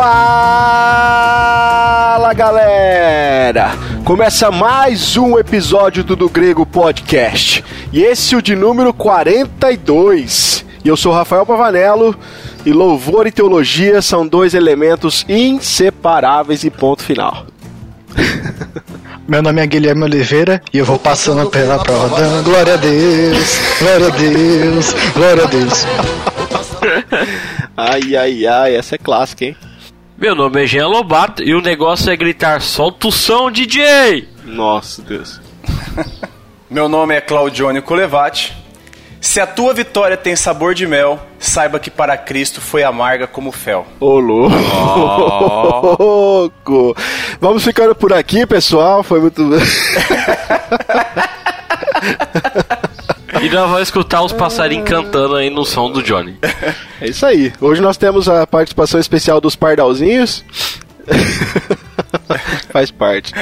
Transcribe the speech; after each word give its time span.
Fala 0.00 1.82
galera! 2.32 3.72
Começa 4.04 4.48
mais 4.48 5.16
um 5.16 5.36
episódio 5.36 6.04
do 6.04 6.14
Do 6.14 6.28
Grego 6.28 6.64
Podcast 6.64 7.64
e 7.92 8.04
esse 8.04 8.32
é 8.32 8.38
o 8.38 8.42
de 8.42 8.54
número 8.54 8.94
42. 8.94 10.64
E 10.84 10.88
eu 10.88 10.96
sou 10.96 11.12
Rafael 11.12 11.44
Pavanello 11.44 12.16
e 12.64 12.72
louvor 12.72 13.26
e 13.26 13.32
teologia 13.32 14.00
são 14.00 14.24
dois 14.24 14.54
elementos 14.54 15.26
inseparáveis 15.28 16.62
e 16.62 16.70
ponto 16.70 17.02
final. 17.02 17.44
Meu 19.26 19.42
nome 19.42 19.60
é 19.60 19.66
Guilherme 19.66 20.04
Oliveira 20.04 20.62
e 20.72 20.78
eu 20.78 20.84
vou 20.84 21.00
passando 21.00 21.50
pela 21.50 21.76
prova 21.76 22.20
dando 22.20 22.44
glória 22.44 22.74
a 22.74 22.76
Deus, 22.76 23.58
glória 23.80 24.06
a 24.06 24.10
Deus, 24.10 24.94
glória 25.12 25.42
a 25.42 25.46
Deus. 25.48 25.84
ai, 27.76 28.14
ai, 28.14 28.46
ai, 28.46 28.76
essa 28.76 28.94
é 28.94 28.98
clássica, 28.98 29.44
hein? 29.44 29.56
Meu 30.20 30.34
nome 30.34 30.64
é 30.64 30.66
Jean 30.66 30.88
Lobato 30.88 31.44
e 31.44 31.54
o 31.54 31.60
negócio 31.60 32.10
é 32.10 32.16
gritar 32.16 32.60
solta 32.60 33.06
o 33.06 33.12
som, 33.12 33.52
DJ! 33.52 34.28
Nossa, 34.44 35.00
Deus. 35.00 35.40
Meu 36.68 36.88
nome 36.88 37.14
é 37.14 37.20
Claudione 37.20 37.80
Colevati. 37.80 38.52
Se 39.20 39.38
a 39.38 39.46
tua 39.46 39.72
vitória 39.72 40.16
tem 40.16 40.34
sabor 40.34 40.74
de 40.74 40.88
mel, 40.88 41.20
saiba 41.38 41.78
que 41.78 41.88
para 41.88 42.16
Cristo 42.16 42.60
foi 42.60 42.82
amarga 42.82 43.28
como 43.28 43.52
fel. 43.52 43.86
Ô, 44.00 44.18
louco! 44.18 44.56
Vamos 47.40 47.62
ficando 47.62 47.94
por 47.94 48.12
aqui, 48.12 48.44
pessoal. 48.44 49.04
Foi 49.04 49.20
muito. 49.20 49.40
E 53.42 53.48
nós 53.50 53.68
vamos 53.68 53.82
escutar 53.82 54.22
os 54.22 54.32
passarinhos 54.32 54.88
cantando 54.88 55.36
aí 55.36 55.50
no 55.50 55.64
som 55.64 55.90
do 55.90 56.02
Johnny. 56.02 56.36
É 57.00 57.08
isso 57.08 57.24
aí. 57.26 57.52
Hoje 57.60 57.80
nós 57.80 57.96
temos 57.96 58.28
a 58.28 58.46
participação 58.46 58.98
especial 58.98 59.40
dos 59.40 59.54
pardalzinhos. 59.54 60.44
Faz 62.70 62.90
parte. 62.90 63.32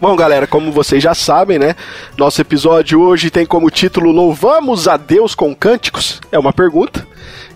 Bom, 0.00 0.16
galera, 0.16 0.46
como 0.46 0.72
vocês 0.72 1.02
já 1.02 1.14
sabem, 1.14 1.58
né? 1.58 1.76
Nosso 2.16 2.40
episódio 2.40 3.00
hoje 3.00 3.30
tem 3.30 3.46
como 3.46 3.70
título 3.70 4.10
Louvamos 4.10 4.88
a 4.88 4.96
Deus 4.96 5.34
com 5.34 5.54
Cânticos? 5.54 6.20
É 6.32 6.38
uma 6.38 6.52
pergunta. 6.52 7.06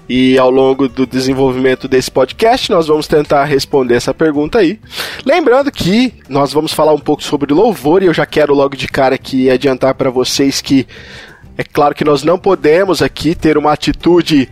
E 0.08 0.38
ao 0.38 0.50
longo 0.50 0.88
do 0.88 1.06
desenvolvimento 1.06 1.88
desse 1.88 2.10
podcast, 2.10 2.70
nós 2.70 2.86
vamos 2.86 3.08
tentar 3.08 3.44
responder 3.44 3.94
essa 3.94 4.12
pergunta 4.12 4.58
aí. 4.58 4.78
Lembrando 5.24 5.72
que 5.72 6.12
nós 6.28 6.52
vamos 6.52 6.72
falar 6.72 6.92
um 6.92 6.98
pouco 6.98 7.22
sobre 7.22 7.54
louvor 7.54 8.02
e 8.02 8.06
eu 8.06 8.14
já 8.14 8.26
quero 8.26 8.54
logo 8.54 8.76
de 8.76 8.86
cara 8.86 9.14
aqui 9.14 9.48
adiantar 9.48 9.94
para 9.94 10.10
vocês 10.10 10.60
que 10.60 10.86
é 11.56 11.64
claro 11.64 11.94
que 11.94 12.04
nós 12.04 12.22
não 12.22 12.38
podemos 12.38 13.00
aqui 13.00 13.34
ter 13.34 13.56
uma 13.56 13.72
atitude 13.72 14.48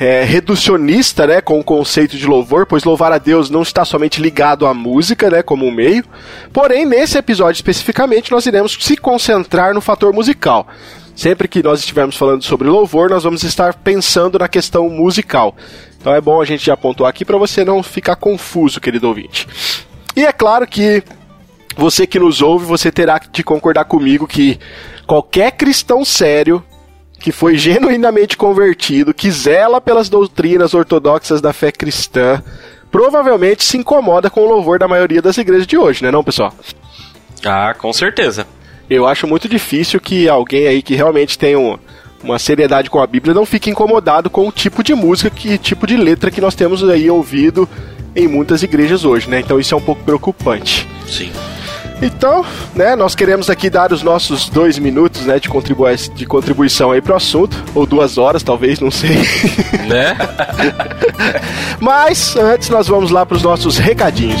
é, 0.00 0.22
reducionista, 0.22 1.26
né, 1.26 1.40
com 1.40 1.58
o 1.58 1.64
conceito 1.64 2.16
de 2.16 2.26
louvor, 2.26 2.66
pois 2.66 2.84
louvar 2.84 3.12
a 3.12 3.18
Deus 3.18 3.50
não 3.50 3.62
está 3.62 3.84
somente 3.84 4.20
ligado 4.20 4.66
à 4.66 4.72
música, 4.72 5.28
né, 5.28 5.42
como 5.42 5.66
um 5.66 5.72
meio. 5.72 6.04
Porém, 6.52 6.86
nesse 6.86 7.18
episódio 7.18 7.58
especificamente, 7.58 8.30
nós 8.30 8.46
iremos 8.46 8.78
se 8.80 8.96
concentrar 8.96 9.74
no 9.74 9.80
fator 9.80 10.12
musical. 10.12 10.68
Sempre 11.18 11.48
que 11.48 11.64
nós 11.64 11.80
estivermos 11.80 12.16
falando 12.16 12.44
sobre 12.44 12.68
louvor, 12.68 13.10
nós 13.10 13.24
vamos 13.24 13.42
estar 13.42 13.74
pensando 13.74 14.38
na 14.38 14.46
questão 14.46 14.88
musical. 14.88 15.52
Então 16.00 16.14
é 16.14 16.20
bom 16.20 16.40
a 16.40 16.44
gente 16.44 16.64
já 16.64 16.76
pontuar 16.76 17.10
aqui 17.10 17.24
para 17.24 17.36
você 17.36 17.64
não 17.64 17.82
ficar 17.82 18.14
confuso, 18.14 18.80
querido 18.80 19.08
ouvinte. 19.08 19.48
E 20.14 20.24
é 20.24 20.32
claro 20.32 20.64
que 20.64 21.02
você 21.76 22.06
que 22.06 22.20
nos 22.20 22.40
ouve, 22.40 22.66
você 22.66 22.92
terá 22.92 23.18
de 23.18 23.42
concordar 23.42 23.86
comigo 23.86 24.28
que 24.28 24.60
qualquer 25.08 25.50
cristão 25.50 26.04
sério 26.04 26.62
que 27.18 27.32
foi 27.32 27.58
genuinamente 27.58 28.36
convertido, 28.36 29.12
que 29.12 29.28
zela 29.28 29.80
pelas 29.80 30.08
doutrinas 30.08 30.72
ortodoxas 30.72 31.40
da 31.40 31.52
fé 31.52 31.72
cristã, 31.72 32.40
provavelmente 32.92 33.64
se 33.64 33.76
incomoda 33.76 34.30
com 34.30 34.42
o 34.42 34.48
louvor 34.48 34.78
da 34.78 34.86
maioria 34.86 35.20
das 35.20 35.36
igrejas 35.36 35.66
de 35.66 35.76
hoje, 35.76 36.04
né, 36.04 36.12
não, 36.12 36.22
pessoal? 36.22 36.54
Ah, 37.44 37.74
com 37.76 37.92
certeza 37.92 38.46
eu 38.88 39.06
acho 39.06 39.26
muito 39.26 39.48
difícil 39.48 40.00
que 40.00 40.28
alguém 40.28 40.66
aí 40.66 40.82
que 40.82 40.94
realmente 40.94 41.38
tem 41.38 41.56
um, 41.56 41.78
uma 42.22 42.38
seriedade 42.38 42.90
com 42.90 43.00
a 43.00 43.06
Bíblia 43.06 43.34
não 43.34 43.46
fique 43.46 43.70
incomodado 43.70 44.30
com 44.30 44.48
o 44.48 44.52
tipo 44.52 44.82
de 44.82 44.94
música, 44.94 45.30
que 45.30 45.58
tipo 45.58 45.86
de 45.86 45.96
letra 45.96 46.30
que 46.30 46.40
nós 46.40 46.54
temos 46.54 46.86
aí 46.88 47.10
ouvido 47.10 47.68
em 48.14 48.26
muitas 48.26 48.62
igrejas 48.62 49.04
hoje, 49.04 49.28
né? 49.28 49.40
Então 49.40 49.60
isso 49.60 49.74
é 49.74 49.76
um 49.76 49.80
pouco 49.80 50.02
preocupante. 50.02 50.88
Sim. 51.06 51.30
Então, 52.00 52.46
né, 52.74 52.94
nós 52.94 53.14
queremos 53.14 53.50
aqui 53.50 53.68
dar 53.68 53.92
os 53.92 54.02
nossos 54.02 54.48
dois 54.48 54.78
minutos, 54.78 55.22
né, 55.22 55.40
de, 55.40 55.48
contribui 55.48 55.96
de 56.14 56.26
contribuição 56.26 56.92
aí 56.92 57.00
pro 57.00 57.16
assunto, 57.16 57.56
ou 57.74 57.86
duas 57.86 58.18
horas, 58.18 58.42
talvez, 58.42 58.78
não 58.78 58.90
sei. 58.90 59.16
Né? 59.88 60.16
Mas, 61.80 62.36
antes 62.36 62.68
nós 62.68 62.86
vamos 62.86 63.10
lá 63.10 63.26
pros 63.26 63.42
nossos 63.42 63.78
recadinhos. 63.78 64.40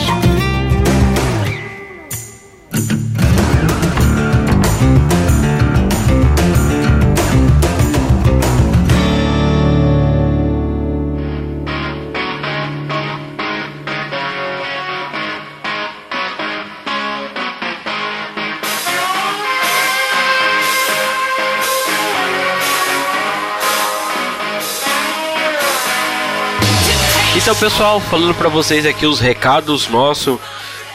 Pessoal, 27.60 27.98
falando 27.98 28.34
para 28.34 28.48
vocês 28.48 28.86
aqui 28.86 29.04
os 29.04 29.18
recados 29.18 29.88
nossos. 29.88 30.38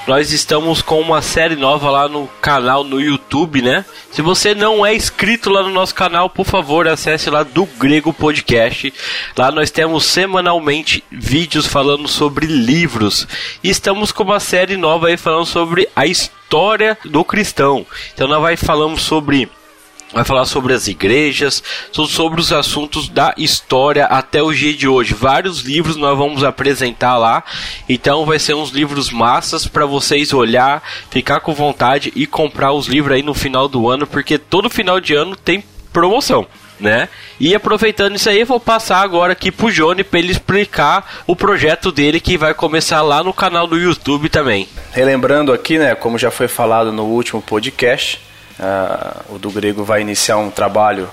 Nós 0.08 0.32
estamos 0.32 0.82
com 0.82 1.02
uma 1.02 1.22
série 1.22 1.58
nova 1.58 1.90
lá 1.90 2.08
no 2.08 2.26
canal 2.42 2.86
no 2.86 3.02
YouTube, 3.02 3.62
né? 3.62 3.84
Se 4.12 4.22
você 4.22 4.56
não 4.56 4.86
é 4.86 4.96
inscrito 4.96 5.50
lá 5.50 5.62
no 5.62 5.72
nosso 5.72 5.94
canal, 5.94 6.30
por 6.30 6.46
favor, 6.46 6.88
acesse 6.88 7.30
lá 7.30 7.44
do 7.44 7.66
Grego 7.66 8.14
Podcast. 8.14 8.94
Lá 9.38 9.52
nós 9.52 9.72
temos 9.72 10.06
semanalmente 10.06 11.04
vídeos 11.12 11.68
falando 11.68 12.08
sobre 12.08 12.46
livros. 12.46 13.28
E 13.62 13.70
estamos 13.70 14.14
com 14.14 14.24
uma 14.24 14.40
série 14.40 14.78
nova 14.78 15.08
aí 15.08 15.18
falando 15.18 15.46
sobre 15.46 15.90
a 15.94 16.06
história 16.06 16.98
do 17.04 17.26
cristão. 17.26 17.86
Então 18.14 18.26
nós 18.26 18.42
vai 18.42 18.56
falamos 18.56 19.02
sobre 19.02 19.50
vai 20.14 20.24
falar 20.24 20.46
sobre 20.46 20.74
as 20.74 20.88
igrejas, 20.88 21.64
sobre 21.92 22.40
os 22.40 22.54
assuntos 22.54 23.10
da 23.10 23.34
história 23.38 24.06
até 24.06 24.42
o 24.42 24.54
dia 24.54 24.74
de 24.74 24.88
hoje. 24.88 25.14
Vários 25.14 25.62
livros 25.62 25.96
nós 25.96 26.18
vamos 26.18 26.44
apresentar 26.44 27.18
lá, 27.18 27.44
então 27.90 28.26
vai 28.26 28.40
ser 28.40 28.54
uns 28.54 28.70
livros 28.70 29.10
massas 29.10 29.68
para 29.68 29.86
vocês 29.86 30.32
olhar, 30.32 30.84
ficar 31.10 31.40
com 31.40 31.54
vontade 31.54 32.14
e 32.16 32.28
comprar 32.28 32.72
os 32.72 32.88
livros 32.88 33.16
aí 33.16 33.24
no 33.24 33.34
final 33.34 33.68
do 33.68 33.90
ano, 33.90 34.06
porque 34.06 34.38
todo 34.38 34.70
final 34.70 35.00
de 35.00 35.16
ano 35.16 35.36
tem 35.36 35.64
promoção. 35.92 36.46
Né? 36.80 37.08
E 37.40 37.56
aproveitando 37.56 38.16
isso 38.16 38.30
aí, 38.30 38.42
eu 38.42 38.46
vou 38.46 38.60
passar 38.60 39.02
agora 39.02 39.32
aqui 39.32 39.52
pro 39.52 39.72
Johnny 39.72 40.04
para 40.04 40.20
ele 40.20 40.32
explicar 40.32 41.24
o 41.26 41.34
projeto 41.34 41.94
dele 41.94 42.20
que 42.20 42.36
vai 42.38 42.54
começar 42.54 43.02
lá 43.02 43.24
no 43.24 43.32
canal 43.32 43.66
do 43.66 43.78
YouTube 43.78 44.28
também. 44.28 44.68
Relembrando 44.92 45.54
aqui, 45.54 45.78
né, 45.78 45.96
como 45.96 46.18
já 46.18 46.30
foi 46.30 46.48
falado 46.50 46.92
no 46.92 47.04
último 47.04 47.42
podcast, 47.42 48.20
Uh, 48.60 49.36
o 49.36 49.40
do 49.40 49.50
grego 49.50 49.84
vai 49.84 50.02
iniciar 50.02 50.38
um 50.38 50.52
trabalho 50.52 51.10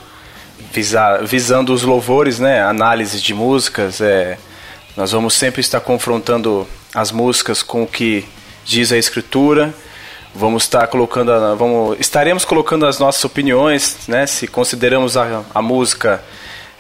visa, 0.73 1.19
visando 1.23 1.73
os 1.73 1.83
louvores, 1.83 2.39
né? 2.39 2.63
Análise 2.63 3.21
de 3.21 3.33
músicas. 3.33 4.01
É, 4.01 4.39
nós 4.97 5.13
vamos 5.13 5.35
sempre 5.35 5.61
estar 5.61 5.81
confrontando 5.81 6.67
as 6.95 7.11
músicas 7.11 7.63
com 7.63 7.83
o 7.83 7.87
que 7.87 8.27
diz 8.65 8.93
a 8.93 8.99
escritura. 8.99 9.75
Vamos 10.35 10.65
estar 10.65 10.87
colocando, 10.87 11.33
vamos, 11.57 11.99
estaremos 11.99 12.45
colocando 12.45 12.87
as 12.87 12.99
nossas 12.99 13.25
opiniões, 13.25 13.99
né? 14.07 14.27
Se 14.27 14.47
consideramos 14.47 15.17
a, 15.17 15.43
a 15.55 15.63
música 15.63 16.23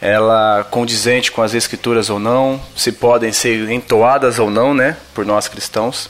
ela 0.00 0.64
condizente 0.70 1.30
com 1.30 1.42
as 1.42 1.52
escrituras 1.52 2.08
ou 2.08 2.18
não, 2.18 2.58
se 2.74 2.90
podem 2.90 3.32
ser 3.32 3.70
entoadas 3.70 4.38
ou 4.38 4.50
não, 4.50 4.72
né? 4.72 4.96
Por 5.14 5.26
nós 5.26 5.48
cristãos. 5.48 6.08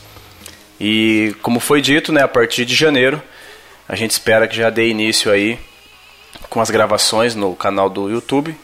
E 0.79 1.35
como 1.43 1.61
foi 1.61 1.81
dito, 1.81 2.12
né? 2.12 2.23
A 2.23 2.29
partir 2.29 2.64
de 2.64 2.75
janeiro 2.75 3.20
a 3.90 3.96
gente 3.96 4.12
espera 4.12 4.46
que 4.46 4.56
já 4.56 4.70
dê 4.70 4.88
início 4.88 5.32
aí 5.32 5.58
com 6.48 6.60
as 6.60 6.70
gravações 6.70 7.34
no 7.34 7.56
canal 7.56 7.90
do 7.90 8.08
YouTube. 8.08 8.54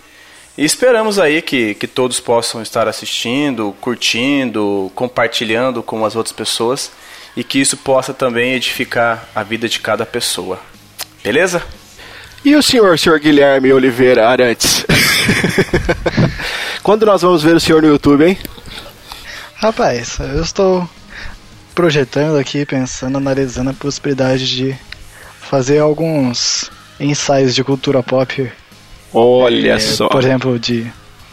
E 0.57 0.65
esperamos 0.65 1.19
aí 1.19 1.43
que, 1.43 1.75
que 1.75 1.89
todos 1.89 2.21
possam 2.21 2.63
estar 2.63 2.87
assistindo, 2.87 3.75
curtindo, 3.81 4.89
compartilhando 4.95 5.83
com 5.83 6.05
as 6.05 6.15
outras 6.15 6.33
pessoas 6.33 6.93
e 7.37 7.43
que 7.43 7.61
isso 7.61 7.77
possa 7.77 8.15
também 8.15 8.53
edificar 8.53 9.29
a 9.35 9.43
vida 9.43 9.69
de 9.69 9.81
cada 9.81 10.07
pessoa. 10.07 10.61
Beleza? 11.25 11.61
E 12.45 12.55
o 12.55 12.63
senhor, 12.63 12.97
senhor 12.97 13.19
Guilherme 13.19 13.73
Oliveira 13.73 14.29
Arantes? 14.29 14.87
Quando 16.85 17.05
nós 17.05 17.23
vamos 17.23 17.43
ver 17.43 17.57
o 17.57 17.61
senhor 17.61 17.83
no 17.83 17.89
YouTube, 17.89 18.25
hein? 18.25 18.39
Rapaz, 19.57 20.21
eu 20.21 20.41
estou 20.41 20.89
projetando 21.75 22.39
aqui, 22.39 22.65
pensando, 22.65 23.19
analisando 23.19 23.71
a 23.71 23.75
possibilidade 23.75 24.49
de 24.49 24.79
fazer 25.47 25.79
alguns 25.79 26.71
ensaios 26.99 27.55
de 27.55 27.65
cultura 27.65 28.03
pop. 28.03 28.51
Olha 29.13 29.73
é, 29.73 29.79
só. 29.79 30.09
Por 30.09 30.23
exemplo, 30.23 30.59
de 30.59 30.87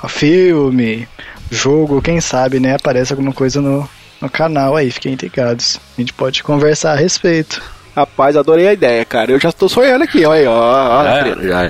filme, 0.08 1.08
jogo, 1.50 2.02
quem 2.02 2.20
sabe, 2.22 2.60
né, 2.60 2.76
aparece 2.76 3.14
alguma 3.14 3.32
coisa 3.32 3.62
no, 3.62 3.88
no 4.22 4.30
canal 4.30 4.76
aí, 4.76 4.92
fiquem 4.92 5.16
ligados. 5.16 5.80
A 5.98 6.02
gente 6.02 6.14
pode 6.14 6.44
conversar 6.44 6.94
a 6.94 6.96
respeito. 6.96 7.62
Rapaz, 7.96 8.36
adorei 8.36 8.68
a 8.68 8.74
ideia, 8.74 9.06
cara. 9.06 9.32
Eu 9.32 9.40
já 9.40 9.50
estou 9.50 9.70
sonhando 9.70 10.04
aqui, 10.04 10.26
olha 10.26 10.40
aí, 10.40 10.48
ó. 10.48 11.02
ó 11.02 11.06
É, 11.06 11.36
já 11.44 11.70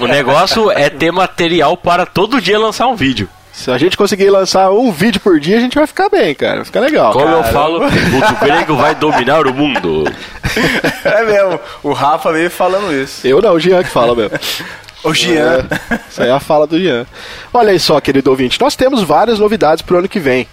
o 0.02 0.06
negócio 0.06 0.70
é 0.70 0.90
ter 0.90 1.12
material 1.12 1.76
para 1.76 2.04
todo 2.04 2.40
dia 2.40 2.58
lançar 2.58 2.88
um 2.88 2.96
vídeo. 2.96 3.28
Se 3.52 3.70
a 3.70 3.78
gente 3.78 3.96
conseguir 3.96 4.30
lançar 4.30 4.70
um 4.70 4.90
vídeo 4.90 5.20
por 5.20 5.38
dia, 5.38 5.58
a 5.58 5.60
gente 5.60 5.74
vai 5.74 5.86
ficar 5.86 6.08
bem, 6.08 6.34
cara. 6.34 6.56
Vai 6.56 6.64
ficar 6.64 6.80
legal. 6.80 7.12
Como 7.12 7.28
eu 7.28 7.42
Cara, 7.42 7.52
falo, 7.52 7.84
o 7.84 8.44
grego 8.44 8.74
vai 8.76 8.94
dominar 8.94 9.46
o 9.46 9.52
mundo. 9.54 10.04
É 11.04 11.24
mesmo, 11.24 11.60
o 11.82 11.92
Rafa 11.92 12.32
veio 12.32 12.50
falando 12.50 12.92
isso. 12.92 13.26
Eu 13.26 13.40
não, 13.40 13.54
o 13.54 13.60
Jean 13.60 13.82
que 13.82 13.90
fala 13.90 14.14
mesmo. 14.14 14.38
O 15.04 15.12
Jean. 15.12 15.66
É, 15.90 15.98
isso 16.08 16.22
aí 16.22 16.28
é 16.28 16.32
a 16.32 16.38
fala 16.38 16.64
do 16.64 16.78
Jean. 16.80 17.04
Olha 17.52 17.72
aí 17.72 17.80
só, 17.80 18.00
querido 18.00 18.30
ouvinte, 18.30 18.60
nós 18.60 18.76
temos 18.76 19.02
várias 19.02 19.36
novidades 19.40 19.82
pro 19.82 19.98
ano 19.98 20.08
que 20.08 20.20
vem. 20.20 20.46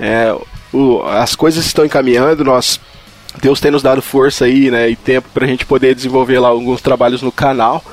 É, 0.00 0.34
o- 0.72 1.02
as 1.06 1.34
coisas 1.34 1.66
estão 1.66 1.84
encaminhando, 1.84 2.42
nós 2.42 2.80
Deus 3.42 3.60
tem 3.60 3.70
nos 3.70 3.82
dado 3.82 4.00
força 4.00 4.46
aí, 4.46 4.70
né, 4.70 4.88
e 4.88 4.96
tempo 4.96 5.28
pra 5.34 5.46
gente 5.46 5.66
poder 5.66 5.94
desenvolver 5.94 6.38
lá 6.38 6.48
alguns 6.48 6.80
trabalhos 6.80 7.20
no 7.20 7.30
canal. 7.30 7.84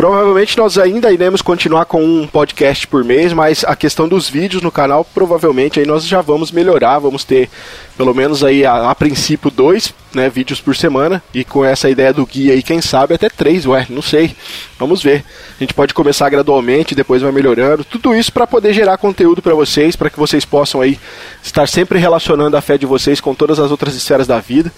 Provavelmente 0.00 0.56
nós 0.56 0.78
ainda 0.78 1.12
iremos 1.12 1.42
continuar 1.42 1.84
com 1.84 2.02
um 2.02 2.26
podcast 2.26 2.86
por 2.86 3.04
mês, 3.04 3.34
mas 3.34 3.64
a 3.64 3.76
questão 3.76 4.08
dos 4.08 4.30
vídeos 4.30 4.62
no 4.62 4.72
canal, 4.72 5.04
provavelmente 5.04 5.78
aí 5.78 5.84
nós 5.84 6.06
já 6.06 6.22
vamos 6.22 6.50
melhorar, 6.50 6.98
vamos 6.98 7.22
ter 7.22 7.50
pelo 7.98 8.14
menos 8.14 8.42
aí 8.42 8.64
a, 8.64 8.88
a 8.88 8.94
princípio 8.94 9.50
dois 9.50 9.92
né, 10.14 10.28
vídeos 10.28 10.60
por 10.60 10.74
semana, 10.74 11.22
e 11.32 11.44
com 11.44 11.64
essa 11.64 11.88
ideia 11.88 12.12
do 12.12 12.26
guia 12.26 12.52
aí, 12.52 12.62
quem 12.62 12.80
sabe 12.80 13.14
até 13.14 13.28
três, 13.28 13.66
ué, 13.66 13.86
não 13.88 14.02
sei. 14.02 14.34
Vamos 14.78 15.02
ver. 15.02 15.24
A 15.56 15.62
gente 15.62 15.74
pode 15.74 15.92
começar 15.92 16.28
gradualmente, 16.30 16.94
depois 16.94 17.22
vai 17.22 17.30
melhorando. 17.30 17.84
Tudo 17.84 18.14
isso 18.14 18.32
para 18.32 18.46
poder 18.46 18.72
gerar 18.72 18.96
conteúdo 18.96 19.42
para 19.42 19.54
vocês, 19.54 19.94
para 19.94 20.10
que 20.10 20.18
vocês 20.18 20.44
possam 20.44 20.80
aí 20.80 20.98
estar 21.42 21.68
sempre 21.68 21.98
relacionando 21.98 22.56
a 22.56 22.60
fé 22.60 22.78
de 22.78 22.86
vocês 22.86 23.20
com 23.20 23.34
todas 23.34 23.58
as 23.58 23.70
outras 23.70 23.94
esferas 23.94 24.26
da 24.26 24.40
vida. 24.40 24.72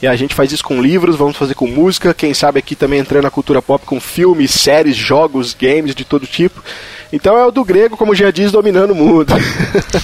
E 0.00 0.06
a 0.06 0.14
gente 0.14 0.34
faz 0.34 0.52
isso 0.52 0.62
com 0.62 0.80
livros, 0.80 1.16
vamos 1.16 1.36
fazer 1.36 1.54
com 1.54 1.66
música, 1.66 2.14
quem 2.14 2.32
sabe 2.32 2.60
aqui 2.60 2.76
também 2.76 3.00
entrando 3.00 3.24
na 3.24 3.30
cultura 3.30 3.60
pop 3.60 3.84
com 3.84 4.00
filmes, 4.00 4.52
séries, 4.68 4.96
jogos, 4.96 5.54
games 5.54 5.94
de 5.94 6.04
todo 6.04 6.26
tipo. 6.26 6.62
Então 7.10 7.38
é 7.38 7.46
o 7.46 7.50
do 7.50 7.64
grego, 7.64 7.96
como 7.96 8.14
já 8.14 8.30
diz, 8.30 8.52
dominando 8.52 8.90
o 8.90 8.94
mundo. 8.94 9.32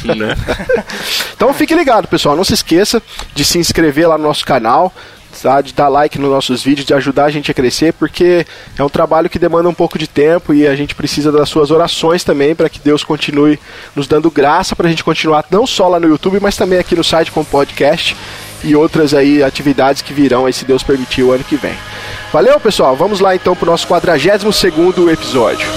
Né? 0.04 0.36
Então 1.34 1.52
fique 1.52 1.74
ligado, 1.74 2.08
pessoal. 2.08 2.36
Não 2.36 2.44
se 2.44 2.54
esqueça 2.54 3.02
de 3.34 3.44
se 3.44 3.58
inscrever 3.58 4.08
lá 4.08 4.16
no 4.16 4.24
nosso 4.24 4.44
canal, 4.44 4.92
tá? 5.42 5.60
de 5.60 5.72
dar 5.74 5.88
like 5.88 6.18
nos 6.18 6.30
nossos 6.30 6.62
vídeos, 6.62 6.86
de 6.86 6.94
ajudar 6.94 7.24
a 7.24 7.30
gente 7.30 7.50
a 7.50 7.54
crescer, 7.54 7.92
porque 7.92 8.46
é 8.78 8.82
um 8.82 8.88
trabalho 8.88 9.28
que 9.28 9.38
demanda 9.38 9.68
um 9.68 9.74
pouco 9.74 9.98
de 9.98 10.06
tempo 10.06 10.54
e 10.54 10.66
a 10.66 10.74
gente 10.74 10.94
precisa 10.94 11.32
das 11.32 11.48
suas 11.48 11.70
orações 11.70 12.22
também 12.22 12.54
para 12.54 12.68
que 12.68 12.78
Deus 12.78 13.02
continue 13.02 13.58
nos 13.94 14.06
dando 14.06 14.30
graça 14.30 14.76
para 14.76 14.86
a 14.86 14.90
gente 14.90 15.04
continuar 15.04 15.44
não 15.50 15.66
só 15.66 15.88
lá 15.88 15.98
no 15.98 16.08
YouTube, 16.08 16.38
mas 16.40 16.56
também 16.56 16.78
aqui 16.78 16.94
no 16.94 17.04
site 17.04 17.32
com 17.32 17.44
podcast 17.44 18.16
e 18.64 18.74
outras 18.74 19.14
aí 19.14 19.42
atividades 19.42 20.02
que 20.02 20.12
virão 20.12 20.46
aí, 20.46 20.52
se 20.52 20.64
Deus 20.64 20.82
permitir, 20.82 21.22
o 21.22 21.32
ano 21.32 21.44
que 21.44 21.56
vem. 21.56 21.74
Valeu, 22.32 22.58
pessoal. 22.58 22.96
Vamos 22.96 23.20
lá 23.20 23.34
então 23.34 23.54
para 23.54 23.68
o 23.68 23.70
nosso 23.70 23.86
42 23.86 24.54
segundo 24.56 25.10
episódio. 25.10 25.68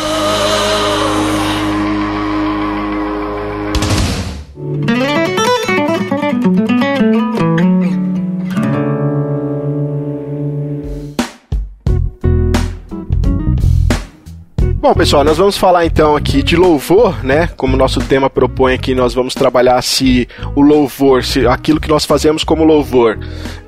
Bom, 14.88 14.94
pessoal, 14.94 15.22
nós 15.22 15.38
vamos 15.38 15.58
falar 15.58 15.86
então 15.86 16.16
aqui 16.16 16.42
de 16.42 16.56
louvor, 16.56 17.22
né? 17.22 17.50
Como 17.58 17.74
o 17.74 17.78
nosso 17.78 18.00
tema 18.00 18.30
propõe 18.30 18.74
aqui, 18.74 18.96
nós 18.96 19.14
vamos 19.14 19.36
trabalhar 19.36 19.82
se 19.82 20.30
o 20.56 20.62
louvor, 20.62 21.26
se 21.26 21.46
aquilo 21.46 21.82
que 21.82 21.90
nós 21.90 22.06
fazemos 22.06 22.42
como 22.42 22.64
louvor, 22.64 23.20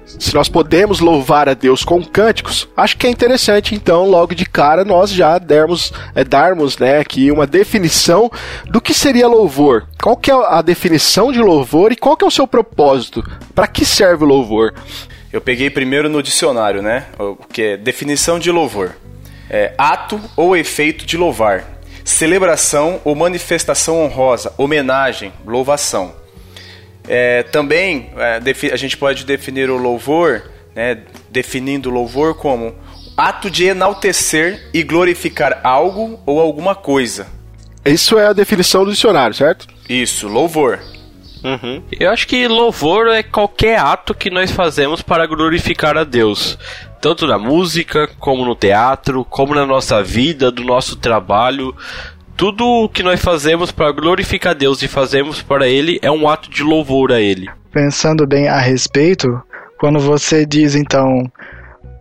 se 0.05 0.33
nós 0.33 0.47
podemos 0.47 1.01
louvar 1.01 1.49
a 1.49 1.53
Deus 1.53 1.83
com 1.83 2.01
cânticos. 2.01 2.69
Acho 2.75 2.95
que 2.95 3.05
é 3.05 3.09
interessante, 3.09 3.75
então, 3.75 4.09
logo 4.09 4.33
de 4.33 4.45
cara, 4.45 4.85
nós 4.85 5.11
já 5.11 5.37
dermos, 5.37 5.91
é, 6.15 6.23
darmos, 6.23 6.77
né, 6.77 6.99
aqui 6.99 7.29
uma 7.31 7.45
definição 7.45 8.31
do 8.67 8.79
que 8.79 8.93
seria 8.93 9.27
louvor. 9.27 9.87
Qual 10.01 10.15
que 10.15 10.31
é 10.31 10.33
a 10.33 10.61
definição 10.61 11.33
de 11.33 11.41
louvor 11.41 11.91
e 11.91 11.97
qual 11.97 12.15
que 12.15 12.23
é 12.23 12.27
o 12.29 12.31
seu 12.31 12.47
propósito? 12.47 13.21
Para 13.53 13.67
que 13.67 13.83
serve 13.83 14.23
o 14.23 14.27
louvor? 14.27 14.73
Eu 15.33 15.41
peguei 15.41 15.69
primeiro 15.69 16.07
no 16.07 16.23
dicionário, 16.23 16.81
né? 16.81 17.07
O 17.19 17.35
que 17.35 17.61
é 17.61 17.77
definição 17.77 18.39
de 18.39 18.49
louvor. 18.49 18.95
É 19.49 19.73
ato 19.77 20.19
ou 20.35 20.55
efeito 20.55 21.05
de 21.05 21.17
louvar. 21.17 21.65
Celebração 22.03 23.01
ou 23.03 23.15
manifestação 23.15 24.03
honrosa, 24.03 24.53
homenagem, 24.57 25.33
louvação. 25.45 26.13
É, 27.07 27.43
também 27.43 28.11
é, 28.17 28.71
a 28.71 28.77
gente 28.77 28.95
pode 28.95 29.25
definir 29.25 29.69
o 29.69 29.77
louvor, 29.77 30.43
né, 30.75 30.99
definindo 31.29 31.89
o 31.89 31.93
louvor 31.93 32.35
como 32.35 32.75
ato 33.17 33.49
de 33.49 33.65
enaltecer 33.65 34.69
e 34.73 34.83
glorificar 34.83 35.59
algo 35.63 36.19
ou 36.25 36.39
alguma 36.39 36.75
coisa. 36.75 37.27
Isso 37.83 38.17
é 38.17 38.27
a 38.27 38.33
definição 38.33 38.85
do 38.85 38.91
dicionário, 38.91 39.35
certo? 39.35 39.67
Isso, 39.89 40.27
louvor. 40.27 40.79
Eu 41.99 42.11
acho 42.11 42.27
que 42.27 42.47
louvor 42.47 43.07
é 43.07 43.23
qualquer 43.23 43.79
ato 43.79 44.13
que 44.13 44.29
nós 44.29 44.51
fazemos 44.51 45.01
para 45.01 45.25
glorificar 45.25 45.97
a 45.97 46.03
Deus. 46.03 46.57
Tanto 47.01 47.25
na 47.25 47.37
música, 47.37 48.09
como 48.19 48.43
no 48.45 48.55
teatro, 48.55 49.23
como 49.25 49.55
na 49.55 49.65
nossa 49.65 50.03
vida, 50.03 50.51
do 50.51 50.63
nosso 50.63 50.97
trabalho. 50.97 51.73
Tudo 52.35 52.65
o 52.65 52.89
que 52.89 53.03
nós 53.03 53.21
fazemos 53.21 53.71
para 53.71 53.91
glorificar 53.91 54.53
Deus 54.55 54.81
e 54.81 54.87
fazemos 54.87 55.41
para 55.41 55.67
Ele 55.67 55.99
é 56.01 56.11
um 56.11 56.27
ato 56.27 56.49
de 56.49 56.63
louvor 56.63 57.11
a 57.11 57.19
Ele. 57.19 57.49
Pensando 57.71 58.27
bem 58.27 58.47
a 58.47 58.57
respeito, 58.59 59.27
quando 59.79 59.99
você 59.99 60.45
diz 60.45 60.75
então 60.75 61.23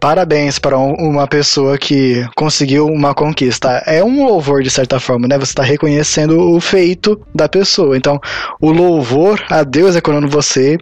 parabéns 0.00 0.58
para 0.58 0.78
um- 0.78 0.94
uma 0.94 1.26
pessoa 1.26 1.76
que 1.78 2.24
conseguiu 2.36 2.86
uma 2.86 3.14
conquista, 3.14 3.82
é 3.86 4.02
um 4.02 4.24
louvor 4.24 4.62
de 4.62 4.70
certa 4.70 4.98
forma, 5.00 5.26
né? 5.28 5.36
Você 5.36 5.52
está 5.52 5.62
reconhecendo 5.62 6.38
o 6.38 6.60
feito 6.60 7.20
da 7.34 7.48
pessoa. 7.48 7.96
Então, 7.96 8.18
o 8.60 8.70
louvor 8.70 9.42
a 9.50 9.62
Deus 9.62 9.96
é 9.96 10.00
quando 10.00 10.28
você 10.28 10.78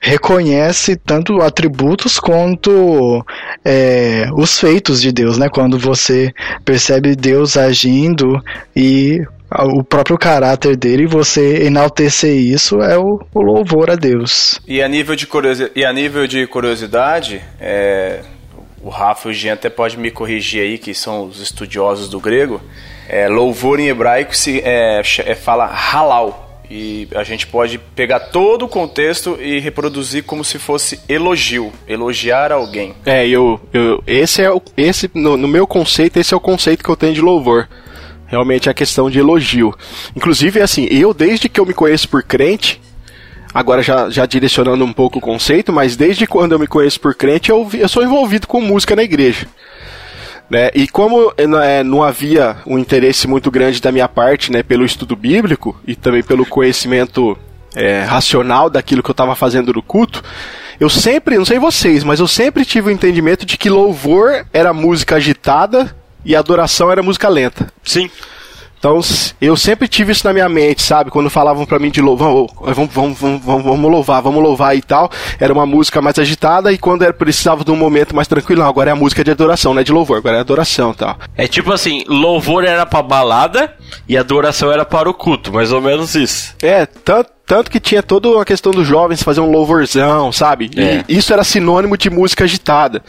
reconhece 0.00 0.96
tanto 0.96 1.40
atributos 1.40 2.18
quanto 2.18 3.24
é, 3.64 4.26
os 4.34 4.58
feitos 4.58 5.00
de 5.00 5.12
Deus, 5.12 5.38
né? 5.38 5.48
Quando 5.48 5.78
você 5.78 6.32
percebe 6.64 7.16
Deus 7.16 7.56
agindo 7.56 8.40
e 8.74 9.20
o 9.58 9.82
próprio 9.82 10.16
caráter 10.16 10.76
dele, 10.76 11.06
você 11.06 11.64
enaltecer 11.64 12.36
isso 12.36 12.80
é 12.80 12.96
o, 12.96 13.20
o 13.34 13.40
louvor 13.42 13.90
a 13.90 13.96
Deus. 13.96 14.60
E 14.66 14.80
a 14.80 14.86
nível 14.88 15.16
de, 15.16 15.26
e 15.74 15.84
a 15.84 15.92
nível 15.92 16.26
de 16.26 16.46
curiosidade, 16.46 17.42
é, 17.60 18.20
o 18.82 18.88
Rafa 18.88 19.28
e 19.28 19.30
o 19.30 19.34
Jean 19.34 19.54
até 19.54 19.68
pode 19.68 19.98
me 19.98 20.10
corrigir 20.10 20.62
aí, 20.62 20.78
que 20.78 20.94
são 20.94 21.26
os 21.26 21.40
estudiosos 21.40 22.08
do 22.08 22.18
grego. 22.18 22.60
É, 23.08 23.28
louvor 23.28 23.78
em 23.80 23.88
hebraico 23.88 24.36
se 24.36 24.60
é, 24.60 25.00
é, 25.00 25.34
fala 25.34 25.66
halal. 25.66 26.48
E 26.70 27.08
a 27.16 27.24
gente 27.24 27.48
pode 27.48 27.78
pegar 27.78 28.20
todo 28.20 28.64
o 28.64 28.68
contexto 28.68 29.36
e 29.40 29.58
reproduzir 29.58 30.22
como 30.22 30.44
se 30.44 30.56
fosse 30.56 31.00
elogio, 31.08 31.72
elogiar 31.88 32.52
alguém. 32.52 32.94
É, 33.04 33.26
eu, 33.26 33.60
eu 33.72 34.00
esse 34.06 34.40
é 34.40 34.50
o, 34.52 34.62
esse 34.76 35.10
no, 35.12 35.36
no 35.36 35.48
meu 35.48 35.66
conceito, 35.66 36.18
esse 36.18 36.32
é 36.32 36.36
o 36.36 36.40
conceito 36.40 36.84
que 36.84 36.88
eu 36.88 36.96
tenho 36.96 37.12
de 37.12 37.20
louvor. 37.20 37.68
Realmente 38.28 38.68
é 38.68 38.70
a 38.70 38.74
questão 38.74 39.10
de 39.10 39.18
elogio. 39.18 39.74
Inclusive, 40.14 40.60
assim, 40.60 40.86
eu 40.88 41.12
desde 41.12 41.48
que 41.48 41.58
eu 41.58 41.66
me 41.66 41.74
conheço 41.74 42.08
por 42.08 42.22
crente, 42.22 42.80
agora 43.52 43.82
já, 43.82 44.08
já 44.10 44.26
direcionando 44.26 44.84
um 44.84 44.92
pouco 44.92 45.18
o 45.18 45.22
conceito, 45.22 45.72
mas 45.72 45.96
desde 45.96 46.26
quando 46.26 46.52
eu 46.52 46.58
me 46.58 46.66
conheço 46.66 47.00
por 47.00 47.14
crente, 47.14 47.50
eu, 47.50 47.68
eu 47.74 47.88
sou 47.88 48.02
envolvido 48.02 48.46
com 48.46 48.60
música 48.60 48.96
na 48.96 49.02
igreja. 49.02 49.46
Né? 50.48 50.70
E 50.74 50.88
como 50.88 51.32
é, 51.36 51.84
não 51.84 52.02
havia 52.02 52.56
um 52.66 52.78
interesse 52.78 53.28
muito 53.28 53.50
grande 53.50 53.80
da 53.80 53.92
minha 53.92 54.08
parte 54.08 54.50
né, 54.50 54.62
pelo 54.62 54.84
estudo 54.84 55.14
bíblico 55.14 55.80
e 55.86 55.94
também 55.94 56.22
pelo 56.22 56.44
conhecimento 56.44 57.38
é, 57.74 58.02
racional 58.02 58.68
daquilo 58.68 59.02
que 59.02 59.10
eu 59.10 59.12
estava 59.12 59.36
fazendo 59.36 59.72
no 59.72 59.82
culto, 59.82 60.22
eu 60.80 60.88
sempre, 60.88 61.36
não 61.36 61.44
sei 61.44 61.58
vocês, 61.58 62.02
mas 62.02 62.18
eu 62.18 62.26
sempre 62.26 62.64
tive 62.64 62.88
o 62.88 62.90
entendimento 62.90 63.46
de 63.46 63.56
que 63.56 63.70
louvor 63.70 64.46
era 64.52 64.72
música 64.72 65.16
agitada 65.16 65.94
e 66.24 66.34
adoração 66.34 66.90
era 66.90 67.02
música 67.02 67.28
lenta. 67.28 67.72
Sim. 67.84 68.10
Então 68.80 68.98
eu 69.38 69.54
sempre 69.56 69.86
tive 69.86 70.10
isso 70.10 70.26
na 70.26 70.32
minha 70.32 70.48
mente, 70.48 70.80
sabe? 70.80 71.10
Quando 71.10 71.28
falavam 71.28 71.66
pra 71.66 71.78
mim 71.78 71.90
de 71.90 72.00
louvar, 72.00 72.30
vamos, 72.30 72.90
vamos, 72.90 73.18
vamos, 73.18 73.42
vamos, 73.44 73.62
vamos 73.62 73.90
louvar, 73.90 74.22
vamos 74.22 74.42
louvar 74.42 74.74
e 74.74 74.80
tal, 74.80 75.10
era 75.38 75.52
uma 75.52 75.66
música 75.66 76.00
mais 76.00 76.18
agitada 76.18 76.72
e 76.72 76.78
quando 76.78 77.02
era 77.02 77.12
precisava 77.12 77.62
de 77.62 77.70
um 77.70 77.76
momento 77.76 78.16
mais 78.16 78.26
tranquilo, 78.26 78.62
agora 78.62 78.88
é 78.88 78.92
a 78.94 78.96
música 78.96 79.22
de 79.22 79.30
adoração, 79.30 79.74
não 79.74 79.82
é 79.82 79.84
de 79.84 79.92
louvor, 79.92 80.16
agora 80.16 80.38
é 80.38 80.40
adoração 80.40 80.92
e 80.92 80.94
tal. 80.94 81.18
É 81.36 81.46
tipo 81.46 81.70
assim, 81.70 82.02
louvor 82.08 82.64
era 82.64 82.86
pra 82.86 83.02
balada 83.02 83.74
e 84.08 84.16
adoração 84.16 84.72
era 84.72 84.86
para 84.86 85.10
o 85.10 85.14
culto, 85.14 85.52
mais 85.52 85.72
ou 85.72 85.82
menos 85.82 86.14
isso. 86.14 86.54
É, 86.62 86.86
tanto, 86.86 87.30
tanto 87.50 87.68
que 87.68 87.80
tinha 87.80 88.00
toda 88.00 88.28
uma 88.28 88.44
questão 88.44 88.70
dos 88.70 88.86
jovens 88.86 89.24
fazer 89.24 89.40
um 89.40 89.50
louvorzão, 89.50 90.30
sabe? 90.30 90.70
É. 90.76 91.02
E 91.08 91.18
isso 91.18 91.32
era 91.32 91.42
sinônimo 91.42 91.98
de 91.98 92.08
música 92.08 92.44
agitada. 92.44 93.02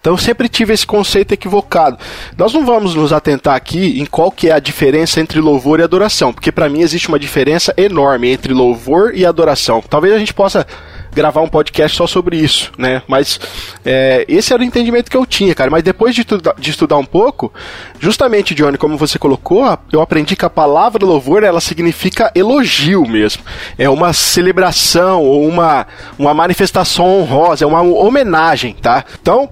Então 0.00 0.14
eu 0.14 0.18
sempre 0.18 0.48
tive 0.48 0.74
esse 0.74 0.84
conceito 0.84 1.30
equivocado. 1.30 1.96
Nós 2.36 2.52
não 2.52 2.66
vamos 2.66 2.96
nos 2.96 3.12
atentar 3.12 3.54
aqui 3.54 4.00
em 4.00 4.04
qual 4.04 4.32
que 4.32 4.48
é 4.48 4.52
a 4.52 4.58
diferença 4.58 5.20
entre 5.20 5.38
louvor 5.40 5.78
e 5.78 5.84
adoração, 5.84 6.32
porque 6.32 6.50
para 6.50 6.68
mim 6.68 6.80
existe 6.80 7.06
uma 7.06 7.20
diferença 7.20 7.72
enorme 7.76 8.32
entre 8.32 8.52
louvor 8.52 9.12
e 9.14 9.24
adoração. 9.24 9.80
Talvez 9.88 10.12
a 10.12 10.18
gente 10.18 10.34
possa 10.34 10.66
gravar 11.14 11.40
um 11.40 11.48
podcast 11.48 11.96
só 11.96 12.06
sobre 12.06 12.36
isso, 12.36 12.72
né? 12.76 13.02
Mas 13.08 13.38
é, 13.84 14.24
esse 14.28 14.52
era 14.52 14.62
o 14.62 14.64
entendimento 14.64 15.10
que 15.10 15.16
eu 15.16 15.24
tinha, 15.24 15.54
cara. 15.54 15.70
Mas 15.70 15.82
depois 15.82 16.14
de, 16.14 16.22
estuda- 16.22 16.54
de 16.58 16.70
estudar 16.70 16.96
um 16.96 17.04
pouco, 17.04 17.52
justamente, 18.00 18.54
Johnny, 18.54 18.76
como 18.76 18.96
você 18.98 19.18
colocou, 19.18 19.64
eu 19.92 20.00
aprendi 20.00 20.36
que 20.36 20.44
a 20.44 20.50
palavra 20.50 21.04
louvor 21.04 21.42
ela 21.42 21.60
significa 21.60 22.30
elogio 22.34 23.06
mesmo. 23.06 23.42
É 23.78 23.88
uma 23.88 24.12
celebração 24.12 25.22
ou 25.22 25.46
uma, 25.48 25.86
uma 26.18 26.34
manifestação 26.34 27.06
honrosa, 27.20 27.64
é 27.64 27.66
uma 27.68 27.80
homenagem, 27.82 28.74
tá? 28.74 29.04
Então, 29.20 29.48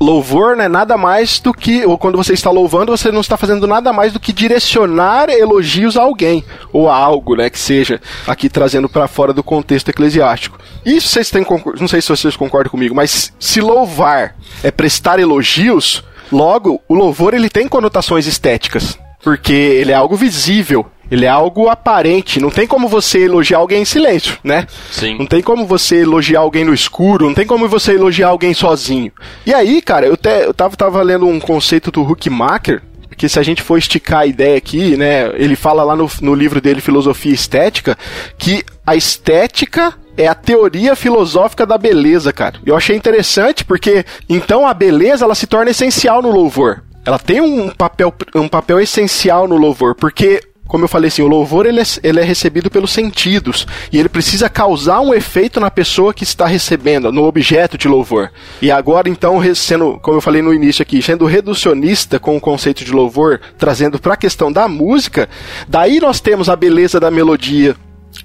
Louvor 0.00 0.56
não 0.56 0.64
é 0.64 0.68
nada 0.68 0.96
mais 0.96 1.38
do 1.40 1.52
que, 1.52 1.84
ou 1.84 1.96
quando 1.96 2.16
você 2.16 2.32
está 2.32 2.50
louvando, 2.50 2.96
você 2.96 3.10
não 3.10 3.20
está 3.20 3.36
fazendo 3.36 3.66
nada 3.66 3.92
mais 3.92 4.12
do 4.12 4.20
que 4.20 4.32
direcionar 4.32 5.28
elogios 5.28 5.96
a 5.96 6.02
alguém, 6.02 6.44
ou 6.72 6.88
a 6.88 6.96
algo, 6.96 7.36
né, 7.36 7.48
que 7.50 7.58
seja, 7.58 8.00
aqui 8.26 8.48
trazendo 8.48 8.88
para 8.88 9.08
fora 9.08 9.32
do 9.32 9.42
contexto 9.42 9.88
eclesiástico. 9.88 10.58
Isso 10.84 11.08
vocês 11.08 11.30
têm, 11.30 11.46
não 11.80 11.88
sei 11.88 12.00
se 12.00 12.08
vocês 12.08 12.36
concordam 12.36 12.70
comigo, 12.70 12.94
mas 12.94 13.32
se 13.38 13.60
louvar 13.60 14.36
é 14.62 14.70
prestar 14.70 15.18
elogios, 15.18 16.02
logo, 16.30 16.80
o 16.88 16.94
louvor 16.94 17.34
ele 17.34 17.48
tem 17.48 17.68
conotações 17.68 18.26
estéticas, 18.26 18.98
porque 19.22 19.52
ele 19.52 19.92
é 19.92 19.94
algo 19.94 20.16
visível, 20.16 20.86
ele 21.10 21.24
é 21.24 21.28
algo 21.28 21.68
aparente, 21.68 22.40
não 22.40 22.50
tem 22.50 22.66
como 22.66 22.88
você 22.88 23.24
elogiar 23.24 23.58
alguém 23.58 23.82
em 23.82 23.84
silêncio, 23.84 24.38
né? 24.42 24.66
Sim. 24.90 25.18
Não 25.18 25.26
tem 25.26 25.42
como 25.42 25.66
você 25.66 26.02
elogiar 26.02 26.40
alguém 26.40 26.64
no 26.64 26.74
escuro, 26.74 27.26
não 27.26 27.34
tem 27.34 27.46
como 27.46 27.68
você 27.68 27.92
elogiar 27.92 28.28
alguém 28.28 28.54
sozinho. 28.54 29.12
E 29.46 29.52
aí, 29.52 29.80
cara, 29.82 30.06
eu, 30.06 30.16
te, 30.16 30.28
eu 30.28 30.54
tava, 30.54 30.76
tava 30.76 31.02
lendo 31.02 31.26
um 31.26 31.38
conceito 31.38 31.90
do 31.90 32.02
Huckmacher, 32.02 32.82
porque 33.08 33.28
se 33.28 33.38
a 33.38 33.42
gente 33.42 33.62
for 33.62 33.78
esticar 33.78 34.20
a 34.20 34.26
ideia 34.26 34.56
aqui, 34.56 34.96
né, 34.96 35.30
ele 35.36 35.54
fala 35.54 35.84
lá 35.84 35.94
no, 35.94 36.10
no 36.20 36.34
livro 36.34 36.60
dele, 36.60 36.80
Filosofia 36.80 37.32
Estética, 37.32 37.96
que 38.36 38.64
a 38.84 38.96
estética 38.96 39.94
é 40.16 40.26
a 40.26 40.34
teoria 40.34 40.96
filosófica 40.96 41.66
da 41.66 41.78
beleza, 41.78 42.32
cara. 42.32 42.56
Eu 42.64 42.76
achei 42.76 42.96
interessante 42.96 43.64
porque 43.64 44.04
então 44.28 44.66
a 44.66 44.74
beleza 44.74 45.24
ela 45.24 45.34
se 45.34 45.46
torna 45.46 45.70
essencial 45.70 46.22
no 46.22 46.30
louvor. 46.30 46.82
Ela 47.04 47.18
tem 47.18 47.40
um 47.40 47.68
papel, 47.70 48.12
um 48.34 48.48
papel 48.48 48.80
essencial 48.80 49.46
no 49.46 49.56
louvor, 49.56 49.94
porque 49.94 50.40
como 50.66 50.84
eu 50.84 50.88
falei 50.88 51.08
assim, 51.08 51.22
o 51.22 51.26
louvor 51.26 51.66
ele 51.66 51.80
é, 51.80 51.84
ele 52.02 52.20
é 52.20 52.24
recebido 52.24 52.70
pelos 52.70 52.90
sentidos 52.90 53.66
e 53.92 53.98
ele 53.98 54.08
precisa 54.08 54.48
causar 54.48 55.00
um 55.00 55.12
efeito 55.12 55.60
na 55.60 55.70
pessoa 55.70 56.14
que 56.14 56.24
está 56.24 56.46
recebendo, 56.46 57.12
no 57.12 57.24
objeto 57.24 57.76
de 57.76 57.86
louvor. 57.86 58.30
E 58.62 58.70
agora 58.70 59.08
então, 59.08 59.40
sendo, 59.54 59.98
como 60.00 60.16
eu 60.16 60.22
falei 60.22 60.42
no 60.42 60.54
início 60.54 60.82
aqui, 60.82 61.02
sendo 61.02 61.26
reducionista 61.26 62.18
com 62.18 62.36
o 62.36 62.40
conceito 62.40 62.84
de 62.84 62.92
louvor, 62.92 63.40
trazendo 63.58 63.98
para 63.98 64.14
a 64.14 64.16
questão 64.16 64.50
da 64.50 64.66
música, 64.66 65.28
daí 65.68 66.00
nós 66.00 66.20
temos 66.20 66.48
a 66.48 66.56
beleza 66.56 66.98
da 66.98 67.10
melodia, 67.10 67.76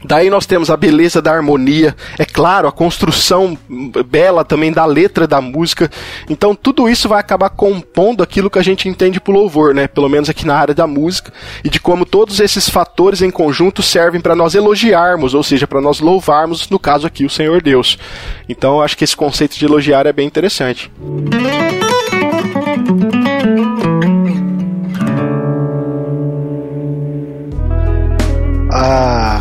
Daí 0.03 0.29
nós 0.29 0.46
temos 0.46 0.69
a 0.69 0.77
beleza 0.77 1.22
da 1.22 1.34
harmonia, 1.34 1.96
é 2.17 2.25
claro, 2.25 2.67
a 2.67 2.72
construção 2.72 3.58
bela 4.08 4.46
também 4.46 4.72
da 4.72 4.86
letra 4.86 5.27
da 5.27 5.41
música. 5.41 5.89
Então 6.29 6.55
tudo 6.55 6.88
isso 6.88 7.10
vai 7.10 7.19
acabar 7.19 7.50
compondo 7.50 8.24
aquilo 8.24 8.50
que 8.50 8.60
a 8.60 8.63
gente 8.63 8.88
entende 8.88 9.19
por 9.19 9.34
louvor, 9.34 9.74
né? 9.74 9.88
Pelo 9.88 10.08
menos 10.08 10.29
aqui 10.29 10.46
na 10.46 10.55
área 10.55 10.74
da 10.74 10.88
música, 10.88 11.34
e 11.63 11.69
de 11.69 11.79
como 11.79 12.05
todos 12.05 12.39
esses 12.39 12.69
fatores 12.69 13.22
em 13.22 13.29
conjunto 13.29 13.84
servem 13.84 14.22
para 14.22 14.36
nós 14.36 14.55
elogiarmos, 14.55 15.34
ou 15.34 15.43
seja, 15.43 15.67
para 15.67 15.81
nós 15.81 16.00
louvarmos, 16.00 16.69
no 16.69 16.79
caso 16.79 17.05
aqui, 17.05 17.25
o 17.25 17.29
Senhor 17.29 17.62
Deus. 17.62 17.98
Então 18.48 18.75
eu 18.75 18.81
acho 18.81 18.98
que 18.98 19.03
esse 19.03 19.17
conceito 19.17 19.58
de 19.58 19.65
elogiar 19.65 20.05
é 20.05 20.13
bem 20.13 20.27
interessante. 20.27 20.89
a 28.72 29.38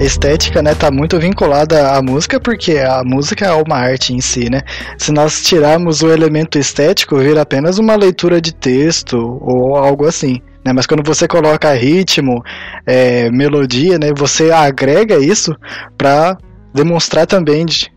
estética, 0.00 0.62
né, 0.62 0.74
tá 0.74 0.90
muito 0.90 1.18
vinculada 1.18 1.92
à 1.92 2.02
música, 2.02 2.38
porque 2.40 2.78
a 2.78 3.02
música 3.04 3.46
é 3.46 3.52
uma 3.52 3.76
arte 3.76 4.14
em 4.14 4.20
si, 4.20 4.48
né? 4.50 4.62
Se 4.96 5.12
nós 5.12 5.42
tirarmos 5.42 6.02
o 6.02 6.10
elemento 6.10 6.58
estético, 6.58 7.18
vira 7.18 7.42
apenas 7.42 7.78
uma 7.78 7.96
leitura 7.96 8.40
de 8.40 8.54
texto 8.54 9.38
ou 9.40 9.76
algo 9.76 10.06
assim. 10.06 10.40
Né? 10.64 10.72
Mas 10.72 10.86
quando 10.86 11.02
você 11.02 11.26
coloca 11.26 11.72
ritmo, 11.72 12.42
é, 12.86 13.30
melodia, 13.30 13.98
né, 13.98 14.12
você 14.14 14.50
agrega 14.50 15.16
isso 15.18 15.54
para 15.96 16.36
demonstrar 16.74 17.26
também, 17.26 17.64
de- 17.64 17.90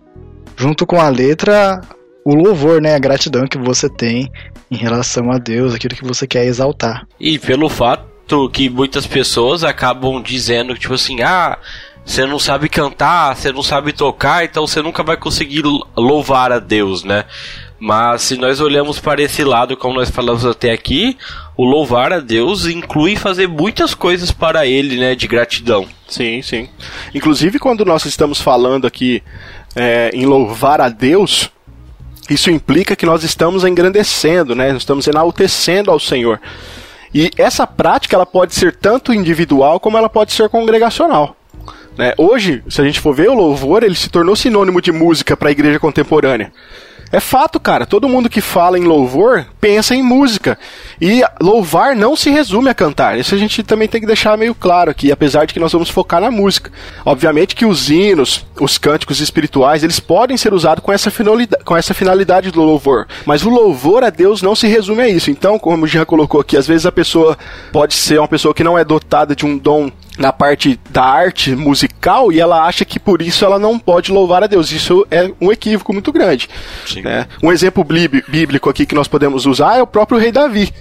junto 0.58 0.86
com 0.86 1.00
a 1.00 1.10
letra, 1.10 1.82
o 2.26 2.34
louvor, 2.34 2.82
né, 2.82 2.96
a 2.96 3.00
gratidão 3.00 3.46
que 3.48 3.58
você 3.58 3.90
tem 3.90 4.32
em 4.70 4.78
relação 4.78 5.32
a 5.32 5.38
Deus, 5.38 5.74
aquilo 5.74 5.96
que 5.96 6.06
você 6.06 6.26
quer 6.26 6.46
exaltar. 6.46 7.06
E 7.20 7.38
pelo 7.38 7.68
fato 7.68 8.50
que 8.54 8.70
muitas 8.70 9.06
pessoas 9.06 9.64
acabam 9.64 10.22
dizendo, 10.22 10.74
tipo 10.76 10.94
assim, 10.94 11.22
ah, 11.22 11.58
você 12.06 12.26
não 12.26 12.40
sabe 12.40 12.68
cantar, 12.68 13.36
você 13.36 13.52
não 13.52 13.64
sabe 13.64 13.94
tocar, 13.94 14.44
então 14.44 14.66
você 14.68 14.82
nunca 14.82 15.04
vai 15.04 15.18
conseguir 15.18 15.62
lou- 15.62 15.88
louvar 15.96 16.52
a 16.52 16.60
Deus, 16.60 17.04
né? 17.04 17.26
Mas 17.80 18.22
se 18.22 18.38
nós 18.38 18.60
olhamos 18.62 19.00
para 19.00 19.24
esse 19.24 19.44
lado, 19.44 19.76
como 19.76 19.96
nós 19.96 20.10
falamos 20.12 20.46
até 20.46 20.72
aqui, 20.72 21.18
o 21.58 21.66
louvar 21.66 22.14
a 22.14 22.20
Deus 22.20 22.68
inclui 22.68 23.16
fazer 23.16 23.48
muitas 23.48 23.96
coisas 23.96 24.30
para 24.32 24.68
Ele, 24.68 25.00
né? 25.00 25.16
De 25.16 25.28
gratidão. 25.28 25.88
Sim, 26.08 26.42
sim. 26.44 26.70
Inclusive, 27.16 27.58
quando 27.58 27.84
nós 27.84 28.06
estamos 28.06 28.40
falando 28.40 28.86
aqui 28.86 29.24
é, 29.76 30.12
em 30.14 30.26
louvar 30.26 30.80
a 30.80 30.90
Deus, 30.90 31.50
isso 32.30 32.52
implica 32.52 32.96
que 32.96 33.06
nós 33.06 33.24
estamos 33.24 33.64
engrandecendo, 33.64 34.54
né? 34.54 34.74
Nós 34.74 34.84
estamos 34.84 35.08
enaltecendo 35.08 35.90
ao 35.90 36.00
Senhor. 36.00 36.40
E 37.14 37.32
essa 37.36 37.66
prática 37.66 38.16
ela 38.16 38.26
pode 38.26 38.54
ser 38.54 38.76
tanto 38.76 39.14
individual 39.14 39.80
como 39.80 39.98
ela 39.98 40.08
pode 40.10 40.34
ser 40.34 40.50
congregacional. 40.50 41.36
Né? 41.98 42.14
Hoje, 42.18 42.64
se 42.70 42.82
a 42.82 42.84
gente 42.84 43.00
for 43.00 43.14
ver 43.14 43.30
o 43.30 43.34
louvor, 43.34 43.84
ele 43.84 43.96
se 43.96 44.10
tornou 44.10 44.36
sinônimo 44.36 44.82
de 44.82 44.92
música 44.92 45.36
para 45.36 45.50
a 45.50 45.52
igreja 45.52 45.80
contemporânea. 45.80 46.52
É 47.12 47.20
fato, 47.20 47.60
cara. 47.60 47.86
Todo 47.86 48.08
mundo 48.08 48.30
que 48.30 48.40
fala 48.40 48.80
em 48.80 48.86
louvor 48.86 49.46
pensa 49.60 49.94
em 49.94 50.02
música. 50.02 50.58
E 51.00 51.22
louvar 51.42 51.94
não 51.94 52.16
se 52.16 52.30
resume 52.30 52.70
a 52.70 52.74
cantar. 52.74 53.20
Isso 53.20 53.36
a 53.36 53.38
gente 53.38 53.62
também 53.64 53.88
tem 53.88 54.00
que 54.00 54.08
deixar 54.08 54.38
meio 54.38 54.56
claro 54.56 54.90
aqui, 54.90 55.12
apesar 55.12 55.46
de 55.46 55.54
que 55.54 55.60
nós 55.60 55.74
vamos 55.74 55.90
focar 55.90 56.22
na 56.22 56.32
música. 56.32 56.72
Obviamente 57.06 57.54
que 57.54 57.66
os 57.66 57.90
hinos, 57.90 58.46
os 58.60 58.78
cânticos 58.78 59.20
espirituais, 59.20 59.84
eles 59.84 60.00
podem 60.00 60.38
ser 60.38 60.54
usados 60.54 60.84
com 60.84 60.92
essa 60.94 61.12
finalidade, 61.12 61.64
com 61.66 61.76
essa 61.76 61.94
finalidade 61.94 62.50
do 62.50 62.62
louvor. 62.62 63.06
Mas 63.26 63.44
o 63.44 63.50
louvor 63.50 64.06
a 64.06 64.10
Deus 64.10 64.42
não 64.42 64.56
se 64.56 64.68
resume 64.68 65.02
a 65.02 65.10
isso. 65.10 65.30
Então, 65.30 65.60
como 65.60 65.84
o 65.84 65.88
Jean 65.88 66.06
colocou 66.06 66.40
aqui, 66.40 66.56
às 66.56 66.68
vezes 66.68 66.86
a 66.86 66.92
pessoa 66.94 67.38
pode 67.74 67.94
ser 67.94 68.20
uma 68.20 68.28
pessoa 68.28 68.54
que 68.54 68.64
não 68.64 68.80
é 68.80 68.86
dotada 68.86 69.36
de 69.36 69.46
um 69.46 69.58
dom 69.58 69.92
na 70.22 70.32
parte 70.32 70.80
da 70.90 71.04
arte 71.04 71.56
musical 71.56 72.32
e 72.32 72.40
ela 72.40 72.64
acha 72.64 72.86
que 72.86 73.00
por 73.00 73.22
isso 73.22 73.44
ela 73.44 73.58
não 73.58 73.78
pode 73.78 74.12
louvar 74.12 74.44
a 74.44 74.48
Deus. 74.48 74.72
Isso 74.72 75.06
é 75.10 75.32
um 75.42 75.52
equívoco 75.52 75.92
muito 75.92 76.12
grande. 76.12 76.48
Né? 77.04 77.28
Um 77.44 77.52
exemplo 77.52 77.84
bíblico 77.84 78.70
aqui 78.70 78.86
que 78.86 78.96
nós 78.96 79.08
podemos 79.08 79.46
usar 79.46 79.78
é 79.78 79.82
o 79.82 79.88
próprio 79.88 80.20
rei 80.20 80.32
Davi. 80.32 80.72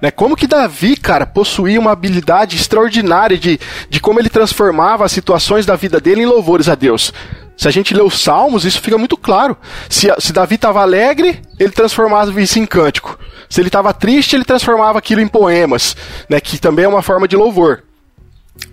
Né? 0.00 0.10
Como 0.10 0.36
que 0.36 0.46
Davi, 0.46 0.96
cara, 0.96 1.26
possuía 1.26 1.78
uma 1.78 1.92
habilidade 1.92 2.56
extraordinária 2.56 3.38
de, 3.38 3.58
de 3.88 4.00
como 4.00 4.18
ele 4.18 4.28
transformava 4.28 5.04
as 5.04 5.12
situações 5.12 5.64
da 5.64 5.76
vida 5.76 6.00
dele 6.00 6.22
em 6.22 6.26
louvores 6.26 6.68
a 6.68 6.74
Deus. 6.74 7.12
Se 7.56 7.66
a 7.66 7.70
gente 7.70 7.94
lê 7.94 8.02
os 8.02 8.20
salmos, 8.20 8.64
isso 8.64 8.80
fica 8.80 8.98
muito 8.98 9.16
claro. 9.16 9.56
Se, 9.88 10.12
se 10.18 10.32
Davi 10.32 10.56
estava 10.56 10.82
alegre, 10.82 11.40
ele 11.58 11.70
transformava 11.70 12.40
isso 12.40 12.58
em 12.58 12.66
cântico. 12.66 13.18
Se 13.48 13.60
ele 13.60 13.68
estava 13.68 13.94
triste, 13.94 14.36
ele 14.36 14.44
transformava 14.44 14.98
aquilo 14.98 15.20
em 15.20 15.28
poemas, 15.28 15.96
né? 16.28 16.40
que 16.40 16.58
também 16.58 16.84
é 16.84 16.88
uma 16.88 17.02
forma 17.02 17.26
de 17.26 17.36
louvor. 17.36 17.82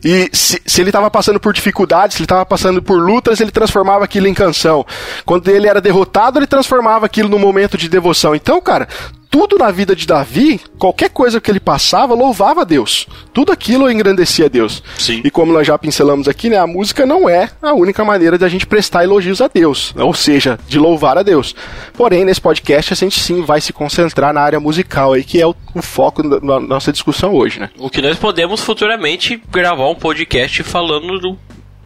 E 0.04 0.30
se, 0.34 0.62
se 0.66 0.82
ele 0.82 0.90
estava 0.90 1.10
passando 1.10 1.40
por 1.40 1.54
dificuldades, 1.54 2.16
se 2.16 2.22
ele 2.22 2.26
estava 2.26 2.46
passando 2.46 2.82
por 2.82 3.00
lutas, 3.00 3.40
ele 3.40 3.52
transformava 3.52 4.04
aquilo 4.04 4.28
em 4.28 4.34
canção. 4.34 4.86
Quando 5.26 5.48
ele 5.48 5.68
era 5.68 5.80
derrotado, 5.80 6.40
ele 6.40 6.48
transformava 6.48 7.06
aquilo 7.06 7.30
num 7.30 7.40
momento 7.40 7.78
de 7.78 7.88
devoção. 7.88 8.36
Então, 8.36 8.60
cara, 8.62 8.88
tudo 9.34 9.58
na 9.58 9.72
vida 9.72 9.96
de 9.96 10.06
Davi, 10.06 10.62
qualquer 10.78 11.10
coisa 11.10 11.42
que 11.42 11.50
ele 11.50 11.60
passava, 11.60 12.14
louvava 12.14 12.62
a 12.62 12.64
Deus. 12.64 13.08
Tudo 13.34 13.52
aquilo 13.52 13.90
engrandecia 13.90 14.46
a 14.46 14.48
Deus. 14.48 14.84
Sim. 14.96 15.22
E 15.26 15.32
como 15.32 15.52
nós 15.52 15.66
já 15.66 15.76
pincelamos 15.76 16.28
aqui, 16.28 16.52
né, 16.52 16.58
a 16.60 16.68
música 16.68 17.04
não 17.04 17.28
é 17.28 17.50
a 17.60 17.74
única 17.74 18.06
maneira 18.06 18.38
de 18.38 18.46
a 18.46 18.48
gente 18.48 18.68
prestar 18.68 19.04
elogios 19.04 19.42
a 19.42 19.48
Deus, 19.52 19.92
ou 19.98 20.14
seja, 20.14 20.60
de 20.68 20.78
louvar 20.78 21.18
a 21.18 21.24
Deus. 21.24 21.56
Porém, 21.94 22.24
nesse 22.24 22.40
podcast 22.40 22.94
a 22.94 22.96
gente 22.96 23.20
sim 23.20 23.42
vai 23.42 23.60
se 23.60 23.74
concentrar 23.74 24.32
na 24.36 24.42
área 24.42 24.60
musical 24.60 25.14
aí, 25.14 25.24
que 25.24 25.42
é 25.42 25.48
o, 25.48 25.56
o 25.74 25.82
foco 25.82 26.22
da, 26.22 26.38
da 26.38 26.60
nossa 26.60 26.92
discussão 26.92 27.34
hoje, 27.34 27.60
né? 27.60 27.72
O 27.80 27.90
que 27.90 28.04
nós 28.04 28.20
podemos 28.20 28.62
futuramente 28.62 29.42
gravar 29.52 29.90
um 29.90 29.96
podcast 29.96 30.62
falando 30.62 31.18
do- 31.20 31.40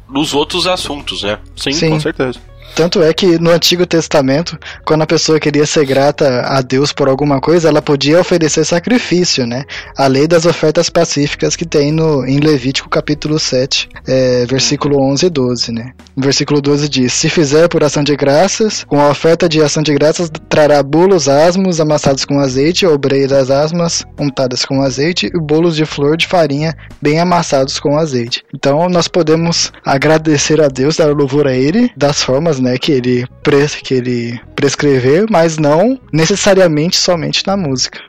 dos 0.10 0.34
outros 0.34 0.68
assuntos, 0.68 1.24
né? 1.24 1.38
Sim, 1.56 1.72
Sim. 1.72 1.90
com 1.92 2.00
certeza. 2.02 2.40
Tanto 2.78 3.02
é 3.02 3.12
que 3.12 3.40
no 3.40 3.50
Antigo 3.50 3.88
Testamento, 3.88 4.56
quando 4.86 5.02
a 5.02 5.08
pessoa 5.08 5.40
queria 5.40 5.66
ser 5.66 5.84
grata 5.84 6.42
a 6.46 6.62
Deus 6.62 6.94
por 6.94 7.10
alguma 7.10 7.42
coisa, 7.42 7.70
ela 7.70 7.82
podia 7.82 8.20
oferecer 8.20 8.64
sacrifício, 8.66 9.48
né? 9.48 9.64
A 9.98 10.06
lei 10.06 10.28
das 10.28 10.46
ofertas 10.46 10.88
pacíficas 10.88 11.56
que 11.56 11.66
tem 11.66 11.92
no, 11.92 12.24
em 12.24 12.40
Levítico 12.40 12.88
capítulo 12.88 13.40
7, 13.40 13.90
é, 14.08 14.46
versículo 14.46 15.02
11 15.02 15.26
e 15.26 15.30
12, 15.32 15.72
né? 15.72 15.92
O 16.16 16.22
versículo 16.22 16.62
12 16.62 16.88
diz: 16.88 17.14
Se 17.14 17.30
fizer 17.30 17.68
por 17.68 17.84
ação 17.84 18.04
de 18.04 18.16
graças, 18.16 18.84
com 18.84 19.02
a 19.02 19.10
oferta 19.10 19.50
de 19.50 19.60
ação 19.60 19.82
de 19.82 19.94
graças, 19.96 20.30
trará 20.48 20.84
bolos 20.84 21.28
asmos 21.28 21.80
amassados 21.80 22.26
com 22.26 22.40
azeite, 22.40 22.86
ou 22.86 22.96
breiras 22.96 23.50
asmas 23.50 24.06
untadas 24.20 24.64
com 24.64 24.84
azeite, 24.84 25.32
e 25.34 25.40
bolos 25.40 25.76
de 25.76 25.86
flor 25.86 26.16
de 26.16 26.28
farinha 26.28 26.76
bem 27.02 27.20
amassados 27.20 27.80
com 27.80 27.98
azeite. 27.98 28.44
Então 28.54 28.88
nós 28.88 29.08
podemos 29.08 29.72
agradecer 29.84 30.62
a 30.62 30.68
Deus, 30.68 30.98
dar 30.98 31.08
louvor 31.08 31.48
a 31.48 31.54
Ele, 31.54 31.90
das 31.98 32.22
formas 32.22 32.60
né, 32.60 32.67
que, 32.76 32.92
ele 32.92 33.28
pres 33.44 33.76
que 33.76 33.94
ele 33.94 34.42
prescrever, 34.56 35.28
mas 35.30 35.58
não 35.58 36.00
necessariamente 36.12 36.98
somente 36.98 37.46
na 37.46 37.56
música. 37.56 38.02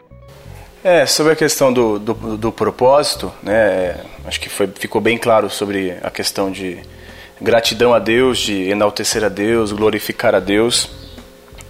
É, 0.83 1.05
sobre 1.05 1.33
a 1.33 1.37
questão 1.37 1.71
do, 1.71 1.99
do, 1.99 2.37
do 2.37 2.51
propósito, 2.53 3.31
né, 3.43 3.97
acho 4.25 4.41
que 4.41 4.49
foi, 4.49 4.67
ficou 4.79 5.01
bem 5.01 5.19
claro 5.19 5.51
sobre 5.51 5.95
a 6.03 6.11
questão 6.11 6.51
de 6.51 6.79
gratidão 7.41 7.93
a 7.93 7.99
Deus, 7.99 8.39
de 8.39 8.71
enaltecer 8.71 9.23
a 9.25 9.29
Deus, 9.29 9.73
glorificar 9.73 10.35
a 10.35 10.41
Deus. 10.41 10.89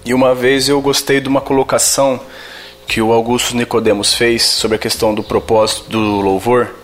E 0.04 0.14
uma 0.14 0.34
vez 0.34 0.68
eu 0.68 0.80
gostei 0.80 1.20
de 1.20 1.28
uma 1.28 1.40
colocação 1.40 2.20
que 2.86 3.00
o 3.02 3.12
Augusto 3.12 3.56
Nicodemos 3.56 4.14
fez 4.14 4.42
sobre 4.42 4.76
a 4.76 4.78
questão 4.78 5.14
do 5.14 5.22
propósito 5.22 5.90
do 5.90 6.20
louvor, 6.20 6.74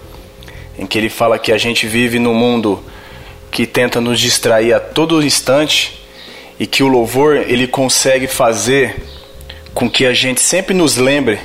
em 0.79 0.87
que 0.87 0.99
ele 0.99 1.09
fala 1.09 1.39
que 1.39 1.53
a 1.53 1.59
gente 1.59 1.87
vive 1.87 2.19
num 2.19 2.35
mundo 2.35 2.83
que 3.55 3.69
tenta 3.69 4.01
nos 4.01 4.19
distrair 4.19 4.73
a 4.73 4.81
todo 4.81 5.23
instante 5.23 6.05
e 6.59 6.67
que 6.67 6.83
o 6.83 6.89
louvor 6.89 7.37
ele 7.37 7.69
consegue 7.69 8.27
fazer 8.27 8.97
com 9.73 9.89
que 9.89 10.05
a 10.05 10.13
gente 10.13 10.41
sempre 10.41 10.75
nos 10.75 10.97
lembre 10.97 11.39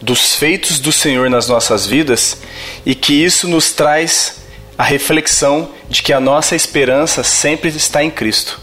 dos 0.00 0.34
feitos 0.34 0.80
do 0.80 0.90
Senhor 0.90 1.28
nas 1.28 1.48
nossas 1.48 1.86
vidas 1.86 2.38
e 2.86 2.94
que 2.94 3.12
isso 3.12 3.46
nos 3.46 3.70
traz 3.70 4.40
a 4.78 4.82
reflexão 4.82 5.68
de 5.90 6.02
que 6.02 6.10
a 6.14 6.18
nossa 6.18 6.56
esperança 6.56 7.22
sempre 7.22 7.68
está 7.68 8.02
em 8.02 8.10
Cristo. 8.10 8.58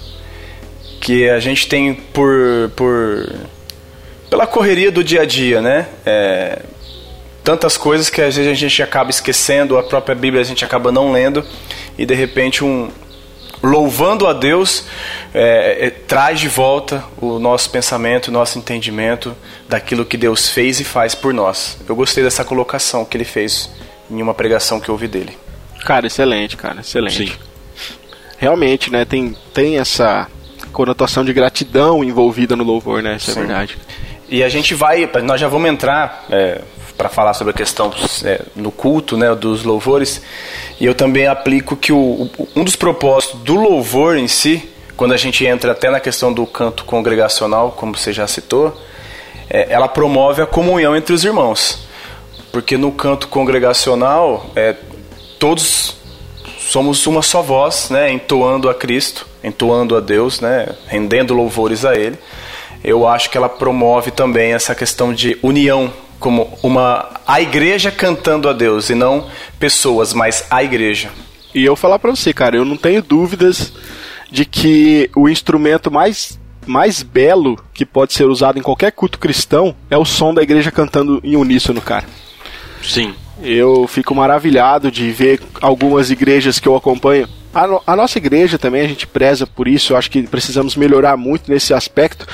Que 0.99 1.29
a 1.29 1.39
gente 1.39 1.67
tem 1.67 1.93
por, 1.93 2.71
por 2.75 3.31
pela 4.31 4.47
correria 4.47 4.91
do 4.91 5.03
dia 5.03 5.21
a 5.21 5.25
dia, 5.25 5.61
né? 5.61 5.85
É, 6.03 6.63
tantas 7.43 7.77
coisas 7.77 8.09
que 8.09 8.19
às 8.19 8.35
vezes 8.35 8.51
a 8.51 8.55
gente 8.55 8.81
acaba 8.81 9.11
esquecendo, 9.11 9.77
a 9.77 9.83
própria 9.83 10.15
Bíblia 10.15 10.41
a 10.41 10.45
gente 10.45 10.65
acaba 10.65 10.91
não 10.91 11.11
lendo 11.11 11.45
e 11.99 12.05
de 12.05 12.15
repente 12.15 12.63
um 12.63 12.89
louvando 13.61 14.25
a 14.25 14.31
Deus 14.31 14.85
é, 15.33 15.87
é, 15.87 15.89
traz 15.89 16.39
de 16.39 16.47
volta 16.47 17.03
o 17.17 17.37
nosso 17.39 17.69
pensamento, 17.69 18.29
o 18.29 18.31
nosso 18.31 18.57
entendimento 18.57 19.35
daquilo 19.67 20.05
que 20.05 20.15
Deus 20.15 20.47
fez 20.47 20.79
e 20.79 20.85
faz 20.85 21.13
por 21.13 21.33
nós. 21.33 21.77
Eu 21.87 21.97
gostei 21.97 22.23
dessa 22.23 22.45
colocação 22.45 23.03
que 23.03 23.17
ele 23.17 23.25
fez 23.25 23.69
em 24.09 24.21
uma 24.21 24.33
pregação 24.33 24.79
que 24.79 24.87
eu 24.87 24.93
ouvi 24.93 25.09
dele. 25.09 25.37
Cara, 25.83 26.07
excelente, 26.07 26.55
cara, 26.55 26.79
excelente. 26.79 27.27
Sim. 27.27 27.37
Realmente, 28.37 28.89
né, 28.89 29.03
tem, 29.03 29.35
tem 29.53 29.77
essa 29.77 30.25
conotação 30.71 31.25
de 31.25 31.33
gratidão 31.33 32.01
envolvida 32.01 32.55
no 32.55 32.63
louvor, 32.63 33.03
né? 33.03 33.17
Isso 33.17 33.31
é 33.31 33.33
Sim. 33.33 33.39
é 33.41 33.43
verdade. 33.43 33.77
E 34.29 34.41
a 34.41 34.47
gente 34.47 34.73
vai, 34.73 35.09
nós 35.21 35.41
já 35.41 35.49
vamos 35.49 35.69
entrar 35.69 36.25
é, 36.29 36.61
para 36.99 37.07
falar 37.07 37.33
sobre 37.33 37.51
a 37.51 37.53
questão 37.53 37.93
é, 38.25 38.41
no 38.53 38.73
culto, 38.73 39.15
né, 39.15 39.33
dos 39.33 39.63
louvores. 39.63 40.21
E 40.81 40.85
eu 40.85 40.93
também 40.93 41.27
aplico 41.27 41.77
que 41.77 41.93
o, 41.93 42.29
um 42.53 42.61
dos 42.65 42.75
propósitos 42.75 43.39
do 43.39 43.55
louvor 43.55 44.17
em 44.17 44.27
si, 44.27 44.69
quando 44.97 45.13
a 45.13 45.17
gente 45.17 45.45
entra 45.45 45.71
até 45.71 45.89
na 45.89 46.01
questão 46.01 46.33
do 46.33 46.45
canto 46.45 46.83
congregacional, 46.83 47.71
como 47.71 47.97
você 47.97 48.11
já 48.11 48.27
citou, 48.27 48.77
é, 49.49 49.67
ela 49.71 49.87
promove 49.87 50.41
a 50.41 50.45
comunhão 50.45 50.93
entre 50.93 51.13
os 51.13 51.23
irmãos. 51.23 51.87
Porque 52.51 52.75
no 52.75 52.91
canto 52.91 53.29
congregacional, 53.29 54.47
é, 54.53 54.75
todos 55.39 55.95
somos 56.57 57.07
uma 57.07 57.21
só 57.21 57.41
voz, 57.41 57.89
né, 57.89 58.11
entoando 58.11 58.69
a 58.69 58.75
Cristo, 58.75 59.25
entoando 59.41 59.95
a 59.95 60.01
Deus, 60.01 60.41
né, 60.41 60.67
rendendo 60.85 61.33
louvores 61.33 61.85
a 61.85 61.95
Ele. 61.95 62.19
Eu 62.83 63.07
acho 63.07 63.29
que 63.29 63.37
ela 63.37 63.47
promove 63.47 64.11
também 64.11 64.51
essa 64.51 64.75
questão 64.75 65.13
de 65.13 65.39
união 65.41 65.93
como 66.19 66.57
uma 66.61 67.09
a 67.25 67.41
igreja 67.41 67.91
cantando 67.91 68.49
a 68.49 68.53
Deus 68.53 68.89
e 68.89 68.95
não 68.95 69.27
pessoas, 69.57 70.13
mas 70.13 70.45
a 70.49 70.63
igreja. 70.63 71.09
E 71.53 71.63
eu 71.65 71.75
falar 71.75 71.97
para 71.97 72.11
você, 72.11 72.33
cara, 72.33 72.55
eu 72.55 72.65
não 72.65 72.77
tenho 72.77 73.01
dúvidas 73.01 73.73
de 74.31 74.45
que 74.45 75.09
o 75.15 75.27
instrumento 75.27 75.89
mais 75.89 76.37
mais 76.67 77.01
belo 77.01 77.59
que 77.73 77.83
pode 77.83 78.13
ser 78.13 78.25
usado 78.25 78.59
em 78.59 78.61
qualquer 78.61 78.91
culto 78.91 79.17
cristão 79.17 79.75
é 79.89 79.97
o 79.97 80.05
som 80.05 80.31
da 80.33 80.43
igreja 80.43 80.69
cantando 80.69 81.19
em 81.23 81.35
uníssono, 81.35 81.81
cara. 81.81 82.05
Sim. 82.83 83.15
Eu 83.41 83.87
fico 83.87 84.13
maravilhado 84.13 84.91
de 84.91 85.09
ver 85.11 85.41
algumas 85.61 86.11
igrejas 86.11 86.59
que 86.59 86.67
eu 86.67 86.75
acompanho. 86.75 87.27
A, 87.53 87.65
no, 87.65 87.81
a 87.87 87.95
nossa 87.95 88.19
igreja 88.19 88.59
também, 88.59 88.81
a 88.81 88.87
gente 88.87 89.07
preza 89.07 89.47
por 89.47 89.67
isso, 89.67 89.93
eu 89.93 89.97
acho 89.97 90.11
que 90.11 90.21
precisamos 90.23 90.75
melhorar 90.75 91.17
muito 91.17 91.49
nesse 91.49 91.73
aspecto 91.73 92.27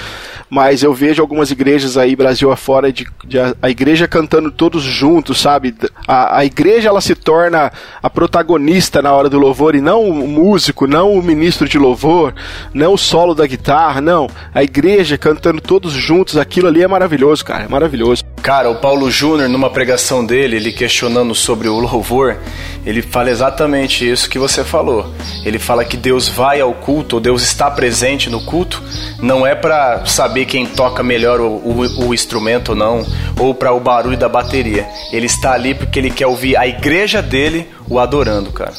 mas 0.50 0.84
eu 0.84 0.94
vejo 0.94 1.22
algumas 1.22 1.52
igrejas 1.52 1.98
aí, 1.98 2.16
Brasil 2.16 2.52
afora, 2.52 2.92
de, 2.92 3.08
de 3.26 3.40
a, 3.40 3.56
a, 3.62 3.70
igreja 3.70 4.08
cantando 4.08 4.52
todos 4.52 4.84
juntos, 4.84 5.40
sabe? 5.40 5.76
A, 6.08 6.40
a 6.40 6.46
igreja 6.46 6.90
ela 6.90 7.02
se 7.02 7.16
torna 7.16 7.72
a 8.02 8.10
protagonista 8.10 9.02
na 9.02 9.12
hora 9.12 9.30
do 9.30 9.40
louvor 9.40 9.76
e 9.76 9.82
não 9.82 10.04
o 10.08 10.28
músico, 10.28 10.88
não 10.88 11.14
o 11.14 11.24
ministro 11.24 11.68
de 11.68 11.78
louvor, 11.78 12.34
não 12.74 12.94
o 12.94 12.98
solo 12.98 13.34
da 13.34 13.48
guitarra, 13.48 14.00
não. 14.02 14.30
A 14.54 14.64
igreja 14.64 15.18
cantando 15.18 15.62
todos 15.62 15.94
juntos, 15.94 16.38
aquilo 16.38 16.68
ali 16.68 16.84
é 16.84 16.88
maravilhoso, 16.88 17.44
cara, 17.44 17.64
é 17.64 17.68
maravilhoso. 17.68 18.24
Cara, 18.42 18.70
o 18.70 18.76
Paulo 18.76 19.10
Júnior, 19.10 19.50
numa 19.50 19.72
pregação 19.72 20.24
dele, 20.24 20.58
ele 20.58 20.72
questionando 20.72 21.34
sobre 21.34 21.68
o 21.68 21.80
louvor, 21.80 22.38
ele 22.86 23.02
fala 23.02 23.32
exatamente 23.32 24.08
isso 24.08 24.30
que 24.30 24.38
você 24.38 24.64
falou. 24.64 25.12
Ele 25.44 25.58
fala 25.58 25.84
que 25.84 25.98
Deus 25.98 26.30
vai 26.30 26.62
ao 26.62 26.72
culto, 26.74 27.16
ou 27.16 27.20
Deus 27.20 27.42
está 27.42 27.72
presente 27.72 28.30
no 28.30 28.46
culto, 28.46 28.84
não 29.20 29.48
é 29.48 29.56
para 29.56 30.06
saber 30.06 30.35
quem 30.44 30.66
toca 30.66 31.04
melhor 31.04 31.40
o, 31.40 31.46
o, 31.46 32.08
o 32.08 32.14
instrumento 32.14 32.70
ou 32.70 32.76
não, 32.76 33.06
ou 33.40 33.54
para 33.54 33.72
o 33.72 33.80
barulho 33.80 34.18
da 34.18 34.28
bateria. 34.28 34.88
Ele 35.12 35.28
está 35.28 35.54
ali 35.54 35.76
porque 35.76 36.00
ele 36.00 36.10
quer 36.10 36.28
ouvir 36.28 36.58
a 36.58 36.68
igreja 36.68 37.22
dele 37.22 37.68
o 37.88 38.00
adorando, 38.00 38.52
cara. 38.52 38.74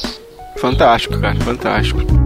Fantástico, 0.59 1.19
cara, 1.21 1.37
fantástico. 1.37 2.26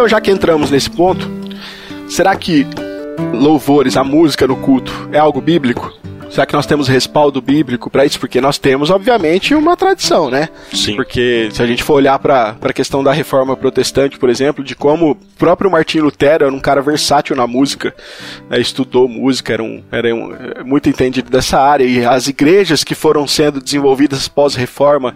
Então, 0.00 0.08
já 0.08 0.18
que 0.18 0.30
entramos 0.30 0.70
nesse 0.70 0.88
ponto, 0.88 1.30
será 2.08 2.34
que 2.34 2.66
louvores, 3.34 3.98
a 3.98 4.02
música 4.02 4.46
no 4.46 4.56
culto, 4.56 4.90
é 5.12 5.18
algo 5.18 5.42
bíblico? 5.42 5.92
Será 6.30 6.46
que 6.46 6.54
nós 6.54 6.64
temos 6.64 6.88
respaldo 6.88 7.42
bíblico 7.42 7.90
para 7.90 8.06
isso? 8.06 8.18
Porque 8.18 8.40
nós 8.40 8.56
temos, 8.56 8.88
obviamente, 8.88 9.54
uma 9.54 9.76
tradição, 9.76 10.30
né? 10.30 10.48
Sim. 10.72 10.96
Porque 10.96 11.50
se 11.52 11.62
a 11.62 11.66
gente 11.66 11.82
for 11.82 11.96
olhar 11.96 12.18
para 12.18 12.56
a 12.62 12.72
questão 12.72 13.04
da 13.04 13.12
reforma 13.12 13.54
protestante, 13.54 14.18
por 14.18 14.30
exemplo, 14.30 14.64
de 14.64 14.74
como 14.74 15.10
o 15.10 15.14
próprio 15.36 15.70
Martinho 15.70 16.04
Lutero 16.04 16.46
era 16.46 16.54
um 16.54 16.60
cara 16.60 16.80
versátil 16.80 17.36
na 17.36 17.46
música, 17.46 17.94
né? 18.48 18.58
estudou 18.58 19.06
música, 19.06 19.52
era, 19.52 19.62
um, 19.62 19.82
era 19.92 20.14
um, 20.14 20.32
muito 20.64 20.88
entendido 20.88 21.30
dessa 21.30 21.60
área, 21.60 21.84
e 21.84 22.06
as 22.06 22.26
igrejas 22.26 22.82
que 22.82 22.94
foram 22.94 23.26
sendo 23.26 23.60
desenvolvidas 23.60 24.28
pós-reforma 24.28 25.14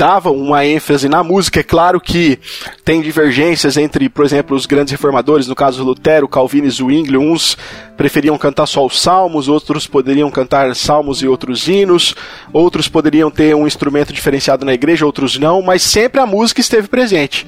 davam 0.00 0.34
uma 0.34 0.64
ênfase 0.64 1.10
na 1.10 1.22
música. 1.22 1.60
É 1.60 1.62
claro 1.62 2.00
que 2.00 2.38
tem 2.86 3.02
divergências 3.02 3.76
entre, 3.76 4.08
por 4.08 4.24
exemplo, 4.24 4.56
os 4.56 4.64
grandes 4.64 4.92
reformadores, 4.92 5.46
no 5.46 5.54
caso 5.54 5.84
Lutero, 5.84 6.26
Calvino 6.26 6.66
e 6.66 6.70
Zwingli, 6.70 7.18
uns 7.18 7.54
preferiam 7.98 8.38
cantar 8.38 8.64
só 8.64 8.86
os 8.86 8.98
salmos, 8.98 9.46
outros 9.46 9.86
poderiam 9.86 10.30
cantar 10.30 10.74
salmos 10.74 11.20
e 11.20 11.28
outros 11.28 11.68
hinos, 11.68 12.14
outros 12.50 12.88
poderiam 12.88 13.30
ter 13.30 13.54
um 13.54 13.66
instrumento 13.66 14.10
diferenciado 14.10 14.64
na 14.64 14.72
igreja, 14.72 15.04
outros 15.04 15.38
não, 15.38 15.60
mas 15.60 15.82
sempre 15.82 16.18
a 16.18 16.24
música 16.24 16.62
esteve 16.62 16.88
presente. 16.88 17.46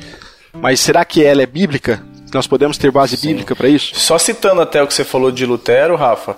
Mas 0.52 0.78
será 0.78 1.06
que 1.06 1.24
ela 1.24 1.40
é 1.40 1.46
bíblica? 1.46 2.04
Nós 2.34 2.46
podemos 2.46 2.76
ter 2.76 2.90
base 2.90 3.16
Sim. 3.16 3.28
bíblica 3.28 3.56
para 3.56 3.68
isso? 3.68 3.98
Só 3.98 4.18
citando 4.18 4.60
até 4.60 4.82
o 4.82 4.86
que 4.86 4.92
você 4.92 5.04
falou 5.04 5.32
de 5.32 5.46
Lutero, 5.46 5.96
Rafa, 5.96 6.36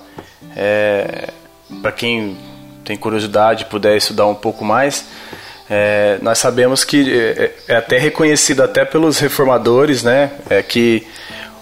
é... 0.57 1.31
para 1.83 1.91
quem 1.91 2.37
tem 2.85 2.97
curiosidade 2.97 3.65
puder 3.65 3.97
estudar 3.97 4.27
um 4.27 4.35
pouco 4.35 4.65
mais, 4.65 5.07
é, 5.69 6.19
nós 6.21 6.39
sabemos 6.39 6.85
que 6.85 7.11
é, 7.11 7.53
é, 7.69 7.77
até 7.77 7.99
reconhecido 7.99 8.63
até 8.63 8.85
pelos 8.85 9.19
reformadores, 9.19 10.03
né, 10.03 10.31
é 10.51 10.63
que 10.63 11.07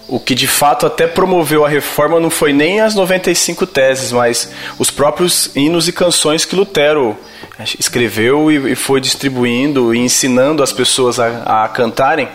o 0.07 0.19
que 0.19 0.35
de 0.35 0.47
fato 0.47 0.85
até 0.85 1.07
promoveu 1.07 1.65
a 1.65 1.69
reforma 1.69 2.19
não 2.19 2.29
foi 2.29 2.51
nem 2.51 2.81
as 2.81 2.93
95 2.93 3.65
teses, 3.65 4.11
mas 4.11 4.51
os 4.77 4.91
próprios 4.91 5.55
hinos 5.55 5.87
e 5.87 5.93
canções 5.93 6.43
que 6.43 6.55
Lutero 6.55 7.17
escreveu 7.79 8.51
e, 8.51 8.75
foi 8.75 8.99
distribuindo 8.99 9.93
e 9.95 9.99
ensinando 9.99 10.61
as 10.61 10.73
pessoas 10.73 11.19
a, 11.19 11.63
a 11.63 11.67
cantarem. 11.69 12.27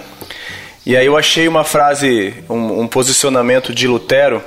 E 0.87 0.97
aí 0.97 1.05
eu 1.05 1.17
achei 1.17 1.47
uma 1.47 1.65
frase, 1.65 2.35
um, 2.49 2.81
um, 2.81 2.89
posicionamento 2.89 3.75
de 3.75 3.87
Lutero 3.87 4.43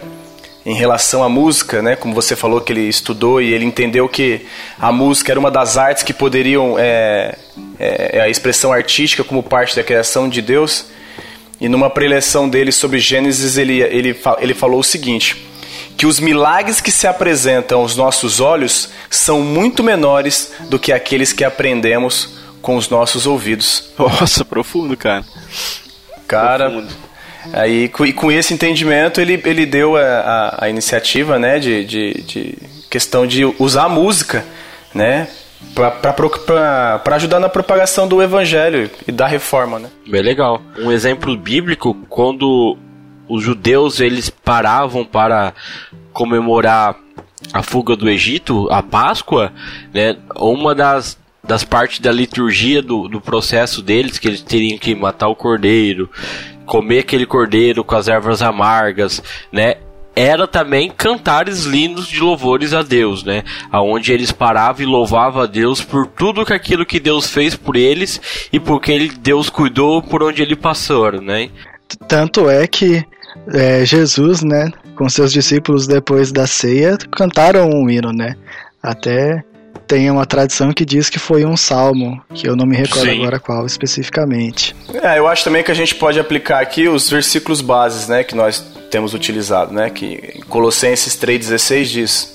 em 0.65 0.75
relação 0.75 1.23
à 1.23 1.29
música, 1.29 1.81
né? 1.81 1.95
Como 1.95 2.13
você 2.13 2.35
falou 2.35 2.61
que 2.61 2.71
ele 2.71 2.87
estudou 2.87 3.41
e 3.41 3.53
ele 3.53 3.65
entendeu 3.65 4.07
que 4.07 4.45
a 4.79 4.91
música 4.91 5.31
era 5.31 5.39
uma 5.39 5.49
das 5.49 5.77
artes 5.77 6.03
que 6.03 6.13
poderiam 6.13 6.77
é, 6.77 7.35
é, 7.79 8.17
é 8.17 8.21
a 8.21 8.29
expressão 8.29 8.71
artística 8.71 9.23
como 9.23 9.41
parte 9.41 9.75
da 9.75 9.83
criação 9.83 10.29
de 10.29 10.41
Deus. 10.41 10.85
E 11.59 11.69
numa 11.69 11.89
preleção 11.89 12.49
dele 12.49 12.71
sobre 12.71 12.99
Gênesis 12.99 13.57
ele, 13.57 13.81
ele, 13.81 14.19
ele 14.39 14.53
falou 14.53 14.79
o 14.79 14.83
seguinte: 14.83 15.47
que 15.97 16.05
os 16.05 16.19
milagres 16.19 16.81
que 16.81 16.91
se 16.91 17.07
apresentam 17.07 17.81
aos 17.81 17.95
nossos 17.95 18.39
olhos 18.39 18.89
são 19.09 19.41
muito 19.41 19.83
menores 19.83 20.53
do 20.69 20.79
que 20.79 20.91
aqueles 20.91 21.33
que 21.33 21.43
aprendemos 21.43 22.39
com 22.61 22.75
os 22.75 22.89
nossos 22.89 23.25
ouvidos. 23.25 23.91
Nossa, 23.97 24.45
profundo, 24.45 24.95
cara. 24.95 25.25
Cara, 26.27 26.69
profundo. 26.69 27.10
Aí 27.53 27.85
e 27.85 28.13
com 28.13 28.31
esse 28.31 28.53
entendimento 28.53 29.19
ele, 29.19 29.41
ele 29.45 29.65
deu 29.65 29.95
a, 29.95 30.01
a, 30.01 30.65
a 30.65 30.69
iniciativa, 30.69 31.39
né, 31.39 31.59
de, 31.59 31.85
de, 31.85 32.13
de 32.21 32.57
questão 32.89 33.25
de 33.25 33.45
usar 33.59 33.85
a 33.85 33.89
música, 33.89 34.45
né, 34.93 35.27
para 35.75 37.15
ajudar 37.15 37.39
na 37.39 37.49
propagação 37.49 38.07
do 38.07 38.21
evangelho 38.21 38.89
e 39.07 39.11
da 39.11 39.27
reforma, 39.27 39.79
né? 39.79 39.89
Bem 40.07 40.21
legal. 40.21 40.61
Um 40.79 40.91
exemplo 40.91 41.35
bíblico 41.37 41.95
quando 42.09 42.77
os 43.29 43.43
judeus 43.43 43.99
eles 43.99 44.29
paravam 44.29 45.05
para 45.05 45.53
comemorar 46.11 46.97
a 47.53 47.63
fuga 47.63 47.95
do 47.95 48.09
Egito, 48.09 48.67
a 48.69 48.83
Páscoa, 48.83 49.53
né? 49.93 50.17
Uma 50.35 50.75
das, 50.75 51.17
das 51.43 51.63
partes 51.63 51.99
da 51.99 52.11
liturgia 52.11 52.81
do, 52.81 53.07
do 53.07 53.21
processo 53.21 53.81
deles, 53.81 54.19
que 54.19 54.27
eles 54.27 54.41
teriam 54.41 54.77
que 54.77 54.93
matar 54.93 55.27
o 55.27 55.35
cordeiro, 55.35 56.09
comer 56.71 56.99
aquele 56.99 57.25
cordeiro 57.25 57.83
com 57.83 57.97
as 57.97 58.07
ervas 58.07 58.41
amargas, 58.41 59.21
né? 59.51 59.75
Era 60.15 60.47
também 60.47 60.89
cantares 60.89 61.65
lindos 61.65 62.07
de 62.07 62.21
louvores 62.21 62.73
a 62.73 62.81
Deus, 62.81 63.25
né? 63.25 63.43
Aonde 63.69 64.13
eles 64.13 64.31
paravam 64.31 64.81
e 64.81 64.85
louvavam 64.85 65.41
a 65.41 65.45
Deus 65.45 65.81
por 65.81 66.07
tudo 66.07 66.45
que 66.45 66.53
aquilo 66.53 66.85
que 66.85 66.97
Deus 66.97 67.29
fez 67.29 67.57
por 67.57 67.75
eles 67.75 68.21
e 68.53 68.57
porque 68.59 68.89
ele, 68.89 69.09
Deus 69.09 69.49
cuidou 69.49 70.01
por 70.01 70.23
onde 70.23 70.41
ele 70.41 70.55
passou, 70.55 71.11
né? 71.21 71.49
Tanto 72.07 72.49
é 72.49 72.65
que 72.67 73.05
é, 73.53 73.83
Jesus, 73.83 74.41
né, 74.41 74.71
com 74.95 75.09
seus 75.09 75.33
discípulos 75.33 75.87
depois 75.87 76.31
da 76.31 76.47
ceia, 76.47 76.97
cantaram 77.11 77.69
um 77.69 77.89
hino, 77.89 78.13
né? 78.13 78.37
Até 78.81 79.43
tem 79.91 80.09
uma 80.09 80.25
tradição 80.25 80.71
que 80.71 80.85
diz 80.85 81.09
que 81.09 81.19
foi 81.19 81.43
um 81.43 81.57
salmo, 81.57 82.21
que 82.33 82.47
eu 82.47 82.55
não 82.55 82.65
me 82.65 82.77
recordo 82.77 83.09
Sim. 83.09 83.19
agora 83.19 83.41
qual 83.41 83.65
especificamente. 83.65 84.73
É, 84.93 85.19
eu 85.19 85.27
acho 85.27 85.43
também 85.43 85.61
que 85.61 85.69
a 85.69 85.73
gente 85.73 85.95
pode 85.95 86.17
aplicar 86.17 86.61
aqui 86.61 86.87
os 86.87 87.09
versículos 87.09 87.59
bases, 87.59 88.07
né, 88.07 88.23
que 88.23 88.33
nós 88.33 88.63
temos 88.89 89.13
utilizado, 89.13 89.73
né, 89.73 89.89
que 89.89 90.39
Colossenses 90.47 91.17
3:16 91.17 91.83
diz: 91.89 92.33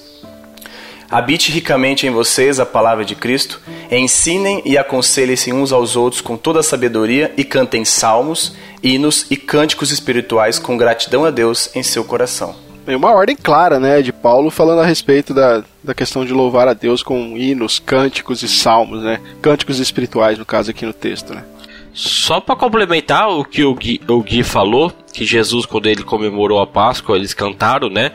Habite 1.10 1.50
ricamente 1.50 2.06
em 2.06 2.10
vocês 2.10 2.60
a 2.60 2.66
palavra 2.66 3.06
de 3.06 3.14
Cristo, 3.14 3.58
ensinem 3.90 4.60
e 4.66 4.76
aconselhem-se 4.76 5.50
uns 5.50 5.72
aos 5.72 5.96
outros 5.96 6.20
com 6.20 6.36
toda 6.36 6.60
a 6.60 6.62
sabedoria 6.62 7.32
e 7.38 7.44
cantem 7.44 7.86
salmos, 7.86 8.54
hinos 8.82 9.24
e 9.30 9.36
cânticos 9.36 9.90
espirituais 9.90 10.58
com 10.58 10.76
gratidão 10.76 11.24
a 11.24 11.30
Deus 11.30 11.74
em 11.74 11.82
seu 11.82 12.04
coração. 12.04 12.65
Uma 12.94 13.12
ordem 13.12 13.37
clara, 13.37 13.81
né, 13.81 14.01
de 14.01 14.12
Paulo 14.12 14.51
falando 14.51 14.81
a 14.81 14.87
respeito 14.87 15.35
da, 15.35 15.64
da 15.83 15.94
questão 15.94 16.25
de 16.25 16.33
louvar 16.33 16.68
a 16.68 16.72
Deus 16.75 17.03
com 17.03 17.37
hinos, 17.37 17.79
cânticos 17.79 18.42
e 18.42 18.49
salmos, 18.49 19.03
né? 19.03 19.20
Cânticos 19.42 19.81
espirituais, 19.81 20.38
no 20.38 20.44
caso 20.44 20.70
aqui 20.70 20.87
no 20.87 20.92
texto, 20.92 21.35
né? 21.35 21.44
Só 21.92 22.40
para 22.40 22.55
complementar 22.55 23.31
o 23.31 23.42
que 23.42 23.64
o 23.64 23.75
Gui, 23.75 24.01
o 24.07 24.22
Gui, 24.22 24.42
falou, 24.42 24.92
que 25.12 25.25
Jesus, 25.25 25.64
quando 25.64 25.87
ele 25.87 26.03
comemorou 26.03 26.61
a 26.61 26.66
Páscoa, 26.66 27.16
eles 27.16 27.33
cantaram, 27.33 27.88
né? 27.88 28.12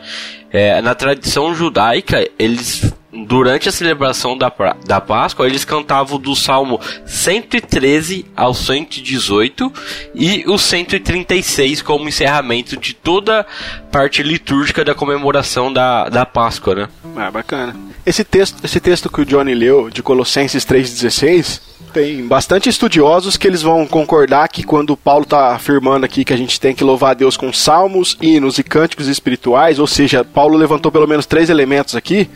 É, 0.52 0.80
na 0.80 0.94
tradição 0.94 1.52
judaica, 1.54 2.24
eles 2.38 2.94
durante 3.12 3.68
a 3.68 3.72
celebração 3.72 4.36
da, 4.36 4.50
da 4.86 5.00
Páscoa, 5.00 5.46
eles 5.46 5.64
cantavam 5.64 6.18
do 6.18 6.34
Salmo 6.34 6.80
113 7.04 8.24
ao 8.34 8.54
118 8.54 9.72
e 10.14 10.44
o 10.46 10.56
136 10.56 11.82
como 11.82 12.08
encerramento 12.08 12.76
de 12.76 12.94
toda 12.94 13.46
parte 13.90 14.22
litúrgica 14.22 14.84
da 14.84 14.94
comemoração 14.94 15.72
da, 15.72 16.08
da 16.08 16.24
Páscoa, 16.24 16.74
né? 16.74 16.88
Ah, 17.14 17.30
bacana. 17.30 17.76
Esse 18.04 18.24
texto, 18.24 18.64
esse 18.64 18.80
texto 18.80 19.10
que 19.10 19.20
o 19.20 19.26
Johnny 19.26 19.54
leu, 19.54 19.90
de 19.90 20.02
Colossenses 20.02 20.64
3,16, 20.64 21.60
tem 21.92 22.26
bastante 22.26 22.68
estudiosos 22.68 23.36
que 23.36 23.46
eles 23.46 23.60
vão 23.60 23.86
concordar 23.86 24.48
que 24.48 24.62
quando 24.62 24.96
Paulo 24.96 25.24
está 25.24 25.54
afirmando 25.54 26.06
aqui 26.06 26.24
que 26.24 26.32
a 26.32 26.36
gente 26.36 26.58
tem 26.58 26.74
que 26.74 26.82
louvar 26.82 27.10
a 27.10 27.14
Deus 27.14 27.36
com 27.36 27.52
salmos, 27.52 28.16
hinos 28.20 28.58
e 28.58 28.62
cânticos 28.62 29.06
espirituais, 29.06 29.78
ou 29.78 29.86
seja, 29.86 30.24
Paulo 30.24 30.56
levantou 30.56 30.90
pelo 30.90 31.06
menos 31.06 31.26
três 31.26 31.50
elementos 31.50 31.94
aqui, 31.94 32.28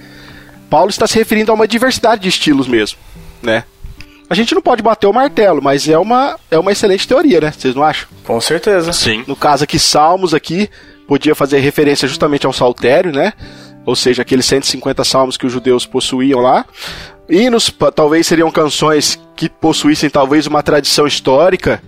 Paulo 0.69 0.91
está 0.91 1.07
se 1.07 1.17
referindo 1.19 1.51
a 1.51 1.55
uma 1.55 1.69
diversidade 1.69 2.23
de 2.23 2.29
estilos 2.29 2.67
mesmo, 2.67 2.99
né? 3.43 3.65
A 4.29 4.35
gente 4.35 4.55
não 4.55 4.63
pode 4.63 4.83
bater 4.83 5.07
o 5.07 5.13
martelo, 5.13 5.63
mas 5.63 5.89
é 5.89 5.97
uma, 5.97 6.37
é 6.51 6.59
uma 6.59 6.73
excelente 6.73 7.07
teoria, 7.07 7.41
né? 7.41 7.53
Vocês 7.53 7.75
não 7.75 7.85
acham? 7.85 8.09
Com 8.25 8.41
certeza. 8.41 8.93
Sim. 8.93 9.23
No 9.27 9.37
caso 9.37 9.63
aqui, 9.63 9.79
Salmos 9.79 10.35
aqui, 10.35 10.69
podia 11.07 11.35
fazer 11.35 11.61
referência 11.61 12.09
justamente 12.09 12.45
ao 12.45 12.53
saltério, 12.53 13.13
né? 13.13 13.33
Ou 13.85 13.95
seja, 13.95 14.23
aqueles 14.23 14.45
150 14.47 15.05
salmos 15.05 15.37
que 15.37 15.47
os 15.47 15.53
judeus 15.53 15.87
possuíam 15.87 16.41
lá. 16.41 16.67
Hinos 17.29 17.73
talvez 17.95 18.27
seriam 18.27 18.51
canções 18.51 19.21
que 19.37 19.49
possuíssem 19.49 20.11
talvez 20.11 20.47
uma 20.49 20.63
tradição 20.63 21.07
histórica, 21.07 21.81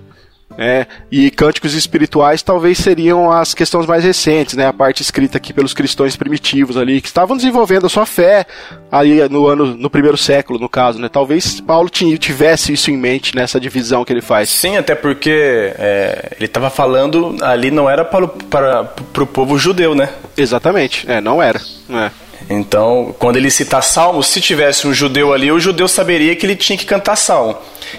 é, 0.59 0.87
e 1.11 1.31
cânticos 1.31 1.73
espirituais 1.75 2.43
talvez 2.43 2.79
seriam 2.79 3.31
as 3.31 3.55
questões 3.55 3.87
mais 3.87 4.03
recentes, 4.03 4.57
né? 4.57 4.67
A 4.67 4.73
parte 4.73 5.03
escrita 5.03 5.39
aqui 5.39 5.53
pelos 5.53 5.73
cristãos 5.73 6.17
primitivos 6.17 6.77
ali, 6.77 7.01
que 7.01 7.07
estavam 7.07 7.37
desenvolvendo 7.37 7.87
a 7.87 7.89
sua 7.89 8.05
fé 8.05 8.45
ali 8.91 9.27
no 9.29 9.47
ano, 9.47 9.77
no 9.77 9.89
primeiro 9.89 10.17
século, 10.17 10.59
no 10.59 10.69
caso, 10.69 10.99
né? 10.99 11.09
Talvez 11.09 11.61
Paulo 11.61 11.89
tivesse 11.89 12.73
isso 12.73 12.91
em 12.91 12.97
mente 12.97 13.37
nessa 13.37 13.61
divisão 13.61 14.05
que 14.05 14.13
ele 14.13 14.21
faz. 14.21 14.49
Sim, 14.49 14.77
até 14.77 14.97
porque 14.97 15.31
é, 15.79 16.33
ele 16.37 16.47
estava 16.47 16.71
falando 16.71 17.37
ali 17.41 17.71
não 17.71 17.89
era 17.89 18.05
para, 18.05 18.27
para, 18.27 18.85
para 18.85 19.23
o 19.23 19.27
povo 19.27 19.57
judeu, 19.59 19.95
né? 19.95 20.09
Exatamente, 20.37 21.09
é, 21.09 21.21
não 21.21 21.41
era. 21.41 21.61
É. 21.89 22.28
Então, 22.49 23.15
quando 23.19 23.37
ele 23.37 23.51
cita 23.51 23.83
salmos, 23.83 24.29
se 24.29 24.41
tivesse 24.41 24.87
um 24.87 24.95
judeu 24.95 25.33
ali, 25.33 25.51
o 25.51 25.61
judeu 25.61 25.89
saberia 25.89 26.35
que 26.37 26.47
ele 26.47 26.57
tinha 26.57 26.79
que 26.79 26.87
cantar 26.87 27.17
salmo. 27.17 27.57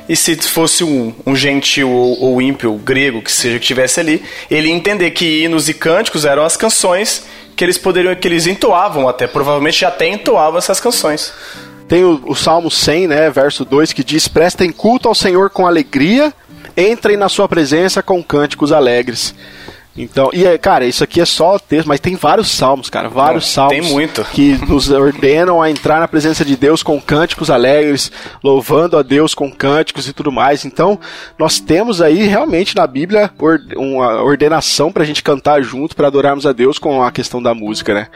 E 0.07 0.15
se 0.15 0.35
fosse 0.37 0.83
um, 0.83 1.13
um 1.25 1.35
gentil 1.35 1.89
ou, 1.89 2.21
ou 2.21 2.41
ímpio, 2.41 2.73
grego, 2.75 3.21
que 3.21 3.31
seja 3.31 3.59
que 3.59 3.65
tivesse 3.65 3.99
ali, 3.99 4.23
ele 4.49 4.69
ia 4.69 4.73
entender 4.73 5.11
que 5.11 5.43
hinos 5.43 5.67
e 5.69 5.73
cânticos 5.73 6.25
eram 6.25 6.43
as 6.43 6.55
canções 6.55 7.25
que 7.55 7.63
eles 7.63 7.77
poderiam, 7.77 8.15
que 8.15 8.27
eles 8.27 8.47
entoavam 8.47 9.07
até, 9.07 9.27
provavelmente 9.27 9.83
até 9.83 10.07
entoavam 10.07 10.57
essas 10.57 10.79
canções. 10.79 11.33
Tem 11.87 12.03
o, 12.03 12.21
o 12.25 12.35
Salmo 12.35 12.71
100, 12.71 13.07
né, 13.07 13.29
verso 13.29 13.65
2, 13.65 13.91
que 13.91 14.03
diz: 14.03 14.27
Prestem 14.27 14.71
culto 14.71 15.09
ao 15.09 15.15
Senhor 15.15 15.49
com 15.49 15.67
alegria, 15.67 16.33
entrem 16.77 17.17
na 17.17 17.27
sua 17.27 17.49
presença 17.49 18.01
com 18.01 18.23
cânticos 18.23 18.71
alegres. 18.71 19.33
Então, 19.97 20.29
e 20.31 20.57
cara, 20.57 20.85
isso 20.85 21.03
aqui 21.03 21.19
é 21.19 21.25
só 21.25 21.55
o 21.55 21.59
texto, 21.59 21.87
mas 21.87 21.99
tem 21.99 22.15
vários 22.15 22.49
salmos, 22.49 22.89
cara, 22.89 23.09
vários 23.09 23.43
Não, 23.45 23.51
salmos 23.51 23.73
tem 23.73 23.93
muito. 23.93 24.23
que 24.25 24.53
nos 24.65 24.89
ordenam 24.89 25.61
a 25.61 25.69
entrar 25.69 25.99
na 25.99 26.07
presença 26.07 26.45
de 26.45 26.55
Deus 26.55 26.81
com 26.81 27.01
cânticos 27.01 27.49
alegres, 27.49 28.11
louvando 28.43 28.97
a 28.97 29.01
Deus 29.03 29.33
com 29.33 29.51
cânticos 29.51 30.07
e 30.07 30.13
tudo 30.13 30.31
mais. 30.31 30.63
Então, 30.63 30.99
nós 31.37 31.59
temos 31.59 32.01
aí 32.01 32.27
realmente 32.27 32.75
na 32.75 32.87
Bíblia 32.87 33.29
uma 33.75 34.23
ordenação 34.23 34.91
para 34.91 35.03
a 35.03 35.05
gente 35.05 35.23
cantar 35.23 35.61
junto, 35.61 35.95
para 35.95 36.07
adorarmos 36.07 36.45
a 36.45 36.53
Deus 36.53 36.79
com 36.79 37.03
a 37.03 37.11
questão 37.11 37.41
da 37.41 37.53
música, 37.53 37.93
né? 37.93 38.07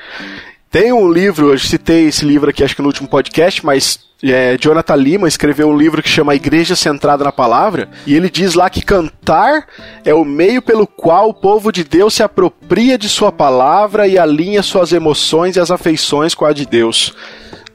Tem 0.73 0.91
um 0.91 1.07
livro, 1.07 1.51
eu 1.51 1.59
citei 1.59 2.07
esse 2.07 2.25
livro 2.25 2.49
aqui 2.49 2.63
acho 2.63 2.75
que 2.75 2.81
no 2.81 2.87
último 2.87 3.07
podcast, 3.07 3.63
mas 3.63 3.99
é, 4.23 4.57
Jonathan 4.59 4.95
Lima 4.95 5.27
escreveu 5.27 5.69
um 5.69 5.77
livro 5.77 6.01
que 6.01 6.09
chama 6.09 6.33
Igreja 6.33 6.75
Centrada 6.75 7.23
na 7.23 7.31
Palavra, 7.31 7.89
e 8.07 8.15
ele 8.15 8.27
diz 8.27 8.55
lá 8.55 8.67
que 8.71 8.81
cantar 8.81 9.67
é 10.03 10.15
o 10.15 10.25
meio 10.25 10.63
pelo 10.63 10.87
qual 10.87 11.29
o 11.29 11.33
povo 11.35 11.71
de 11.71 11.83
Deus 11.83 12.15
se 12.15 12.23
apropria 12.23 12.97
de 12.97 13.07
sua 13.07 13.31
palavra 13.31 14.07
e 14.07 14.17
alinha 14.17 14.63
suas 14.63 14.91
emoções 14.91 15.57
e 15.57 15.59
as 15.59 15.69
afeições 15.69 16.33
com 16.33 16.43
a 16.43 16.51
de 16.51 16.65
Deus. 16.65 17.13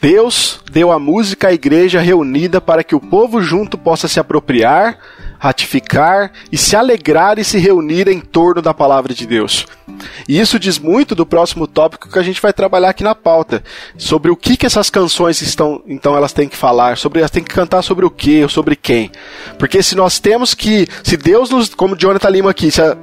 Deus 0.00 0.58
deu 0.68 0.90
a 0.90 0.98
música 0.98 1.48
à 1.48 1.52
igreja 1.52 2.00
reunida 2.00 2.61
para 2.61 2.82
que 2.82 2.96
o 2.96 3.00
povo 3.00 3.40
junto 3.40 3.78
possa 3.78 4.08
se 4.08 4.18
apropriar, 4.18 4.98
ratificar 5.38 6.33
e 6.51 6.59
se 6.59 6.77
alegrar 6.77 7.38
e 7.38 7.44
se 7.44 7.59
reunir 7.59 8.09
em 8.09 8.20
torno 8.20 8.61
da 8.61 8.74
palavra 8.74 9.14
de 9.14 9.27
Deus. 9.27 9.66
E 10.29 10.38
isso 10.38 10.59
diz 10.59 10.79
muito 10.79 11.14
do 11.14 11.24
próximo 11.24 11.66
tópico 11.66 12.09
que 12.09 12.18
a 12.18 12.22
gente 12.22 12.40
vai 12.40 12.53
trabalhar 12.53 12.90
aqui 12.90 13.03
na 13.03 13.14
pauta, 13.14 13.62
sobre 13.96 14.31
o 14.31 14.37
que 14.37 14.57
que 14.57 14.66
essas 14.66 14.90
canções 14.90 15.40
estão, 15.40 15.83
então 15.87 16.16
elas 16.16 16.33
têm 16.33 16.48
que 16.48 16.57
falar, 16.57 16.96
sobre 16.96 17.20
elas 17.20 17.31
têm 17.31 17.42
que 17.42 17.55
cantar 17.55 17.83
sobre 17.83 18.05
o 18.05 18.11
que, 18.11 18.42
ou 18.42 18.48
sobre 18.48 18.77
quem. 18.77 19.11
Porque 19.59 19.83
se 19.83 19.94
nós 19.94 20.18
temos 20.18 20.55
que, 20.55 20.87
se 21.03 21.16
Deus 21.16 21.51
nos, 21.51 21.74
como 21.74 21.96
Jonathan 21.96 22.31
Lima 22.31 22.51
aqui, 22.51 22.70
se 22.70 22.83
a, 22.83 22.96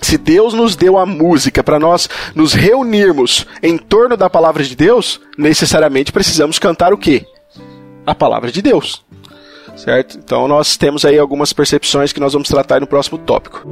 se 0.00 0.16
Deus 0.16 0.54
nos 0.54 0.76
deu 0.76 0.96
a 0.96 1.04
música 1.04 1.62
para 1.62 1.78
nós 1.78 2.08
nos 2.34 2.52
reunirmos 2.52 3.46
em 3.62 3.76
torno 3.76 4.16
da 4.16 4.30
palavra 4.30 4.62
de 4.62 4.76
Deus, 4.76 5.20
necessariamente 5.36 6.12
precisamos 6.12 6.58
cantar 6.58 6.92
o 6.92 6.98
quê? 6.98 7.26
a 8.08 8.14
palavra 8.14 8.50
de 8.50 8.62
Deus. 8.62 9.04
Certo? 9.78 10.18
Então 10.18 10.48
nós 10.48 10.76
temos 10.76 11.04
aí 11.04 11.18
algumas 11.18 11.52
percepções 11.52 12.12
que 12.12 12.18
nós 12.18 12.32
vamos 12.32 12.48
tratar 12.48 12.80
no 12.80 12.86
próximo 12.86 13.16
tópico. 13.16 13.62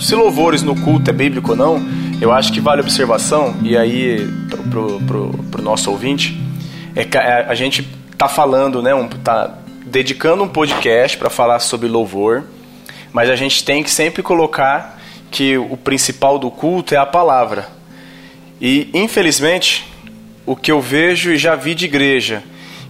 Se 0.00 0.16
louvores 0.16 0.62
no 0.64 0.74
culto 0.74 1.08
é 1.10 1.12
bíblico 1.12 1.52
ou 1.52 1.56
não, 1.56 1.80
eu 2.20 2.32
acho 2.32 2.52
que 2.52 2.60
vale 2.60 2.80
observação, 2.80 3.54
e 3.62 3.76
aí 3.76 4.28
pro, 4.68 5.00
pro, 5.00 5.30
pro 5.50 5.62
nosso 5.62 5.90
ouvinte, 5.90 6.38
é 6.94 7.04
que 7.04 7.16
a, 7.16 7.54
gente 7.54 7.88
tá 8.18 8.26
falando, 8.28 8.82
né, 8.82 8.92
um, 8.92 9.08
tá 9.08 9.58
dedicando 9.86 10.42
um 10.42 10.48
podcast 10.48 11.16
para 11.16 11.30
falar 11.30 11.60
sobre 11.60 11.88
louvor, 11.88 12.42
mas 13.12 13.30
a 13.30 13.36
gente 13.36 13.64
tem 13.64 13.82
que 13.82 13.90
sempre 13.90 14.22
colocar 14.22 14.91
que 15.32 15.56
o 15.56 15.76
principal 15.76 16.38
do 16.38 16.50
culto 16.50 16.94
é 16.94 16.98
a 16.98 17.06
palavra. 17.06 17.66
E 18.60 18.90
infelizmente, 18.92 19.90
o 20.44 20.54
que 20.54 20.70
eu 20.70 20.80
vejo 20.80 21.32
e 21.32 21.38
já 21.38 21.56
vi 21.56 21.74
de 21.74 21.86
igreja 21.86 22.44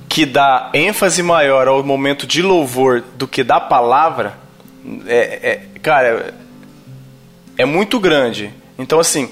que 0.08 0.26
dá 0.26 0.68
ênfase 0.74 1.22
maior 1.22 1.68
ao 1.68 1.82
momento 1.82 2.26
de 2.26 2.42
louvor 2.42 3.02
do 3.14 3.26
que 3.26 3.42
da 3.42 3.58
palavra, 3.58 4.36
é, 5.06 5.62
é 5.74 5.78
cara, 5.80 6.34
é 7.56 7.64
muito 7.64 7.98
grande. 7.98 8.50
Então, 8.78 9.00
assim, 9.00 9.30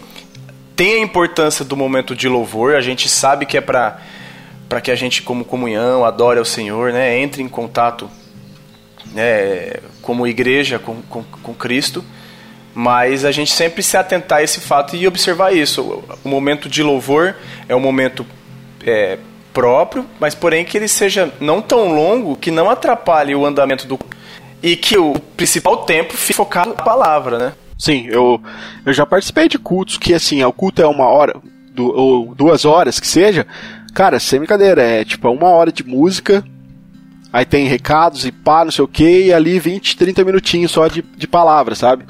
tem 0.74 0.94
a 0.94 0.98
importância 1.00 1.64
do 1.64 1.76
momento 1.76 2.16
de 2.16 2.28
louvor, 2.28 2.76
a 2.76 2.80
gente 2.80 3.08
sabe 3.08 3.44
que 3.44 3.58
é 3.58 3.60
para 3.60 4.00
para 4.70 4.80
que 4.80 4.92
a 4.92 4.94
gente, 4.94 5.20
como 5.22 5.44
comunhão, 5.44 6.04
adore 6.04 6.38
ao 6.38 6.44
Senhor, 6.44 6.92
né, 6.92 7.18
entre 7.18 7.42
em 7.42 7.48
contato 7.48 8.08
né, 9.12 9.72
como 10.00 10.28
igreja 10.28 10.78
com, 10.78 11.02
com, 11.02 11.24
com 11.24 11.52
Cristo, 11.52 12.04
mas 12.74 13.24
a 13.24 13.32
gente 13.32 13.52
sempre 13.52 13.82
se 13.82 13.96
atentar 13.96 14.38
a 14.38 14.42
esse 14.42 14.60
fato 14.60 14.96
e 14.96 15.06
observar 15.06 15.54
isso. 15.54 16.02
O 16.24 16.28
momento 16.28 16.68
de 16.68 16.82
louvor 16.82 17.34
é 17.68 17.74
um 17.74 17.80
momento 17.80 18.24
é, 18.86 19.18
próprio, 19.52 20.06
mas 20.18 20.34
porém 20.34 20.64
que 20.64 20.76
ele 20.76 20.88
seja 20.88 21.32
não 21.40 21.60
tão 21.60 21.92
longo 21.92 22.36
que 22.36 22.50
não 22.50 22.70
atrapalhe 22.70 23.34
o 23.34 23.44
andamento 23.44 23.86
do 23.86 23.98
e 24.62 24.76
que 24.76 24.98
o 24.98 25.14
principal 25.36 25.78
tempo 25.84 26.14
fique 26.14 26.34
focado 26.34 26.70
na 26.70 26.82
palavra, 26.82 27.38
né? 27.38 27.52
Sim, 27.78 28.06
eu, 28.08 28.40
eu 28.84 28.92
já 28.92 29.06
participei 29.06 29.48
de 29.48 29.58
cultos 29.58 29.96
que 29.96 30.12
assim, 30.12 30.42
o 30.44 30.52
culto 30.52 30.82
é 30.82 30.86
uma 30.86 31.06
hora, 31.06 31.40
du, 31.72 31.86
ou 31.86 32.34
duas 32.34 32.66
horas 32.66 33.00
que 33.00 33.06
seja. 33.06 33.46
Cara, 33.94 34.20
sem 34.20 34.38
brincadeira, 34.38 34.82
é 34.82 35.04
tipo 35.04 35.30
uma 35.30 35.48
hora 35.48 35.72
de 35.72 35.82
música, 35.82 36.44
aí 37.32 37.46
tem 37.46 37.66
recados 37.66 38.26
e 38.26 38.30
pá, 38.30 38.64
não 38.64 38.70
sei 38.70 38.84
o 38.84 38.88
que, 38.88 39.24
e 39.24 39.32
ali 39.32 39.58
20, 39.58 39.96
30 39.96 40.24
minutinhos 40.24 40.70
só 40.70 40.88
de, 40.88 41.00
de 41.00 41.26
palavras, 41.26 41.78
sabe? 41.78 42.04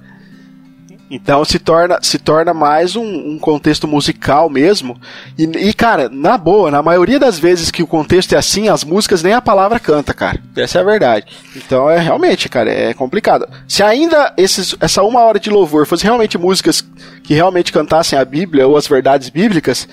Então 1.10 1.44
se 1.44 1.58
torna, 1.58 1.98
se 2.00 2.18
torna 2.20 2.54
mais 2.54 2.94
um, 2.94 3.02
um 3.02 3.38
contexto 3.38 3.88
musical 3.88 4.48
mesmo. 4.48 4.96
E, 5.36 5.42
e, 5.42 5.74
cara, 5.74 6.08
na 6.08 6.38
boa, 6.38 6.70
na 6.70 6.82
maioria 6.82 7.18
das 7.18 7.36
vezes 7.36 7.70
que 7.70 7.82
o 7.82 7.86
contexto 7.86 8.32
é 8.32 8.38
assim, 8.38 8.68
as 8.68 8.84
músicas 8.84 9.20
nem 9.20 9.32
a 9.32 9.42
palavra 9.42 9.80
canta, 9.80 10.14
cara. 10.14 10.40
Essa 10.56 10.78
é 10.78 10.82
a 10.82 10.84
verdade. 10.84 11.26
Então 11.56 11.90
é 11.90 11.98
realmente, 11.98 12.48
cara, 12.48 12.70
é 12.70 12.94
complicado. 12.94 13.48
Se 13.66 13.82
ainda 13.82 14.32
esses, 14.36 14.76
essa 14.80 15.02
uma 15.02 15.20
hora 15.22 15.40
de 15.40 15.50
louvor 15.50 15.84
fosse 15.84 16.04
realmente 16.04 16.38
músicas 16.38 16.84
que 17.24 17.34
realmente 17.34 17.72
cantassem 17.72 18.16
a 18.16 18.24
Bíblia 18.24 18.68
ou 18.68 18.76
as 18.76 18.86
verdades 18.86 19.30
bíblicas, 19.30 19.88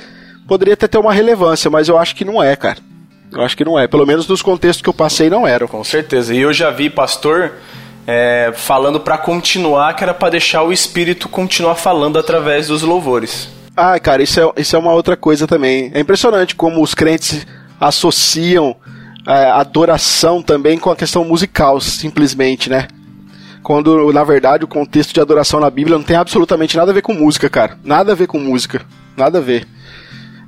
poderia 0.47 0.75
até 0.75 0.88
ter 0.88 0.99
uma 0.99 1.13
relevância, 1.13 1.71
mas 1.71 1.89
eu 1.89 1.97
acho 1.97 2.15
que 2.15 2.23
não 2.23 2.43
é, 2.43 2.56
cara. 2.56 2.77
Eu 3.32 3.41
acho 3.41 3.58
que 3.58 3.65
não 3.65 3.77
é. 3.77 3.88
Pelo 3.88 4.06
menos 4.06 4.27
nos 4.27 4.41
contextos 4.41 4.82
que 4.82 4.89
eu 4.89 4.93
passei, 4.93 5.30
não 5.30 5.47
eram. 5.47 5.67
Com 5.67 5.84
certeza. 5.84 6.34
E 6.34 6.39
eu 6.39 6.53
já 6.53 6.69
vi 6.69 6.89
pastor 6.89 7.53
é, 8.08 8.54
falando 8.56 9.02
para 9.02 9.17
continuar, 9.17 9.93
que 9.93 10.04
era 10.04 10.13
para 10.13 10.30
deixar 10.30 10.63
o 10.63 10.72
Espírito 10.72 11.28
continuar 11.28 11.76
falando 11.76 12.17
através 12.17 12.70
dos 12.70 12.82
louvores. 12.82 13.50
Ah, 13.76 14.00
cara, 14.00 14.24
isso 14.24 14.39
é, 14.39 14.52
isso 14.58 14.76
é 14.76 14.80
uma 14.80 14.93
outra 14.93 15.17
coisa 15.17 15.46
também. 15.46 15.91
É 15.93 16.00
impressionante 16.00 16.56
como 16.56 16.82
os 16.82 16.96
crentes 16.96 17.46
associam 17.80 18.76
é, 19.28 19.52
adoração 19.52 20.41
também 20.41 20.80
com 20.80 20.89
a 20.89 20.96
questão 20.96 21.26
musical, 21.26 21.82
simplesmente, 21.82 22.70
né? 22.70 22.88
Quando, 23.62 24.13
na 24.13 24.24
verdade, 24.24 24.63
o 24.63 24.67
contexto 24.67 25.13
de 25.13 25.20
adoração 25.20 25.60
na 25.60 25.70
Bíblia 25.70 25.98
não 25.98 26.04
tem 26.04 26.15
absolutamente 26.15 26.78
nada 26.78 26.91
a 26.91 26.93
ver 26.93 27.02
com 27.02 27.13
música, 27.13 27.50
cara. 27.50 27.78
Nada 27.84 28.13
a 28.13 28.15
ver 28.15 28.26
com 28.26 28.39
música. 28.39 28.82
Nada 29.17 29.39
a 29.39 29.41
ver. 29.41 29.67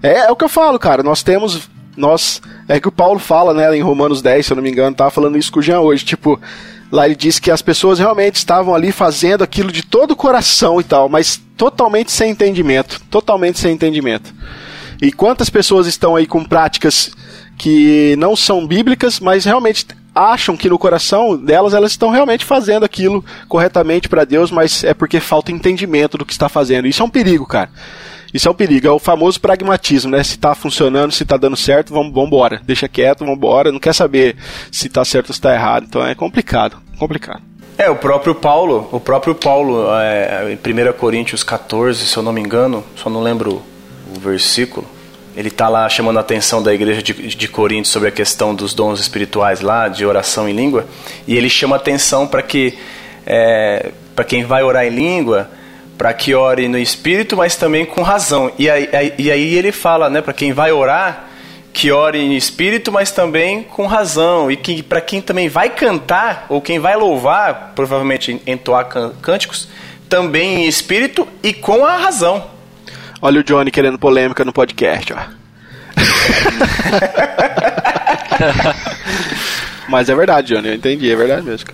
É, 0.01 0.19
é 0.19 0.31
o 0.31 0.35
que 0.37 0.45
eu 0.45 0.49
falo, 0.49 0.79
cara. 0.79 1.03
Nós 1.03 1.21
temos. 1.21 1.69
Nós. 1.97 2.41
É 2.69 2.79
que 2.79 2.87
o 2.87 2.91
Paulo 2.91 3.19
fala, 3.19 3.53
né, 3.53 3.75
em 3.75 3.81
Romanos 3.81 4.21
10, 4.21 4.45
se 4.45 4.53
eu 4.53 4.55
não 4.55 4.63
me 4.63 4.71
engano, 4.71 4.95
tava 4.95 5.11
falando 5.11 5.37
isso 5.37 5.51
com 5.51 5.59
o 5.59 5.61
Jean 5.61 5.81
hoje. 5.81 6.05
Tipo, 6.05 6.39
Lá 6.91 7.05
ele 7.05 7.15
diz 7.15 7.39
que 7.39 7.51
as 7.51 7.61
pessoas 7.61 7.99
realmente 7.99 8.35
estavam 8.35 8.73
ali 8.73 8.91
fazendo 8.91 9.43
aquilo 9.43 9.71
de 9.71 9.83
todo 9.83 10.11
o 10.11 10.15
coração 10.15 10.81
e 10.81 10.83
tal, 10.83 11.07
mas 11.07 11.39
totalmente 11.55 12.11
sem 12.11 12.31
entendimento. 12.31 13.01
Totalmente 13.09 13.59
sem 13.59 13.73
entendimento. 13.73 14.33
E 15.01 15.11
quantas 15.11 15.49
pessoas 15.49 15.87
estão 15.87 16.15
aí 16.15 16.25
com 16.25 16.43
práticas 16.43 17.11
que 17.57 18.15
não 18.17 18.35
são 18.35 18.65
bíblicas, 18.65 19.19
mas 19.19 19.45
realmente 19.45 19.85
acham 20.13 20.57
que 20.57 20.69
no 20.69 20.79
coração 20.79 21.37
delas 21.37 21.73
elas 21.73 21.91
estão 21.91 22.09
realmente 22.09 22.43
fazendo 22.43 22.83
aquilo 22.83 23.23
corretamente 23.47 24.09
para 24.09 24.25
Deus, 24.25 24.51
mas 24.51 24.83
é 24.83 24.93
porque 24.93 25.19
falta 25.19 25.51
entendimento 25.51 26.17
do 26.17 26.25
que 26.25 26.33
está 26.33 26.49
fazendo. 26.49 26.87
Isso 26.87 27.01
é 27.01 27.05
um 27.05 27.09
perigo, 27.09 27.45
cara. 27.45 27.69
Isso 28.33 28.47
é 28.47 28.51
um 28.51 28.55
perigo, 28.55 28.87
é 28.87 28.91
o 28.91 28.99
famoso 28.99 29.39
pragmatismo, 29.39 30.11
né? 30.11 30.23
Se 30.23 30.37
tá 30.37 30.53
funcionando, 30.53 31.11
se 31.11 31.25
tá 31.25 31.37
dando 31.37 31.57
certo, 31.57 31.93
vamos 31.93 32.13
embora. 32.15 32.61
Deixa 32.63 32.87
quieto, 32.87 33.19
vamos 33.19 33.35
embora. 33.35 33.71
Não 33.71 33.79
quer 33.79 33.93
saber 33.93 34.35
se 34.71 34.87
tá 34.89 35.03
certo 35.03 35.29
ou 35.29 35.33
se 35.33 35.41
tá 35.41 35.53
errado. 35.53 35.85
Então 35.87 36.05
é 36.05 36.13
complicado, 36.13 36.77
complicado. 36.97 37.41
É, 37.77 37.89
o 37.89 37.95
próprio 37.95 38.35
Paulo, 38.35 38.89
o 38.91 38.99
próprio 38.99 39.33
Paulo, 39.33 39.85
é, 39.95 40.51
em 40.51 40.55
1 40.55 40.93
Coríntios 40.93 41.43
14, 41.43 42.05
se 42.05 42.17
eu 42.17 42.21
não 42.21 42.33
me 42.33 42.41
engano, 42.41 42.83
só 42.95 43.09
não 43.09 43.21
lembro 43.21 43.63
o 44.13 44.19
versículo, 44.19 44.85
ele 45.33 45.49
tá 45.49 45.69
lá 45.69 45.87
chamando 45.87 46.17
a 46.17 46.19
atenção 46.19 46.61
da 46.61 46.73
igreja 46.73 47.01
de, 47.01 47.13
de 47.13 47.47
Coríntios 47.47 47.93
sobre 47.93 48.09
a 48.09 48.11
questão 48.11 48.53
dos 48.53 48.73
dons 48.73 48.99
espirituais 48.99 49.61
lá, 49.61 49.87
de 49.87 50.05
oração 50.05 50.49
em 50.49 50.51
língua, 50.51 50.85
e 51.25 51.37
ele 51.37 51.49
chama 51.49 51.77
atenção 51.77 52.27
para 52.27 52.41
que, 52.41 52.77
é, 53.25 53.91
para 54.13 54.25
quem 54.25 54.43
vai 54.43 54.61
orar 54.61 54.85
em 54.85 54.89
língua, 54.89 55.49
para 55.99 56.11
que 56.13 56.33
ore 56.33 56.67
no 56.69 56.79
espírito, 56.79 57.35
mas 57.35 57.57
também 57.57 57.85
com 57.85 58.01
razão. 58.01 58.49
E 58.57 58.69
aí, 58.69 58.87
e 59.17 59.29
aí 59.29 59.55
ele 59.55 59.73
fala, 59.73 60.09
né, 60.09 60.21
para 60.21 60.31
quem 60.31 60.53
vai 60.53 60.71
orar, 60.71 61.25
que 61.73 61.91
ore 61.91 62.17
em 62.17 62.37
espírito, 62.37 62.89
mas 62.89 63.11
também 63.11 63.63
com 63.63 63.85
razão. 63.85 64.49
E 64.49 64.55
que 64.55 64.81
para 64.81 65.01
quem 65.01 65.21
também 65.21 65.49
vai 65.49 65.69
cantar, 65.69 66.45
ou 66.47 66.61
quem 66.61 66.79
vai 66.79 66.95
louvar, 66.95 67.73
provavelmente 67.75 68.41
entoar 68.47 68.87
cânticos, 69.21 69.67
também 70.07 70.63
em 70.63 70.69
espírito 70.69 71.27
e 71.43 71.51
com 71.51 71.85
a 71.85 71.97
razão. 71.97 72.45
Olha 73.21 73.41
o 73.41 73.43
Johnny 73.43 73.69
querendo 73.69 73.99
polêmica 73.99 74.45
no 74.45 74.53
podcast, 74.53 75.11
ó. 75.11 75.17
mas 79.89 80.07
é 80.07 80.15
verdade, 80.15 80.55
Johnny, 80.55 80.69
eu 80.69 80.75
entendi, 80.75 81.11
é 81.11 81.15
verdade 81.17 81.45
mesmo. 81.45 81.67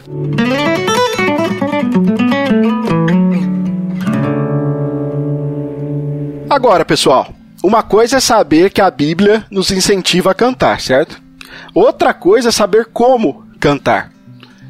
Agora, 6.55 6.85
pessoal, 6.85 7.33
uma 7.61 7.83
coisa 7.83 8.15
é 8.15 8.19
saber 8.21 8.71
que 8.71 8.79
a 8.79 8.89
Bíblia 8.89 9.45
nos 9.51 9.71
incentiva 9.71 10.31
a 10.31 10.33
cantar, 10.33 10.79
certo? 10.79 11.21
Outra 11.73 12.13
coisa 12.13 12.47
é 12.47 12.51
saber 12.51 12.85
como 12.93 13.45
cantar. 13.59 14.09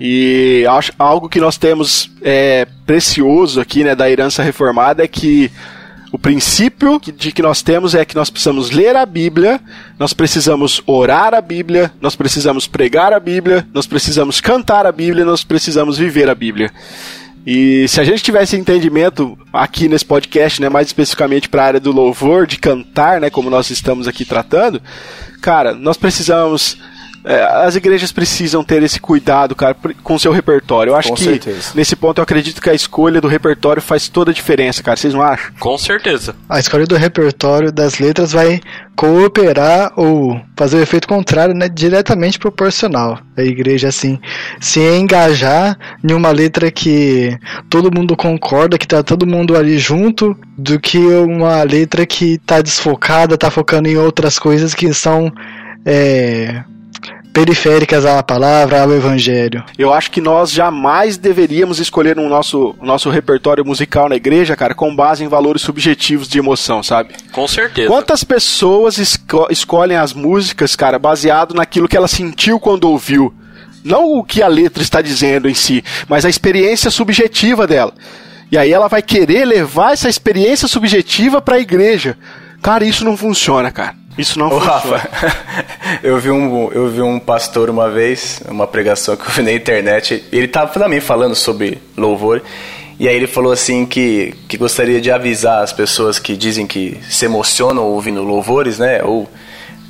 E 0.01 0.65
acho, 0.67 0.91
algo 0.97 1.29
que 1.29 1.39
nós 1.39 1.59
temos 1.59 2.09
é, 2.23 2.65
precioso 2.87 3.61
aqui 3.61 3.83
né, 3.83 3.93
da 3.93 4.09
herança 4.09 4.41
reformada 4.41 5.03
é 5.03 5.07
que 5.07 5.51
o 6.11 6.17
princípio 6.17 6.99
de 6.99 7.31
que 7.31 7.43
nós 7.43 7.61
temos 7.61 7.93
é 7.93 8.03
que 8.03 8.15
nós 8.15 8.31
precisamos 8.31 8.71
ler 8.71 8.95
a 8.95 9.05
Bíblia, 9.05 9.61
nós 9.99 10.11
precisamos 10.11 10.81
orar 10.87 11.35
a 11.35 11.41
Bíblia, 11.41 11.91
nós 12.01 12.15
precisamos 12.15 12.65
pregar 12.65 13.13
a 13.13 13.19
Bíblia, 13.19 13.67
nós 13.71 13.85
precisamos 13.85 14.41
cantar 14.41 14.87
a 14.87 14.91
Bíblia, 14.91 15.23
nós 15.23 15.43
precisamos 15.43 15.99
viver 15.99 16.31
a 16.31 16.33
Bíblia. 16.33 16.71
E 17.45 17.87
se 17.87 18.01
a 18.01 18.03
gente 18.03 18.23
tivesse 18.23 18.55
entendimento 18.55 19.37
aqui 19.53 19.87
nesse 19.87 20.03
podcast, 20.03 20.59
né, 20.59 20.67
mais 20.67 20.87
especificamente 20.87 21.47
para 21.47 21.63
a 21.63 21.67
área 21.67 21.79
do 21.79 21.91
louvor, 21.91 22.47
de 22.47 22.57
cantar, 22.57 23.21
né, 23.21 23.29
como 23.29 23.51
nós 23.51 23.69
estamos 23.69 24.07
aqui 24.07 24.25
tratando, 24.25 24.81
cara, 25.41 25.75
nós 25.75 25.95
precisamos 25.95 26.77
é, 27.25 27.41
as 27.65 27.75
igrejas 27.75 28.11
precisam 28.11 28.63
ter 28.63 28.83
esse 28.83 28.99
cuidado, 28.99 29.55
cara, 29.55 29.75
com 30.03 30.13
o 30.13 30.19
seu 30.19 30.31
repertório. 30.31 30.91
Eu 30.91 30.95
acho 30.95 31.09
com 31.09 31.15
que 31.15 31.23
certeza. 31.23 31.71
nesse 31.73 31.95
ponto 31.95 32.19
eu 32.19 32.23
acredito 32.23 32.61
que 32.61 32.69
a 32.69 32.73
escolha 32.73 33.19
do 33.19 33.27
repertório 33.27 33.81
faz 33.81 34.07
toda 34.07 34.29
a 34.29 34.33
diferença, 34.33 34.83
cara. 34.83 34.95
Vocês 34.95 35.13
não 35.13 35.23
acham? 35.23 35.51
Com 35.59 35.75
certeza. 35.75 36.35
A 36.47 36.59
escolha 36.59 36.85
do 36.85 36.95
repertório 36.95 37.71
das 37.71 37.97
letras 37.97 38.31
vai 38.31 38.61
cooperar 38.95 39.91
ou 39.95 40.39
fazer 40.55 40.77
o 40.77 40.81
efeito 40.81 41.07
contrário, 41.07 41.55
né, 41.55 41.67
diretamente 41.67 42.37
proporcional. 42.37 43.19
A 43.35 43.41
igreja 43.41 43.87
assim 43.87 44.19
se 44.59 44.79
engajar 44.79 45.77
em 46.03 46.13
uma 46.13 46.29
letra 46.29 46.69
que 46.69 47.37
todo 47.69 47.93
mundo 47.93 48.15
concorda, 48.15 48.77
que 48.77 48.87
tá 48.87 49.01
todo 49.01 49.25
mundo 49.25 49.57
ali 49.57 49.79
junto, 49.79 50.37
do 50.55 50.79
que 50.79 50.99
uma 50.99 51.63
letra 51.63 52.05
que 52.05 52.37
tá 52.37 52.61
desfocada, 52.61 53.35
tá 53.37 53.49
focando 53.49 53.89
em 53.89 53.97
outras 53.97 54.37
coisas 54.37 54.75
que 54.75 54.93
são 54.93 55.33
é, 55.85 56.63
periféricas 57.35 58.05
à 58.05 58.23
palavra, 58.23 58.81
ao 58.81 58.93
evangelho. 58.93 59.61
Eu 59.77 59.93
acho 59.93 60.09
que 60.09 60.21
nós 60.21 60.49
jamais 60.49 61.17
deveríamos 61.17 61.81
escolher 61.81 62.17
um 62.17 62.29
nosso, 62.29 62.73
nosso 62.81 63.09
repertório 63.09 63.65
musical 63.65 64.07
na 64.07 64.15
igreja, 64.15 64.55
cara, 64.55 64.73
com 64.73 64.95
base 64.95 65.21
em 65.21 65.27
valores 65.27 65.61
subjetivos 65.61 66.29
de 66.29 66.39
emoção, 66.39 66.81
sabe? 66.81 67.13
Com 67.33 67.45
certeza. 67.45 67.89
Quantas 67.89 68.23
pessoas 68.23 68.97
esco 68.97 69.47
escolhem 69.49 69.97
as 69.97 70.13
músicas, 70.13 70.77
cara, 70.77 70.97
baseado 70.97 71.53
naquilo 71.53 71.89
que 71.89 71.97
ela 71.97 72.07
sentiu 72.07 72.57
quando 72.57 72.89
ouviu? 72.89 73.33
Não 73.83 74.13
o 74.13 74.23
que 74.23 74.41
a 74.41 74.47
letra 74.47 74.81
está 74.81 75.01
dizendo 75.01 75.49
em 75.49 75.53
si, 75.53 75.83
mas 76.07 76.23
a 76.23 76.29
experiência 76.29 76.89
subjetiva 76.89 77.67
dela. 77.67 77.93
E 78.49 78.57
aí 78.57 78.71
ela 78.71 78.87
vai 78.87 79.01
querer 79.01 79.43
levar 79.43 79.91
essa 79.91 80.07
experiência 80.07 80.69
subjetiva 80.69 81.41
para 81.41 81.55
a 81.55 81.59
igreja. 81.59 82.17
Cara, 82.61 82.85
isso 82.85 83.03
não 83.03 83.17
funciona, 83.17 83.71
cara. 83.71 83.93
Isso 84.17 84.39
não 84.39 84.47
Ô, 84.47 84.61
funciona. 84.61 84.97
Rafa, 84.97 85.99
eu 86.03 86.17
vi, 86.19 86.31
um, 86.31 86.71
eu 86.71 86.89
vi 86.89 87.01
um 87.01 87.19
pastor 87.19 87.69
uma 87.69 87.89
vez, 87.89 88.41
uma 88.47 88.65
pregação 88.65 89.15
que 89.15 89.23
eu 89.23 89.31
vi 89.31 89.41
na 89.41 89.51
internet, 89.51 90.23
ele 90.31 90.47
tava 90.47 90.71
também 90.71 91.01
falando 91.01 91.35
sobre 91.35 91.79
louvor, 91.97 92.41
e 92.97 93.09
aí 93.09 93.15
ele 93.15 93.27
falou 93.27 93.51
assim 93.51 93.85
que, 93.85 94.33
que 94.47 94.57
gostaria 94.57 95.01
de 95.01 95.11
avisar 95.11 95.63
as 95.63 95.73
pessoas 95.73 96.17
que 96.17 96.37
dizem 96.37 96.65
que 96.65 96.97
se 97.09 97.25
emocionam 97.25 97.83
ouvindo 97.83 98.23
louvores, 98.23 98.79
né, 98.79 99.03
ou 99.03 99.27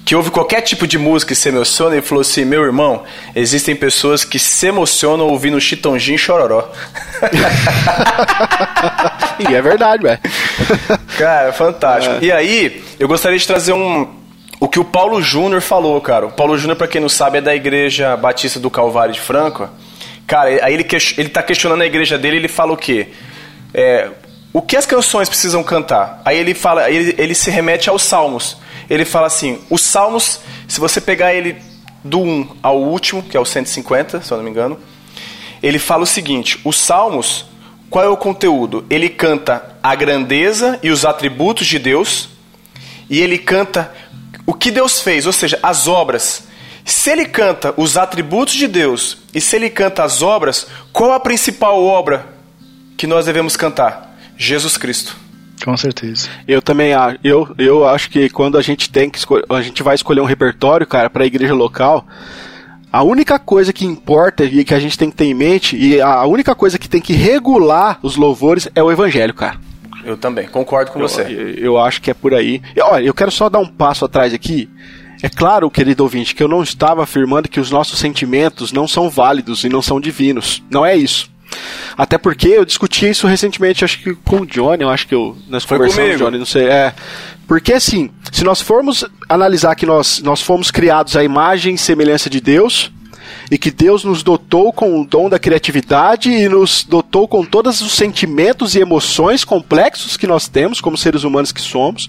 que 0.05 0.15
ouve 0.15 0.29
qualquer 0.29 0.61
tipo 0.61 0.85
de 0.85 0.99
música 0.99 1.33
e 1.33 1.35
se 1.35 1.49
emociona, 1.49 1.95
ele 1.95 2.05
falou 2.05 2.21
assim, 2.21 2.45
meu 2.45 2.63
irmão, 2.63 3.03
existem 3.35 3.75
pessoas 3.75 4.23
que 4.23 4.37
se 4.37 4.67
emocionam 4.67 5.25
ouvindo 5.27 5.59
Chitãozinho 5.59 6.15
e 6.15 6.19
Chororó. 6.19 6.69
e 9.49 9.53
é 9.53 9.61
verdade, 9.61 10.03
velho. 10.03 10.19
Cara, 11.17 11.51
fantástico. 11.51 12.23
E 12.23 12.31
aí, 12.31 12.83
eu 12.99 13.07
gostaria 13.07 13.37
de 13.37 13.45
trazer 13.47 13.73
um. 13.73 14.07
O 14.59 14.69
que 14.69 14.79
o 14.79 14.85
Paulo 14.85 15.21
Júnior 15.21 15.61
falou, 15.61 15.99
cara. 15.99 16.27
O 16.27 16.31
Paulo 16.31 16.57
Júnior, 16.57 16.77
pra 16.77 16.87
quem 16.87 17.01
não 17.01 17.09
sabe, 17.09 17.39
é 17.39 17.41
da 17.41 17.53
Igreja 17.55 18.15
Batista 18.15 18.59
do 18.59 18.69
Calvário 18.69 19.13
de 19.13 19.19
Franco. 19.19 19.69
Cara, 20.25 20.49
aí 20.63 20.73
ele, 20.73 20.83
que- 20.83 20.97
ele 21.17 21.29
tá 21.29 21.43
questionando 21.43 21.81
a 21.81 21.85
igreja 21.85 22.17
dele 22.17 22.37
ele 22.37 22.47
fala 22.47 22.71
o 22.73 22.77
quê? 22.77 23.09
É, 23.73 24.09
o 24.53 24.61
que 24.61 24.75
as 24.75 24.85
canções 24.85 25.29
precisam 25.29 25.61
cantar? 25.63 26.21
Aí 26.25 26.37
ele 26.37 26.53
fala, 26.55 26.89
ele, 26.89 27.13
ele 27.17 27.35
se 27.35 27.51
remete 27.51 27.89
aos 27.89 28.01
salmos. 28.03 28.57
Ele 28.89 29.05
fala 29.05 29.27
assim: 29.27 29.59
os 29.69 29.81
salmos, 29.81 30.39
se 30.67 30.79
você 30.79 31.01
pegar 31.01 31.33
ele 31.33 31.55
do 32.03 32.19
1 32.19 32.57
ao 32.61 32.81
último, 32.81 33.23
que 33.23 33.35
é 33.35 33.39
o 33.39 33.45
150, 33.45 34.21
se 34.21 34.31
eu 34.31 34.37
não 34.37 34.43
me 34.43 34.49
engano, 34.49 34.79
ele 35.61 35.79
fala 35.79 36.03
o 36.03 36.07
seguinte: 36.07 36.59
os 36.63 36.79
salmos, 36.79 37.45
qual 37.89 38.05
é 38.05 38.09
o 38.09 38.17
conteúdo? 38.17 38.85
Ele 38.89 39.09
canta 39.09 39.77
a 39.81 39.95
grandeza 39.95 40.79
e 40.83 40.89
os 40.89 41.05
atributos 41.05 41.67
de 41.67 41.79
Deus, 41.79 42.29
e 43.09 43.19
ele 43.19 43.37
canta 43.37 43.91
o 44.45 44.53
que 44.53 44.69
Deus 44.69 45.01
fez, 45.01 45.25
ou 45.25 45.33
seja, 45.33 45.59
as 45.63 45.87
obras. 45.87 46.43
Se 46.83 47.09
ele 47.09 47.25
canta 47.25 47.73
os 47.77 47.97
atributos 47.97 48.53
de 48.53 48.67
Deus 48.67 49.17
e 49.33 49.41
se 49.41 49.55
ele 49.55 49.71
canta 49.71 50.03
as 50.03 50.21
obras, 50.21 50.67
qual 50.93 51.13
a 51.13 51.19
principal 51.19 51.83
obra 51.83 52.27
que 52.95 53.07
nós 53.07 53.25
devemos 53.25 53.57
cantar? 53.57 54.15
Jesus 54.37 54.77
Cristo. 54.77 55.24
Com 55.63 55.75
certeza. 55.77 56.29
Eu 56.47 56.61
também 56.61 56.93
acho. 56.93 57.17
Eu, 57.23 57.55
eu 57.57 57.87
acho 57.87 58.09
que 58.09 58.29
quando 58.29 58.57
a 58.57 58.61
gente 58.61 58.89
tem 58.89 59.09
que 59.09 59.17
escolher, 59.17 59.45
a 59.49 59.61
gente 59.61 59.81
vai 59.81 59.95
escolher 59.95 60.21
um 60.21 60.25
repertório, 60.25 60.85
cara, 60.85 61.09
para 61.09 61.23
a 61.23 61.27
igreja 61.27 61.53
local, 61.53 62.05
a 62.91 63.03
única 63.03 63.37
coisa 63.39 63.73
que 63.73 63.85
importa 63.85 64.43
e 64.45 64.63
que 64.63 64.73
a 64.73 64.79
gente 64.79 64.97
tem 64.97 65.09
que 65.09 65.17
ter 65.17 65.25
em 65.25 65.33
mente 65.33 65.75
e 65.75 65.99
a 65.99 66.25
única 66.25 66.55
coisa 66.55 66.77
que 66.77 66.87
tem 66.87 67.01
que 67.01 67.13
regular 67.13 67.99
os 68.01 68.15
louvores 68.15 68.69
é 68.75 68.81
o 68.81 68.91
evangelho, 68.91 69.33
cara. 69.33 69.59
Eu 70.05 70.15
também, 70.15 70.47
concordo 70.47 70.91
com 70.91 70.99
você. 70.99 71.23
Eu, 71.23 71.49
eu 71.55 71.77
acho 71.77 71.99
que 72.01 72.11
é 72.11 72.13
por 72.13 72.33
aí. 72.33 72.61
E, 72.75 72.81
olha, 72.81 73.03
eu 73.03 73.13
quero 73.13 73.31
só 73.31 73.49
dar 73.49 73.59
um 73.59 73.65
passo 73.65 74.05
atrás 74.05 74.33
aqui. 74.33 74.69
É 75.23 75.29
claro, 75.29 75.71
querido 75.71 76.03
ouvinte, 76.03 76.35
que 76.35 76.43
eu 76.43 76.47
não 76.47 76.61
estava 76.61 77.01
afirmando 77.01 77.49
que 77.49 77.59
os 77.59 77.71
nossos 77.71 77.97
sentimentos 77.97 78.71
não 78.71 78.87
são 78.87 79.09
válidos 79.09 79.63
e 79.63 79.69
não 79.69 79.81
são 79.81 79.99
divinos. 79.99 80.63
Não 80.69 80.85
é 80.85 80.95
isso. 80.95 81.29
Até 81.97 82.17
porque 82.17 82.47
eu 82.49 82.65
discuti 82.65 83.09
isso 83.09 83.27
recentemente, 83.27 83.85
acho 83.85 83.99
que 83.99 84.15
com 84.15 84.41
o 84.41 84.45
Johnny, 84.45 84.83
eu 84.83 84.89
acho 84.89 85.07
que 85.07 85.15
eu, 85.15 85.37
nós 85.47 85.63
Foi 85.63 85.77
conversamos, 85.77 86.07
comigo. 86.11 86.25
Johnny, 86.25 86.37
não 86.37 86.45
sei. 86.45 86.67
É, 86.67 86.93
porque 87.47 87.73
assim, 87.73 88.09
se 88.31 88.43
nós 88.43 88.61
formos 88.61 89.05
analisar 89.29 89.75
que 89.75 89.85
nós, 89.85 90.21
nós 90.21 90.41
fomos 90.41 90.71
criados 90.71 91.15
à 91.15 91.23
imagem 91.23 91.75
e 91.75 91.77
semelhança 91.77 92.29
de 92.29 92.41
Deus, 92.41 92.91
e 93.49 93.57
que 93.57 93.71
Deus 93.71 94.03
nos 94.03 94.23
dotou 94.23 94.71
com 94.73 95.01
o 95.01 95.05
dom 95.05 95.29
da 95.29 95.39
criatividade 95.39 96.29
e 96.29 96.47
nos 96.49 96.83
dotou 96.83 97.27
com 97.27 97.43
todos 97.45 97.81
os 97.81 97.93
sentimentos 97.93 98.75
e 98.75 98.79
emoções 98.79 99.43
complexos 99.43 100.17
que 100.17 100.27
nós 100.27 100.47
temos 100.47 100.81
como 100.81 100.97
seres 100.97 101.23
humanos 101.23 101.51
que 101.51 101.61
somos. 101.61 102.07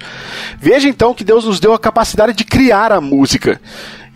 Veja 0.58 0.88
então 0.88 1.14
que 1.14 1.24
Deus 1.24 1.44
nos 1.44 1.60
deu 1.60 1.72
a 1.72 1.78
capacidade 1.78 2.32
de 2.32 2.44
criar 2.44 2.92
a 2.92 3.00
música. 3.00 3.60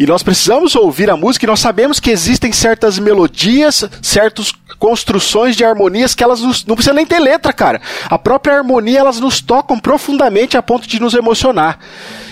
E 0.01 0.07
nós 0.07 0.23
precisamos 0.23 0.75
ouvir 0.75 1.11
a 1.11 1.17
música 1.17 1.45
e 1.45 1.47
nós 1.47 1.61
sabemos 1.61 2.01
que 2.01 2.11
existem 2.11 2.51
certas 2.53 2.99
melodias, 2.99 3.85
certas 4.01 4.51
construções 4.79 5.55
de 5.55 5.63
harmonias 5.63 6.15
que 6.15 6.25
elas 6.25 6.41
nos, 6.41 6.65
não 6.65 6.75
precisa 6.75 6.95
nem 6.95 7.05
ter 7.05 7.19
letra, 7.19 7.53
cara. 7.53 7.83
A 8.09 8.19
própria 8.19 8.57
harmonia 8.57 8.99
elas 8.99 9.21
nos 9.21 9.43
tocam 9.43 9.79
profundamente 9.79 10.57
a 10.57 10.63
ponto 10.63 10.89
de 10.89 10.99
nos 10.99 11.13
emocionar. 11.13 11.79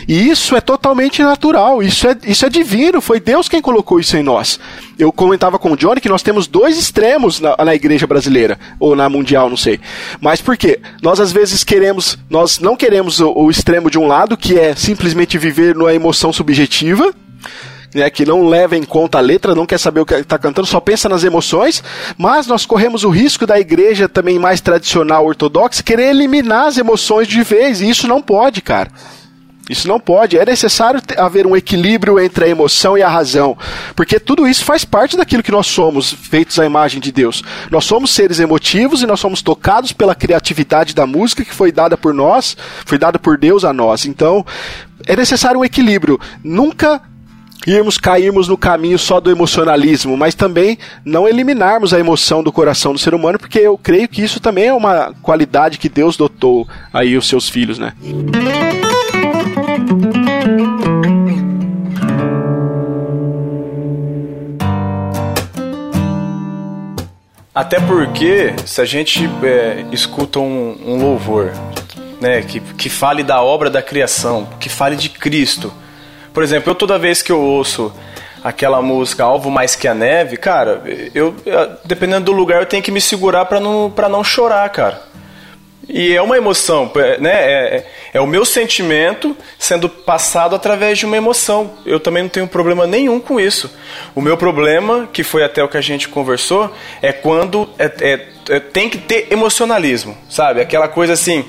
E 0.09 0.31
isso 0.31 0.57
é 0.57 0.63
totalmente 0.63 1.23
natural, 1.23 1.83
isso 1.83 2.09
é, 2.09 2.17
isso 2.25 2.47
é 2.47 2.49
divino, 2.49 3.03
foi 3.03 3.21
Deus 3.21 3.51
quem 3.51 3.61
colocou 3.61 4.01
isso 4.01 4.17
em 4.17 4.23
nós. 4.23 4.59
Eu 4.99 5.13
comentava 5.13 5.59
com 5.59 5.73
o 5.73 5.77
Johnny 5.77 6.01
que 6.01 6.09
nós 6.09 6.23
temos 6.23 6.47
dois 6.47 6.79
extremos 6.79 7.39
na, 7.39 7.55
na 7.63 7.75
igreja 7.75 8.07
brasileira, 8.07 8.59
ou 8.81 8.97
na 8.97 9.11
mundial, 9.11 9.51
não 9.51 9.59
sei. 9.59 9.79
Mas 10.23 10.41
por 10.41 10.57
quê? 10.57 10.81
Nós 11.03 11.21
às 11.21 11.33
vezes 11.33 11.65
queremos, 11.65 12.17
nós 12.31 12.59
não 12.61 12.75
queremos 12.75 13.21
o, 13.21 13.31
o 13.31 13.51
extremo 13.51 13.91
de 13.91 13.99
um 13.99 14.07
lado, 14.07 14.39
que 14.39 14.59
é 14.59 14.75
simplesmente 14.75 15.37
viver 15.37 15.75
numa 15.75 15.93
emoção 15.93 16.33
subjetiva, 16.33 17.13
né, 17.95 18.11
que 18.11 18.25
não 18.25 18.49
leva 18.49 18.77
em 18.77 18.85
conta 18.85 19.19
a 19.19 19.21
letra, 19.21 19.55
não 19.55 19.67
quer 19.67 19.79
saber 19.79 20.01
o 20.01 20.07
que 20.07 20.15
está 20.15 20.39
cantando, 20.39 20.67
só 20.67 20.81
pensa 20.81 21.09
nas 21.09 21.25
emoções, 21.25 21.83
mas 22.17 22.47
nós 22.47 22.67
corremos 22.67 23.05
o 23.05 23.11
risco 23.11 23.47
da 23.47 23.59
igreja 23.59 24.09
também 24.09 24.39
mais 24.39 24.61
tradicional 24.61 25.27
ortodoxa 25.27 25.83
querer 25.83 26.11
eliminar 26.11 26.67
as 26.67 26.79
emoções 26.79 27.29
de 27.29 27.43
vez, 27.43 27.81
e 27.81 27.89
isso 27.89 28.07
não 28.07 28.23
pode, 28.23 28.61
cara. 28.61 28.91
Isso 29.69 29.87
não 29.87 30.01
pode. 30.01 30.39
É 30.39 30.45
necessário 30.45 31.01
haver 31.19 31.47
um 31.47 31.55
equilíbrio 31.55 32.19
entre 32.19 32.47
a 32.47 32.49
emoção 32.49 32.97
e 32.97 33.03
a 33.03 33.09
razão. 33.09 33.57
Porque 33.95 34.19
tudo 34.19 34.49
isso 34.49 34.65
faz 34.65 34.85
parte 34.85 35.17
daquilo 35.17 35.43
que 35.43 35.53
nós 35.53 35.67
somos, 35.67 36.11
feitos 36.11 36.59
à 36.59 36.65
imagem 36.65 37.01
de 37.01 37.13
Deus. 37.13 37.43
Nós 37.71 37.85
somos 37.85 38.11
seres 38.11 38.41
emotivos 38.41 39.03
e 39.03 39.07
nós 39.07 39.21
somos 39.21 39.43
tocados 39.43 39.93
pela 39.93 40.15
criatividade 40.15 40.95
da 40.95 41.07
música 41.07 41.45
que 41.45 41.53
foi 41.53 41.71
dada 41.71 41.99
por 41.99 42.15
nós, 42.15 42.57
foi 42.87 42.97
dada 42.97 43.19
por 43.19 43.37
Deus 43.37 43.63
a 43.63 43.73
nós. 43.73 44.07
Então, 44.07 44.45
é 45.07 45.15
necessário 45.15 45.61
um 45.61 45.65
equilíbrio. 45.65 46.19
Nunca 46.43 47.03
irmos 47.71 47.99
cairmos 47.99 48.49
no 48.49 48.57
caminho 48.57 48.99
só 48.99 49.21
do 49.21 49.31
emocionalismo, 49.31 50.17
mas 50.17 50.35
também 50.35 50.79
não 51.05 51.29
eliminarmos 51.29 51.93
a 51.93 51.99
emoção 51.99 52.43
do 52.43 52.53
coração 52.53 52.93
do 52.93 52.99
ser 52.99 53.15
humano, 53.15 53.39
porque 53.39 53.59
eu 53.59 53.77
creio 53.77 54.09
que 54.09 54.23
isso 54.23 54.41
também 54.41 54.67
é 54.67 54.73
uma 54.73 55.15
qualidade 55.23 55.79
que 55.79 55.89
Deus 55.89 56.17
dotou 56.17 56.67
aí 56.93 57.17
os 57.17 57.29
seus 57.29 57.49
filhos, 57.49 57.79
né? 57.79 57.93
Até 67.55 67.81
porque, 67.81 68.55
se 68.65 68.81
a 68.81 68.85
gente 68.85 69.29
é, 69.43 69.85
escuta 69.91 70.39
um, 70.39 70.79
um 70.87 71.03
louvor 71.03 71.53
né, 72.21 72.43
que, 72.43 72.61
que 72.61 72.89
fale 72.89 73.23
da 73.23 73.43
obra 73.43 73.69
da 73.69 73.83
criação, 73.83 74.49
que 74.61 74.69
fale 74.69 74.97
de 74.97 75.09
Cristo. 75.09 75.73
Por 76.39 76.45
exemplo, 76.45 76.71
eu 76.71 76.75
toda 76.77 76.97
vez 77.01 77.21
que 77.21 77.33
eu 77.33 77.41
ouço 77.41 77.93
aquela 78.45 78.81
música 78.81 79.25
Alvo 79.25 79.51
Mais 79.51 79.75
Que 79.75 79.89
a 79.89 79.93
Neve, 79.93 80.37
cara, 80.37 80.85
eu, 81.13 81.35
dependendo 81.85 82.27
do 82.27 82.31
lugar, 82.33 82.61
eu 82.63 82.67
tenho 82.67 82.81
que 82.81 82.93
me 82.93 83.01
segurar 83.01 83.45
pra 83.47 83.59
não, 83.59 83.91
pra 83.91 84.09
não 84.09 84.23
chorar, 84.23 84.71
cara. 84.71 85.03
E 85.89 86.15
é 86.15 86.23
uma 86.23 86.37
emoção, 86.37 86.93
é, 86.95 87.19
né? 87.19 87.33
É, 87.33 87.77
é- 87.79 87.87
é 88.15 88.21
o 88.21 88.27
meu 88.27 88.45
sentimento 88.45 89.37
sendo 89.59 89.89
passado 89.89 90.55
através 90.55 90.97
de 90.97 91.07
uma 91.07 91.17
emoção. 91.17 91.73
Eu 91.85 91.99
também 91.99 92.23
não 92.23 92.31
tenho 92.31 92.47
problema 92.47 92.87
nenhum 92.87 93.19
com 93.19 93.41
isso. 93.41 93.69
O 94.15 94.21
meu 94.21 94.37
problema, 94.37 95.09
que 95.13 95.25
foi 95.25 95.43
até 95.43 95.65
o 95.65 95.69
que 95.69 95.77
a 95.77 95.81
gente 95.81 96.09
conversou, 96.09 96.73
é 97.03 97.13
quando 97.13 97.69
é- 97.77 97.93
é- 98.01 98.29
é- 98.49 98.61
tem 98.61 98.89
que 98.89 98.99
ter 98.99 99.27
emocionalismo, 99.33 100.17
sabe? 100.31 100.61
Aquela 100.61 100.87
coisa 100.87 101.15
assim, 101.15 101.45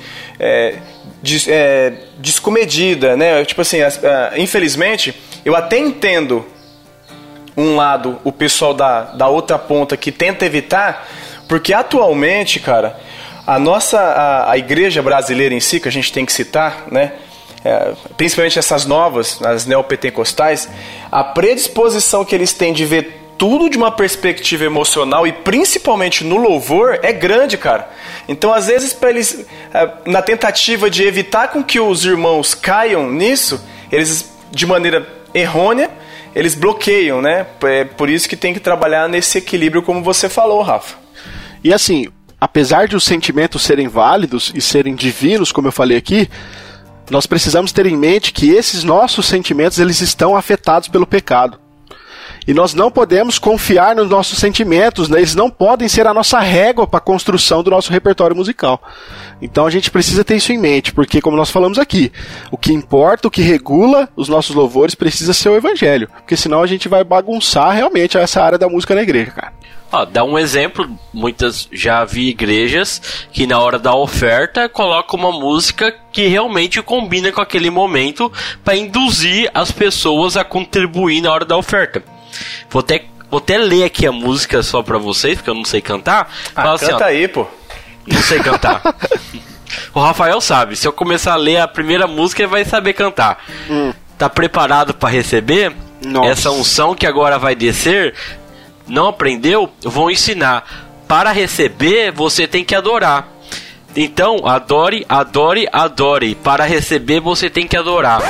des- 1.22 1.48
é, 1.48 1.94
descomedida, 2.18 3.16
né? 3.18 3.44
Tipo 3.46 3.62
assim, 3.62 3.82
as- 3.82 4.04
ah, 4.04 4.34
infelizmente, 4.38 5.14
eu 5.46 5.56
até 5.56 5.78
entendo 5.78 6.46
um 7.58 7.76
lado, 7.76 8.20
o 8.24 8.32
pessoal 8.32 8.74
da, 8.74 9.02
da 9.04 9.28
outra 9.28 9.58
ponta 9.60 9.98
que 9.98 10.12
tenta 10.12 10.46
evitar, 10.46 11.08
porque 11.48 11.74
atualmente, 11.74 12.60
cara, 12.60 12.98
a 13.46 13.58
nossa 13.60 14.00
a, 14.00 14.52
a 14.52 14.58
igreja 14.58 15.02
brasileira 15.02 15.54
em 15.54 15.60
si, 15.60 15.80
que 15.80 15.88
a 15.88 15.92
gente 15.92 16.12
tem 16.14 16.26
que 16.26 16.32
citar, 16.32 16.86
né? 16.92 17.14
é, 17.66 17.92
principalmente 18.16 18.58
essas 18.58 18.86
novas, 18.86 19.42
as 19.42 19.66
neopentecostais, 19.66 20.70
a 21.12 21.24
predisposição 21.24 22.24
que 22.24 22.34
eles 22.34 22.54
têm 22.54 22.72
de 22.72 22.86
ver 22.86 23.19
tudo 23.40 23.70
de 23.70 23.78
uma 23.78 23.90
perspectiva 23.90 24.66
emocional 24.66 25.26
e 25.26 25.32
principalmente 25.32 26.24
no 26.24 26.38
louvor 26.38 27.00
é 27.02 27.12
grande, 27.12 27.58
cara. 27.58 27.90
Então, 28.28 28.54
às 28.54 28.68
vezes, 28.68 28.94
para 28.94 29.10
eles, 29.10 29.46
é, 29.74 29.90
na 30.06 30.22
tentativa 30.22 30.90
de 30.90 31.04
evitar 31.04 31.48
com 31.48 31.64
que 31.64 31.80
os 31.80 32.06
irmãos 32.06 32.54
caiam 32.54 33.10
nisso, 33.10 33.60
eles 33.92 34.32
de 34.52 34.66
maneira 34.68 35.08
errônea 35.34 35.90
eles 36.36 36.56
bloqueiam, 36.56 37.22
né? 37.22 37.46
É 37.64 37.84
por 37.84 38.10
isso 38.10 38.30
que 38.30 38.36
tem 38.36 38.54
que 38.54 38.60
trabalhar 38.60 39.10
nesse 39.10 39.38
equilíbrio, 39.38 39.82
como 39.82 40.04
você 40.04 40.30
falou, 40.30 40.62
Rafa. 40.62 40.96
E 41.64 41.74
assim, 41.74 42.08
apesar 42.40 42.88
de 42.88 42.96
os 42.96 43.04
sentimentos 43.04 43.64
serem 43.64 43.88
válidos 43.88 44.52
e 44.56 44.62
serem 44.62 44.96
divinos, 44.96 45.52
como 45.52 45.68
eu 45.68 45.72
falei 45.72 45.98
aqui, 45.98 46.30
nós 47.10 47.26
precisamos 47.26 47.72
ter 47.72 47.86
em 47.86 47.98
mente 47.98 48.32
que 48.32 48.52
esses 48.52 48.84
nossos 48.84 49.26
sentimentos 49.26 49.80
eles 49.80 50.02
estão 50.02 50.36
afetados 50.36 50.88
pelo 50.88 51.08
pecado. 51.08 51.60
E 52.50 52.54
nós 52.54 52.74
não 52.74 52.90
podemos 52.90 53.38
confiar 53.38 53.96
nos 53.96 54.10
nossos 54.10 54.40
sentimentos, 54.40 55.08
né? 55.08 55.20
eles 55.20 55.36
não 55.36 55.52
podem 55.52 55.88
ser 55.88 56.08
a 56.08 56.14
nossa 56.16 56.40
régua 56.40 56.88
para 56.88 56.98
a 56.98 57.00
construção 57.00 57.62
do 57.62 57.70
nosso 57.70 57.92
repertório 57.92 58.36
musical. 58.36 58.82
Então 59.40 59.68
a 59.68 59.70
gente 59.70 59.92
precisa 59.92 60.24
ter 60.24 60.38
isso 60.38 60.52
em 60.52 60.58
mente, 60.58 60.92
porque, 60.92 61.22
como 61.22 61.38
nós 61.38 61.52
falamos 61.52 61.78
aqui, 61.78 62.12
o 62.50 62.58
que 62.58 62.74
importa, 62.74 63.28
o 63.28 63.32
que 63.32 63.44
regula 63.44 64.10
os 64.16 64.28
nossos 64.28 64.56
louvores 64.56 64.96
precisa 64.96 65.32
ser 65.32 65.50
o 65.50 65.56
evangelho, 65.56 66.10
porque 66.10 66.36
senão 66.36 66.64
a 66.64 66.66
gente 66.66 66.90
vai 66.90 67.04
bagunçar 67.04 67.72
realmente 67.76 68.18
essa 68.18 68.42
área 68.42 68.58
da 68.58 68.68
música 68.68 68.96
na 68.96 69.04
igreja, 69.04 69.30
cara. 69.30 69.54
Ó, 69.92 70.04
dá 70.06 70.24
um 70.24 70.36
exemplo, 70.36 70.90
muitas 71.14 71.70
já 71.72 72.04
vi 72.04 72.30
igrejas 72.30 73.00
que 73.32 73.46
na 73.46 73.60
hora 73.60 73.78
da 73.78 73.94
oferta 73.94 74.68
colocam 74.68 75.20
uma 75.20 75.32
música 75.32 75.94
que 76.12 76.26
realmente 76.26 76.82
combina 76.82 77.32
com 77.32 77.42
aquele 77.42 77.70
momento 77.70 78.34
para 78.64 78.76
induzir 78.76 79.52
as 79.54 79.72
pessoas 79.72 80.36
a 80.36 80.44
contribuir 80.44 81.22
na 81.22 81.32
hora 81.32 81.46
da 81.46 81.56
oferta. 81.56 82.04
Vou 82.70 82.80
até, 82.80 83.06
vou 83.30 83.40
até 83.40 83.58
ler 83.58 83.84
aqui 83.84 84.06
a 84.06 84.12
música 84.12 84.62
só 84.64 84.82
pra 84.82 84.98
vocês, 84.98 85.36
porque 85.36 85.50
eu 85.50 85.56
não 85.56 85.66
sei 85.66 85.82
cantar. 85.82 86.32
Ah, 86.56 86.62
Fala 86.62 86.76
assim, 86.76 86.86
canta 86.88 87.06
assim, 87.06 87.16
ó, 87.16 87.18
aí, 87.18 87.28
pô. 87.28 87.48
Não 88.08 88.22
sei 88.22 88.40
cantar. 88.40 88.82
o 89.94 90.00
Rafael 90.00 90.40
sabe, 90.42 90.76
se 90.76 90.88
eu 90.88 90.94
começar 90.94 91.34
a 91.34 91.38
ler 91.38 91.58
a 91.58 91.68
primeira 91.68 92.08
música, 92.08 92.42
ele 92.42 92.52
vai 92.52 92.66
saber 92.66 92.94
cantar. 92.94 93.44
Hum. 93.70 93.94
Tá 94.18 94.30
preparado 94.30 94.94
para 94.94 95.10
receber? 95.10 95.74
Nossa. 96.06 96.30
Essa 96.30 96.52
unção 96.52 96.96
que 96.96 97.06
agora 97.06 97.38
vai 97.38 97.56
descer 97.56 98.14
não 98.88 99.08
aprendeu, 99.08 99.70
vou 99.82 100.10
ensinar. 100.12 100.66
Para 101.08 101.32
receber, 101.32 102.12
você 102.12 102.48
tem 102.48 102.64
que 102.64 102.76
adorar. 102.76 103.28
Então, 103.96 104.46
adore, 104.46 105.06
adore, 105.10 105.68
adore. 105.72 106.36
Para 106.36 106.66
receber, 106.66 107.20
você 107.20 107.50
tem 107.50 107.68
que 107.68 107.76
adorar. 107.76 108.22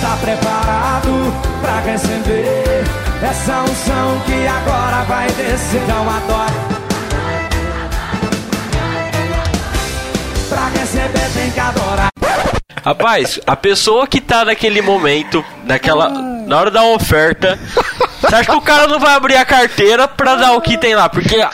Tá 0.00 0.16
preparado 0.20 1.34
para 1.60 1.80
receber 1.80 2.84
essa 3.22 3.62
unção 3.62 4.20
que 4.26 4.46
agora 4.46 5.02
vai 5.04 5.26
descer? 5.32 5.82
Então 5.82 6.08
adore. 6.08 6.52
Pra 10.48 10.68
receber, 10.68 11.30
tem 11.32 11.50
que 11.50 11.60
adorar. 11.60 12.08
Rapaz, 12.84 13.38
a 13.46 13.54
pessoa 13.54 14.06
que 14.06 14.20
tá 14.20 14.44
naquele 14.44 14.80
momento, 14.80 15.44
naquela, 15.64 16.08
na 16.08 16.58
hora 16.58 16.70
da 16.70 16.82
oferta, 16.84 17.58
você 18.20 18.34
acha 18.34 18.50
que 18.50 18.56
o 18.56 18.62
cara 18.62 18.86
não 18.86 18.98
vai 18.98 19.14
abrir 19.14 19.36
a 19.36 19.44
carteira 19.44 20.08
pra 20.08 20.34
dar 20.34 20.52
o 20.52 20.60
que 20.60 20.78
tem 20.78 20.94
lá? 20.94 21.08
Porque 21.08 21.36
a, 21.36 21.50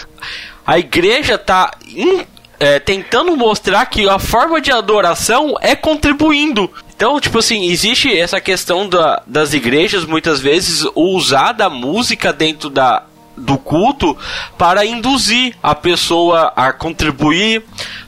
a 0.64 0.78
igreja 0.78 1.36
tá 1.36 1.72
in, 1.88 2.24
é, 2.60 2.78
tentando 2.78 3.36
mostrar 3.36 3.84
que 3.86 4.08
a 4.08 4.18
forma 4.20 4.60
de 4.60 4.70
adoração 4.70 5.56
é 5.60 5.74
contribuindo. 5.74 6.70
Então, 6.96 7.20
tipo 7.20 7.38
assim, 7.38 7.66
existe 7.70 8.18
essa 8.18 8.40
questão 8.40 8.88
da, 8.88 9.22
das 9.26 9.52
igrejas, 9.52 10.06
muitas 10.06 10.40
vezes, 10.40 10.82
usar 10.94 11.52
da 11.52 11.68
música 11.68 12.32
dentro 12.32 12.70
da, 12.70 13.02
do 13.36 13.58
culto 13.58 14.16
para 14.56 14.86
induzir 14.86 15.54
a 15.62 15.74
pessoa 15.74 16.54
a 16.56 16.72
contribuir, 16.72 17.62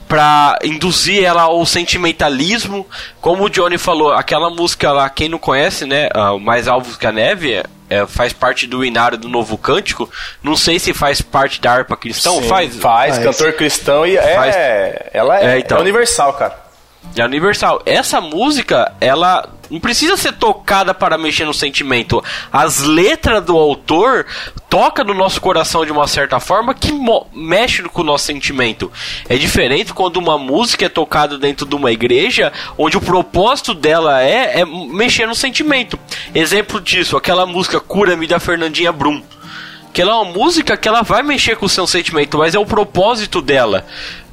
para 0.07 0.57
induzir 0.63 1.23
ela 1.23 1.43
ao 1.43 1.63
sentimentalismo. 1.67 2.83
Como 3.21 3.43
o 3.43 3.49
Johnny 3.49 3.77
falou, 3.77 4.11
aquela 4.11 4.49
música 4.49 4.91
lá, 4.91 5.07
quem 5.07 5.29
não 5.29 5.37
conhece, 5.37 5.85
né? 5.85 6.09
Uh, 6.15 6.39
Mais 6.39 6.67
Alvos 6.67 6.97
que 6.97 7.05
a 7.05 7.11
Neve, 7.11 7.63
é, 7.91 8.07
faz 8.07 8.33
parte 8.33 8.65
do 8.65 8.83
inário 8.83 9.19
do 9.19 9.29
Novo 9.29 9.55
Cântico. 9.55 10.09
Não 10.41 10.55
sei 10.55 10.79
se 10.79 10.95
faz 10.95 11.21
parte 11.21 11.61
da 11.61 11.71
harpa 11.71 11.95
cristão. 11.95 12.41
Sim, 12.41 12.47
faz? 12.47 12.75
Faz, 12.75 13.17
cantor 13.19 13.53
cristão 13.53 14.03
e 14.03 14.17
é, 14.17 14.35
faz. 14.35 14.55
ela 15.13 15.39
é, 15.39 15.57
é, 15.57 15.59
então. 15.59 15.77
é 15.77 15.81
universal, 15.81 16.33
cara. 16.33 16.68
É 17.15 17.25
universal. 17.25 17.81
Essa 17.85 18.21
música, 18.21 18.93
ela 19.01 19.49
não 19.69 19.79
precisa 19.79 20.17
ser 20.17 20.33
tocada 20.33 20.93
para 20.93 21.17
mexer 21.17 21.45
no 21.45 21.53
sentimento. 21.53 22.23
As 22.51 22.81
letras 22.81 23.43
do 23.43 23.57
autor 23.57 24.25
toca 24.69 25.03
no 25.03 25.13
nosso 25.13 25.39
coração 25.39 25.85
de 25.85 25.91
uma 25.91 26.07
certa 26.07 26.39
forma 26.39 26.73
que 26.73 26.91
mexe 27.33 27.83
com 27.83 28.01
o 28.01 28.05
nosso 28.05 28.25
sentimento. 28.25 28.91
É 29.27 29.37
diferente 29.37 29.93
quando 29.93 30.17
uma 30.17 30.37
música 30.37 30.85
é 30.85 30.89
tocada 30.89 31.37
dentro 31.37 31.65
de 31.65 31.75
uma 31.75 31.91
igreja 31.91 32.51
onde 32.77 32.97
o 32.97 33.01
propósito 33.01 33.73
dela 33.73 34.21
é, 34.21 34.61
é 34.61 34.65
mexer 34.65 35.27
no 35.27 35.35
sentimento. 35.35 35.99
Exemplo 36.33 36.81
disso, 36.81 37.17
aquela 37.17 37.45
música 37.45 37.79
Cura-me 37.79 38.27
da 38.27 38.39
Fernandinha 38.39 38.91
Brum 38.91 39.21
que 39.91 40.01
ela 40.01 40.11
é 40.11 40.15
uma 40.15 40.25
música 40.25 40.77
que 40.77 40.87
ela 40.87 41.01
vai 41.01 41.23
mexer 41.23 41.55
com 41.57 41.65
o 41.65 41.69
seu 41.69 41.87
sentimento, 41.87 42.37
mas 42.37 42.53
é 42.53 42.59
o 42.59 42.65
propósito 42.65 43.41
dela. 43.41 43.85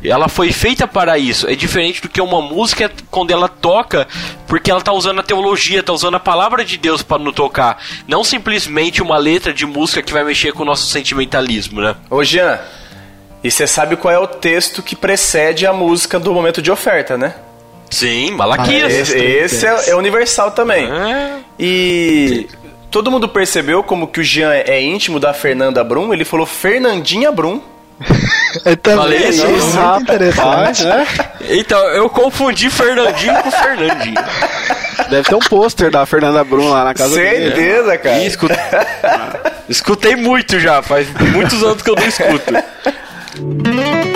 Ela 0.09 0.28
foi 0.28 0.52
feita 0.52 0.86
para 0.86 1.18
isso. 1.18 1.48
É 1.48 1.54
diferente 1.54 2.02
do 2.02 2.09
que 2.09 2.20
uma 2.20 2.40
música 2.40 2.90
quando 3.11 3.30
ela 3.30 3.48
toca, 3.48 4.07
porque 4.46 4.70
ela 4.70 4.80
está 4.80 4.92
usando 4.92 5.20
a 5.20 5.22
teologia, 5.22 5.80
está 5.80 5.92
usando 5.92 6.14
a 6.16 6.20
palavra 6.20 6.64
de 6.64 6.76
Deus 6.76 7.02
para 7.02 7.22
nos 7.22 7.34
tocar. 7.34 7.82
Não 8.07 8.22
simplesmente 8.22 9.02
uma 9.02 9.18
letra 9.18 9.52
de 9.52 9.66
música 9.66 10.02
que 10.02 10.12
vai 10.12 10.24
mexer 10.24 10.52
com 10.52 10.62
o 10.62 10.66
nosso 10.66 10.86
sentimentalismo, 10.86 11.80
né? 11.80 11.96
Ô 12.11 12.22
Jean, 12.22 12.61
e 13.42 13.50
você 13.50 13.66
sabe 13.66 13.96
qual 13.96 14.12
é 14.12 14.18
o 14.18 14.26
texto 14.26 14.82
que 14.82 14.96
precede 14.96 15.66
a 15.66 15.72
música 15.72 16.18
do 16.18 16.32
momento 16.32 16.61
de 16.61 16.70
oferta, 16.70 17.16
né? 17.16 17.34
Sim, 17.90 18.32
Malaquias. 18.32 18.92
Ah, 18.92 19.00
esse, 19.00 19.16
esse 19.16 19.66
é, 19.66 19.90
é, 19.90 19.94
universal 19.94 20.50
também. 20.50 20.90
É. 20.90 21.38
E 21.59 22.48
todo 22.90 23.11
mundo 23.11 23.28
percebeu 23.28 23.82
como 23.82 24.09
que 24.09 24.20
o 24.20 24.24
Jean 24.24 24.52
é 24.52 24.82
íntimo 24.82 25.20
da 25.20 25.32
Fernanda 25.32 25.84
Brum? 25.84 26.12
Ele 26.12 26.24
falou 26.24 26.46
Fernandinha 26.46 27.30
Brum. 27.30 27.61
Eu 28.64 28.76
também 28.76 28.99
Falei 28.99 29.28
isso, 29.28 29.47
isso 29.47 29.78
muito 29.80 30.03
interessante. 30.03 30.84
né? 30.84 31.07
Então, 31.49 31.78
eu 31.88 32.09
confundi 32.11 32.68
Fernandinho 32.70 33.34
com 33.42 33.51
Fernandinho. 33.51 34.14
Deve 35.11 35.28
ter 35.28 35.34
um 35.34 35.38
pôster 35.40 35.90
da 35.90 36.05
Fernanda 36.05 36.42
Brum 36.44 36.68
lá 36.70 36.84
na 36.84 36.94
casa 36.94 37.14
Certeza, 37.14 37.55
dele. 37.55 37.72
Certeza, 37.72 37.99
cara. 37.99 38.22
escutei 39.68 40.16
muito 40.16 40.59
já, 40.59 40.82
faz 40.82 41.07
muitos 41.32 41.62
anos 41.62 41.82
que 41.82 41.90
eu 41.90 41.97
não 41.97 42.07
escuto. 42.07 42.53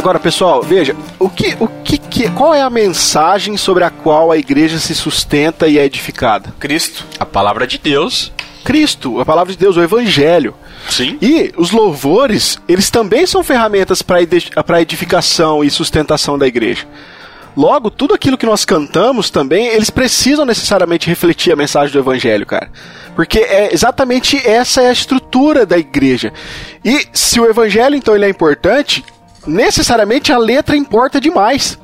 Agora, 0.00 0.18
pessoal, 0.18 0.62
veja, 0.62 0.96
o 1.18 1.28
que, 1.28 1.54
o 1.60 1.68
que, 1.84 1.98
que, 1.98 2.30
qual 2.30 2.54
é 2.54 2.62
a 2.62 2.70
mensagem 2.70 3.58
sobre 3.58 3.84
a 3.84 3.90
qual 3.90 4.32
a 4.32 4.38
igreja 4.38 4.78
se 4.78 4.94
sustenta 4.94 5.68
e 5.68 5.78
é 5.78 5.84
edificada? 5.84 6.54
Cristo. 6.58 7.04
A 7.18 7.26
palavra 7.26 7.66
de 7.66 7.76
Deus. 7.76 8.32
Cristo, 8.64 9.20
a 9.20 9.26
palavra 9.26 9.52
de 9.52 9.58
Deus, 9.58 9.76
o 9.76 9.82
Evangelho. 9.82 10.54
Sim. 10.88 11.18
E 11.20 11.52
os 11.54 11.70
louvores, 11.70 12.58
eles 12.66 12.88
também 12.88 13.26
são 13.26 13.44
ferramentas 13.44 14.00
para 14.00 14.80
edificação 14.80 15.62
e 15.62 15.70
sustentação 15.70 16.38
da 16.38 16.46
igreja. 16.46 16.86
Logo, 17.54 17.90
tudo 17.90 18.14
aquilo 18.14 18.38
que 18.38 18.46
nós 18.46 18.64
cantamos 18.64 19.28
também, 19.28 19.66
eles 19.66 19.90
precisam 19.90 20.46
necessariamente 20.46 21.08
refletir 21.08 21.52
a 21.52 21.56
mensagem 21.56 21.92
do 21.92 21.98
Evangelho, 21.98 22.46
cara. 22.46 22.70
Porque 23.14 23.40
é 23.40 23.74
exatamente 23.74 24.38
essa 24.48 24.80
é 24.80 24.88
a 24.88 24.92
estrutura 24.92 25.66
da 25.66 25.76
igreja. 25.76 26.32
E 26.82 27.06
se 27.12 27.38
o 27.38 27.44
Evangelho, 27.44 27.94
então, 27.94 28.14
ele 28.14 28.24
é 28.24 28.30
importante, 28.30 29.04
necessariamente 29.46 30.32
a 30.32 30.38
letra 30.38 30.76
importa 30.76 31.20
demais. 31.20 31.78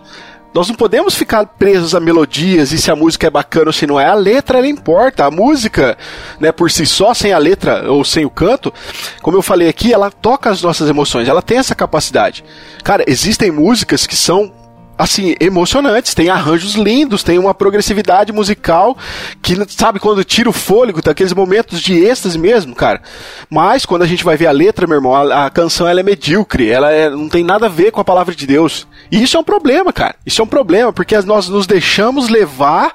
Nós 0.56 0.68
não 0.68 0.74
podemos 0.74 1.14
ficar 1.14 1.44
presos 1.44 1.94
a 1.94 2.00
melodias 2.00 2.72
e 2.72 2.78
se 2.78 2.90
a 2.90 2.96
música 2.96 3.26
é 3.26 3.30
bacana 3.30 3.66
ou 3.66 3.72
se 3.74 3.86
não 3.86 4.00
é. 4.00 4.06
A 4.06 4.14
letra 4.14 4.56
ela 4.56 4.66
importa. 4.66 5.26
A 5.26 5.30
música, 5.30 5.98
né, 6.40 6.50
por 6.50 6.70
si 6.70 6.86
só, 6.86 7.12
sem 7.12 7.30
a 7.30 7.36
letra 7.36 7.92
ou 7.92 8.02
sem 8.02 8.24
o 8.24 8.30
canto, 8.30 8.72
como 9.20 9.36
eu 9.36 9.42
falei 9.42 9.68
aqui, 9.68 9.92
ela 9.92 10.10
toca 10.10 10.48
as 10.48 10.62
nossas 10.62 10.88
emoções. 10.88 11.28
Ela 11.28 11.42
tem 11.42 11.58
essa 11.58 11.74
capacidade. 11.74 12.42
Cara, 12.82 13.04
existem 13.06 13.50
músicas 13.50 14.06
que 14.06 14.16
são 14.16 14.50
assim, 14.98 15.34
emocionantes, 15.40 16.14
tem 16.14 16.28
arranjos 16.28 16.74
lindos, 16.74 17.22
tem 17.22 17.38
uma 17.38 17.54
progressividade 17.54 18.32
musical 18.32 18.96
que, 19.42 19.56
sabe, 19.68 20.00
quando 20.00 20.24
tira 20.24 20.48
o 20.48 20.52
fôlego, 20.52 21.02
tá 21.02 21.10
aqueles 21.10 21.32
momentos 21.32 21.80
de 21.80 21.94
êxtase 21.94 22.38
mesmo, 22.38 22.74
cara. 22.74 23.02
Mas 23.50 23.84
quando 23.84 24.02
a 24.02 24.06
gente 24.06 24.24
vai 24.24 24.36
ver 24.36 24.46
a 24.46 24.52
letra, 24.52 24.86
meu 24.86 24.96
irmão, 24.96 25.14
a, 25.14 25.46
a 25.46 25.50
canção 25.50 25.86
ela 25.86 26.00
é 26.00 26.02
medíocre, 26.02 26.70
ela 26.70 26.90
é, 26.90 27.10
não 27.10 27.28
tem 27.28 27.44
nada 27.44 27.66
a 27.66 27.70
ver 27.70 27.90
com 27.90 28.00
a 28.00 28.04
palavra 28.04 28.34
de 28.34 28.46
Deus. 28.46 28.86
E 29.10 29.22
isso 29.22 29.36
é 29.36 29.40
um 29.40 29.44
problema, 29.44 29.92
cara. 29.92 30.14
Isso 30.24 30.40
é 30.40 30.44
um 30.44 30.48
problema, 30.48 30.92
porque 30.92 31.16
nós 31.20 31.48
nos 31.48 31.66
deixamos 31.66 32.28
levar 32.28 32.94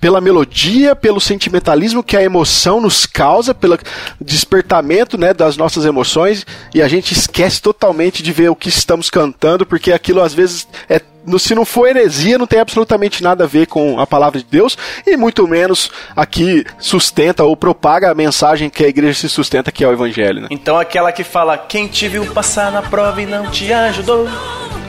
pela 0.00 0.20
melodia, 0.20 0.94
pelo 0.94 1.20
sentimentalismo 1.20 2.02
que 2.02 2.16
a 2.16 2.22
emoção 2.22 2.80
nos 2.80 3.06
causa, 3.06 3.54
pelo 3.54 3.78
despertamento 4.20 5.18
né, 5.18 5.32
das 5.32 5.56
nossas 5.56 5.84
emoções, 5.84 6.46
e 6.74 6.82
a 6.82 6.88
gente 6.88 7.12
esquece 7.12 7.60
totalmente 7.60 8.22
de 8.22 8.32
ver 8.32 8.50
o 8.50 8.56
que 8.56 8.68
estamos 8.68 9.10
cantando, 9.10 9.66
porque 9.66 9.92
aquilo 9.92 10.22
às 10.22 10.34
vezes 10.34 10.66
é 10.88 11.00
se 11.38 11.54
não 11.54 11.64
for 11.64 11.88
heresia, 11.88 12.38
não 12.38 12.46
tem 12.46 12.60
absolutamente 12.60 13.22
nada 13.22 13.44
a 13.44 13.46
ver 13.46 13.66
com 13.66 13.98
a 13.98 14.06
palavra 14.06 14.38
de 14.38 14.46
Deus 14.48 14.78
e 15.04 15.16
muito 15.16 15.46
menos 15.48 15.90
aqui 16.14 16.64
sustenta 16.78 17.42
ou 17.42 17.56
propaga 17.56 18.10
a 18.10 18.14
mensagem 18.14 18.70
que 18.70 18.84
a 18.84 18.88
igreja 18.88 19.18
se 19.18 19.28
sustenta, 19.28 19.72
que 19.72 19.82
é 19.82 19.88
o 19.88 19.92
evangelho. 19.92 20.42
Né? 20.42 20.48
Então 20.50 20.78
aquela 20.78 21.10
que 21.10 21.24
fala: 21.24 21.58
Quem 21.58 21.88
te 21.88 22.06
viu 22.06 22.24
passar 22.26 22.70
na 22.70 22.82
prova 22.82 23.20
e 23.20 23.26
não 23.26 23.50
te 23.50 23.72
ajudou, 23.72 24.28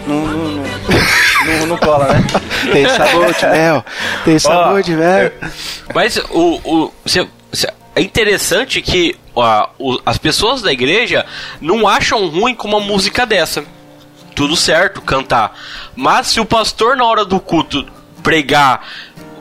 não, 0.08 0.26
não, 0.28 0.47
não, 0.49 0.64
não, 1.60 1.66
não 1.68 1.78
cola, 1.78 2.14
né? 2.14 2.24
Tem 2.72 2.88
sabor 2.89 3.34
de 3.34 3.45
mel. 3.47 3.86
Tem 4.26 4.39
sabor 4.39 4.78
Ó, 4.78 4.82
de 4.82 4.91
mel. 4.95 5.32
Mas 5.93 6.18
o, 6.18 6.60
o 6.64 6.93
cê- 7.05 7.28
cê- 7.53 7.72
é 7.95 8.01
interessante 8.01 8.82
que 8.82 9.16
ó, 9.36 9.68
o- 9.80 9.99
as 10.05 10.18
pessoas 10.18 10.62
da 10.62 10.72
igreja 10.72 11.26
não 11.62 11.88
acham 11.88 12.28
ruim 12.28 12.53
com 12.55 12.68
uma 12.68 12.80
música 12.80 13.26
dessa. 13.26 13.64
Tudo 14.36 14.55
certo, 14.55 15.01
cantar. 15.01 15.55
Mas 15.95 16.28
se 16.28 16.39
o 16.39 16.45
pastor 16.45 16.95
na 16.95 17.05
hora 17.05 17.26
do 17.26 17.39
culto 17.39 17.88
pregar, 18.22 18.88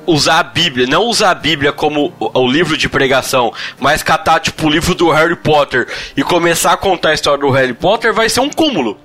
usar 0.07 0.39
a 0.39 0.43
Bíblia, 0.43 0.87
não 0.87 1.03
usar 1.05 1.33
a 1.33 1.35
Bíblia 1.35 1.71
como 1.73 2.14
o, 2.19 2.41
o 2.41 2.49
livro 2.51 2.77
de 2.79 2.89
pregação, 2.89 3.53
mas 3.79 4.03
catar 4.03 4.41
tipo 4.41 4.67
o 4.67 4.71
livro 4.71 4.95
do 4.95 5.11
Harry 5.11 5.37
Potter 5.37 5.87
e 6.17 6.23
começar 6.23 6.73
a 6.73 6.77
contar 6.79 7.11
a 7.11 7.14
história 7.14 7.41
do 7.41 7.51
Harry 7.51 7.75
Potter, 7.75 8.14
vai 8.14 8.29
ser 8.31 8.41
um 8.41 8.49
cúmulo. 8.49 8.99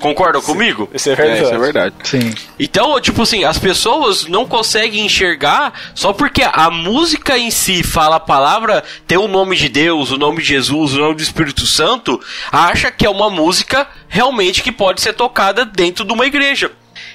Concordam 0.00 0.42
comigo? 0.42 0.88
Isso 0.92 1.08
é 1.08 1.12
É, 1.12 1.16
verdade. 1.16 1.42
isso 1.44 1.54
é 1.54 1.58
verdade. 1.58 1.94
Sim. 2.04 2.34
Então, 2.58 3.00
tipo 3.00 3.22
assim, 3.22 3.44
as 3.44 3.58
pessoas 3.58 4.26
não 4.26 4.46
conseguem 4.46 5.04
enxergar 5.04 5.72
só 5.94 6.12
porque 6.12 6.42
a 6.42 6.70
música 6.70 7.38
em 7.38 7.50
si 7.50 7.82
fala 7.82 8.16
a 8.16 8.20
palavra, 8.20 8.82
tem 9.06 9.18
o 9.18 9.28
nome 9.28 9.56
de 9.56 9.68
Deus, 9.68 10.10
o 10.10 10.16
nome 10.18 10.38
de 10.42 10.48
Jesus, 10.48 10.94
o 10.94 10.98
nome 10.98 11.14
do 11.14 11.22
Espírito 11.22 11.66
Santo, 11.66 12.20
acha 12.50 12.90
que 12.90 13.06
é 13.06 13.10
uma 13.10 13.30
música 13.30 13.86
realmente 14.08 14.62
que 14.62 14.72
pode 14.72 15.00
ser 15.00 15.12
tocada 15.12 15.64
dentro 15.64 16.04
de 16.04 16.12
uma 16.12 16.26
igreja. 16.26 16.70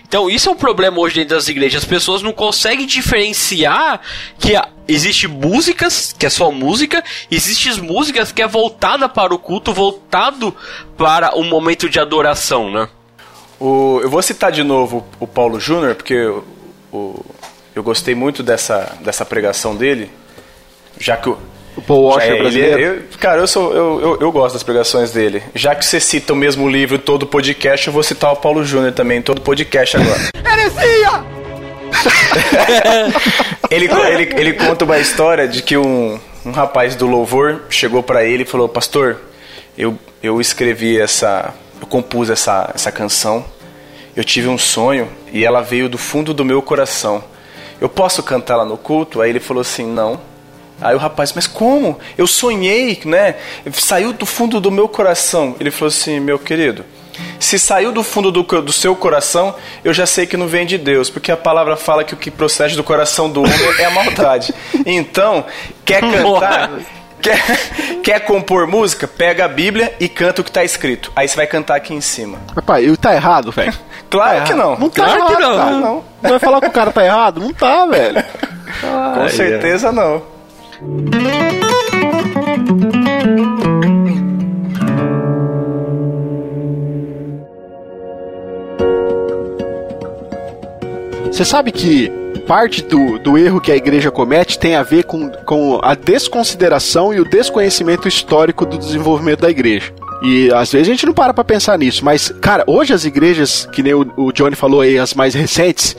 Então, 0.08 0.30
isso 0.30 0.48
é 0.50 0.52
um 0.52 0.56
problema 0.56 1.00
hoje 1.00 1.16
dentro 1.16 1.36
das 1.36 1.48
igrejas. 1.48 1.84
As 1.84 1.90
pessoas 1.90 2.22
não 2.22 2.32
conseguem 2.32 2.86
diferenciar 2.86 4.00
que 4.40 4.56
a- 4.56 4.70
existe 4.88 5.28
músicas, 5.28 6.14
que 6.18 6.26
é 6.26 6.30
só 6.30 6.52
música, 6.52 7.04
existem 7.30 7.74
músicas 7.82 8.32
que 8.32 8.42
é 8.42 8.48
voltada 8.48 9.10
para 9.10 9.34
o 9.34 9.40
culto, 9.40 9.74
voltado 9.74 10.56
para 10.96 11.36
o 11.36 11.44
momento 11.44 11.90
de 11.90 12.00
adoração, 12.00 12.72
né? 12.72 12.88
O- 13.60 14.00
eu 14.04 14.10
vou 14.10 14.22
citar 14.22 14.52
de 14.52 14.64
novo 14.64 15.06
o 15.20 15.26
Paulo 15.26 15.60
Júnior, 15.60 15.96
porque 15.96 16.16
o- 16.26 16.44
o- 16.94 17.26
eu 17.74 17.82
gostei 17.82 18.14
muito 18.14 18.44
dessa, 18.44 18.96
dessa 19.02 19.26
pregação 19.26 19.76
dele, 19.76 20.12
já 21.00 21.18
que 21.18 21.30
o. 21.30 21.38
O 21.78 21.82
Paul 21.82 22.04
Washer 22.06 22.30
é- 22.30 22.34
ele- 22.34 22.40
brasileiro. 22.42 22.82
eu- 22.82 23.04
cara, 23.20 23.42
eu, 23.42 23.48
sou, 23.48 23.74
eu, 23.74 24.00
eu, 24.02 24.18
eu 24.22 24.32
gosto 24.32 24.54
das 24.54 24.64
pregações 24.64 25.12
dele. 25.12 25.44
Já 25.54 25.76
que 25.76 25.86
você 25.86 26.00
cita 26.00 26.32
o 26.34 26.36
mesmo 26.36 26.70
livro 26.70 26.98
todo 26.98 27.26
podcast, 27.28 27.88
eu 27.88 27.94
vou 27.94 28.02
citar 28.04 28.32
o 28.32 28.36
Paulo 28.38 28.64
Júnior 28.64 28.94
também, 28.94 29.22
todo 29.22 29.42
podcast 29.42 29.98
agora. 29.98 30.22
ele, 33.70 33.88
ele, 33.88 34.40
ele 34.40 34.54
conta 34.54 34.86
uma 34.86 34.98
história 35.00 35.48
de 35.48 35.62
que 35.62 35.78
um, 35.78 36.20
um 36.46 36.52
rapaz 36.52 36.96
do 36.96 37.08
louvor 37.08 37.64
chegou 37.70 38.04
pra 38.04 38.24
ele 38.24 38.44
e 38.44 38.46
falou: 38.46 38.68
Pastor, 38.70 39.18
eu, 39.78 39.98
eu 40.22 40.40
escrevi 40.42 41.00
essa. 41.00 41.54
Eu 41.80 41.88
compus 41.88 42.30
essa, 42.30 42.72
essa 42.74 42.92
canção. 42.92 43.44
Eu 44.16 44.24
tive 44.24 44.48
um 44.48 44.58
sonho 44.58 45.10
e 45.32 45.44
ela 45.44 45.62
veio 45.62 45.90
do 45.90 45.98
fundo 45.98 46.34
do 46.34 46.46
meu 46.46 46.62
coração. 46.62 47.24
Eu 47.82 47.90
posso 47.90 48.24
cantá-la 48.24 48.64
no 48.66 48.78
culto? 48.78 49.22
Aí 49.22 49.30
ele 49.30 49.40
falou 49.40 49.62
assim: 49.62 49.86
Não. 49.86 50.20
Aí 50.82 50.94
o 50.96 50.98
rapaz, 51.00 51.32
mas 51.34 51.48
como? 51.48 51.98
Eu 52.18 52.28
sonhei, 52.28 53.00
né? 53.06 53.36
Saiu 53.74 54.12
do 54.14 54.26
fundo 54.26 54.60
do 54.60 54.70
meu 54.70 54.88
coração. 54.88 55.56
Ele 55.60 55.72
falou 55.72 55.88
assim: 55.88 56.20
Meu 56.20 56.38
querido, 56.38 56.84
se 57.40 57.58
saiu 57.58 57.92
do 57.92 58.04
fundo 58.04 58.32
do, 58.32 58.44
do 58.44 58.74
seu 58.74 58.96
coração, 58.96 59.56
eu 59.84 59.94
já 59.94 60.06
sei 60.06 60.26
que 60.26 60.36
não 60.36 60.48
vem 60.48 60.66
de 60.66 60.78
Deus, 60.78 61.10
porque 61.10 61.32
a 61.32 61.38
palavra 61.38 61.78
fala 61.78 62.04
que 62.04 62.14
o 62.14 62.18
que 62.18 62.30
procede 62.30 62.76
do 62.76 62.84
coração 62.84 63.30
do 63.30 63.42
homem 63.42 63.54
é 63.80 63.86
a 63.86 63.90
maldade. 63.92 64.54
Então, 64.86 65.46
quer 65.84 66.02
cantar, 66.02 66.72
quer, 67.22 67.42
quer 68.04 68.20
compor 68.20 68.68
música? 68.68 69.08
Pega 69.08 69.46
a 69.46 69.48
Bíblia 69.48 69.96
e 70.00 70.08
canta 70.08 70.42
o 70.42 70.44
que 70.44 70.50
está 70.50 70.64
escrito. 70.64 71.12
Aí 71.16 71.28
você 71.28 71.36
vai 71.36 71.48
cantar 71.48 71.76
aqui 71.76 71.94
em 71.94 72.02
cima. 72.02 72.38
Rapaz, 72.56 72.84
ele 72.84 72.98
tá 72.98 73.16
errado, 73.16 73.52
velho. 73.52 73.74
Claro 74.10 74.44
que 74.44 74.54
não. 74.54 74.78
Não 74.78 74.90
tá 74.90 75.04
Claro 75.06 75.20
errado, 75.20 75.36
que 75.36 75.42
não. 75.42 75.56
cara. 75.58 75.72
não. 75.72 76.04
Vai 76.22 76.40
falar 76.40 76.62
que 76.62 76.68
o 76.68 76.72
cara 76.72 76.92
tá 76.92 77.04
errado? 77.04 77.40
Não 77.42 77.54
tá, 77.54 77.86
velho. 77.88 78.24
Com 79.16 79.30
certeza 79.30 79.92
não. 79.92 80.35
Você 91.32 91.46
sabe 91.46 91.72
que 91.72 92.10
parte 92.48 92.82
do, 92.82 93.18
do 93.20 93.38
erro 93.38 93.62
que 93.62 93.72
a 93.72 93.76
igreja 93.76 94.12
comete 94.12 94.60
tem 94.60 94.76
a 94.76 94.84
ver 94.84 95.06
com, 95.06 95.30
com 95.30 95.80
a 95.82 95.96
desconsideração 95.96 97.14
e 97.14 97.20
o 97.20 97.30
desconhecimento 97.30 98.08
histórico 98.08 98.66
do 98.66 98.78
desenvolvimento 98.78 99.42
da 99.42 99.50
igreja. 99.50 99.94
E 100.22 100.52
às 100.54 100.72
vezes 100.72 100.88
a 100.88 100.92
gente 100.92 101.06
não 101.06 101.14
para 101.14 101.34
pra 101.34 101.44
pensar 101.44 101.78
nisso, 101.78 102.04
mas, 102.04 102.30
cara, 102.42 102.64
hoje 102.68 102.94
as 102.94 103.06
igrejas, 103.06 103.68
que 103.72 103.82
nem 103.82 103.94
o, 103.94 104.12
o 104.18 104.32
Johnny 104.32 104.56
falou 104.56 104.82
aí, 104.82 104.98
as 104.98 105.14
mais 105.14 105.34
recentes, 105.34 105.96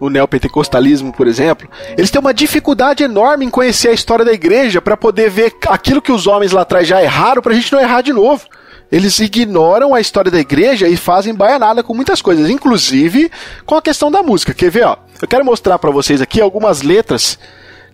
o 0.00 0.10
neopentecostalismo, 0.10 1.12
por 1.12 1.26
exemplo, 1.26 1.68
eles 1.96 2.10
têm 2.10 2.20
uma 2.20 2.34
dificuldade 2.34 3.02
enorme 3.02 3.44
em 3.44 3.50
conhecer 3.50 3.88
a 3.88 3.92
história 3.92 4.24
da 4.24 4.32
igreja 4.32 4.80
para 4.80 4.96
poder 4.96 5.30
ver 5.30 5.54
aquilo 5.68 6.02
que 6.02 6.12
os 6.12 6.26
homens 6.26 6.52
lá 6.52 6.62
atrás 6.62 6.86
já 6.86 7.02
erraram 7.02 7.42
pra 7.42 7.54
gente 7.54 7.72
não 7.72 7.80
errar 7.80 8.02
de 8.02 8.12
novo. 8.12 8.46
Eles 8.90 9.18
ignoram 9.18 9.94
a 9.94 10.00
história 10.00 10.30
da 10.30 10.38
igreja 10.38 10.86
e 10.86 10.96
fazem 10.96 11.34
baianada 11.34 11.82
com 11.82 11.92
muitas 11.92 12.22
coisas, 12.22 12.48
inclusive 12.48 13.30
com 13.64 13.74
a 13.74 13.82
questão 13.82 14.10
da 14.10 14.22
música. 14.22 14.54
Quer 14.54 14.70
ver, 14.70 14.86
ó? 14.86 14.96
Eu 15.20 15.26
quero 15.26 15.44
mostrar 15.44 15.78
para 15.78 15.90
vocês 15.90 16.20
aqui 16.20 16.40
algumas 16.40 16.82
letras 16.82 17.38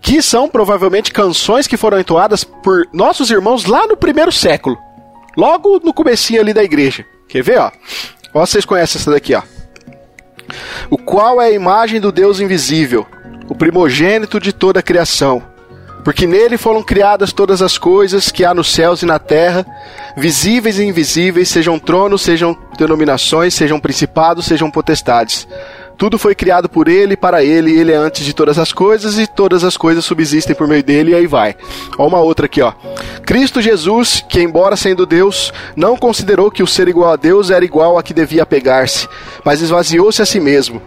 que 0.02 0.20
são 0.20 0.48
provavelmente 0.48 1.12
canções 1.12 1.66
que 1.66 1.76
foram 1.76 1.98
entoadas 1.98 2.44
por 2.44 2.86
nossos 2.92 3.30
irmãos 3.30 3.64
lá 3.64 3.86
no 3.86 3.96
primeiro 3.96 4.32
século. 4.32 4.76
Logo 5.36 5.80
no 5.82 5.94
comecinho 5.94 6.40
ali 6.40 6.52
da 6.52 6.62
igreja. 6.62 7.06
Quer 7.28 7.42
ver, 7.42 7.58
ó? 7.58 7.70
Ó, 8.34 8.44
vocês 8.44 8.64
conhecem 8.64 9.00
essa 9.00 9.10
daqui, 9.10 9.34
ó. 9.34 9.42
O 10.90 10.98
qual 10.98 11.40
é 11.40 11.46
a 11.46 11.52
imagem 11.52 12.00
do 12.00 12.12
Deus 12.12 12.40
invisível, 12.40 13.06
o 13.48 13.54
primogênito 13.54 14.40
de 14.40 14.52
toda 14.52 14.80
a 14.80 14.82
criação. 14.82 15.42
Porque 16.04 16.26
nele 16.26 16.56
foram 16.56 16.82
criadas 16.82 17.32
todas 17.32 17.62
as 17.62 17.78
coisas 17.78 18.30
que 18.30 18.44
há 18.44 18.52
nos 18.52 18.72
céus 18.72 19.02
e 19.02 19.06
na 19.06 19.20
terra, 19.20 19.64
visíveis 20.16 20.78
e 20.78 20.84
invisíveis, 20.84 21.48
sejam 21.48 21.78
tronos, 21.78 22.22
sejam 22.22 22.58
denominações, 22.76 23.54
sejam 23.54 23.78
principados, 23.78 24.46
sejam 24.46 24.70
potestades. 24.70 25.46
Tudo 26.02 26.18
foi 26.18 26.34
criado 26.34 26.68
por 26.68 26.88
ele 26.88 27.16
para 27.16 27.44
ele, 27.44 27.78
ele 27.78 27.92
é 27.92 27.94
antes 27.94 28.24
de 28.24 28.34
todas 28.34 28.58
as 28.58 28.72
coisas, 28.72 29.20
e 29.20 29.24
todas 29.24 29.62
as 29.62 29.76
coisas 29.76 30.04
subsistem 30.04 30.52
por 30.52 30.66
meio 30.66 30.82
dele, 30.82 31.12
e 31.12 31.14
aí 31.14 31.28
vai. 31.28 31.54
Ó, 31.96 32.08
uma 32.08 32.18
outra 32.18 32.46
aqui, 32.46 32.60
ó. 32.60 32.72
Cristo 33.24 33.62
Jesus, 33.62 34.20
que 34.28 34.42
embora 34.42 34.74
sendo 34.74 35.06
Deus, 35.06 35.52
não 35.76 35.96
considerou 35.96 36.50
que 36.50 36.60
o 36.60 36.66
ser 36.66 36.88
igual 36.88 37.12
a 37.12 37.14
Deus 37.14 37.50
era 37.50 37.64
igual 37.64 37.96
a 37.96 38.02
que 38.02 38.12
devia 38.12 38.44
pegar-se, 38.44 39.08
mas 39.44 39.62
esvaziou-se 39.62 40.20
a 40.20 40.26
si 40.26 40.40
mesmo 40.40 40.82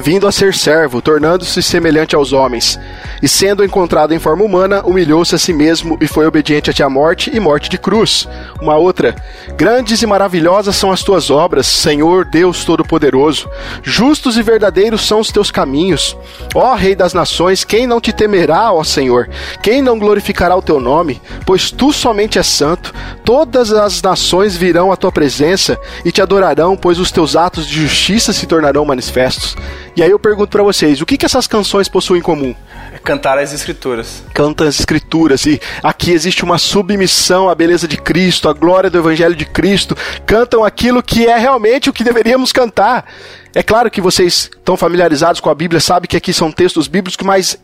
vindo 0.00 0.26
a 0.26 0.32
ser 0.32 0.54
servo, 0.54 1.00
tornando-se 1.02 1.62
semelhante 1.62 2.16
aos 2.16 2.32
homens. 2.32 2.78
E 3.22 3.28
sendo 3.28 3.64
encontrado 3.64 4.12
em 4.12 4.18
forma 4.18 4.42
humana, 4.42 4.82
humilhou-se 4.84 5.34
a 5.34 5.38
si 5.38 5.52
mesmo 5.52 5.98
e 6.00 6.06
foi 6.06 6.26
obediente 6.26 6.70
até 6.70 6.82
a 6.82 6.88
morte 6.88 7.30
e 7.32 7.38
morte 7.38 7.68
de 7.68 7.78
cruz. 7.78 8.26
Uma 8.60 8.76
outra. 8.76 9.14
Grandes 9.56 10.00
e 10.02 10.06
maravilhosas 10.06 10.74
são 10.74 10.90
as 10.90 11.02
tuas 11.02 11.30
obras, 11.30 11.66
Senhor 11.66 12.24
Deus 12.24 12.64
Todo-Poderoso. 12.64 13.48
Justos 13.82 14.36
e 14.36 14.42
verdadeiros 14.42 15.06
são 15.06 15.20
os 15.20 15.30
teus 15.30 15.50
caminhos. 15.50 16.16
Ó 16.54 16.74
Rei 16.74 16.94
das 16.94 17.12
nações, 17.12 17.62
quem 17.62 17.86
não 17.86 18.00
te 18.00 18.12
temerá, 18.12 18.72
ó 18.72 18.82
Senhor? 18.82 19.28
Quem 19.62 19.82
não 19.82 19.98
glorificará 19.98 20.56
o 20.56 20.62
teu 20.62 20.80
nome? 20.80 21.20
Pois 21.44 21.70
tu 21.70 21.92
somente 21.92 22.38
és 22.38 22.46
santo. 22.46 22.94
Todas 23.24 23.72
as 23.72 24.00
nações 24.00 24.56
virão 24.56 24.90
à 24.90 24.96
tua 24.96 25.12
presença 25.12 25.78
e 26.04 26.10
te 26.10 26.22
adorarão, 26.22 26.76
pois 26.76 26.98
os 26.98 27.10
teus 27.10 27.36
atos 27.36 27.66
de 27.66 27.82
justiça 27.82 28.32
se 28.32 28.46
tornarão 28.46 28.84
manifestos. 28.84 29.56
E 29.96 30.02
aí 30.02 30.10
eu 30.10 30.18
pergunto 30.18 30.50
pra 30.50 30.62
vocês, 30.62 31.00
o 31.00 31.06
que, 31.06 31.16
que 31.16 31.26
essas 31.26 31.46
canções 31.46 31.88
possuem 31.88 32.20
em 32.20 32.22
comum? 32.22 32.54
Cantar 33.02 33.38
as 33.38 33.52
escrituras. 33.52 34.22
Cantam 34.34 34.66
as 34.66 34.78
escrituras 34.78 35.44
e 35.46 35.60
aqui 35.82 36.12
existe 36.12 36.44
uma 36.44 36.58
submissão 36.58 37.48
à 37.48 37.54
beleza 37.54 37.88
de 37.88 37.96
Cristo, 37.96 38.48
à 38.48 38.52
glória 38.52 38.90
do 38.90 38.98
evangelho 38.98 39.34
de 39.34 39.44
Cristo. 39.44 39.96
Cantam 40.26 40.64
aquilo 40.64 41.02
que 41.02 41.26
é 41.26 41.36
realmente 41.38 41.90
o 41.90 41.92
que 41.92 42.04
deveríamos 42.04 42.52
cantar. 42.52 43.06
É 43.54 43.62
claro 43.62 43.90
que 43.90 44.00
vocês 44.00 44.50
estão 44.56 44.76
familiarizados 44.76 45.40
com 45.40 45.50
a 45.50 45.54
Bíblia, 45.54 45.80
sabem 45.80 46.08
que 46.08 46.16
aqui 46.16 46.32
são 46.32 46.52
textos 46.52 46.86
bíblicos, 46.86 47.24
mas 47.24 47.58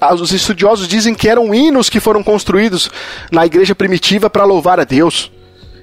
ah, 0.00 0.14
os 0.14 0.32
estudiosos 0.32 0.88
dizem 0.88 1.14
que 1.14 1.28
eram 1.28 1.54
hinos 1.54 1.88
que 1.90 2.00
foram 2.00 2.22
construídos 2.22 2.90
na 3.30 3.44
igreja 3.46 3.74
primitiva 3.74 4.30
para 4.30 4.44
louvar 4.44 4.80
a 4.80 4.84
Deus. 4.84 5.30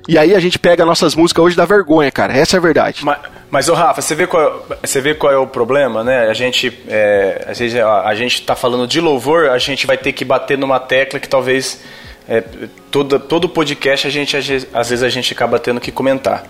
E 0.08 0.18
aí 0.18 0.36
a 0.36 0.40
gente 0.40 0.60
pega 0.60 0.86
nossas 0.86 1.16
músicas 1.16 1.46
hoje 1.46 1.56
da 1.56 1.66
vergonha, 1.66 2.12
cara. 2.12 2.36
Essa 2.36 2.58
é 2.58 2.60
a 2.60 2.62
verdade. 2.62 3.04
Mas, 3.04 3.18
mas 3.56 3.70
ô 3.70 3.74
Rafa, 3.74 4.02
você 4.02 4.14
vê 4.14 4.28
qual, 4.28 4.68
você 4.82 5.00
vê 5.00 5.16
qual 5.16 5.32
é 5.32 5.38
o 5.38 5.48
problema, 5.48 6.04
né? 6.04 6.28
A 6.28 6.34
gente, 6.34 6.78
é, 6.90 7.46
às 7.48 7.58
vezes, 7.58 7.80
a, 7.80 8.02
a 8.02 8.14
gente 8.14 8.42
tá 8.42 8.54
falando 8.54 8.86
de 8.86 9.00
louvor, 9.00 9.48
a 9.48 9.58
gente 9.58 9.88
vai 9.88 9.98
ter 9.98 10.12
que 10.12 10.26
bater 10.26 10.58
numa 10.58 10.78
tecla 10.78 11.22
que 11.22 11.30
talvez 11.30 11.82
é, 12.28 12.44
todo, 12.92 13.18
todo 13.18 13.48
podcast 13.48 14.08
a 14.08 14.10
gente, 14.10 14.36
às 14.36 14.46
vezes- 14.46 15.04
a 15.04 15.08
gente 15.08 15.32
acaba 15.32 15.58
tendo 15.58 15.80
que 15.80 15.90
comentar. 15.90 16.44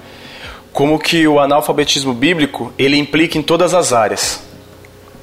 Como 0.74 0.98
que 0.98 1.28
o 1.28 1.40
analfabetismo 1.40 2.12
bíblico, 2.12 2.74
ele 2.76 2.98
implica 2.98 3.38
em 3.38 3.44
todas 3.44 3.76
as 3.76 3.94
áreas. 3.94 4.44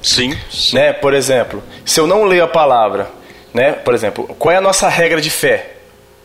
Sim. 0.01 0.37
né? 0.71 0.93
Por 0.93 1.13
exemplo, 1.13 1.61
se 1.83 1.99
eu 1.99 2.07
não 2.07 2.23
leio 2.23 2.45
a 2.45 2.47
palavra, 2.47 3.09
né? 3.53 3.73
Por 3.73 3.93
exemplo, 3.93 4.33
qual 4.39 4.53
é 4.53 4.55
a 4.57 4.61
nossa 4.61 4.87
regra 4.87 5.19
de 5.19 5.29
fé? 5.29 5.71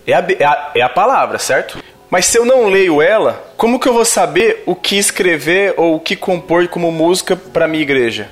É 0.06 0.12
a, 0.12 0.24
é 0.38 0.44
a, 0.44 0.70
é 0.76 0.82
a 0.82 0.88
palavra, 0.88 1.36
certo? 1.36 1.82
Mas 2.10 2.26
se 2.26 2.38
eu 2.38 2.44
não 2.44 2.68
leio 2.68 3.02
ela, 3.02 3.52
como 3.56 3.78
que 3.78 3.88
eu 3.88 3.92
vou 3.92 4.04
saber 4.04 4.62
o 4.66 4.74
que 4.74 4.96
escrever 4.96 5.74
ou 5.76 5.96
o 5.96 6.00
que 6.00 6.16
compor 6.16 6.66
como 6.68 6.90
música 6.90 7.36
para 7.36 7.68
minha 7.68 7.82
igreja? 7.82 8.28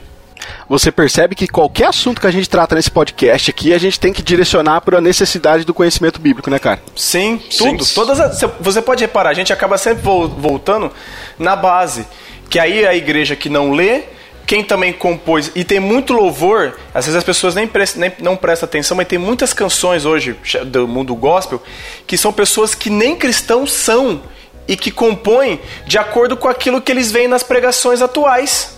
Você 0.69 0.91
percebe 0.91 1.35
que 1.35 1.47
qualquer 1.47 1.87
assunto 1.87 2.21
que 2.21 2.27
a 2.27 2.31
gente 2.31 2.49
trata 2.49 2.75
nesse 2.75 2.91
podcast 2.91 3.51
aqui, 3.51 3.73
a 3.73 3.79
gente 3.79 4.01
tem 4.01 4.13
que 4.13 4.23
direcionar 4.23 4.81
para 4.81 4.99
a 4.99 5.01
necessidade 5.01 5.65
do 5.65 5.75
conhecimento 5.75 6.21
bíblico, 6.21 6.51
né, 6.51 6.59
cara? 6.59 6.81
Sim, 6.95 7.41
tudo. 7.57 7.85
Sim. 7.85 7.95
Todas 7.95 8.21
as, 8.21 8.41
você 8.61 8.83
pode 8.83 9.05
reparar, 9.05 9.31
a 9.31 9.35
gente 9.35 9.53
acaba 9.53 9.79
sempre 9.79 10.03
voltando 10.03 10.91
na 11.39 11.55
base. 11.55 12.07
Que 12.49 12.59
aí 12.59 12.87
a 12.87 12.95
igreja 12.95 13.37
que 13.37 13.49
não 13.49 13.73
lê, 13.73 14.05
quem 14.47 14.63
também 14.63 14.93
compôs, 14.93 15.51
e 15.55 15.65
tem 15.65 15.81
muito 15.81 16.13
louvor, 16.13 16.79
às 16.95 17.05
vezes 17.05 17.17
as 17.17 17.25
pessoas 17.25 17.55
nem, 17.55 17.67
prestam, 17.67 18.01
nem 18.01 18.13
não 18.21 18.37
prestam 18.37 18.67
atenção, 18.67 18.97
mas 18.97 19.09
tem 19.09 19.19
muitas 19.19 19.53
canções 19.53 20.05
hoje 20.05 20.37
do 20.67 20.87
mundo 20.87 21.15
gospel 21.17 21.61
que 22.07 22.17
são 22.17 22.33
pessoas 22.33 22.75
que 22.75 22.89
nem 22.89 23.17
cristãos 23.17 23.73
são 23.73 24.23
e 24.69 24.77
que 24.77 24.91
compõem 24.91 25.61
de 25.87 25.99
acordo 25.99 26.37
com 26.37 26.49
aquilo 26.49 26.81
que 26.81 26.93
eles 26.93 27.11
veem 27.11 27.27
nas 27.27 27.43
pregações 27.43 28.01
atuais. 28.01 28.77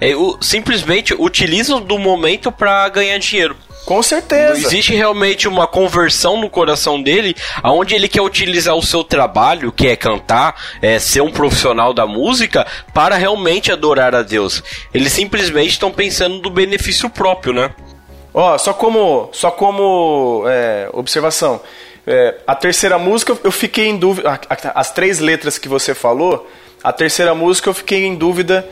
É, 0.00 0.14
o, 0.14 0.38
simplesmente 0.40 1.14
utilizam 1.14 1.80
do 1.80 1.98
momento 1.98 2.50
para 2.50 2.88
ganhar 2.88 3.18
dinheiro. 3.18 3.56
Com 3.84 4.02
certeza. 4.02 4.66
Existe 4.66 4.94
realmente 4.94 5.46
uma 5.46 5.66
conversão 5.66 6.40
no 6.40 6.48
coração 6.48 7.02
dele, 7.02 7.36
aonde 7.62 7.94
ele 7.94 8.08
quer 8.08 8.22
utilizar 8.22 8.74
o 8.74 8.82
seu 8.82 9.04
trabalho, 9.04 9.70
que 9.70 9.88
é 9.88 9.96
cantar, 9.96 10.54
é 10.80 10.98
ser 10.98 11.20
um 11.20 11.30
profissional 11.30 11.92
da 11.92 12.06
música, 12.06 12.66
para 12.94 13.16
realmente 13.16 13.70
adorar 13.70 14.14
a 14.14 14.22
Deus. 14.22 14.62
Eles 14.92 15.12
simplesmente 15.12 15.70
estão 15.70 15.90
pensando 15.90 16.40
no 16.40 16.50
benefício 16.50 17.10
próprio, 17.10 17.52
né? 17.52 17.70
Ó, 18.32 18.54
oh, 18.54 18.58
só 18.58 18.72
como, 18.72 19.28
só 19.32 19.50
como 19.50 20.44
é, 20.48 20.88
observação. 20.92 21.60
É, 22.06 22.34
a 22.46 22.54
terceira 22.54 22.98
música 22.98 23.36
eu 23.44 23.52
fiquei 23.52 23.86
em 23.86 23.96
dúvida. 23.96 24.40
As 24.74 24.90
três 24.90 25.20
letras 25.20 25.58
que 25.58 25.68
você 25.68 25.94
falou, 25.94 26.50
a 26.82 26.92
terceira 26.92 27.34
música 27.34 27.68
eu 27.68 27.74
fiquei 27.74 28.04
em 28.04 28.14
dúvida. 28.14 28.68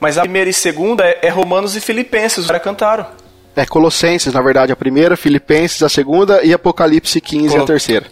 Mas 0.00 0.18
a 0.18 0.22
primeira 0.22 0.48
e 0.48 0.54
segunda 0.54 1.04
é, 1.04 1.18
é 1.22 1.28
Romanos 1.28 1.76
e 1.76 1.80
Filipenses, 1.80 2.38
os 2.38 2.46
caras 2.46 2.62
cantaram. 2.62 3.21
É 3.54 3.66
Colossenses, 3.66 4.32
na 4.32 4.40
verdade, 4.40 4.72
a 4.72 4.76
primeira, 4.76 5.16
Filipenses 5.16 5.82
a 5.82 5.88
segunda 5.88 6.42
e 6.42 6.52
Apocalipse 6.52 7.20
15 7.20 7.48
Col 7.48 7.62
a 7.62 7.66
terceira. 7.66 8.06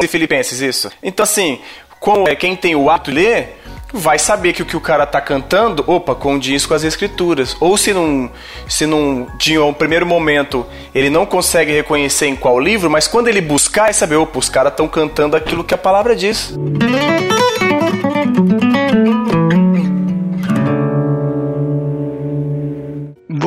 E 0.00 0.08
Filipenses, 0.08 0.60
isso. 0.60 0.90
Então, 1.02 1.24
assim, 1.24 1.60
como 2.00 2.28
é 2.28 2.34
quem 2.34 2.56
tem 2.56 2.74
o 2.74 2.88
ato 2.88 3.10
de 3.10 3.18
ler, 3.18 3.60
vai 3.92 4.18
saber 4.18 4.54
que 4.54 4.62
o 4.62 4.66
que 4.66 4.76
o 4.76 4.80
cara 4.80 5.04
tá 5.04 5.20
cantando, 5.20 5.84
opa, 5.86 6.14
condiz 6.14 6.64
com 6.64 6.74
as 6.74 6.82
escrituras. 6.82 7.56
Ou 7.60 7.76
se 7.76 7.92
não, 7.92 8.30
se 8.68 8.86
não, 8.86 9.26
de 9.36 9.58
um 9.58 9.74
primeiro 9.74 10.06
momento, 10.06 10.66
ele 10.94 11.10
não 11.10 11.26
consegue 11.26 11.72
reconhecer 11.72 12.26
em 12.26 12.34
qual 12.34 12.58
livro, 12.58 12.90
mas 12.90 13.06
quando 13.06 13.28
ele 13.28 13.40
buscar, 13.40 13.90
é 13.90 13.92
saber, 13.92 14.16
opa, 14.16 14.38
os 14.38 14.48
caras 14.48 14.72
estão 14.72 14.88
cantando 14.88 15.36
aquilo 15.36 15.62
que 15.62 15.74
a 15.74 15.78
palavra 15.78 16.16
diz. 16.16 16.54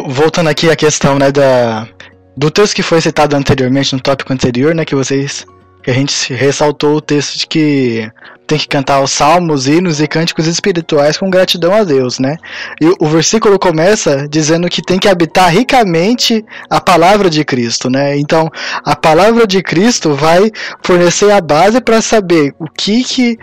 Voltando 0.07 0.49
aqui 0.49 0.69
à 0.69 0.75
questão, 0.75 1.17
né, 1.17 1.31
da, 1.31 1.87
do 2.35 2.51
texto 2.51 2.75
que 2.75 2.83
foi 2.83 3.01
citado 3.01 3.35
anteriormente, 3.35 3.93
no 3.93 3.99
tópico 3.99 4.33
anterior, 4.33 4.73
né, 4.73 4.85
que 4.85 4.95
vocês, 4.95 5.45
que 5.83 5.91
a 5.91 5.93
gente 5.93 6.33
ressaltou 6.33 6.95
o 6.95 7.01
texto 7.01 7.39
de 7.39 7.47
que 7.47 8.11
tem 8.47 8.59
que 8.59 8.67
cantar 8.67 9.01
os 9.01 9.11
salmos, 9.11 9.67
hinos 9.67 9.99
e 9.99 10.07
cânticos 10.07 10.45
espirituais 10.45 11.17
com 11.17 11.29
gratidão 11.29 11.73
a 11.73 11.83
Deus, 11.83 12.19
né? 12.19 12.37
E 12.79 12.93
o 12.99 13.07
versículo 13.07 13.57
começa 13.57 14.27
dizendo 14.29 14.69
que 14.69 14.83
tem 14.83 14.99
que 14.99 15.09
habitar 15.09 15.51
ricamente 15.51 16.45
a 16.69 16.79
palavra 16.79 17.27
de 17.27 17.43
Cristo, 17.43 17.89
né? 17.89 18.15
Então, 18.17 18.47
a 18.83 18.95
palavra 18.95 19.47
de 19.47 19.63
Cristo 19.63 20.13
vai 20.13 20.51
fornecer 20.83 21.31
a 21.31 21.41
base 21.41 21.81
para 21.81 22.03
saber 22.03 22.53
o 22.59 22.65
que 22.65 23.03
que 23.03 23.37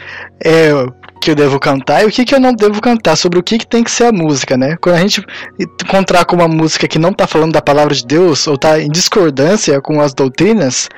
é 0.44 0.70
que 1.22 1.30
eu 1.30 1.36
devo 1.36 1.60
cantar 1.60 2.02
e 2.02 2.06
o 2.06 2.10
que, 2.10 2.24
que 2.24 2.34
eu 2.34 2.40
não 2.40 2.52
devo 2.52 2.80
cantar, 2.80 3.16
sobre 3.16 3.38
o 3.38 3.42
que, 3.42 3.58
que 3.58 3.66
tem 3.66 3.84
que 3.84 3.90
ser 3.90 4.06
a 4.06 4.12
música, 4.12 4.56
né? 4.56 4.76
Quando 4.80 4.96
a 4.96 4.98
gente 4.98 5.24
encontrar 5.80 6.24
com 6.24 6.34
uma 6.34 6.48
música 6.48 6.88
que 6.88 6.98
não 6.98 7.10
está 7.10 7.28
falando 7.28 7.52
da 7.52 7.62
palavra 7.62 7.94
de 7.94 8.04
Deus 8.04 8.48
ou 8.48 8.54
está 8.54 8.80
em 8.80 8.90
discordância 8.90 9.80
com 9.80 10.00
as 10.00 10.12
doutrinas, 10.12 10.88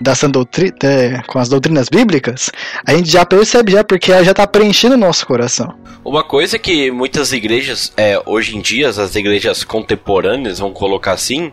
da 0.00 0.12
doutrina, 0.28 0.74
é, 0.82 1.22
com 1.26 1.38
as 1.38 1.48
doutrinas 1.48 1.88
bíblicas, 1.88 2.50
a 2.86 2.94
gente 2.94 3.10
já 3.10 3.24
percebe 3.24 3.72
já 3.72 3.84
porque 3.84 4.12
ela 4.12 4.24
já 4.24 4.32
está 4.32 4.46
preenchendo 4.46 4.94
o 4.94 4.98
nosso 4.98 5.26
coração. 5.26 5.74
Uma 6.04 6.22
coisa 6.22 6.58
que 6.58 6.90
muitas 6.90 7.32
igrejas, 7.32 7.90
é, 7.96 8.20
hoje 8.26 8.54
em 8.54 8.60
dia, 8.60 8.88
as 8.90 9.14
igrejas 9.16 9.64
contemporâneas, 9.64 10.58
vamos 10.58 10.78
colocar 10.78 11.12
assim, 11.12 11.50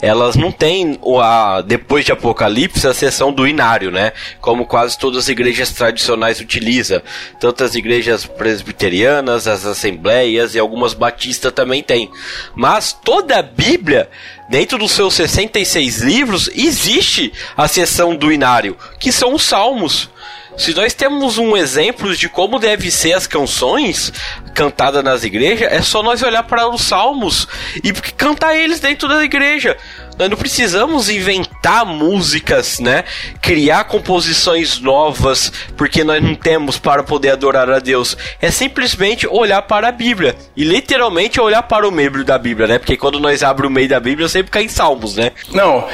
elas 0.00 0.36
não 0.36 0.50
têm, 0.50 0.98
a, 1.20 1.60
depois 1.60 2.06
de 2.06 2.12
Apocalipse, 2.12 2.86
a 2.86 2.94
sessão 2.94 3.30
do 3.30 3.46
inário, 3.46 3.90
né? 3.90 4.12
Como 4.40 4.64
quase 4.64 4.98
todas 4.98 5.24
as 5.24 5.28
igrejas 5.28 5.70
tradicionais 5.72 6.40
utilizam. 6.40 7.02
Tanto 7.38 7.62
as 7.62 7.74
igrejas 7.74 8.24
presbiterianas, 8.24 9.46
as 9.46 9.66
assembleias 9.66 10.54
e 10.54 10.58
algumas 10.58 10.94
batistas 10.94 11.52
também 11.52 11.82
têm. 11.82 12.10
Mas 12.54 12.94
toda 12.94 13.38
a 13.38 13.42
Bíblia 13.42 14.08
dentro 14.50 14.76
dos 14.76 14.90
seus 14.90 15.14
66 15.14 15.98
livros, 15.98 16.50
existe 16.52 17.32
a 17.56 17.68
seção 17.68 18.16
do 18.16 18.32
inário, 18.32 18.76
que 18.98 19.12
são 19.12 19.32
os 19.32 19.44
salmos. 19.44 20.10
Se 20.58 20.74
nós 20.74 20.92
temos 20.92 21.38
um 21.38 21.56
exemplo 21.56 22.14
de 22.14 22.28
como 22.28 22.58
deve 22.58 22.90
ser 22.90 23.12
as 23.12 23.26
canções 23.26 24.12
cantadas 24.52 25.04
nas 25.04 25.22
igrejas, 25.22 25.72
é 25.72 25.80
só 25.80 26.02
nós 26.02 26.20
olhar 26.20 26.42
para 26.42 26.68
os 26.68 26.82
salmos 26.82 27.46
e 27.82 27.92
cantar 27.92 28.56
eles 28.56 28.80
dentro 28.80 29.08
da 29.08 29.24
igreja. 29.24 29.78
Nós 30.20 30.28
não 30.28 30.36
precisamos 30.36 31.08
inventar 31.08 31.86
músicas, 31.86 32.78
né? 32.78 33.04
Criar 33.40 33.84
composições 33.84 34.78
novas, 34.78 35.50
porque 35.78 36.04
nós 36.04 36.22
não 36.22 36.34
temos 36.34 36.78
para 36.78 37.02
poder 37.02 37.30
adorar 37.30 37.70
a 37.70 37.78
Deus. 37.78 38.18
É 38.38 38.50
simplesmente 38.50 39.26
olhar 39.26 39.62
para 39.62 39.88
a 39.88 39.92
Bíblia. 39.92 40.36
E 40.54 40.62
literalmente 40.62 41.40
olhar 41.40 41.62
para 41.62 41.88
o 41.88 41.90
meio 41.90 42.22
da 42.22 42.36
Bíblia, 42.36 42.66
né? 42.66 42.78
Porque 42.78 42.98
quando 42.98 43.18
nós 43.18 43.42
abrimos 43.42 43.70
o 43.70 43.74
meio 43.74 43.88
da 43.88 43.98
Bíblia, 43.98 44.28
sempre 44.28 44.52
cai 44.52 44.64
em 44.64 44.68
salmos, 44.68 45.16
né? 45.16 45.32
Não. 45.54 45.88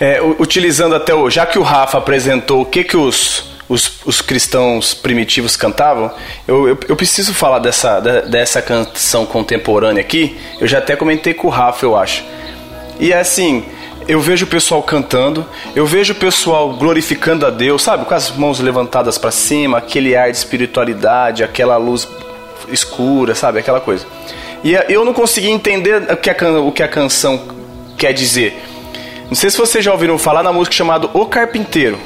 É, 0.00 0.20
utilizando 0.40 0.96
até 0.96 1.14
o. 1.14 1.30
Já 1.30 1.46
que 1.46 1.56
o 1.56 1.62
Rafa 1.62 1.98
apresentou 1.98 2.62
o 2.62 2.66
que, 2.66 2.82
que 2.82 2.96
os, 2.96 3.50
os, 3.68 4.00
os 4.04 4.20
cristãos 4.20 4.94
primitivos 4.94 5.54
cantavam, 5.54 6.12
eu, 6.48 6.70
eu, 6.70 6.78
eu, 6.88 6.96
preciso 6.96 7.32
falar 7.32 7.60
dessa, 7.60 8.00
dessa 8.00 8.60
canção 8.60 9.24
contemporânea 9.24 10.00
aqui. 10.00 10.36
Eu 10.60 10.66
já 10.66 10.78
até 10.78 10.96
comentei 10.96 11.34
com 11.34 11.46
o 11.46 11.50
Rafa, 11.50 11.86
eu 11.86 11.96
acho. 11.96 12.24
E 12.98 13.12
é 13.12 13.18
assim, 13.18 13.64
eu 14.06 14.20
vejo 14.20 14.44
o 14.44 14.48
pessoal 14.48 14.82
cantando, 14.82 15.46
eu 15.74 15.86
vejo 15.86 16.12
o 16.12 16.16
pessoal 16.16 16.72
glorificando 16.74 17.46
a 17.46 17.50
Deus, 17.50 17.82
sabe, 17.82 18.04
com 18.04 18.14
as 18.14 18.30
mãos 18.30 18.60
levantadas 18.60 19.18
para 19.18 19.30
cima, 19.30 19.78
aquele 19.78 20.14
ar 20.14 20.30
de 20.30 20.36
espiritualidade, 20.36 21.42
aquela 21.42 21.76
luz 21.76 22.06
escura, 22.68 23.34
sabe, 23.34 23.58
aquela 23.58 23.80
coisa. 23.80 24.06
E 24.62 24.76
é, 24.76 24.86
eu 24.88 25.04
não 25.04 25.12
consegui 25.12 25.50
entender 25.50 26.02
o 26.10 26.16
que 26.16 26.30
a, 26.30 26.60
o 26.60 26.72
que 26.72 26.82
a 26.82 26.88
canção 26.88 27.40
quer 27.96 28.12
dizer. 28.12 28.62
Não 29.28 29.34
sei 29.34 29.50
se 29.50 29.58
vocês 29.58 29.84
já 29.84 29.92
ouviram 29.92 30.18
falar 30.18 30.42
na 30.42 30.52
música 30.52 30.76
chamada 30.76 31.08
O 31.12 31.26
Carpinteiro, 31.26 31.98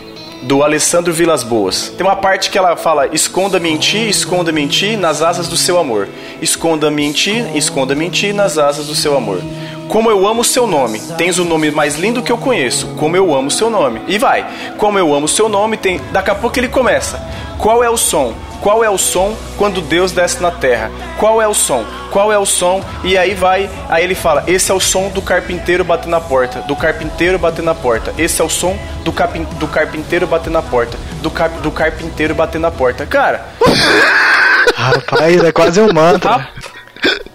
do 0.43 0.63
Alessandro 0.63 1.13
Vilas 1.13 1.43
Boas. 1.43 1.93
Tem 1.97 2.07
uma 2.07 2.17
parte 2.17 2.51
que 2.51 2.57
ela 2.57 2.77
fala: 2.77 3.09
Esconda-me 3.13 3.71
em 3.71 3.77
ti, 3.77 4.09
esconda-me 4.09 4.63
em 4.63 4.69
ti, 4.69 4.97
nas 4.97 5.21
asas 5.21 5.49
do 5.49 5.57
seu 5.57 5.79
amor. 5.79 6.09
Esconda-me 6.41 7.05
em 7.05 7.13
ti, 7.13 7.45
esconda-me 7.55 8.07
em 8.07 8.11
ti, 8.11 8.33
nas 8.33 8.57
asas 8.57 8.87
do 8.87 8.95
seu 8.95 9.17
amor. 9.17 9.41
Como 9.89 10.11
eu 10.11 10.29
amo 10.29 10.45
seu 10.45 10.67
nome. 10.67 11.01
Tens 11.17 11.39
o 11.39 11.45
nome 11.45 11.71
mais 11.71 11.97
lindo 11.97 12.23
que 12.23 12.31
eu 12.31 12.37
conheço. 12.37 12.89
Como 12.89 13.17
eu 13.17 13.35
amo 13.35 13.51
seu 13.51 13.71
nome. 13.71 14.03
E 14.07 14.19
vai. 14.19 14.47
Como 14.77 14.99
eu 14.99 15.15
amo 15.15 15.27
seu 15.27 15.49
nome, 15.49 15.79
tem. 15.79 15.99
Daqui 16.13 16.31
a 16.31 16.35
pouco 16.35 16.59
ele 16.59 16.69
começa. 16.69 17.19
Qual 17.59 17.83
é 17.83 17.89
o 17.89 17.97
som? 17.97 18.35
Qual 18.61 18.85
é 18.85 18.91
o 18.91 18.99
som 18.99 19.37
quando 19.57 19.81
Deus 19.81 20.13
desce 20.13 20.43
na 20.43 20.51
terra? 20.51 20.91
Qual 21.19 21.41
é 21.41 21.49
o 21.49 21.55
som? 21.55 21.85
Qual 22.11 22.33
é 22.33 22.39
o 22.39 22.45
som? 22.45 22.85
E 23.03 23.17
aí 23.17 23.35
vai, 23.35 23.71
aí 23.89 24.05
ele 24.05 24.15
fala: 24.15 24.45
Esse 24.47 24.71
é 24.71 24.75
o 24.75 24.81
som 24.81 25.09
do 25.09 25.23
carpinteiro 25.23 25.85
bater 25.85 26.09
na 26.09 26.21
porta, 26.21 26.61
do 26.61 26.77
carpinteiro 26.77 27.39
bater 27.39 27.63
na 27.63 27.75
porta. 27.75 28.13
Esse 28.19 28.43
é 28.43 28.45
o 28.45 28.49
som 28.49 28.77
do, 29.05 29.13
capin, 29.13 29.45
do 29.45 29.69
carpinteiro 29.69 30.27
bater 30.27 30.51
na 30.51 30.61
porta, 30.61 30.99
do, 31.23 31.31
cap, 31.31 31.57
do 31.61 31.71
carpinteiro 31.71 32.35
bater 32.35 32.61
na 32.61 32.71
porta. 32.71 33.07
Cara. 33.07 33.47
Rapaz, 34.75 35.43
é 35.43 35.53
quase 35.53 35.81
um 35.81 35.93
mantra. 35.93 36.49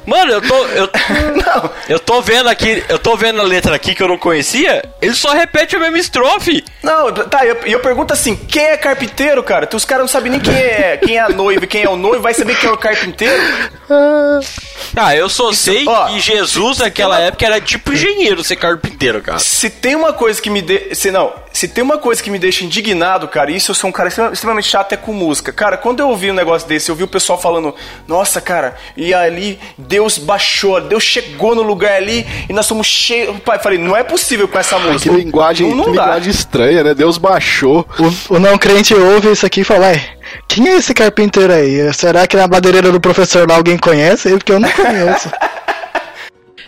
Mano, 0.05 0.31
eu 0.31 0.41
tô. 0.41 0.65
Eu, 0.67 0.89
não. 1.45 1.71
eu 1.87 1.99
tô 1.99 2.21
vendo 2.21 2.49
aqui. 2.49 2.83
Eu 2.89 2.99
tô 2.99 3.15
vendo 3.15 3.39
a 3.39 3.43
letra 3.43 3.75
aqui 3.75 3.95
que 3.95 4.03
eu 4.03 4.07
não 4.07 4.17
conhecia. 4.17 4.83
Ele 5.01 5.13
só 5.15 5.33
repete 5.33 5.75
a 5.75 5.79
mesma 5.79 5.97
estrofe. 5.97 6.63
Não, 6.81 7.11
tá, 7.11 7.45
e 7.45 7.49
eu, 7.49 7.57
eu, 7.65 7.79
pergunto 7.79 8.13
assim: 8.13 8.35
quem 8.35 8.63
é 8.63 8.77
carpinteiro, 8.77 9.41
cara? 9.43 9.67
Os 9.73 9.85
caras 9.85 10.03
não 10.03 10.07
sabem 10.07 10.31
nem 10.31 10.39
quem 10.39 10.53
é, 10.53 10.97
quem 10.97 11.17
é 11.17 11.21
a 11.21 11.29
noiva 11.29 11.63
e 11.63 11.67
quem 11.67 11.83
é 11.83 11.89
o 11.89 11.95
noivo, 11.95 12.21
vai 12.21 12.33
saber 12.33 12.57
quem 12.59 12.69
é 12.69 12.73
o 12.73 12.77
carpinteiro? 12.77 13.41
Ah, 14.95 15.15
eu 15.15 15.27
só 15.27 15.49
Isso, 15.49 15.63
sei 15.63 15.85
ó, 15.87 16.07
que 16.07 16.19
Jesus 16.19 16.77
naquela 16.77 17.19
época 17.19 17.45
era 17.45 17.59
tipo 17.59 17.93
engenheiro 17.93 18.43
ser 18.43 18.55
carpinteiro, 18.55 19.21
cara. 19.21 19.39
Se 19.39 19.67
tem 19.69 19.95
uma 19.95 20.13
coisa 20.13 20.39
que 20.39 20.51
me 20.51 20.61
de... 20.61 20.93
se 20.93 21.09
não, 21.09 21.33
se 21.53 21.67
tem 21.67 21.83
uma 21.83 21.97
coisa 21.99 22.21
que 22.21 22.29
me 22.31 22.39
deixa 22.39 22.65
indignado, 22.65 23.27
cara, 23.27 23.51
isso 23.51 23.71
eu 23.71 23.75
sou 23.75 23.89
um 23.89 23.93
cara 23.93 24.09
extrema- 24.09 24.33
extremamente 24.33 24.67
chato 24.67 24.91
é 24.93 24.97
com 24.97 25.13
música. 25.13 25.53
Cara, 25.53 25.77
quando 25.77 25.99
eu 25.99 26.09
ouvi 26.09 26.31
um 26.31 26.33
negócio 26.33 26.67
desse, 26.67 26.89
eu 26.89 26.95
vi 26.95 27.03
o 27.03 27.07
pessoal 27.07 27.39
falando: 27.39 27.73
"Nossa, 28.07 28.41
cara, 28.41 28.75
e 28.97 29.13
ali 29.13 29.59
Deus 29.77 30.17
baixou, 30.17 30.81
Deus 30.81 31.03
chegou 31.03 31.53
no 31.55 31.61
lugar 31.61 31.93
ali 31.93 32.25
e 32.49 32.53
nós 32.53 32.65
somos 32.65 32.87
cheios". 32.87 33.37
Pai, 33.45 33.59
falei: 33.59 33.77
"Não 33.77 33.95
é 33.95 34.03
possível 34.03 34.47
com 34.47 34.57
essa 34.57 34.77
Que 34.79 34.87
música". 34.87 35.15
linguagem, 35.15 35.69
não, 35.69 35.75
não 35.77 35.83
que 35.85 35.89
linguagem 35.91 36.31
estranha, 36.31 36.83
né? 36.83 36.93
Deus 36.93 37.17
baixou. 37.19 37.87
O, 38.29 38.35
o 38.35 38.39
não 38.39 38.57
crente 38.57 38.93
ouve 38.95 39.31
isso 39.31 39.45
aqui 39.45 39.61
e 39.61 39.63
fala, 39.63 39.87
ué, 39.87 40.01
quem 40.47 40.67
é 40.69 40.77
esse 40.77 40.93
carpinteiro 40.93 41.53
aí? 41.53 41.93
Será 41.93 42.25
que 42.25 42.35
na 42.35 42.47
madeireira 42.47 42.91
do 42.91 42.99
professor 42.99 43.47
lá 43.47 43.55
alguém 43.55 43.77
conhece? 43.77 44.29
Porque 44.31 44.51
eu 44.51 44.59
não 44.59 44.69
conheço. 44.71 45.29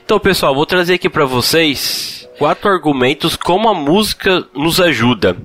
Então, 0.06 0.20
pessoal, 0.20 0.54
vou 0.54 0.68
trazer 0.68 0.94
aqui 0.94 1.10
pra 1.10 1.26
vocês 1.26 2.30
quatro 2.38 2.70
argumentos 2.70 3.36
como 3.36 3.68
a 3.68 3.74
música 3.74 4.46
nos 4.54 4.80
ajuda. 4.80 5.36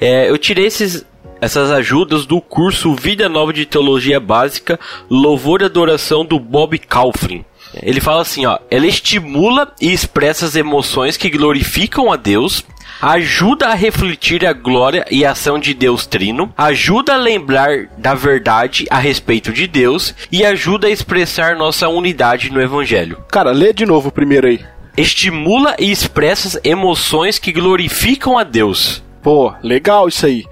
É, 0.00 0.30
eu 0.30 0.38
tirei 0.38 0.64
esses, 0.64 1.04
essas 1.38 1.70
ajudas 1.70 2.24
do 2.24 2.40
curso 2.40 2.94
Vida 2.94 3.28
Nova 3.28 3.52
de 3.52 3.66
Teologia 3.66 4.18
Básica, 4.18 4.80
Louvor 5.10 5.60
e 5.60 5.66
Adoração 5.66 6.24
do 6.24 6.40
Bob 6.40 6.78
Kauflin. 6.78 7.44
Ele 7.82 8.00
fala 8.00 8.22
assim, 8.22 8.46
ó, 8.46 8.58
ela 8.70 8.86
estimula 8.86 9.72
e 9.80 9.92
expressa 9.92 10.46
as 10.46 10.56
emoções 10.56 11.16
que 11.16 11.30
glorificam 11.30 12.12
a 12.12 12.16
Deus, 12.16 12.64
ajuda 13.00 13.68
a 13.68 13.74
refletir 13.74 14.46
a 14.46 14.52
glória 14.52 15.04
e 15.10 15.24
a 15.24 15.32
ação 15.32 15.58
de 15.58 15.74
Deus 15.74 16.06
Trino, 16.06 16.52
ajuda 16.56 17.14
a 17.14 17.18
lembrar 17.18 17.86
da 17.98 18.14
verdade 18.14 18.86
a 18.90 18.98
respeito 18.98 19.52
de 19.52 19.66
Deus 19.66 20.14
e 20.30 20.44
ajuda 20.44 20.86
a 20.86 20.90
expressar 20.90 21.56
nossa 21.56 21.88
unidade 21.88 22.50
no 22.50 22.60
Evangelho. 22.60 23.22
Cara, 23.30 23.50
lê 23.52 23.72
de 23.72 23.84
novo 23.84 24.08
o 24.08 24.12
primeiro 24.12 24.46
aí. 24.46 24.60
Estimula 24.96 25.76
e 25.78 25.90
expressa 25.90 26.48
as 26.48 26.60
emoções 26.64 27.38
que 27.38 27.52
glorificam 27.52 28.38
a 28.38 28.44
Deus. 28.44 29.02
Pô, 29.22 29.52
legal 29.62 30.08
isso 30.08 30.24
aí. 30.24 30.44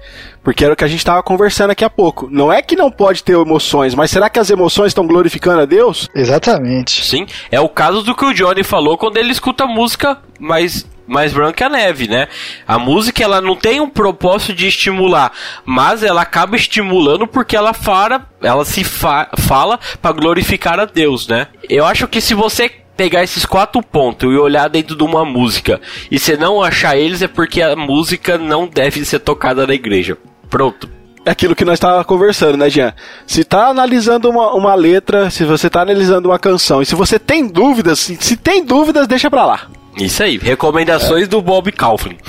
Porque 0.45 0.63
era 0.63 0.75
o 0.75 0.77
que 0.77 0.83
a 0.83 0.87
gente 0.87 1.03
tava 1.03 1.23
conversando 1.23 1.71
aqui 1.71 1.83
há 1.83 1.89
pouco. 1.89 2.29
Não 2.31 2.53
é 2.53 2.61
que 2.61 2.75
não 2.75 2.91
pode 2.91 3.23
ter 3.23 3.33
emoções, 3.33 3.95
mas 3.95 4.11
será 4.11 4.29
que 4.29 4.37
as 4.37 4.51
emoções 4.51 4.89
estão 4.89 5.07
glorificando 5.07 5.61
a 5.61 5.65
Deus? 5.65 6.07
Exatamente. 6.13 7.03
Sim, 7.03 7.25
é 7.49 7.59
o 7.59 7.67
caso 7.67 8.03
do 8.03 8.13
que 8.13 8.23
o 8.23 8.31
Johnny 8.31 8.63
falou 8.63 8.95
quando 8.95 9.17
ele 9.17 9.31
escuta 9.31 9.65
música 9.65 10.19
mais 10.39 10.85
mais 11.07 11.33
branca 11.33 11.53
que 11.53 11.63
a 11.63 11.69
neve, 11.69 12.07
né? 12.07 12.27
A 12.67 12.79
música 12.79 13.23
ela 13.23 13.39
não 13.39 13.55
tem 13.55 13.79
um 13.79 13.89
propósito 13.89 14.53
de 14.53 14.67
estimular, 14.67 15.31
mas 15.63 16.03
ela 16.03 16.21
acaba 16.21 16.55
estimulando 16.55 17.27
porque 17.27 17.55
ela 17.55 17.73
fala, 17.73 18.27
ela 18.41 18.65
se 18.65 18.83
fa 18.83 19.29
fala 19.37 19.79
para 20.01 20.11
glorificar 20.11 20.79
a 20.79 20.85
Deus, 20.85 21.27
né? 21.27 21.47
Eu 21.69 21.85
acho 21.85 22.07
que 22.07 22.19
se 22.19 22.33
você 22.33 22.71
pegar 22.95 23.23
esses 23.23 23.45
quatro 23.45 23.81
pontos 23.81 24.31
e 24.31 24.37
olhar 24.37 24.69
dentro 24.69 24.95
de 24.95 25.03
uma 25.03 25.25
música 25.25 25.81
e 26.09 26.17
você 26.17 26.37
não 26.37 26.61
achar 26.61 26.97
eles 26.97 27.21
é 27.21 27.27
porque 27.27 27.61
a 27.61 27.75
música 27.75 28.37
não 28.37 28.67
deve 28.67 29.03
ser 29.05 29.19
tocada 29.19 29.67
na 29.67 29.73
igreja. 29.73 30.17
Pronto. 30.49 30.89
É 31.25 31.31
aquilo 31.31 31.55
que 31.55 31.65
nós 31.65 31.75
estávamos 31.75 32.05
conversando, 32.05 32.55
né, 32.55 32.69
Jean? 32.69 32.93
Se 33.25 33.43
tá 33.43 33.67
analisando 33.67 34.29
uma, 34.29 34.53
uma 34.53 34.75
letra, 34.75 35.31
se 35.31 35.43
você 35.43 35.69
tá 35.69 35.81
analisando 35.81 36.29
uma 36.29 36.37
canção, 36.37 36.83
e 36.83 36.85
se 36.85 36.93
você 36.93 37.17
tem 37.17 37.47
dúvidas, 37.47 37.99
se, 37.99 38.15
se 38.15 38.37
tem 38.37 38.63
dúvidas, 38.63 39.07
deixa 39.07 39.29
pra 39.29 39.43
lá. 39.43 39.67
Isso 39.97 40.21
aí, 40.21 40.37
recomendações 40.37 41.27
do 41.27 41.41
Bob 41.41 41.71
Kaufman. 41.71 42.17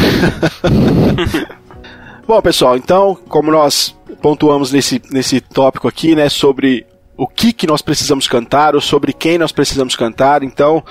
Bom, 2.27 2.41
pessoal, 2.41 2.77
então, 2.77 3.17
como 3.29 3.51
nós 3.51 3.95
pontuamos 4.23 4.73
nesse, 4.73 5.01
nesse 5.11 5.43
tópico 5.43 5.87
aqui, 5.87 6.14
né, 6.14 6.31
sobre 6.31 6.87
o 7.17 7.27
que, 7.27 7.53
que 7.53 7.67
nós 7.67 7.83
precisamos 7.83 8.27
cantar, 8.27 8.75
ou 8.75 8.81
sobre 8.81 9.12
quem 9.12 9.37
nós 9.37 9.53
precisamos 9.53 9.95
cantar, 9.95 10.43
então, 10.43 10.83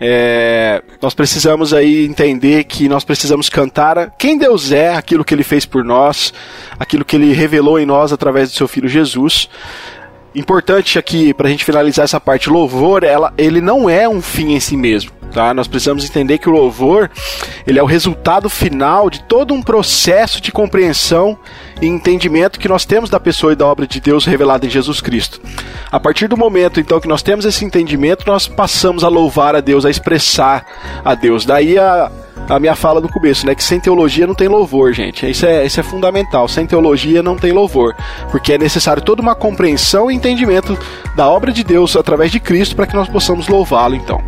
é, 0.00 0.82
nós 1.00 1.14
precisamos 1.14 1.72
aí 1.72 2.04
entender 2.04 2.64
que 2.64 2.88
nós 2.88 3.04
precisamos 3.04 3.48
cantar 3.48 4.14
quem 4.18 4.36
Deus 4.36 4.72
é, 4.72 4.94
aquilo 4.94 5.24
que 5.24 5.34
Ele 5.34 5.42
fez 5.42 5.64
por 5.64 5.84
nós, 5.84 6.32
aquilo 6.78 7.04
que 7.04 7.16
Ele 7.16 7.32
revelou 7.32 7.78
em 7.78 7.86
nós 7.86 8.12
através 8.12 8.50
do 8.50 8.56
Seu 8.56 8.68
Filho 8.68 8.88
Jesus. 8.88 9.48
Importante 10.36 10.98
aqui, 10.98 11.32
para 11.32 11.48
a 11.48 11.50
gente 11.50 11.64
finalizar 11.64 12.04
essa 12.04 12.20
parte, 12.20 12.50
louvor, 12.50 13.02
ela, 13.02 13.32
ele 13.38 13.58
não 13.58 13.88
é 13.88 14.06
um 14.06 14.20
fim 14.20 14.52
em 14.52 14.60
si 14.60 14.76
mesmo. 14.76 15.10
Tá? 15.32 15.54
Nós 15.54 15.66
precisamos 15.66 16.04
entender 16.04 16.36
que 16.36 16.48
o 16.48 16.52
louvor 16.52 17.10
ele 17.66 17.78
é 17.78 17.82
o 17.82 17.86
resultado 17.86 18.48
final 18.50 19.08
de 19.08 19.22
todo 19.22 19.54
um 19.54 19.62
processo 19.62 20.38
de 20.40 20.52
compreensão 20.52 21.38
e 21.80 21.86
entendimento 21.86 22.60
que 22.60 22.68
nós 22.68 22.84
temos 22.84 23.08
da 23.08 23.18
pessoa 23.18 23.54
e 23.54 23.56
da 23.56 23.66
obra 23.66 23.86
de 23.86 23.98
Deus 23.98 24.26
revelada 24.26 24.66
em 24.66 24.70
Jesus 24.70 25.00
Cristo. 25.00 25.40
A 25.90 25.98
partir 25.98 26.28
do 26.28 26.36
momento 26.36 26.80
então 26.80 27.00
que 27.00 27.08
nós 27.08 27.22
temos 27.22 27.46
esse 27.46 27.64
entendimento, 27.64 28.26
nós 28.26 28.46
passamos 28.46 29.04
a 29.04 29.08
louvar 29.08 29.56
a 29.56 29.60
Deus, 29.60 29.86
a 29.86 29.90
expressar 29.90 30.66
a 31.02 31.14
Deus. 31.14 31.46
Daí 31.46 31.78
a, 31.78 32.10
a 32.48 32.58
minha 32.58 32.74
fala 32.74 33.00
do 33.00 33.08
começo, 33.08 33.46
né? 33.46 33.54
Que 33.54 33.64
sem 33.64 33.80
teologia 33.80 34.26
não 34.26 34.34
tem 34.34 34.48
louvor, 34.48 34.92
gente. 34.92 35.28
Isso 35.28 35.46
é, 35.46 35.66
isso 35.66 35.80
é 35.80 35.82
fundamental. 35.82 36.48
Sem 36.48 36.66
teologia 36.66 37.22
não 37.22 37.36
tem 37.36 37.52
louvor. 37.52 37.94
Porque 38.30 38.52
é 38.52 38.58
necessário 38.58 39.02
toda 39.02 39.22
uma 39.22 39.34
compreensão 39.34 40.10
e 40.10 40.14
entendimento 40.14 40.78
da 41.16 41.28
obra 41.28 41.52
de 41.52 41.64
Deus 41.64 41.96
através 41.96 42.30
de 42.30 42.40
Cristo 42.40 42.76
para 42.76 42.86
que 42.86 42.94
nós 42.94 43.08
possamos 43.08 43.48
louvá-lo, 43.48 43.94
então. 43.94 44.22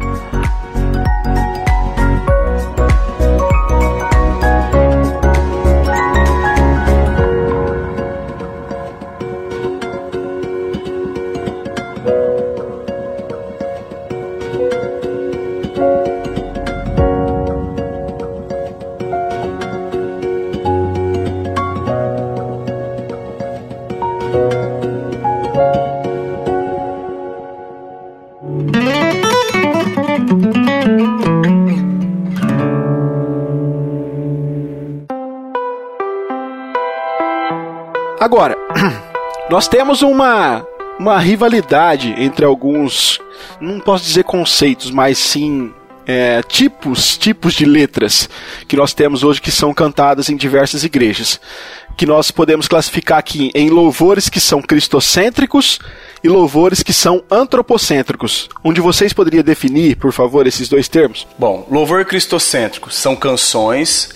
Nós 39.51 39.67
temos 39.67 40.03
uma, 40.03 40.67
uma 40.99 41.19
rivalidade 41.19 42.15
entre 42.19 42.45
alguns, 42.45 43.19
não 43.61 43.81
posso 43.81 44.05
dizer 44.05 44.25
conceitos, 44.25 44.91
mas 44.91 45.17
sim 45.19 45.73
é, 46.07 46.43
tipos, 46.43 47.17
tipos 47.17 47.55
de 47.55 47.65
letras 47.65 48.29
que 48.67 48.77
nós 48.77 48.93
temos 48.93 49.25
hoje 49.25 49.41
que 49.41 49.51
são 49.51 49.73
cantadas 49.73 50.29
em 50.29 50.37
diversas 50.37 50.85
igrejas. 50.85 51.41
Que 51.97 52.07
nós 52.07 52.31
podemos 52.31 52.69
classificar 52.69 53.19
aqui 53.19 53.51
em 53.55 53.71
louvores 53.71 54.29
que 54.29 54.39
são 54.39 54.63
cristocêntricos 54.63 55.81
e 56.23 56.29
louvores 56.29 56.83
que 56.83 56.93
são 56.93 57.25
antropocêntricos. 57.31 58.49
Um 58.65 58.73
de 58.73 58.81
vocês 58.81 59.13
poderia 59.13 59.43
definir, 59.43 59.97
por 59.97 60.13
favor, 60.13 60.47
esses 60.47 60.69
dois 60.69 60.89
termos? 60.89 61.27
Bom, 61.37 61.67
louvor 61.71 62.05
cristocêntrico 62.05 62.91
são 62.93 63.17
canções, 63.17 64.11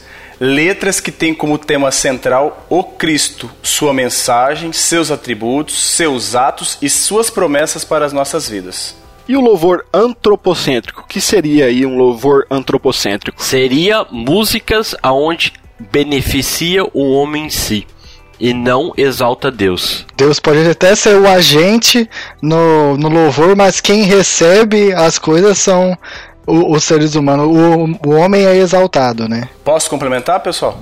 letras 0.44 0.98
que 0.98 1.12
têm 1.12 1.32
como 1.32 1.56
tema 1.56 1.92
central 1.92 2.66
o 2.68 2.82
Cristo, 2.82 3.48
sua 3.62 3.94
mensagem, 3.94 4.72
seus 4.72 5.12
atributos, 5.12 5.94
seus 5.94 6.34
atos 6.34 6.76
e 6.82 6.90
suas 6.90 7.30
promessas 7.30 7.84
para 7.84 8.04
as 8.04 8.12
nossas 8.12 8.48
vidas. 8.48 8.96
E 9.28 9.36
o 9.36 9.40
louvor 9.40 9.86
antropocêntrico? 9.94 11.02
O 11.02 11.06
que 11.06 11.20
seria 11.20 11.66
aí 11.66 11.86
um 11.86 11.96
louvor 11.96 12.44
antropocêntrico? 12.50 13.40
Seria 13.40 14.04
músicas 14.10 14.96
aonde 15.00 15.52
beneficia 15.78 16.82
o 16.92 17.12
homem 17.12 17.46
em 17.46 17.50
si 17.50 17.86
e 18.40 18.52
não 18.52 18.92
exalta 18.96 19.48
Deus. 19.48 20.04
Deus 20.16 20.40
pode 20.40 20.68
até 20.68 20.96
ser 20.96 21.20
o 21.20 21.28
agente 21.28 22.10
no, 22.42 22.96
no 22.96 23.08
louvor, 23.08 23.54
mas 23.54 23.80
quem 23.80 24.02
recebe 24.02 24.92
as 24.92 25.20
coisas 25.20 25.56
são 25.58 25.96
o- 26.46 26.74
os 26.74 26.84
seres 26.84 27.14
humanos. 27.14 27.46
O, 27.46 28.08
o 28.08 28.14
homem 28.14 28.44
é 28.46 28.56
exaltado, 28.56 29.28
né? 29.28 29.48
Posso 29.64 29.88
complementar, 29.90 30.40
pessoal? 30.40 30.78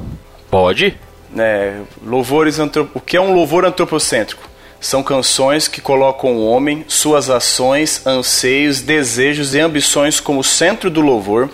Pode? 0.51 0.97
É, 1.39 1.75
louvores 2.05 2.59
antro... 2.59 2.89
O 2.95 3.01
que 3.01 3.17
é 3.17 3.21
um 3.21 3.33
louvor 3.35 3.65
antropocêntrico? 3.65 4.49
São 4.81 5.03
canções 5.03 5.69
que 5.69 5.79
colocam 5.79 6.33
o 6.33 6.47
homem, 6.47 6.87
suas 6.89 7.29
ações, 7.29 8.01
anseios, 8.07 8.81
desejos 8.81 9.55
e 9.55 9.61
ambições 9.61 10.19
como 10.21 10.43
centro 10.43 10.89
do 10.89 11.03
louvor, 11.03 11.51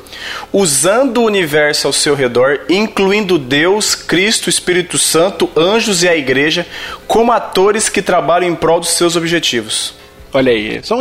usando 0.53 1.19
o 1.19 1.25
universo 1.25 1.89
ao 1.89 1.93
seu 1.93 2.15
redor, 2.15 2.61
incluindo 2.69 3.37
Deus, 3.37 3.97
Cristo, 3.97 4.49
Espírito 4.49 4.97
Santo, 4.97 5.51
anjos 5.57 6.05
e 6.05 6.09
a 6.09 6.17
igreja, 6.17 6.65
como 7.09 7.33
atores 7.33 7.89
que 7.89 8.01
trabalham 8.01 8.49
em 8.49 8.55
prol 8.55 8.79
dos 8.79 8.91
seus 8.91 9.17
objetivos. 9.17 9.95
Olha 10.33 10.53
aí, 10.53 10.81
são, 10.83 11.01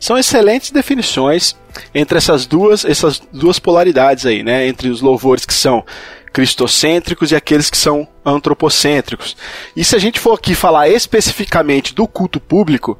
são 0.00 0.18
excelentes 0.18 0.70
definições 0.70 1.54
entre 1.94 2.18
essas 2.18 2.46
duas, 2.46 2.84
essas 2.84 3.20
duas 3.32 3.58
polaridades 3.58 4.26
aí, 4.26 4.42
né? 4.42 4.66
Entre 4.66 4.88
os 4.88 5.00
louvores 5.00 5.46
que 5.46 5.54
são 5.54 5.84
cristocêntricos 6.32 7.30
e 7.30 7.36
aqueles 7.36 7.70
que 7.70 7.76
são 7.76 8.06
antropocêntricos. 8.24 9.36
E 9.76 9.84
se 9.84 9.96
a 9.96 9.98
gente 9.98 10.18
for 10.20 10.34
aqui 10.34 10.54
falar 10.54 10.88
especificamente 10.88 11.94
do 11.94 12.06
culto 12.06 12.40
público, 12.40 12.98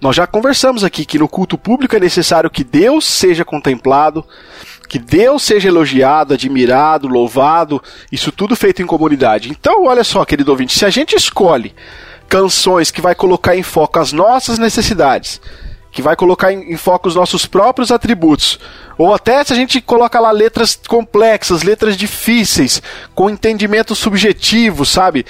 Nós 0.00 0.16
já 0.16 0.26
conversamos 0.26 0.84
aqui 0.84 1.04
que 1.04 1.18
no 1.18 1.28
culto 1.28 1.56
público 1.56 1.96
é 1.96 2.00
necessário 2.00 2.50
que 2.50 2.64
Deus 2.64 3.04
seja 3.04 3.44
contemplado, 3.44 4.24
que 4.88 4.98
Deus 4.98 5.42
seja 5.42 5.68
elogiado, 5.68 6.34
admirado, 6.34 7.06
louvado, 7.06 7.82
isso 8.10 8.32
tudo 8.32 8.56
feito 8.56 8.82
em 8.82 8.86
comunidade. 8.86 9.50
Então, 9.50 9.84
olha 9.84 10.02
só, 10.02 10.24
querido 10.24 10.50
ouvinte, 10.50 10.76
se 10.76 10.84
a 10.84 10.90
gente 10.90 11.14
escolhe 11.14 11.74
canções 12.30 12.92
que 12.92 13.00
vai 13.00 13.14
colocar 13.14 13.56
em 13.56 13.62
foco 13.62 13.98
as 13.98 14.12
nossas 14.12 14.56
necessidades, 14.56 15.40
que 15.90 16.00
vai 16.00 16.14
colocar 16.14 16.52
em, 16.52 16.76
foco 16.76 17.08
os 17.08 17.16
nossos 17.16 17.44
próprios 17.44 17.90
atributos, 17.90 18.58
ou 18.96 19.12
até 19.12 19.42
se 19.42 19.52
a 19.52 19.56
gente 19.56 19.80
coloca 19.80 20.20
lá 20.20 20.30
letras 20.30 20.78
complexas, 20.88 21.64
letras 21.64 21.96
difíceis, 21.96 22.80
com 23.16 23.28
entendimento 23.28 23.96
subjetivo, 23.96 24.86
sabe? 24.86 25.26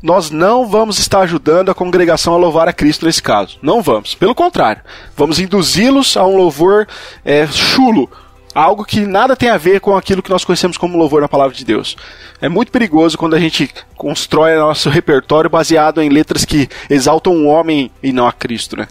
Nós 0.00 0.30
não 0.30 0.68
vamos 0.68 0.98
estar 0.98 1.20
ajudando 1.20 1.70
a 1.70 1.74
congregação 1.74 2.34
a 2.34 2.36
louvar 2.36 2.68
a 2.68 2.72
Cristo 2.72 3.06
nesse 3.06 3.22
caso. 3.22 3.58
Não 3.60 3.82
vamos. 3.82 4.14
Pelo 4.14 4.34
contrário, 4.34 4.82
vamos 5.16 5.40
induzi-los 5.40 6.16
a 6.16 6.24
um 6.24 6.36
louvor 6.36 6.86
é, 7.24 7.46
chulo, 7.48 8.08
algo 8.54 8.84
que 8.84 9.00
nada 9.00 9.34
tem 9.34 9.48
a 9.48 9.56
ver 9.56 9.80
com 9.80 9.96
aquilo 9.96 10.22
que 10.22 10.30
nós 10.30 10.44
conhecemos 10.44 10.78
como 10.78 10.96
louvor 10.96 11.20
na 11.20 11.28
palavra 11.28 11.54
de 11.54 11.64
Deus. 11.64 11.96
É 12.40 12.48
muito 12.48 12.70
perigoso 12.70 13.18
quando 13.18 13.34
a 13.34 13.40
gente 13.40 13.70
constrói 13.96 14.54
nosso 14.56 14.88
repertório 14.88 15.50
baseado 15.50 16.00
em 16.00 16.08
letras 16.08 16.44
que 16.44 16.68
exaltam 16.88 17.34
um 17.34 17.48
homem 17.48 17.90
e 18.02 18.12
não 18.12 18.26
a 18.26 18.32
Cristo, 18.32 18.76
né? 18.76 18.86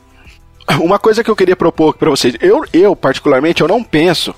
Uma 0.79 0.99
coisa 0.99 1.23
que 1.23 1.29
eu 1.29 1.35
queria 1.35 1.55
propor 1.55 1.95
para 1.95 2.09
vocês, 2.09 2.35
eu, 2.41 2.65
eu 2.73 2.95
particularmente, 2.95 3.61
eu 3.61 3.67
não 3.67 3.83
penso 3.83 4.33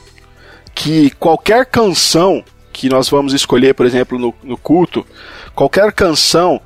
que 0.74 1.12
qualquer 1.12 1.66
canção 1.66 2.44
que 2.74 2.90
nós 2.90 3.08
vamos 3.08 3.34
escolher, 3.34 3.74
por 3.74 3.86
exemplo, 3.86 4.20
no, 4.20 4.34
no 4.44 4.58
culto, 4.58 5.06
qualquer 5.54 5.94
canção 5.94 6.60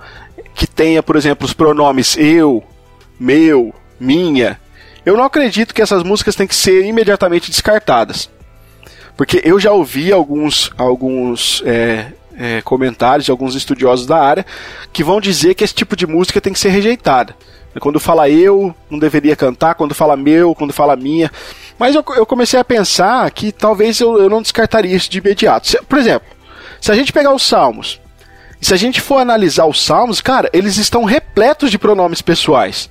que 0.56 0.66
tenha, 0.66 1.04
por 1.04 1.16
exemplo, 1.16 1.46
os 1.46 1.54
pronomes 1.54 2.18
eu, 2.18 2.64
meu, 3.20 3.74
minha, 4.00 4.60
eu 5.06 5.16
não 5.16 5.24
acredito 5.24 5.74
que 5.74 5.82
essas 5.82 6.04
músicas 6.04 6.36
têm 6.36 6.48
que 6.48 6.56
ser 6.56 6.86
imediatamente 6.86 7.52
descartadas. 7.52 8.30
Porque 9.20 9.42
eu 9.44 9.60
já 9.60 9.74
ouvi 9.74 10.14
alguns, 10.14 10.72
alguns 10.78 11.62
é, 11.66 12.14
é, 12.38 12.62
comentários 12.62 13.26
de 13.26 13.32
alguns 13.32 13.54
estudiosos 13.54 14.06
da 14.06 14.18
área 14.18 14.46
que 14.94 15.04
vão 15.04 15.20
dizer 15.20 15.56
que 15.56 15.64
esse 15.66 15.74
tipo 15.74 15.94
de 15.94 16.08
música 16.08 16.40
tem 16.40 16.54
que 16.54 16.60
ser 16.60 16.70
rejeitada. 16.70 17.36
Quando 17.82 18.00
fala 18.00 18.30
eu, 18.30 18.74
não 18.90 18.98
deveria 18.98 19.36
cantar, 19.36 19.76
quando 19.76 19.94
fala 19.94 20.16
meu, 20.16 20.56
quando 20.56 20.72
fala 20.72 20.96
minha. 20.96 21.30
Mas 21.78 21.96
eu, 21.96 22.06
eu 22.16 22.26
comecei 22.26 22.58
a 22.58 22.64
pensar 22.64 23.30
que 23.32 23.52
talvez 23.52 24.00
eu, 24.00 24.18
eu 24.18 24.30
não 24.30 24.42
descartaria 24.42 24.96
isso 24.96 25.12
de 25.12 25.18
imediato. 25.18 25.68
Se, 25.68 25.82
por 25.84 26.00
exemplo, 26.00 26.30
se 26.80 26.90
a 26.90 26.96
gente 26.96 27.12
pegar 27.12 27.36
os 27.36 27.44
salmos, 27.44 28.00
e 28.62 28.66
se 28.66 28.74
a 28.74 28.78
gente 28.78 29.00
for 29.00 29.18
analisar 29.18 29.66
os 29.66 29.84
salmos, 29.84 30.20
cara, 30.20 30.50
eles 30.52 30.78
estão 30.78 31.06
repletos 31.06 31.72
de 31.72 31.80
pronomes 31.80 32.22
pessoais. 32.22 32.90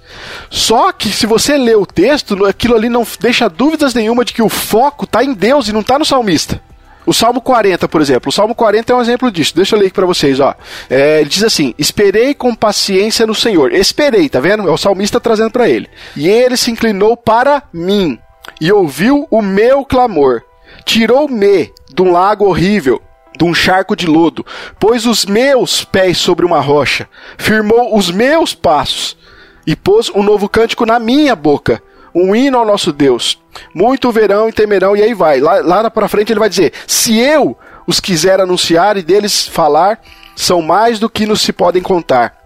Só 0.48 0.92
que 0.92 1.10
se 1.10 1.26
você 1.26 1.56
ler 1.56 1.76
o 1.76 1.84
texto, 1.84 2.46
aquilo 2.46 2.74
ali 2.74 2.88
não 2.88 3.06
deixa 3.20 3.48
dúvidas 3.48 3.92
nenhuma 3.92 4.24
de 4.24 4.32
que 4.32 4.42
o 4.42 4.48
foco 4.48 5.04
está 5.04 5.22
em 5.22 5.34
Deus 5.34 5.68
e 5.68 5.72
não 5.72 5.80
está 5.80 5.98
no 5.98 6.04
salmista. 6.04 6.60
O 7.04 7.14
Salmo 7.14 7.40
40, 7.40 7.88
por 7.88 8.02
exemplo. 8.02 8.28
O 8.28 8.32
Salmo 8.32 8.54
40 8.54 8.92
é 8.92 8.96
um 8.96 9.00
exemplo 9.00 9.30
disso. 9.30 9.56
Deixa 9.56 9.74
eu 9.74 9.80
ler 9.80 9.86
aqui 9.86 9.94
para 9.94 10.04
vocês, 10.04 10.40
ó. 10.40 10.54
É, 10.90 11.20
ele 11.20 11.30
diz 11.30 11.42
assim: 11.42 11.74
Esperei 11.78 12.34
com 12.34 12.54
paciência 12.54 13.26
no 13.26 13.34
Senhor. 13.34 13.72
Esperei, 13.72 14.28
tá 14.28 14.40
vendo? 14.40 14.68
É 14.68 14.70
o 14.70 14.76
salmista 14.76 15.18
trazendo 15.18 15.50
para 15.50 15.68
ele. 15.70 15.88
E 16.14 16.28
ele 16.28 16.54
se 16.54 16.70
inclinou 16.70 17.16
para 17.16 17.62
mim 17.72 18.18
e 18.60 18.70
ouviu 18.70 19.26
o 19.30 19.40
meu 19.40 19.86
clamor. 19.86 20.42
Tirou-me 20.84 21.72
de 21.90 22.02
um 22.02 22.12
lago 22.12 22.44
horrível 22.44 23.00
de 23.38 23.44
um 23.44 23.54
charco 23.54 23.94
de 23.94 24.06
lodo, 24.06 24.44
pôs 24.80 25.06
os 25.06 25.24
meus 25.24 25.84
pés 25.84 26.18
sobre 26.18 26.44
uma 26.44 26.60
rocha, 26.60 27.08
firmou 27.38 27.96
os 27.96 28.10
meus 28.10 28.52
passos 28.52 29.16
e 29.64 29.76
pôs 29.76 30.10
um 30.10 30.22
novo 30.22 30.48
cântico 30.48 30.84
na 30.84 30.98
minha 30.98 31.36
boca, 31.36 31.80
um 32.12 32.34
hino 32.34 32.58
ao 32.58 32.66
nosso 32.66 32.92
Deus. 32.92 33.38
Muito 33.72 34.10
verão 34.10 34.48
e 34.48 34.52
temerão, 34.52 34.96
e 34.96 35.02
aí 35.02 35.14
vai. 35.14 35.40
Lá, 35.40 35.60
lá 35.60 35.90
para 35.90 36.08
frente 36.08 36.32
ele 36.32 36.40
vai 36.40 36.48
dizer: 36.48 36.72
Se 36.86 37.16
eu 37.16 37.56
os 37.86 38.00
quiser 38.00 38.40
anunciar 38.40 38.96
e 38.96 39.02
deles 39.02 39.46
falar, 39.46 40.00
são 40.34 40.60
mais 40.60 40.98
do 40.98 41.08
que 41.08 41.26
nos 41.26 41.40
se 41.40 41.52
podem 41.52 41.82
contar. 41.82 42.36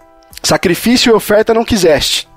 Sacrifício 0.42 1.10
e 1.10 1.14
oferta 1.14 1.54
não 1.54 1.64
quiseste. 1.64 2.28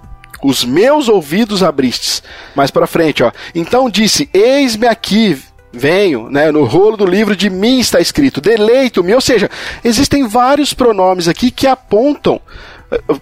Os 0.44 0.64
meus 0.64 1.10
ouvidos 1.10 1.64
abristes. 1.64 2.22
Mais 2.56 2.72
para 2.72 2.88
frente, 2.88 3.24
ó. 3.24 3.32
Então 3.54 3.90
disse: 3.90 4.30
Eis-me 4.34 4.88
aqui, 4.88 5.42
venho, 5.78 6.30
né? 6.30 6.52
No 6.52 6.64
rolo 6.66 6.98
do 6.98 7.06
livro 7.06 7.36
de 7.36 7.50
mim 7.50 7.80
está 7.80 8.00
escrito: 8.00 8.42
Deleito-me. 8.42 9.14
Ou 9.14 9.22
seja, 9.22 9.50
existem 9.84 10.28
vários 10.28 10.74
pronomes 10.74 11.28
aqui 11.28 11.52
que 11.52 11.68
apontam 11.68 12.42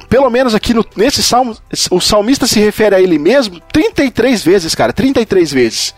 pelo 0.09 0.29
menos 0.29 0.53
aqui 0.53 0.73
no, 0.73 0.85
nesse 0.95 1.23
salmo, 1.23 1.55
o 1.89 1.99
salmista 1.99 2.45
se 2.45 2.59
refere 2.59 2.95
a 2.95 3.01
ele 3.01 3.17
mesmo 3.17 3.59
33 3.71 4.43
vezes, 4.43 4.75
cara, 4.75 4.93
33 4.93 5.51
vezes. 5.51 5.95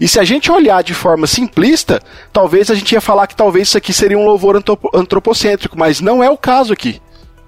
E 0.00 0.08
se 0.08 0.18
a 0.18 0.24
gente 0.24 0.50
olhar 0.50 0.82
de 0.82 0.94
forma 0.94 1.26
simplista, 1.26 2.02
talvez 2.32 2.70
a 2.70 2.74
gente 2.74 2.92
ia 2.92 3.00
falar 3.00 3.26
que 3.26 3.36
talvez 3.36 3.68
isso 3.68 3.78
aqui 3.78 3.92
seria 3.92 4.18
um 4.18 4.24
louvor 4.24 4.60
antropocêntrico, 4.92 5.78
mas 5.78 6.00
não 6.00 6.22
é 6.22 6.28
o 6.28 6.36
caso 6.36 6.72
aqui. 6.72 7.00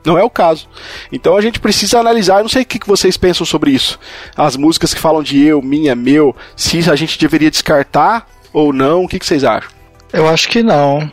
Não 0.05 0.17
é 0.17 0.23
o 0.23 0.31
caso. 0.31 0.69
Então 1.11 1.37
a 1.37 1.41
gente 1.41 1.59
precisa 1.59 1.99
analisar, 1.99 2.41
não 2.41 2.49
sei 2.49 2.63
o 2.63 2.67
que 2.67 2.87
vocês 2.87 3.17
pensam 3.17 3.45
sobre 3.45 3.73
isso. 3.73 3.99
As 4.37 4.57
músicas 4.57 4.95
que 4.95 5.01
falam 5.01 5.21
de 5.21 5.43
eu, 5.43 5.61
minha, 5.61 5.97
meu, 5.97 6.37
se 6.55 6.89
a 6.89 6.95
gente 6.95 7.19
deveria 7.19 7.51
descartar 7.51 8.29
ou 8.57 8.73
não, 8.73 9.05
o 9.05 9.09
que 9.09 9.19
vocês 9.23 9.45
acham? 9.45 9.71
Eu 10.11 10.27
acho 10.27 10.49
que 10.49 10.63
não. 10.63 11.13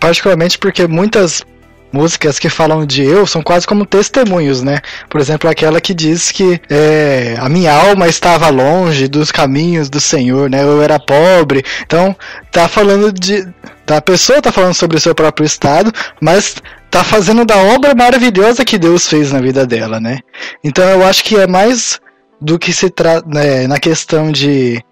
Particularmente 0.00 0.56
porque 0.56 0.86
muitas 0.86 1.44
músicas 1.92 2.38
que 2.38 2.48
falam 2.48 2.86
de 2.86 3.04
eu 3.04 3.26
são 3.26 3.42
quase 3.42 3.66
como 3.66 3.84
testemunhos, 3.84 4.62
né? 4.62 4.78
Por 5.10 5.20
exemplo, 5.20 5.50
aquela 5.50 5.78
que 5.78 5.92
diz 5.92 6.32
que 6.32 6.58
é, 6.70 7.36
a 7.38 7.50
minha 7.50 7.70
alma 7.70 8.08
estava 8.08 8.48
longe 8.48 9.08
dos 9.08 9.30
caminhos 9.30 9.90
do 9.90 10.00
Senhor, 10.00 10.48
né? 10.48 10.62
Eu 10.62 10.80
era 10.80 10.98
pobre. 10.98 11.62
Então, 11.82 12.16
tá 12.50 12.66
falando 12.66 13.12
de. 13.12 13.46
A 13.86 14.00
pessoa 14.00 14.40
tá 14.40 14.50
falando 14.50 14.72
sobre 14.72 14.96
o 14.96 15.00
seu 15.00 15.14
próprio 15.14 15.44
estado, 15.44 15.92
mas 16.18 16.56
tá 16.90 17.04
fazendo 17.04 17.44
da 17.44 17.58
obra 17.58 17.94
maravilhosa 17.94 18.64
que 18.64 18.78
Deus 18.78 19.06
fez 19.06 19.32
na 19.32 19.40
vida 19.42 19.66
dela, 19.66 20.00
né? 20.00 20.20
Então 20.64 20.88
eu 20.88 21.04
acho 21.04 21.22
que 21.22 21.36
é 21.36 21.46
mais 21.46 22.00
do 22.40 22.58
que 22.58 22.72
se 22.72 22.88
trata 22.88 23.28
né, 23.28 23.66
na 23.66 23.78
questão 23.78 24.32
de 24.32 24.82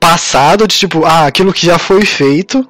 passado, 0.00 0.66
de 0.66 0.76
tipo, 0.76 1.04
ah, 1.04 1.26
aquilo 1.26 1.52
que 1.52 1.66
já 1.66 1.78
foi 1.78 2.04
feito, 2.04 2.66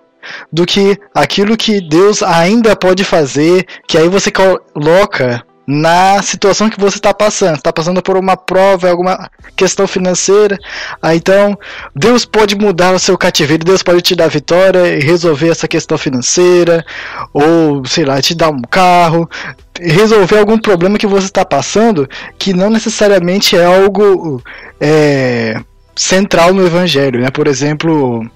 do 0.53 0.66
que 0.66 0.99
aquilo 1.14 1.57
que 1.57 1.81
Deus 1.81 2.22
ainda 2.22 2.76
pode 2.76 3.05
fazer, 3.05 3.64
que 3.87 3.97
aí 3.97 4.09
você 4.09 4.31
coloca 4.31 5.45
na 5.70 6.20
situação 6.20 6.68
que 6.68 6.81
você 6.81 6.97
está 6.97 7.14
passando. 7.14 7.55
Está 7.55 7.72
passando 7.72 8.03
por 8.03 8.16
uma 8.16 8.37
prova, 8.37 8.91
alguma 8.91 9.31
questão 9.55 9.87
financeira. 9.87 10.59
Aí, 11.01 11.18
então, 11.18 11.57
Deus 11.95 12.24
pode 12.24 12.57
mudar 12.57 12.93
o 12.93 12.99
seu 12.99 13.16
cativeiro, 13.16 13.64
Deus 13.64 13.83
pode 13.83 14.03
te 14.03 14.16
dar 14.16 14.28
vitória 14.28 14.97
e 14.97 15.01
resolver 15.01 15.51
essa 15.51 15.68
questão 15.68 15.97
financeira, 15.97 16.85
ou 17.33 17.85
sei 17.87 18.05
lá, 18.05 18.20
te 18.20 18.35
dar 18.35 18.51
um 18.51 18.62
carro, 18.62 19.31
resolver 19.78 20.39
algum 20.39 20.59
problema 20.59 20.99
que 20.99 21.07
você 21.07 21.26
está 21.26 21.45
passando, 21.45 22.09
que 22.37 22.53
não 22.53 22.68
necessariamente 22.68 23.57
é 23.57 23.64
algo 23.64 24.43
é, 24.81 25.61
central 26.01 26.55
no 26.55 26.66
Evangelho. 26.66 27.20
Né? 27.20 27.30
Por 27.30 27.46
exemplo, 27.46 28.26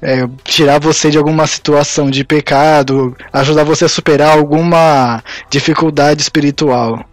é, 0.00 0.26
tirar 0.42 0.80
você 0.80 1.10
de 1.10 1.18
alguma 1.18 1.46
situação 1.46 2.10
de 2.10 2.24
pecado, 2.24 3.14
ajudar 3.32 3.62
você 3.62 3.84
a 3.84 3.88
superar 3.88 4.36
alguma 4.36 5.22
dificuldade 5.50 6.22
espiritual. 6.22 7.04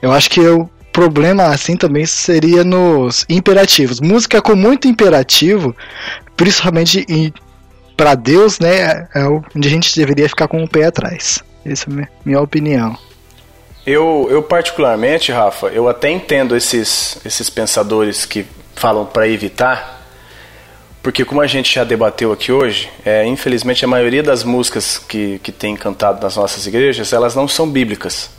Eu 0.00 0.10
acho 0.10 0.30
que 0.30 0.40
o 0.40 0.68
problema 0.90 1.44
assim 1.44 1.76
também 1.76 2.06
seria 2.06 2.64
nos 2.64 3.26
imperativos. 3.28 4.00
Música 4.00 4.40
com 4.40 4.56
muito 4.56 4.88
imperativo, 4.88 5.76
principalmente 6.34 7.04
para 7.94 8.14
Deus, 8.14 8.58
né, 8.58 9.06
é 9.14 9.24
onde 9.54 9.68
a 9.68 9.70
gente 9.70 9.94
deveria 9.94 10.28
ficar 10.28 10.48
com 10.48 10.64
o 10.64 10.68
pé 10.68 10.86
atrás. 10.86 11.42
Essa 11.64 11.90
é 11.90 12.02
a 12.02 12.08
minha 12.24 12.40
opinião. 12.40 12.96
Eu, 13.86 14.28
eu 14.30 14.42
particularmente, 14.42 15.30
Rafa, 15.30 15.66
eu 15.66 15.88
até 15.88 16.08
entendo 16.08 16.56
esses, 16.56 17.18
esses 17.24 17.50
pensadores 17.50 18.24
que 18.24 18.46
falam 18.74 19.06
para 19.06 19.28
evitar 19.28 20.02
porque 21.02 21.24
como 21.24 21.40
a 21.40 21.46
gente 21.48 21.74
já 21.74 21.82
debateu 21.82 22.30
aqui 22.30 22.52
hoje, 22.52 22.88
é, 23.04 23.26
infelizmente 23.26 23.84
a 23.84 23.88
maioria 23.88 24.22
das 24.22 24.44
músicas 24.44 24.98
que, 24.98 25.40
que 25.40 25.50
tem 25.50 25.74
cantado 25.74 26.22
nas 26.22 26.36
nossas 26.36 26.64
igrejas, 26.64 27.12
elas 27.12 27.34
não 27.34 27.48
são 27.48 27.68
bíblicas. 27.68 28.30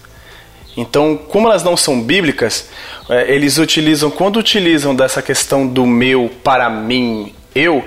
Então, 0.78 1.18
como 1.18 1.48
elas 1.50 1.62
não 1.62 1.76
são 1.76 2.02
bíblicas, 2.02 2.70
é, 3.10 3.30
eles 3.30 3.58
utilizam, 3.58 4.10
quando 4.10 4.38
utilizam 4.38 4.96
dessa 4.96 5.22
questão 5.22 5.68
do 5.68 5.86
meu, 5.86 6.32
para 6.42 6.70
mim, 6.70 7.36
eu, 7.54 7.84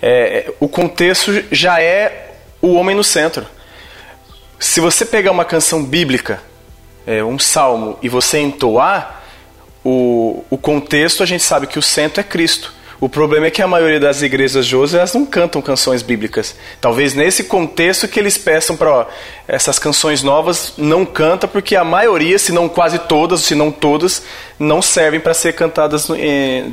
é, 0.00 0.52
o 0.60 0.68
contexto 0.68 1.32
já 1.50 1.82
é 1.82 2.34
o 2.62 2.74
homem 2.74 2.94
no 2.94 3.02
centro. 3.02 3.44
Se 4.60 4.78
você 4.80 5.04
pegar 5.04 5.32
uma 5.32 5.44
canção 5.44 5.84
bíblica, 5.84 6.40
é, 7.04 7.22
um 7.24 7.38
salmo, 7.38 7.98
e 8.00 8.08
você 8.08 8.38
entoar, 8.38 9.19
o, 9.84 10.44
o 10.50 10.58
contexto 10.58 11.22
a 11.22 11.26
gente 11.26 11.42
sabe 11.42 11.66
que 11.66 11.78
o 11.78 11.82
centro 11.82 12.20
é 12.20 12.24
Cristo. 12.24 12.80
O 13.00 13.08
problema 13.08 13.46
é 13.46 13.50
que 13.50 13.62
a 13.62 13.66
maioria 13.66 13.98
das 13.98 14.20
igrejas 14.20 14.66
de 14.66 14.76
hoje 14.76 14.94
elas 14.94 15.14
não 15.14 15.24
cantam 15.24 15.62
canções 15.62 16.02
bíblicas. 16.02 16.54
Talvez 16.82 17.14
nesse 17.14 17.44
contexto 17.44 18.06
que 18.06 18.20
eles 18.20 18.36
peçam 18.36 18.76
para 18.76 19.06
essas 19.48 19.78
canções 19.78 20.22
novas 20.22 20.74
não 20.76 21.06
canta 21.06 21.48
porque 21.48 21.74
a 21.76 21.82
maioria, 21.82 22.38
se 22.38 22.52
não 22.52 22.68
quase 22.68 22.98
todas, 22.98 23.40
se 23.40 23.54
não 23.54 23.72
todas, 23.72 24.22
não 24.58 24.82
servem 24.82 25.18
para 25.18 25.32
ser 25.32 25.54
cantadas 25.54 26.08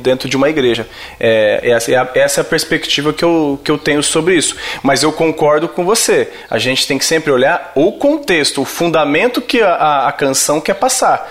dentro 0.02 0.28
de 0.28 0.36
uma 0.36 0.50
igreja. 0.50 0.86
É, 1.18 1.60
essa, 1.62 1.92
é 1.92 1.96
a, 1.96 2.10
essa 2.14 2.40
é 2.40 2.42
a 2.42 2.44
perspectiva 2.44 3.10
que 3.10 3.24
eu, 3.24 3.58
que 3.64 3.70
eu 3.70 3.78
tenho 3.78 4.02
sobre 4.02 4.36
isso. 4.36 4.54
Mas 4.82 5.02
eu 5.02 5.10
concordo 5.10 5.66
com 5.66 5.82
você. 5.82 6.28
A 6.50 6.58
gente 6.58 6.86
tem 6.86 6.98
que 6.98 7.06
sempre 7.06 7.32
olhar 7.32 7.72
o 7.74 7.92
contexto, 7.92 8.60
o 8.60 8.66
fundamento 8.66 9.40
que 9.40 9.62
a, 9.62 9.72
a, 9.72 10.08
a 10.08 10.12
canção 10.12 10.60
quer 10.60 10.74
passar. 10.74 11.26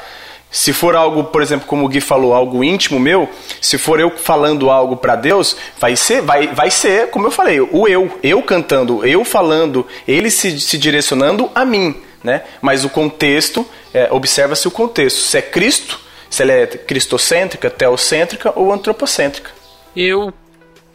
Se 0.58 0.74
for 0.74 0.95
algo, 0.95 1.26
por 1.26 1.43
exemplo, 1.43 1.68
como 1.68 1.86
o 1.86 1.88
Gui 1.88 2.01
falou, 2.01 2.34
algo 2.34 2.64
íntimo 2.64 2.99
meu, 2.99 3.30
se 3.62 3.78
for 3.78 3.99
eu 3.99 4.10
falando 4.10 4.72
algo 4.72 4.97
para 4.97 5.16
Deus, 5.16 5.55
vai 5.80 5.95
ser, 5.95 6.20
vai, 6.24 6.47
vai 6.47 6.72
ser, 6.72 7.12
como 7.12 7.28
eu 7.28 7.32
falei, 7.32 7.62
o 7.62 7.88
eu, 7.88 8.12
eu 8.24 8.41
cantando, 8.41 9.05
eu 9.05 9.24
falando, 9.24 9.86
ele 10.08 10.32
se, 10.32 10.60
se 10.60 10.80
direcionando 10.80 11.47
a 11.53 11.64
mim, 11.64 11.95
né? 12.24 12.41
Mas 12.60 12.84
o 12.84 12.89
contexto, 12.89 13.64
é, 13.93 14.08
observa-se 14.12 14.68
o 14.68 14.72
contexto. 14.72 15.20
Se 15.20 15.38
é 15.38 15.43
Cristo, 15.43 15.99
se 16.28 16.41
ela 16.41 16.53
é 16.53 16.66
cristocêntrica, 16.66 17.70
teocêntrica 17.70 18.51
ou 18.55 18.74
antropocêntrica. 18.74 19.51
Eu, 19.95 20.34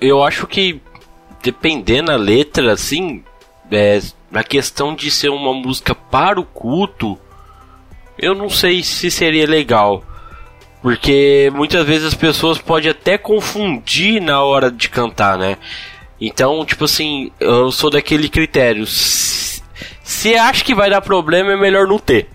eu 0.00 0.24
acho 0.24 0.44
que 0.48 0.80
dependendo 1.40 2.10
da 2.10 2.16
letra, 2.16 2.72
assim, 2.72 3.22
é, 3.70 4.00
na 4.28 4.42
questão 4.42 4.92
de 4.92 5.08
ser 5.08 5.28
uma 5.28 5.54
música 5.54 5.94
para 5.94 6.40
o 6.40 6.44
culto 6.44 7.16
eu 8.22 8.34
não 8.36 8.48
sei 8.48 8.84
se 8.84 9.10
seria 9.10 9.46
legal. 9.46 10.04
Porque 10.80 11.50
muitas 11.54 11.84
vezes 11.84 12.08
as 12.08 12.14
pessoas 12.14 12.58
podem 12.58 12.90
até 12.90 13.18
confundir 13.18 14.22
na 14.22 14.42
hora 14.42 14.70
de 14.70 14.88
cantar, 14.88 15.36
né? 15.36 15.58
Então, 16.20 16.64
tipo 16.64 16.84
assim, 16.84 17.30
eu 17.38 17.70
sou 17.72 17.90
daquele 17.90 18.28
critério. 18.28 18.86
Se 18.86 20.34
acha 20.36 20.64
que 20.64 20.74
vai 20.74 20.88
dar 20.88 21.00
problema, 21.00 21.52
é 21.52 21.56
melhor 21.56 21.86
não 21.86 21.98
ter, 21.98 22.28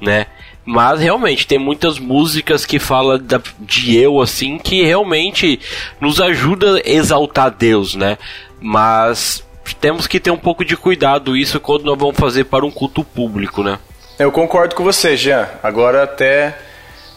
né? 0.00 0.26
Mas 0.64 1.00
realmente 1.00 1.46
tem 1.46 1.58
muitas 1.58 1.98
músicas 1.98 2.66
que 2.66 2.78
falam 2.78 3.18
de 3.58 3.96
eu 3.96 4.20
assim 4.20 4.58
que 4.58 4.82
realmente 4.82 5.58
nos 6.00 6.20
ajuda 6.20 6.76
a 6.76 6.88
exaltar 6.88 7.50
Deus, 7.50 7.94
né? 7.94 8.18
Mas 8.60 9.44
temos 9.80 10.06
que 10.06 10.20
ter 10.20 10.30
um 10.30 10.36
pouco 10.36 10.64
de 10.64 10.76
cuidado 10.76 11.36
isso 11.36 11.58
quando 11.60 11.84
nós 11.84 11.98
vamos 11.98 12.16
fazer 12.16 12.44
para 12.44 12.64
um 12.64 12.70
culto 12.70 13.02
público, 13.02 13.62
né? 13.62 13.78
Eu 14.20 14.30
concordo 14.30 14.74
com 14.74 14.84
você, 14.84 15.16
Jean. 15.16 15.48
Agora 15.62 16.02
até 16.02 16.54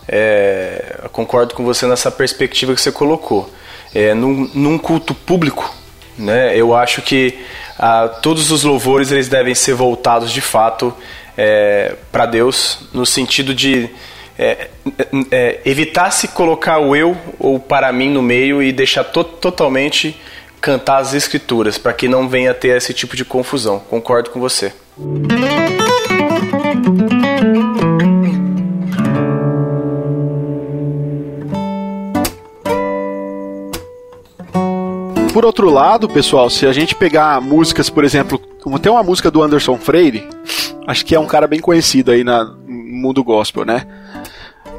é, 0.08 1.01
concordo 1.12 1.54
com 1.54 1.62
você 1.66 1.86
nessa 1.86 2.10
perspectiva 2.10 2.74
que 2.74 2.80
você 2.80 2.93
colocou. 2.93 3.51
É, 3.93 4.14
num, 4.14 4.49
num 4.54 4.78
culto 4.78 5.14
público, 5.14 5.70
né, 6.18 6.58
eu 6.58 6.74
acho 6.74 7.01
que 7.01 7.38
ah, 7.78 8.08
todos 8.08 8.51
os 8.51 8.64
louvores 8.64 9.12
eles 9.12 9.28
devem 9.28 9.54
ser 9.54 9.74
voltados 9.74 10.32
de 10.32 10.39
fato 10.39 10.95
é, 11.38 11.93
para 12.10 12.26
Deus, 12.26 12.88
no 12.93 13.06
sentido 13.06 13.54
de 13.54 13.89
é, 14.39 14.70
é, 15.30 15.60
evitar 15.66 16.10
se 16.10 16.30
colocar 16.30 16.80
o 16.80 16.95
eu 16.95 17.18
ou 17.38 17.60
para 17.60 17.91
mim 17.91 18.12
no 18.12 18.22
meio 18.22 18.64
e 18.64 18.72
deixar 18.72 19.04
to 19.04 19.26
totalmente 19.26 20.18
cantar 20.62 20.99
as 20.99 21.14
escrituras, 21.14 21.78
para 21.78 21.91
que 21.91 22.08
não 22.08 22.30
venha 22.30 22.54
ter 22.54 22.78
esse 22.78 22.93
tipo 22.93 23.18
de 23.18 23.26
confusão. 23.26 23.80
Concordo 23.89 24.30
com 24.30 24.39
você. 24.39 24.72
Por 35.34 35.45
outro 35.45 35.69
lado, 35.69 36.07
pessoal, 36.07 36.47
se 36.47 36.67
a 36.67 36.71
gente 36.71 36.95
pegar 36.95 37.41
músicas, 37.41 37.89
por 37.89 38.03
exemplo, 38.03 38.39
como 38.61 38.77
tem 38.77 38.91
uma 38.91 39.01
música 39.01 39.31
do 39.31 39.41
Anderson 39.41 39.77
Freire, 39.77 40.29
acho 40.86 41.03
que 41.03 41.15
é 41.15 41.19
um 41.19 41.25
cara 41.25 41.47
bem 41.47 41.59
conhecido 41.59 42.11
aí 42.11 42.23
na, 42.23 42.45
no 42.45 42.53
mundo 42.67 43.23
gospel, 43.23 43.65
né? 43.65 43.86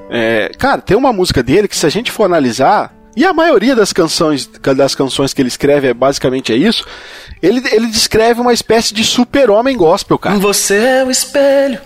É, 0.08 0.52
cara, 0.56 0.80
tem 0.80 0.96
uma 0.96 1.12
música 1.12 1.42
dele 1.42 1.66
que 1.66 1.76
se 1.76 1.84
a 1.84 1.88
gente 1.90 2.12
for 2.12 2.24
analisar, 2.24 2.93
e 3.16 3.24
a 3.24 3.32
maioria 3.32 3.76
das 3.76 3.92
canções, 3.92 4.46
das 4.76 4.94
canções 4.94 5.32
que 5.32 5.40
ele 5.40 5.48
escreve 5.48 5.88
é 5.88 5.94
basicamente 5.94 6.52
é 6.52 6.56
isso. 6.56 6.84
Ele, 7.40 7.62
ele 7.72 7.86
descreve 7.86 8.40
uma 8.40 8.52
espécie 8.52 8.92
de 8.92 9.04
super-homem 9.04 9.76
gospel, 9.76 10.18
cara. 10.18 10.38
Você 10.38 10.74
é 10.74 11.04
o 11.04 11.10
espelho. 11.10 11.80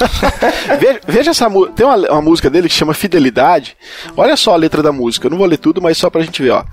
veja, 0.78 1.00
veja, 1.06 1.30
essa 1.30 1.48
música. 1.48 1.74
Tem 1.74 1.86
uma, 1.86 1.96
uma, 1.96 2.22
música 2.22 2.50
dele 2.50 2.68
que 2.68 2.74
chama 2.74 2.92
Fidelidade. 2.92 3.76
Olha 4.16 4.36
só 4.36 4.52
a 4.52 4.56
letra 4.56 4.82
da 4.82 4.92
música. 4.92 5.26
Eu 5.26 5.30
não 5.30 5.38
vou 5.38 5.46
ler 5.46 5.58
tudo, 5.58 5.80
mas 5.80 5.96
só 5.96 6.10
pra 6.10 6.22
gente 6.22 6.42
ver, 6.42 6.50
ó. 6.50 6.64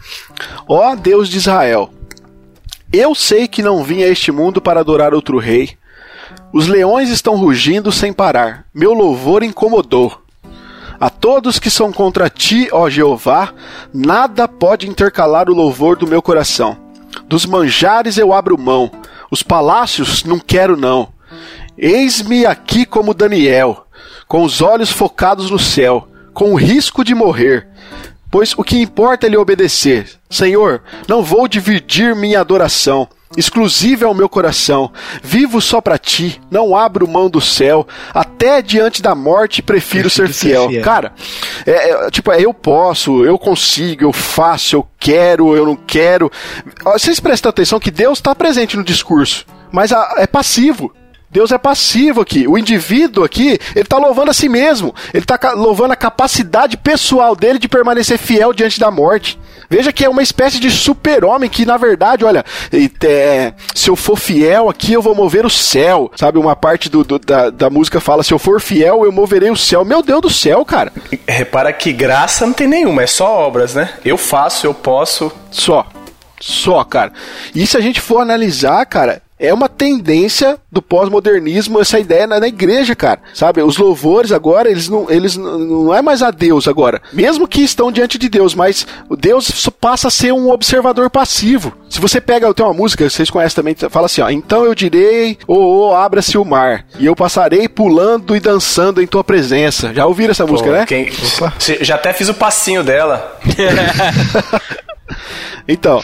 Ó 0.67 0.95
Deus 0.95 1.29
de 1.29 1.37
Israel. 1.37 1.91
Eu 2.91 3.15
sei 3.15 3.47
que 3.47 3.63
não 3.63 3.83
vim 3.83 4.03
a 4.03 4.07
este 4.07 4.31
mundo 4.31 4.59
para 4.61 4.81
adorar 4.81 5.13
outro 5.13 5.37
rei. 5.37 5.77
Os 6.51 6.67
leões 6.67 7.09
estão 7.09 7.37
rugindo 7.37 7.91
sem 7.91 8.11
parar. 8.11 8.65
Meu 8.73 8.93
louvor 8.93 9.43
incomodou. 9.43 10.21
A 11.01 11.09
todos 11.09 11.57
que 11.57 11.71
são 11.71 11.91
contra 11.91 12.29
ti, 12.29 12.69
ó 12.71 12.87
Jeová, 12.87 13.55
nada 13.91 14.47
pode 14.47 14.87
intercalar 14.87 15.49
o 15.49 15.53
louvor 15.55 15.97
do 15.97 16.05
meu 16.05 16.21
coração. 16.21 16.77
Dos 17.25 17.43
manjares 17.43 18.19
eu 18.19 18.31
abro 18.31 18.55
mão, 18.55 18.91
os 19.31 19.41
palácios 19.41 20.23
não 20.23 20.37
quero 20.37 20.77
não. 20.77 21.11
Eis-me 21.75 22.45
aqui 22.45 22.85
como 22.85 23.15
Daniel, 23.15 23.87
com 24.27 24.43
os 24.43 24.61
olhos 24.61 24.91
focados 24.91 25.49
no 25.49 25.57
céu, 25.57 26.07
com 26.35 26.53
o 26.53 26.55
risco 26.55 27.03
de 27.03 27.15
morrer. 27.15 27.67
Pois 28.29 28.53
o 28.55 28.63
que 28.63 28.79
importa 28.79 29.25
é 29.25 29.29
lhe 29.31 29.37
obedecer. 29.37 30.07
Senhor, 30.29 30.83
não 31.07 31.23
vou 31.23 31.47
dividir 31.47 32.15
minha 32.15 32.39
adoração 32.39 33.09
exclusiva 33.37 34.05
é 34.05 34.07
o 34.07 34.13
meu 34.13 34.29
coração. 34.29 34.91
Vivo 35.23 35.61
só 35.61 35.81
para 35.81 35.97
ti, 35.97 36.39
não 36.49 36.75
abro 36.75 37.07
mão 37.07 37.29
do 37.29 37.41
céu. 37.41 37.87
Até 38.13 38.61
diante 38.61 39.01
da 39.01 39.15
morte 39.15 39.61
prefiro, 39.61 40.09
ser, 40.09 40.29
fiel. 40.31 40.63
ser, 40.63 40.69
fiel. 40.69 40.83
Cara, 40.83 41.13
é, 41.65 41.91
é, 41.91 42.11
tipo, 42.11 42.31
é, 42.31 42.41
eu 42.41 42.53
posso, 42.53 43.23
eu 43.25 43.37
consigo, 43.37 44.03
eu 44.03 44.13
faço, 44.13 44.75
eu 44.75 44.87
quero, 44.99 45.55
eu 45.55 45.65
não 45.65 45.75
quero. 45.75 46.31
Vocês 46.83 47.19
prestam 47.19 47.49
atenção 47.49 47.79
que 47.79 47.91
Deus 47.91 48.17
está 48.17 48.35
presente 48.35 48.77
no 48.77 48.83
discurso, 48.83 49.45
mas 49.71 49.91
a, 49.91 50.15
é 50.17 50.27
passivo. 50.27 50.93
Deus 51.31 51.51
é 51.51 51.57
passivo 51.57 52.21
aqui. 52.21 52.45
O 52.47 52.57
indivíduo 52.57 53.23
aqui, 53.23 53.57
ele 53.73 53.81
está 53.83 53.97
louvando 53.97 54.31
a 54.31 54.33
si 54.33 54.49
mesmo. 54.49 54.93
Ele 55.13 55.23
está 55.23 55.53
louvando 55.53 55.93
a 55.93 55.95
capacidade 55.95 56.75
pessoal 56.75 57.35
dele 57.35 57.57
de 57.57 57.69
permanecer 57.69 58.17
fiel 58.17 58.51
diante 58.51 58.79
da 58.79 58.91
morte. 58.91 59.39
Veja 59.69 59.93
que 59.93 60.03
é 60.03 60.09
uma 60.09 60.21
espécie 60.21 60.59
de 60.59 60.69
super-homem 60.69 61.49
que, 61.49 61.65
na 61.65 61.77
verdade, 61.77 62.25
olha, 62.25 62.43
é, 62.73 63.53
se 63.73 63.89
eu 63.89 63.95
for 63.95 64.17
fiel 64.17 64.67
aqui, 64.67 64.91
eu 64.91 65.01
vou 65.01 65.15
mover 65.15 65.45
o 65.45 65.49
céu. 65.49 66.11
Sabe, 66.17 66.37
uma 66.37 66.57
parte 66.57 66.89
do, 66.89 67.05
do, 67.05 67.17
da, 67.17 67.49
da 67.49 67.69
música 67.69 68.01
fala: 68.01 68.23
se 68.23 68.33
eu 68.33 68.39
for 68.39 68.59
fiel, 68.59 69.05
eu 69.05 69.11
moverei 69.13 69.49
o 69.49 69.55
céu. 69.55 69.85
Meu 69.85 70.03
Deus 70.03 70.21
do 70.21 70.29
céu, 70.29 70.65
cara. 70.65 70.91
Repara 71.25 71.71
que 71.71 71.93
graça 71.93 72.45
não 72.45 72.53
tem 72.53 72.67
nenhuma, 72.67 73.03
é 73.03 73.07
só 73.07 73.47
obras, 73.47 73.73
né? 73.73 73.93
Eu 74.03 74.17
faço, 74.17 74.67
eu 74.67 74.73
posso. 74.73 75.31
Só. 75.49 75.87
Só, 76.41 76.83
cara. 76.83 77.13
E 77.55 77.65
se 77.65 77.77
a 77.77 77.79
gente 77.79 78.01
for 78.01 78.19
analisar, 78.19 78.83
cara, 78.87 79.21
é 79.41 79.51
uma 79.51 79.67
tendência 79.67 80.59
do 80.71 80.83
pós-modernismo 80.83 81.81
essa 81.81 81.99
ideia 81.99 82.27
na, 82.27 82.39
na, 82.39 82.47
igreja, 82.47 82.95
cara. 82.95 83.19
Sabe? 83.33 83.63
Os 83.63 83.75
louvores 83.75 84.31
agora, 84.31 84.69
eles 84.69 84.87
não, 84.87 85.09
eles 85.09 85.35
não 85.35 85.93
é 85.93 85.99
mais 85.99 86.21
a 86.21 86.29
Deus 86.29 86.67
agora. 86.67 87.01
Mesmo 87.11 87.47
que 87.47 87.61
estão 87.61 87.91
diante 87.91 88.19
de 88.19 88.29
Deus, 88.29 88.53
mas 88.53 88.85
o 89.09 89.15
Deus 89.15 89.67
passa 89.81 90.09
a 90.09 90.11
ser 90.11 90.31
um 90.31 90.51
observador 90.51 91.09
passivo. 91.09 91.73
Se 91.89 91.99
você 91.99 92.21
pega, 92.21 92.53
tem 92.53 92.63
uma 92.63 92.73
música, 92.73 93.09
vocês 93.09 93.31
conhecem 93.31 93.55
também, 93.55 93.75
fala 93.89 94.05
assim, 94.05 94.21
ó, 94.21 94.29
então 94.29 94.63
eu 94.63 94.75
direi, 94.75 95.39
oh, 95.47 95.89
oh 95.89 95.95
abra-se 95.95 96.37
o 96.37 96.45
mar, 96.45 96.85
e 96.99 97.07
eu 97.07 97.15
passarei 97.15 97.67
pulando 97.67 98.35
e 98.35 98.39
dançando 98.39 99.01
em 99.01 99.07
tua 99.07 99.23
presença. 99.23 99.91
Já 99.91 100.05
ouviram 100.05 100.31
essa 100.31 100.45
Pô, 100.45 100.51
música, 100.51 100.71
né? 100.71 100.85
Quem... 100.85 101.09
Já 101.81 101.95
até 101.95 102.13
fiz 102.13 102.29
o 102.29 102.33
passinho 102.35 102.83
dela. 102.83 103.39
então, 105.67 106.03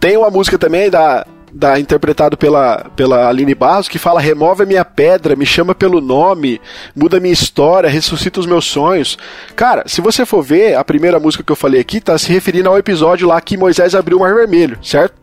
tem 0.00 0.16
uma 0.16 0.30
música 0.30 0.56
também 0.56 0.88
da 0.88 1.26
da, 1.52 1.78
interpretado 1.78 2.36
pela, 2.36 2.90
pela 2.96 3.28
Aline 3.28 3.54
Barros, 3.54 3.88
que 3.88 3.98
fala: 3.98 4.20
remove 4.20 4.62
a 4.62 4.66
minha 4.66 4.84
pedra, 4.84 5.36
me 5.36 5.44
chama 5.44 5.74
pelo 5.74 6.00
nome, 6.00 6.60
muda 6.94 7.20
minha 7.20 7.32
história, 7.32 7.90
ressuscita 7.90 8.40
os 8.40 8.46
meus 8.46 8.64
sonhos. 8.64 9.18
Cara, 9.54 9.84
se 9.86 10.00
você 10.00 10.24
for 10.24 10.42
ver, 10.42 10.76
a 10.76 10.84
primeira 10.84 11.20
música 11.20 11.44
que 11.44 11.52
eu 11.52 11.56
falei 11.56 11.80
aqui 11.80 12.00
tá 12.00 12.16
se 12.16 12.32
referindo 12.32 12.68
ao 12.68 12.78
episódio 12.78 13.28
lá 13.28 13.40
que 13.40 13.56
Moisés 13.56 13.94
abriu 13.94 14.18
o 14.18 14.20
Mar 14.20 14.34
Vermelho, 14.34 14.78
certo? 14.82 15.14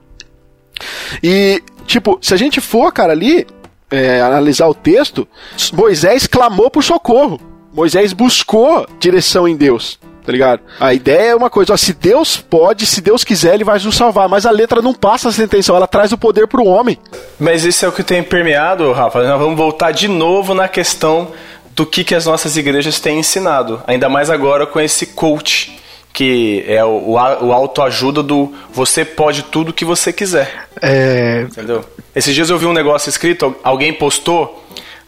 E, 1.24 1.62
tipo, 1.86 2.20
se 2.22 2.34
a 2.34 2.38
gente 2.38 2.62
for, 2.62 2.92
cara, 2.92 3.12
ali, 3.12 3.46
é, 3.90 4.22
analisar 4.22 4.68
o 4.68 4.74
texto, 4.74 5.28
Moisés 5.74 6.28
clamou 6.28 6.70
por 6.70 6.84
socorro. 6.84 7.42
Moisés 7.74 8.14
buscou 8.14 8.88
direção 9.00 9.48
em 9.48 9.56
Deus 9.56 10.00
tá 10.30 10.32
ligado? 10.32 10.62
A 10.80 10.94
ideia 10.94 11.32
é 11.32 11.36
uma 11.36 11.50
coisa, 11.50 11.74
ó, 11.74 11.78
se 11.78 11.92
Deus 11.92 12.38
pode, 12.38 12.86
se 12.86 13.02
Deus 13.02 13.24
quiser, 13.24 13.56
ele 13.56 13.64
vai 13.64 13.80
nos 13.80 13.98
salvar, 13.98 14.30
mas 14.30 14.46
a 14.46 14.52
letra 14.52 14.80
não 14.80 14.94
passa 14.94 15.30
essa 15.30 15.44
intenção, 15.44 15.76
ela 15.76 15.88
traz 15.88 16.12
o 16.12 16.18
poder 16.20 16.48
pro 16.48 16.64
homem. 16.66 17.00
Mas 17.40 17.66
isso 17.66 17.84
é 17.84 17.90
o 17.90 17.92
que 17.92 18.04
tem 18.04 18.22
permeado, 18.22 18.92
Rafa. 18.92 19.24
Nós 19.24 19.40
vamos 19.40 19.58
voltar 19.58 19.92
de 19.92 20.08
novo 20.08 20.54
na 20.54 20.68
questão 20.68 21.32
do 21.72 21.84
que, 21.84 22.04
que 22.04 22.14
as 22.14 22.28
nossas 22.28 22.58
igrejas 22.58 23.00
têm 23.00 23.18
ensinado, 23.18 23.82
ainda 23.88 24.08
mais 24.08 24.30
agora 24.30 24.68
com 24.68 24.80
esse 24.80 25.08
coach 25.08 25.80
que 26.14 26.64
é 26.68 26.84
o, 26.84 27.14
o 27.14 27.54
autoajuda 27.54 28.22
do 28.22 28.54
você 28.72 29.06
pode 29.06 29.44
tudo 29.44 29.72
que 29.72 29.86
você 29.86 30.12
quiser. 30.12 30.68
É, 30.82 31.42
Entendeu? 31.50 31.84
Esses 32.16 32.36
dias 32.36 32.50
eu 32.50 32.58
vi 32.58 32.66
um 32.66 32.74
negócio 32.74 33.10
escrito, 33.10 33.56
alguém 33.64 33.94
postou, 33.94 34.64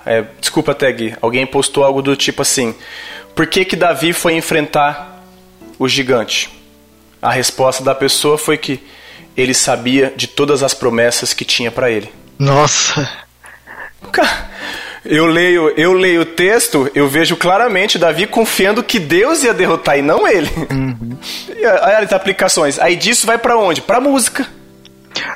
é, 0.05 0.24
desculpa, 0.39 0.74
Tag, 0.74 1.15
alguém 1.22 1.45
postou 1.45 1.84
algo 1.84 2.01
do 2.01 2.15
tipo 2.15 2.41
assim: 2.41 2.74
Por 3.36 3.45
que 3.47 3.65
que 3.65 3.76
Davi 3.76 4.13
foi 4.13 4.36
enfrentar 4.36 5.11
o 5.84 5.88
gigante? 5.90 6.50
A 7.22 7.32
resposta 7.32 7.84
da 7.84 7.94
pessoa 7.96 8.38
foi 8.38 8.58
que 8.58 8.80
ele 9.36 9.54
sabia 9.54 10.14
de 10.16 10.28
todas 10.28 10.64
as 10.64 10.74
promessas 10.74 11.34
que 11.34 11.46
tinha 11.46 11.72
pra 11.72 11.90
ele. 11.90 12.12
nossa. 12.40 13.10
Cara, 14.12 14.50
Eu 15.06 15.26
leio, 15.26 15.70
eu 15.78 15.94
leio 15.94 16.22
o 16.22 16.26
texto, 16.26 16.90
eu 16.94 17.08
vejo 17.08 17.36
claramente 17.36 17.98
Davi 17.98 18.28
confiando 18.28 18.84
que 18.84 19.00
Deus 19.00 19.44
ia 19.44 19.54
derrotar 19.54 19.98
e 19.98 20.02
não 20.02 20.28
ele. 20.28 20.50
E 21.58 21.66
Olha 21.66 22.00
as 22.00 22.14
aplicações. 22.14 22.80
Aí 22.80 22.96
disso 22.96 23.26
vai 23.26 23.38
pra 23.38 23.58
onde? 23.58 23.82
Pra 23.82 24.00
música. 24.00 24.48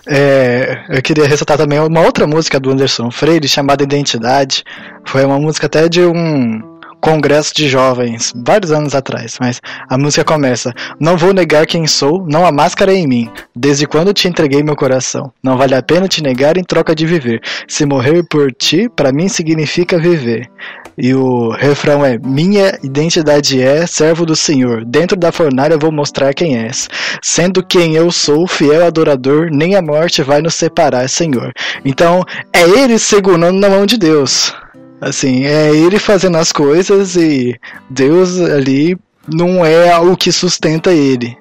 É, 0.08 0.86
eu 0.89 1.02
queria 1.02 1.28
ressaltar 1.28 1.58
também 1.58 1.80
uma 1.80 2.02
outra 2.02 2.26
música 2.28 2.60
do 2.60 2.70
Anderson 2.72 3.10
Freire 3.12 3.48
chamada 3.48 3.84
Identidade. 3.84 4.64
Foi 5.06 5.24
uma 5.26 5.39
música 5.39 5.66
até 5.66 5.89
de 5.89 6.02
um 6.02 6.74
congresso 7.06 7.53
de 7.53 7.70
jovens, 7.70 8.34
vários 8.36 8.72
anos 8.72 8.95
atrás, 8.95 9.38
mas 9.39 9.62
a 9.88 9.95
música 9.95 10.24
começa: 10.24 10.74
Não 10.99 11.16
vou 11.16 11.36
negar 11.36 11.68
quem 11.68 11.86
sou, 11.86 12.26
não 12.28 12.43
há 12.43 12.51
máscara 12.51 12.91
em 12.91 13.08
mim. 13.08 13.30
Desde 13.56 13.86
quando 13.86 14.12
te 14.12 14.28
entreguei 14.28 14.64
meu 14.64 14.76
coração. 14.76 15.32
Não 15.43 15.56
vale 15.56 15.76
a 15.76 15.84
pena 15.84 16.08
te 16.08 16.24
negar 16.24 16.58
em 16.58 16.64
troca 16.64 16.95
de 16.95 17.06
viver. 17.06 17.41
Se 17.68 17.86
morrer 17.86 18.24
por 18.28 18.51
ti, 18.51 18.89
para 18.89 19.12
mim 19.12 19.28
significa 19.28 19.99
viver. 19.99 20.49
E 20.97 21.14
o 21.14 21.49
refrão 21.51 22.03
é: 22.03 22.18
Minha 22.18 22.76
identidade 22.82 23.62
é 23.62 23.86
servo 23.86 24.26
do 24.26 24.36
Senhor. 24.36 24.84
Dentro 24.84 25.16
da 25.16 25.32
fornalha 25.32 25.78
vou 25.78 25.91
mostrar 25.91 26.34
quem 26.34 26.58
és. 26.58 26.89
Sendo 27.22 27.64
quem 27.64 27.93
eu 27.93 28.12
sou, 28.12 28.47
fiel 28.47 28.84
adorador, 28.84 29.49
nem 29.51 29.76
a 29.76 29.82
morte 29.82 30.24
vai 30.24 30.41
nos 30.41 30.56
separar, 30.56 31.08
Senhor. 31.08 31.51
Então, 31.84 32.24
é 32.51 32.64
ele 32.64 32.97
segurando 32.97 33.60
na 33.60 33.70
mão 33.70 33.86
de 33.86 33.95
Deus. 33.95 34.56
Assim, 35.02 35.46
é 35.46 35.70
ele 35.76 36.00
fazendo 36.00 36.38
as 36.38 36.52
coisas 36.52 37.16
e 37.16 37.60
Deus 37.89 38.39
ali 38.39 38.98
não 39.28 39.66
é 39.66 39.98
o 40.00 40.16
que 40.16 40.32
sustenta 40.32 40.91
ele. 40.91 41.38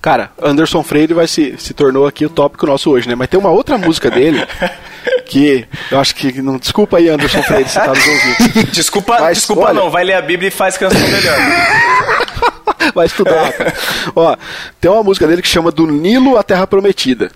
Cara, 0.00 0.32
Anderson 0.42 0.82
Freire 0.82 1.14
vai 1.14 1.28
se, 1.28 1.54
se 1.58 1.72
tornou 1.74 2.08
aqui 2.08 2.26
o 2.26 2.30
tópico 2.30 2.66
nosso 2.66 2.90
hoje, 2.90 3.08
né? 3.08 3.14
Mas 3.14 3.28
tem 3.28 3.38
uma 3.38 3.50
outra 3.50 3.78
música 3.78 4.10
dele 4.10 4.44
que 5.26 5.64
eu 5.92 6.00
acho 6.00 6.14
que. 6.16 6.42
Não, 6.42 6.56
desculpa 6.58 6.96
aí, 6.96 7.08
Anderson 7.08 7.40
Freire, 7.44 7.68
se 7.68 7.74
tá 7.76 7.86
nos 7.88 7.98
ouvindo. 8.08 8.66
Desculpa, 8.72 9.20
Mas, 9.20 9.38
desculpa 9.38 9.62
olha- 9.66 9.74
não, 9.74 9.90
vai 9.90 10.02
ler 10.02 10.14
a 10.14 10.22
Bíblia 10.22 10.48
e 10.48 10.50
faz 10.50 10.76
canção 10.76 11.00
melhor. 11.00 11.36
Vai 12.94 13.06
estudar. 13.06 13.52
cara. 13.52 13.72
Ó, 14.14 14.36
tem 14.80 14.90
uma 14.90 15.04
música 15.04 15.26
dele 15.26 15.40
que 15.40 15.46
chama 15.48 15.70
Do 15.70 15.86
Nilo 15.86 16.36
à 16.36 16.42
Terra 16.42 16.66
Prometida. 16.66 17.30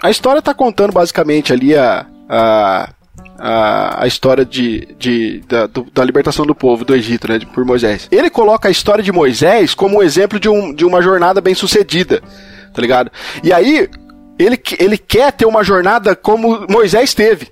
A 0.00 0.08
história 0.08 0.40
tá 0.40 0.54
contando 0.54 0.92
basicamente 0.92 1.52
ali 1.52 1.76
a. 1.76 2.06
a 2.28 2.88
a, 3.44 4.04
a 4.04 4.06
história 4.06 4.44
de, 4.44 4.86
de, 4.96 5.40
da, 5.48 5.66
do- 5.66 5.88
da 5.92 6.04
libertação 6.04 6.46
do 6.46 6.54
povo 6.54 6.84
do 6.84 6.94
Egito, 6.94 7.26
né, 7.28 7.40
por 7.52 7.64
Moisés. 7.64 8.06
Ele 8.12 8.30
coloca 8.30 8.68
a 8.68 8.70
história 8.70 9.02
de 9.02 9.10
Moisés 9.10 9.74
como 9.74 9.98
um 9.98 10.02
exemplo 10.02 10.38
de, 10.38 10.48
um, 10.48 10.72
de 10.72 10.84
uma 10.84 11.02
jornada 11.02 11.40
bem 11.40 11.52
sucedida, 11.54 12.22
tá 12.72 12.80
ligado? 12.80 13.10
E 13.42 13.52
aí, 13.52 13.88
ele, 14.38 14.60
ele 14.78 14.96
quer 14.96 15.32
ter 15.32 15.44
uma 15.46 15.64
jornada 15.64 16.14
como 16.14 16.64
Moisés 16.70 17.14
teve, 17.14 17.50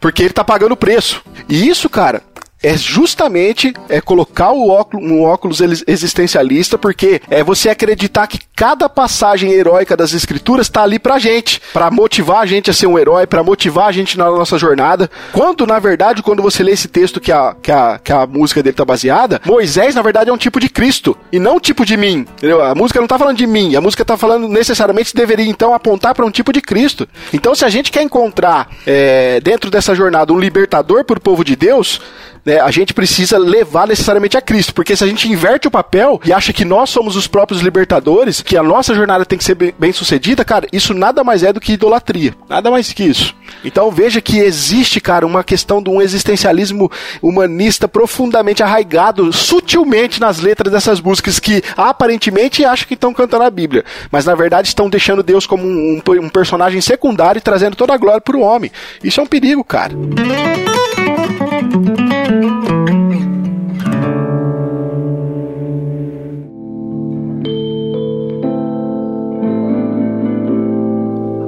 porque 0.00 0.22
ele 0.22 0.32
tá 0.32 0.42
pagando 0.42 0.72
o 0.72 0.76
preço. 0.76 1.22
E 1.48 1.68
isso, 1.68 1.88
cara, 1.90 2.22
é 2.62 2.76
justamente 2.76 3.74
é 3.88 4.00
colocar 4.00 4.50
o 4.52 4.68
óculos, 4.68 5.10
um 5.10 5.22
óculos 5.22 5.60
existencialista, 5.86 6.78
porque 6.78 7.20
é 7.28 7.44
você 7.44 7.68
acreditar 7.68 8.26
que 8.26 8.40
cada 8.54 8.88
passagem 8.88 9.52
heróica 9.52 9.96
das 9.96 10.12
escrituras 10.12 10.68
tá 10.68 10.82
ali 10.82 10.98
pra 10.98 11.18
gente, 11.18 11.60
pra 11.72 11.90
motivar 11.90 12.38
a 12.38 12.46
gente 12.46 12.70
a 12.70 12.74
ser 12.74 12.86
um 12.86 12.98
herói, 12.98 13.26
pra 13.26 13.42
motivar 13.42 13.88
a 13.88 13.92
gente 13.92 14.16
na 14.16 14.24
nossa 14.24 14.58
jornada. 14.58 15.10
Quando, 15.32 15.66
na 15.66 15.78
verdade, 15.78 16.22
quando 16.22 16.42
você 16.42 16.62
lê 16.62 16.72
esse 16.72 16.88
texto 16.88 17.20
que 17.20 17.30
a, 17.30 17.54
que 17.60 17.70
a, 17.70 18.00
que 18.02 18.12
a 18.12 18.26
música 18.26 18.62
dele 18.62 18.74
tá 18.74 18.84
baseada, 18.84 19.40
Moisés, 19.44 19.94
na 19.94 20.02
verdade, 20.02 20.30
é 20.30 20.32
um 20.32 20.38
tipo 20.38 20.58
de 20.58 20.68
Cristo, 20.68 21.16
e 21.30 21.38
não 21.38 21.56
um 21.56 21.60
tipo 21.60 21.84
de 21.84 21.96
mim. 21.96 22.26
Entendeu? 22.36 22.62
A 22.62 22.74
música 22.74 23.00
não 23.00 23.06
tá 23.06 23.18
falando 23.18 23.36
de 23.36 23.46
mim, 23.46 23.76
a 23.76 23.80
música 23.80 24.04
tá 24.04 24.16
falando 24.16 24.48
necessariamente 24.48 25.14
deveria 25.14 25.46
então 25.46 25.74
apontar 25.74 26.14
pra 26.14 26.24
um 26.24 26.30
tipo 26.30 26.52
de 26.52 26.60
Cristo. 26.60 27.08
Então, 27.32 27.54
se 27.54 27.64
a 27.64 27.68
gente 27.68 27.92
quer 27.92 28.02
encontrar 28.02 28.68
é, 28.86 29.40
dentro 29.40 29.70
dessa 29.70 29.94
jornada 29.94 30.32
um 30.32 30.38
libertador 30.38 31.04
pro 31.04 31.20
povo 31.20 31.44
de 31.44 31.54
Deus, 31.54 32.00
né, 32.46 32.60
a 32.60 32.70
gente 32.70 32.94
precisa 32.94 33.36
levar 33.36 33.88
necessariamente 33.88 34.36
a 34.36 34.40
Cristo, 34.40 34.72
porque 34.72 34.94
se 34.94 35.02
a 35.02 35.06
gente 35.06 35.28
inverte 35.28 35.66
o 35.66 35.70
papel 35.70 36.20
e 36.24 36.32
acha 36.32 36.52
que 36.52 36.64
nós 36.64 36.88
somos 36.88 37.16
os 37.16 37.26
próprios 37.26 37.60
libertadores, 37.60 38.40
que 38.40 38.56
a 38.56 38.62
nossa 38.62 38.94
jornada 38.94 39.24
tem 39.26 39.36
que 39.36 39.44
ser 39.44 39.54
bem, 39.56 39.92
sucedida, 39.92 40.44
cara, 40.44 40.66
isso 40.72 40.94
nada 40.94 41.24
mais 41.24 41.42
é 41.42 41.52
do 41.52 41.60
que 41.60 41.72
idolatria. 41.72 42.34
Nada 42.48 42.70
mais 42.70 42.92
que 42.92 43.02
isso. 43.02 43.34
Então 43.64 43.90
veja 43.90 44.20
que 44.20 44.38
existe, 44.38 45.00
cara, 45.00 45.26
uma 45.26 45.42
questão 45.42 45.82
de 45.82 45.90
um 45.90 46.00
existencialismo 46.00 46.90
humanista 47.20 47.88
profundamente 47.88 48.62
arraigado, 48.62 49.32
sutilmente 49.32 50.20
nas 50.20 50.38
letras 50.38 50.72
dessas 50.72 51.00
músicas 51.00 51.40
que 51.40 51.62
aparentemente 51.76 52.64
acham 52.64 52.86
que 52.86 52.94
estão 52.94 53.12
cantando 53.12 53.42
a 53.44 53.50
Bíblia, 53.50 53.84
mas 54.12 54.24
na 54.24 54.34
verdade 54.36 54.68
estão 54.68 54.88
deixando 54.88 55.22
Deus 55.22 55.46
como 55.46 55.64
um, 55.64 56.00
um- 56.06 56.20
um 56.20 56.28
personagem 56.28 56.80
secundário 56.80 57.38
e 57.38 57.42
trazendo 57.42 57.74
toda 57.74 57.92
a 57.92 57.96
glória 57.96 58.20
para 58.20 58.36
o 58.36 58.40
homem. 58.40 58.70
Isso 59.02 59.18
é 59.20 59.22
um 59.22 59.26
perigo, 59.26 59.64
cara. 59.64 59.92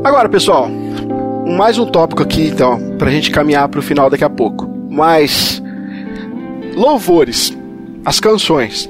Agora, 0.08 0.26
pessoal, 0.26 0.70
mais 1.46 1.76
um 1.76 1.84
tópico 1.84 2.22
aqui, 2.22 2.48
então, 2.48 2.96
pra 2.96 3.10
gente 3.10 3.30
caminhar 3.30 3.68
pro 3.68 3.82
final 3.82 4.08
daqui 4.08 4.24
a 4.24 4.30
pouco. 4.30 4.66
Mas 4.90 5.62
louvores, 6.74 7.54
as 8.06 8.18
canções, 8.18 8.88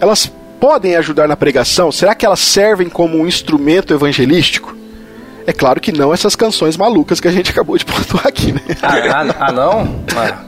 elas 0.00 0.32
podem 0.60 0.94
ajudar 0.94 1.26
na 1.26 1.36
pregação? 1.36 1.90
Será 1.90 2.14
que 2.14 2.24
elas 2.24 2.38
servem 2.38 2.88
como 2.88 3.18
um 3.18 3.26
instrumento 3.26 3.92
evangelístico? 3.92 4.76
É 5.48 5.52
claro 5.52 5.80
que 5.80 5.90
não 5.90 6.14
essas 6.14 6.36
canções 6.36 6.76
malucas 6.76 7.18
que 7.18 7.26
a 7.26 7.32
gente 7.32 7.50
acabou 7.52 7.76
de 7.76 7.84
pontuar 7.84 8.28
aqui, 8.28 8.52
né? 8.52 8.60
Ah, 8.80 8.94
ah, 8.94 9.36
ah, 9.40 9.52
não? 9.52 10.04
Ah. 10.16 10.44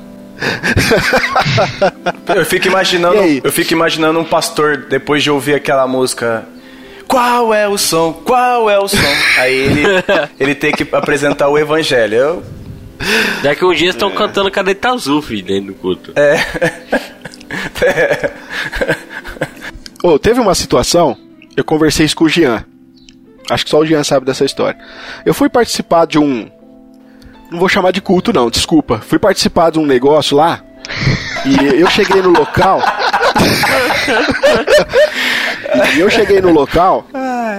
Eu 2.36 2.46
fico 2.46 2.68
imaginando, 2.68 3.18
eu 3.18 3.52
fico 3.52 3.72
imaginando 3.72 4.18
um 4.18 4.24
pastor 4.24 4.86
depois 4.88 5.22
de 5.22 5.30
ouvir 5.30 5.54
aquela 5.54 5.86
música. 5.88 6.44
Qual 7.14 7.54
é 7.54 7.68
o 7.68 7.78
som? 7.78 8.12
Qual 8.12 8.68
é 8.68 8.76
o 8.76 8.88
som? 8.88 8.96
Aí 9.38 9.54
ele, 9.54 9.82
ele 10.40 10.54
tem 10.56 10.72
que 10.72 10.84
apresentar 10.90 11.48
o 11.48 11.56
evangelho. 11.56 12.14
Eu, 12.16 12.42
Daqui 13.40 13.64
um 13.64 13.72
dia 13.72 13.90
estão 13.90 14.10
cantando 14.10 14.50
Cadeta 14.50 14.88
Azul, 14.90 15.22
filho, 15.22 15.44
dentro 15.44 15.66
do 15.66 15.74
culto. 15.74 16.12
é. 16.16 16.34
Ô, 20.02 20.18
teve 20.18 20.40
uma 20.40 20.56
situação, 20.56 21.16
eu 21.56 21.62
conversei 21.62 22.04
isso 22.04 22.16
com 22.16 22.24
o 22.24 22.28
Jean. 22.28 22.64
Acho 23.48 23.62
que 23.64 23.70
só 23.70 23.78
o 23.78 23.86
Jean 23.86 24.02
sabe 24.02 24.26
dessa 24.26 24.44
história. 24.44 24.76
Eu 25.24 25.32
fui 25.32 25.48
participar 25.48 26.06
de 26.06 26.18
um. 26.18 26.50
Não 27.48 27.60
vou 27.60 27.68
chamar 27.68 27.92
de 27.92 28.00
culto, 28.00 28.32
não, 28.32 28.50
desculpa. 28.50 28.98
Fui 28.98 29.20
participar 29.20 29.70
de 29.70 29.78
um 29.78 29.86
negócio 29.86 30.36
lá. 30.36 30.64
E 31.44 31.80
eu 31.80 31.88
cheguei 31.90 32.22
no 32.22 32.30
local. 32.30 32.80
e 35.96 36.00
eu 36.00 36.10
cheguei 36.10 36.40
no 36.40 36.50
local 36.50 37.06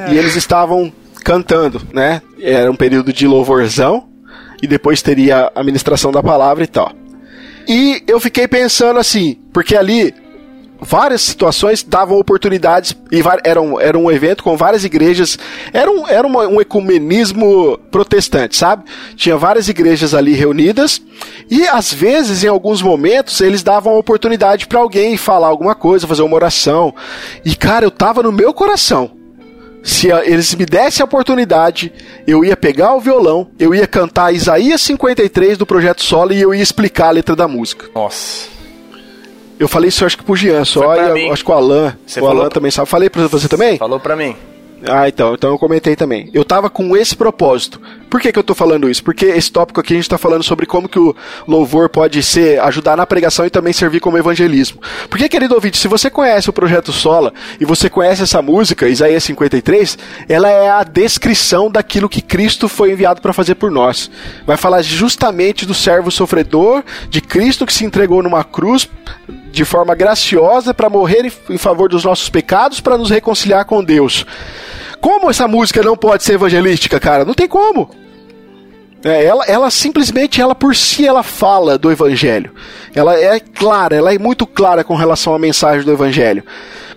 e 0.09 0.17
eles 0.17 0.35
estavam 0.35 0.91
cantando, 1.23 1.81
né? 1.93 2.21
Era 2.39 2.71
um 2.71 2.75
período 2.75 3.11
de 3.13 3.27
louvorzão. 3.27 4.07
E 4.61 4.67
depois 4.67 5.01
teria 5.01 5.51
a 5.53 5.63
ministração 5.63 6.11
da 6.11 6.23
palavra 6.23 6.63
e 6.63 6.67
tal. 6.67 6.91
E 7.67 8.01
eu 8.07 8.19
fiquei 8.19 8.47
pensando 8.47 8.99
assim, 8.99 9.37
porque 9.51 9.75
ali 9.75 10.13
várias 10.79 11.21
situações 11.21 11.83
davam 11.83 12.17
oportunidades 12.19 12.95
e 13.11 13.21
era 13.43 13.61
um, 13.61 13.79
era 13.79 13.97
um 13.97 14.11
evento 14.11 14.43
com 14.43 14.55
várias 14.57 14.83
igrejas. 14.83 15.37
Era 15.73 15.89
um, 15.89 16.07
era 16.07 16.25
uma- 16.27 16.47
um 16.47 16.59
ecumenismo 16.61 17.77
protestante, 17.91 18.55
sabe? 18.57 18.83
Tinha 19.15 19.37
várias 19.37 19.67
igrejas 19.69 20.13
ali 20.13 20.33
reunidas 20.33 21.01
e 21.49 21.67
às 21.67 21.93
vezes, 21.93 22.43
em 22.43 22.47
alguns 22.47 22.81
momentos, 22.81 23.41
eles 23.41 23.63
davam 23.63 23.97
oportunidade 23.97 24.67
para 24.67 24.79
alguém 24.79 25.17
falar 25.17 25.47
alguma 25.47 25.75
coisa, 25.75 26.07
fazer 26.07 26.21
uma 26.23 26.35
oração. 26.35 26.93
E 27.43 27.55
cara, 27.55 27.85
eu 27.85 27.91
tava 27.91 28.21
no 28.23 28.31
meu 28.31 28.53
coração. 28.53 29.11
Se 29.83 30.07
eles 30.07 30.55
me 30.55 30.65
dessem 30.65 31.03
a 31.03 31.05
oportunidade, 31.05 31.93
eu 32.25 32.43
ia 32.43 32.57
pegar 32.57 32.95
o 32.95 32.99
violão, 32.99 33.51
eu 33.59 33.73
ia 33.75 33.85
cantar 33.85 34.33
Isaías 34.33 34.81
53 34.81 35.59
do 35.59 35.65
Projeto 35.65 36.01
Solo 36.03 36.33
e 36.33 36.41
eu 36.41 36.55
ia 36.55 36.63
explicar 36.63 37.09
a 37.09 37.11
letra 37.11 37.35
da 37.35 37.47
música. 37.47 37.85
Nossa. 37.93 38.54
Eu 39.59 39.67
falei 39.67 39.89
isso 39.89 40.05
acho 40.05 40.17
que 40.17 40.23
pro 40.23 40.35
Jean 40.35 40.65
só, 40.65 40.93
pra 40.95 41.17
e 41.17 41.29
acho 41.29 41.43
que 41.45 41.51
o 41.51 41.53
Alan, 41.53 41.95
Você 42.05 42.19
o 42.19 42.25
Alan 42.25 42.35
falou- 42.35 42.49
também 42.51 42.71
sabe. 42.71 42.89
Falei 42.89 43.09
pra 43.09 43.27
você 43.27 43.47
também? 43.47 43.77
Falou 43.77 43.99
pra 43.99 44.15
mim. 44.15 44.35
Ah, 44.87 45.07
então, 45.07 45.33
então 45.33 45.49
eu 45.49 45.57
comentei 45.57 45.95
também. 45.95 46.29
Eu 46.31 46.43
tava 46.45 46.69
com 46.69 46.95
esse 46.95 47.15
propósito. 47.15 47.81
Por 48.07 48.21
que, 48.21 48.31
que 48.31 48.37
eu 48.37 48.43
tô 48.43 48.53
falando 48.53 48.87
isso? 48.87 49.03
Porque 49.03 49.25
esse 49.25 49.51
tópico 49.51 49.79
aqui 49.79 49.93
a 49.93 49.95
gente 49.95 50.09
tá 50.09 50.17
falando 50.17 50.43
sobre 50.43 50.67
como 50.67 50.87
que 50.87 50.99
o 50.99 51.15
louvor 51.47 51.89
pode 51.89 52.21
ser 52.21 52.59
ajudar 52.61 52.95
na 52.95 53.05
pregação 53.05 53.45
e 53.45 53.49
também 53.49 53.73
servir 53.73 53.99
como 53.99 54.17
evangelismo. 54.17 54.79
Porque, 55.09 55.27
querido 55.27 55.55
ouvinte, 55.55 55.77
se 55.77 55.87
você 55.87 56.07
conhece 56.09 56.49
o 56.49 56.53
projeto 56.53 56.91
Sola 56.91 57.33
e 57.59 57.65
você 57.65 57.89
conhece 57.89 58.21
essa 58.21 58.43
música, 58.43 58.87
Isaías 58.87 59.23
53, 59.23 59.97
ela 60.29 60.49
é 60.51 60.69
a 60.69 60.83
descrição 60.83 61.71
daquilo 61.71 62.09
que 62.09 62.21
Cristo 62.21 62.67
foi 62.67 62.91
enviado 62.91 63.21
para 63.21 63.33
fazer 63.33 63.55
por 63.55 63.71
nós. 63.71 64.11
Vai 64.45 64.57
falar 64.57 64.83
justamente 64.83 65.65
do 65.65 65.73
servo 65.73 66.11
sofredor, 66.11 66.83
de 67.09 67.21
Cristo 67.21 67.65
que 67.65 67.73
se 67.73 67.85
entregou 67.85 68.21
numa 68.21 68.43
cruz 68.43 68.87
de 69.55 69.63
forma 69.63 69.95
graciosa 69.95 70.73
para 70.73 70.89
morrer 70.89 71.31
em 71.49 71.57
favor 71.57 71.87
dos 71.87 72.03
nossos 72.03 72.29
pecados, 72.29 72.81
para 72.81 72.97
nos 72.97 73.09
reconciliar 73.09 73.63
com 73.63 73.81
Deus. 73.81 74.25
Como 74.99 75.29
essa 75.29 75.47
música 75.47 75.81
não 75.81 75.95
pode 75.95 76.23
ser 76.23 76.33
evangelística, 76.33 76.99
cara? 76.99 77.23
Não 77.23 77.33
tem 77.33 77.47
como. 77.47 77.89
É, 79.03 79.23
ela, 79.23 79.45
ela 79.45 79.69
simplesmente, 79.69 80.41
ela 80.41 80.53
por 80.53 80.75
si, 80.75 81.07
ela 81.07 81.23
fala 81.23 81.77
do 81.77 81.91
evangelho. 81.91 82.51
Ela 82.93 83.17
é 83.17 83.39
clara, 83.39 83.95
ela 83.95 84.13
é 84.13 84.17
muito 84.17 84.45
clara 84.45 84.83
com 84.83 84.95
relação 84.95 85.33
à 85.33 85.39
mensagem 85.39 85.85
do 85.85 85.91
evangelho. 85.91 86.43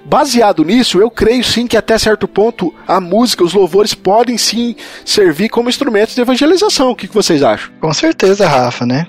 Baseado 0.04 0.64
nisso, 0.64 1.00
eu 1.00 1.10
creio 1.10 1.44
sim 1.44 1.66
que 1.66 1.76
até 1.76 1.98
certo 1.98 2.26
ponto 2.26 2.74
a 2.88 2.98
música, 2.98 3.44
os 3.44 3.52
louvores 3.52 3.94
podem 3.94 4.38
sim 4.38 4.74
servir 5.04 5.50
como 5.50 5.68
instrumentos 5.68 6.14
de 6.14 6.22
evangelização. 6.22 6.90
O 6.90 6.96
que, 6.96 7.06
que 7.06 7.14
vocês 7.14 7.42
acham? 7.42 7.70
Com 7.78 7.92
certeza, 7.92 8.48
Rafa, 8.48 8.86
né? 8.86 9.06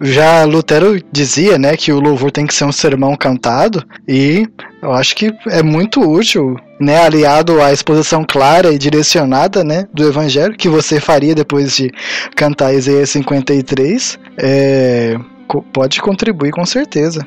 Já 0.00 0.44
Lutero 0.44 1.00
dizia, 1.10 1.58
né, 1.58 1.76
que 1.76 1.92
o 1.92 2.00
louvor 2.00 2.30
tem 2.30 2.46
que 2.46 2.54
ser 2.54 2.64
um 2.64 2.72
sermão 2.72 3.16
cantado 3.16 3.84
e 4.06 4.46
eu 4.80 4.92
acho 4.92 5.16
que 5.16 5.32
é 5.48 5.62
muito 5.62 6.00
útil, 6.00 6.56
né, 6.80 6.98
aliado 7.04 7.60
à 7.60 7.72
exposição 7.72 8.24
clara 8.24 8.72
e 8.72 8.78
direcionada, 8.78 9.64
né, 9.64 9.86
do 9.92 10.06
evangelho 10.06 10.56
que 10.56 10.68
você 10.68 11.00
faria 11.00 11.34
depois 11.34 11.76
de 11.76 11.90
cantar 12.36 12.74
Isaías 12.74 13.10
53, 13.10 14.18
é, 14.38 15.16
pode 15.72 16.00
contribuir 16.00 16.52
com 16.52 16.64
certeza. 16.64 17.26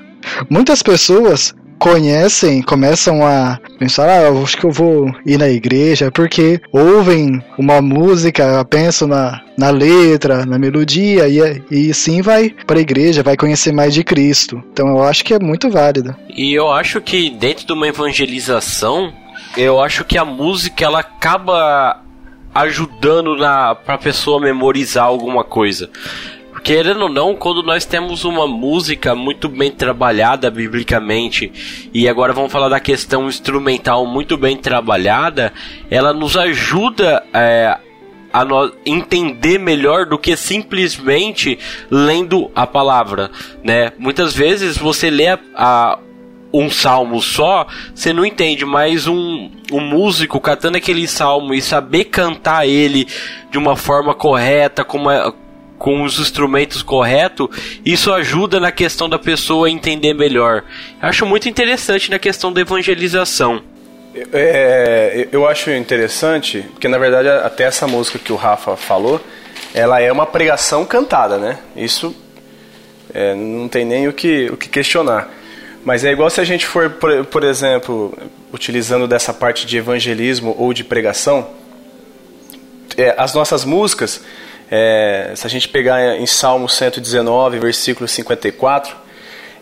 Muitas 0.49 0.81
pessoas 0.81 1.53
conhecem, 1.81 2.61
começam 2.61 3.25
a 3.25 3.59
pensar, 3.79 4.07
ah, 4.07 4.29
acho 4.43 4.55
que 4.55 4.65
eu 4.65 4.71
vou 4.71 5.11
ir 5.25 5.39
na 5.39 5.49
igreja, 5.49 6.11
porque 6.11 6.61
ouvem 6.71 7.43
uma 7.57 7.81
música, 7.81 8.63
pensam 8.65 9.07
na, 9.07 9.41
na 9.57 9.71
letra, 9.71 10.45
na 10.45 10.59
melodia, 10.59 11.27
e, 11.27 11.63
e 11.71 11.91
sim 11.91 12.21
vai 12.21 12.51
para 12.67 12.77
a 12.77 12.81
igreja, 12.81 13.23
vai 13.23 13.35
conhecer 13.35 13.71
mais 13.73 13.95
de 13.95 14.03
Cristo. 14.03 14.63
Então 14.71 14.89
eu 14.89 15.03
acho 15.03 15.25
que 15.25 15.33
é 15.33 15.39
muito 15.39 15.71
válido. 15.71 16.15
E 16.29 16.53
eu 16.53 16.71
acho 16.71 17.01
que 17.01 17.31
dentro 17.31 17.65
de 17.65 17.73
uma 17.73 17.87
evangelização, 17.87 19.11
eu 19.57 19.81
acho 19.81 20.05
que 20.05 20.19
a 20.19 20.23
música 20.23 20.85
ela 20.85 20.99
acaba 20.99 21.99
ajudando 22.53 23.35
na 23.35 23.73
pra 23.73 23.97
pessoa 23.97 24.39
memorizar 24.39 25.05
alguma 25.05 25.43
coisa 25.43 25.89
querendo 26.63 27.03
ou 27.03 27.09
não, 27.09 27.35
quando 27.35 27.63
nós 27.63 27.85
temos 27.85 28.23
uma 28.23 28.47
música 28.47 29.15
muito 29.15 29.49
bem 29.49 29.71
trabalhada 29.71 30.49
biblicamente, 30.49 31.51
e 31.93 32.07
agora 32.07 32.33
vamos 32.33 32.51
falar 32.51 32.69
da 32.69 32.79
questão 32.79 33.27
instrumental 33.27 34.05
muito 34.05 34.37
bem 34.37 34.57
trabalhada, 34.57 35.51
ela 35.89 36.13
nos 36.13 36.37
ajuda 36.37 37.23
é, 37.33 37.77
a 38.31 38.45
nós 38.45 38.71
entender 38.85 39.57
melhor 39.57 40.05
do 40.05 40.17
que 40.17 40.35
simplesmente 40.37 41.57
lendo 41.89 42.49
a 42.55 42.65
palavra, 42.65 43.31
né? 43.63 43.91
Muitas 43.97 44.33
vezes 44.33 44.77
você 44.77 45.09
lê 45.09 45.27
a, 45.27 45.39
a 45.55 45.99
um 46.53 46.69
salmo 46.69 47.21
só, 47.21 47.65
você 47.95 48.11
não 48.11 48.25
entende, 48.25 48.65
mas 48.65 49.07
um, 49.07 49.49
um 49.71 49.79
músico 49.79 50.39
cantando 50.39 50.77
aquele 50.77 51.07
salmo 51.07 51.53
e 51.53 51.61
saber 51.61 52.05
cantar 52.05 52.67
ele 52.67 53.07
de 53.49 53.57
uma 53.57 53.75
forma 53.75 54.13
correta, 54.13 54.83
com 54.83 54.97
uma, 54.97 55.33
com 55.81 56.03
os 56.03 56.19
instrumentos 56.19 56.83
corretos, 56.83 57.49
isso 57.83 58.13
ajuda 58.13 58.59
na 58.59 58.71
questão 58.71 59.09
da 59.09 59.17
pessoa 59.17 59.67
entender 59.67 60.13
melhor. 60.13 60.63
Acho 61.01 61.25
muito 61.25 61.49
interessante 61.49 62.11
na 62.11 62.19
questão 62.19 62.53
da 62.53 62.61
evangelização. 62.61 63.63
É, 64.31 65.27
eu 65.31 65.47
acho 65.47 65.71
interessante, 65.71 66.63
porque 66.73 66.87
na 66.87 66.99
verdade 66.99 67.29
até 67.29 67.63
essa 67.63 67.87
música 67.87 68.19
que 68.19 68.31
o 68.31 68.35
Rafa 68.35 68.77
falou, 68.77 69.19
ela 69.73 69.99
é 69.99 70.11
uma 70.11 70.27
pregação 70.27 70.85
cantada, 70.85 71.39
né? 71.39 71.57
Isso 71.75 72.15
é, 73.11 73.33
não 73.33 73.67
tem 73.67 73.83
nem 73.83 74.07
o 74.07 74.13
que, 74.13 74.51
o 74.51 74.57
que 74.57 74.69
questionar. 74.69 75.31
Mas 75.83 76.05
é 76.05 76.11
igual 76.11 76.29
se 76.29 76.39
a 76.39 76.43
gente 76.43 76.67
for, 76.67 76.91
por, 76.91 77.25
por 77.25 77.43
exemplo, 77.43 78.15
utilizando 78.53 79.07
dessa 79.07 79.33
parte 79.33 79.65
de 79.65 79.77
evangelismo 79.77 80.55
ou 80.59 80.75
de 80.75 80.83
pregação, 80.83 81.49
é, 82.95 83.15
as 83.17 83.33
nossas 83.33 83.65
músicas, 83.65 84.21
é, 84.71 85.33
se 85.35 85.45
a 85.45 85.49
gente 85.49 85.67
pegar 85.67 86.17
em 86.17 86.25
Salmo 86.25 86.69
119, 86.69 87.59
versículo 87.59 88.07
54, 88.07 88.95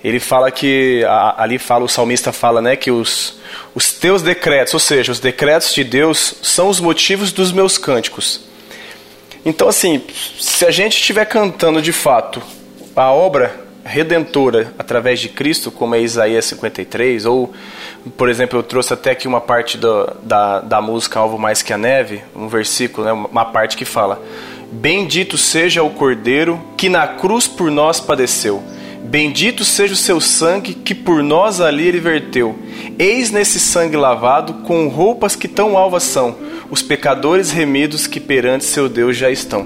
ele 0.03 0.19
fala 0.19 0.51
que, 0.51 1.03
ali 1.35 1.57
fala, 1.57 1.83
o 1.83 1.89
salmista 1.89 2.31
fala, 2.31 2.61
né, 2.61 2.75
que 2.75 2.91
os, 2.91 3.39
os 3.73 3.91
teus 3.91 4.21
decretos, 4.21 4.73
ou 4.75 4.79
seja, 4.79 5.11
os 5.11 5.19
decretos 5.19 5.73
de 5.73 5.83
Deus, 5.83 6.35
são 6.43 6.69
os 6.69 6.79
motivos 6.79 7.31
dos 7.31 7.51
meus 7.51 7.77
cânticos. 7.77 8.41
Então, 9.43 9.67
assim, 9.67 10.01
se 10.39 10.65
a 10.65 10.71
gente 10.71 10.93
estiver 10.93 11.25
cantando 11.25 11.81
de 11.81 11.91
fato 11.91 12.41
a 12.95 13.11
obra 13.11 13.67
redentora 13.83 14.73
através 14.77 15.19
de 15.19 15.29
Cristo, 15.29 15.71
como 15.71 15.95
é 15.95 16.01
Isaías 16.01 16.45
53, 16.45 17.25
ou, 17.25 17.51
por 18.15 18.29
exemplo, 18.29 18.59
eu 18.59 18.63
trouxe 18.63 18.93
até 18.93 19.11
aqui 19.11 19.27
uma 19.27 19.41
parte 19.41 19.77
do, 19.77 20.05
da, 20.21 20.59
da 20.59 20.81
música 20.81 21.19
Alvo 21.19 21.39
Mais 21.39 21.63
Que 21.63 21.73
a 21.73 21.77
Neve, 21.77 22.21
um 22.35 22.47
versículo, 22.47 23.05
né, 23.07 23.11
uma 23.11 23.45
parte 23.45 23.75
que 23.75 23.85
fala: 23.85 24.21
Bendito 24.71 25.37
seja 25.37 25.81
o 25.83 25.89
Cordeiro 25.89 26.59
que 26.77 26.89
na 26.89 27.07
cruz 27.07 27.47
por 27.47 27.71
nós 27.71 27.99
padeceu. 27.99 28.63
Bendito 29.03 29.65
seja 29.65 29.93
o 29.93 29.97
seu 29.97 30.21
sangue 30.21 30.73
que 30.73 30.93
por 30.93 31.23
nós 31.23 31.59
ali 31.59 31.87
ele 31.87 31.99
verteu. 31.99 32.57
Eis 32.97 33.31
nesse 33.31 33.59
sangue 33.59 33.97
lavado, 33.97 34.55
com 34.65 34.87
roupas 34.87 35.35
que 35.35 35.47
tão 35.47 35.75
alvas 35.75 36.03
são, 36.03 36.35
os 36.69 36.83
pecadores 36.83 37.49
remidos 37.49 38.05
que 38.05 38.19
perante 38.19 38.65
seu 38.65 38.87
Deus 38.87 39.17
já 39.17 39.31
estão. 39.31 39.65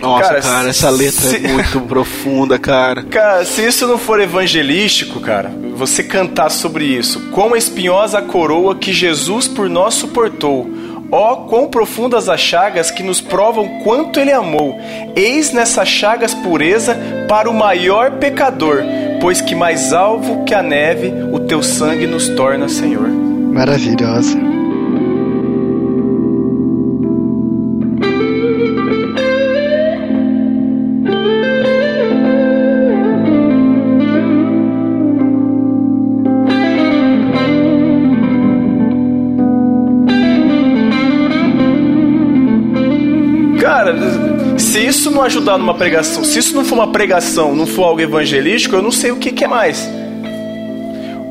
Nossa, 0.00 0.22
cara, 0.22 0.40
cara 0.40 0.68
essa 0.70 0.88
letra 0.88 1.26
é 1.26 1.28
se... 1.28 1.36
é 1.36 1.48
muito 1.48 1.80
profunda, 1.86 2.58
cara. 2.58 3.02
Cara, 3.02 3.44
se 3.44 3.66
isso 3.66 3.86
não 3.86 3.98
for 3.98 4.18
evangelístico, 4.18 5.20
cara, 5.20 5.52
você 5.74 6.02
cantar 6.02 6.50
sobre 6.50 6.84
isso, 6.86 7.20
quão 7.32 7.54
espinhosa 7.54 8.18
a 8.18 8.22
coroa 8.22 8.74
que 8.74 8.94
Jesus 8.94 9.46
por 9.46 9.68
nós 9.68 9.92
suportou 9.94 10.79
Ó, 11.12 11.32
oh, 11.32 11.36
quão 11.48 11.68
profundas 11.68 12.28
as 12.28 12.40
chagas 12.40 12.90
que 12.90 13.02
nos 13.02 13.20
provam 13.20 13.80
quanto 13.82 14.20
ele 14.20 14.32
amou. 14.32 14.78
Eis 15.16 15.52
nessas 15.52 15.88
chagas 15.88 16.34
pureza 16.34 16.96
para 17.28 17.50
o 17.50 17.54
maior 17.54 18.12
pecador, 18.12 18.82
pois 19.20 19.40
que 19.40 19.54
mais 19.54 19.92
alvo 19.92 20.44
que 20.44 20.54
a 20.54 20.62
neve 20.62 21.12
o 21.32 21.40
teu 21.40 21.62
sangue 21.62 22.06
nos 22.06 22.28
torna, 22.28 22.68
Senhor. 22.68 23.08
Maravilhosa. 23.08 24.59
Isso 45.10 45.12
não 45.12 45.22
ajudar 45.22 45.58
numa 45.58 45.74
pregação, 45.74 46.24
se 46.24 46.38
isso 46.38 46.54
não 46.54 46.64
for 46.64 46.76
uma 46.76 46.92
pregação, 46.92 47.54
não 47.54 47.66
for 47.66 47.84
algo 47.84 48.00
evangelístico, 48.00 48.76
eu 48.76 48.82
não 48.82 48.92
sei 48.92 49.10
o 49.10 49.16
que, 49.16 49.32
que 49.32 49.44
é 49.44 49.48
mais. 49.48 49.88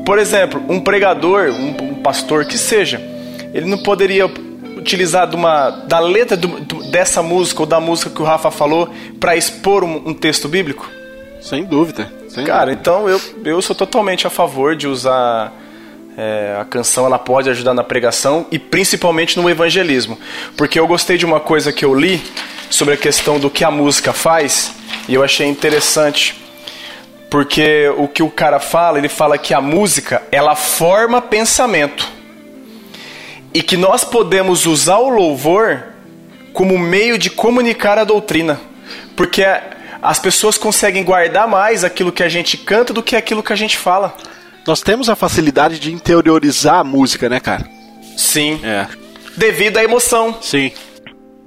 Por 0.04 0.18
exemplo, 0.18 0.62
um 0.68 0.80
pregador, 0.80 1.50
um, 1.50 1.94
pastor 2.02 2.44
que 2.44 2.58
seja, 2.58 3.00
ele 3.54 3.66
não 3.66 3.78
poderia 3.78 4.26
utilizar 4.76 5.28
de 5.28 5.36
uma, 5.36 5.70
da 5.70 5.98
letra 5.98 6.36
do, 6.36 6.48
dessa 6.90 7.22
música 7.22 7.62
ou 7.62 7.66
da 7.66 7.80
música 7.80 8.10
que 8.10 8.20
o 8.20 8.24
Rafa 8.24 8.50
falou 8.50 8.88
para 9.18 9.36
expor 9.36 9.84
um, 9.84 10.08
um, 10.08 10.14
texto 10.14 10.48
bíblico? 10.48 10.88
Sem 11.40 11.64
dúvida. 11.64 12.10
Sem 12.28 12.44
Cara, 12.44 12.66
dúvida. 12.66 12.80
então 12.80 13.08
eu, 13.08 13.20
eu 13.44 13.62
sou 13.62 13.76
totalmente 13.76 14.26
a 14.26 14.30
favor 14.30 14.74
de 14.74 14.86
usar 14.86 15.52
é, 16.16 16.56
a 16.60 16.64
canção 16.64 17.06
ela 17.06 17.18
pode 17.18 17.48
ajudar 17.50 17.74
na 17.74 17.84
pregação 17.84 18.46
e 18.50 18.58
principalmente 18.58 19.38
no 19.38 19.48
evangelismo. 19.48 20.18
Porque 20.56 20.78
eu 20.78 20.86
gostei 20.86 21.16
de 21.16 21.24
uma 21.24 21.40
coisa 21.40 21.72
que 21.72 21.84
eu 21.84 21.94
li 21.94 22.22
sobre 22.70 22.94
a 22.94 22.96
questão 22.96 23.38
do 23.38 23.50
que 23.50 23.64
a 23.64 23.70
música 23.70 24.12
faz 24.12 24.72
e 25.08 25.14
eu 25.14 25.22
achei 25.22 25.46
interessante. 25.46 26.40
Porque 27.28 27.88
o 27.96 28.08
que 28.08 28.22
o 28.22 28.30
cara 28.30 28.58
fala, 28.58 28.98
ele 28.98 29.08
fala 29.08 29.38
que 29.38 29.54
a 29.54 29.60
música 29.60 30.22
ela 30.32 30.56
forma 30.56 31.20
pensamento 31.20 32.08
e 33.52 33.62
que 33.62 33.76
nós 33.76 34.02
podemos 34.02 34.66
usar 34.66 34.98
o 34.98 35.08
louvor 35.08 35.84
como 36.52 36.76
meio 36.78 37.16
de 37.18 37.30
comunicar 37.30 37.98
a 37.98 38.04
doutrina. 38.04 38.60
Porque 39.16 39.44
as 40.02 40.18
pessoas 40.18 40.58
conseguem 40.58 41.04
guardar 41.04 41.46
mais 41.46 41.84
aquilo 41.84 42.10
que 42.10 42.22
a 42.22 42.28
gente 42.28 42.56
canta 42.56 42.92
do 42.92 43.02
que 43.02 43.14
aquilo 43.14 43.42
que 43.42 43.52
a 43.52 43.56
gente 43.56 43.76
fala. 43.76 44.16
Nós 44.66 44.80
temos 44.80 45.08
a 45.08 45.14
facilidade 45.14 45.78
de 45.78 45.92
interiorizar 45.92 46.80
a 46.80 46.84
música, 46.84 47.28
né, 47.28 47.38
cara? 47.38 47.68
Sim. 48.16 48.60
É. 48.62 48.86
devido 49.36 49.78
à 49.78 49.84
emoção. 49.84 50.36
Sim. 50.40 50.72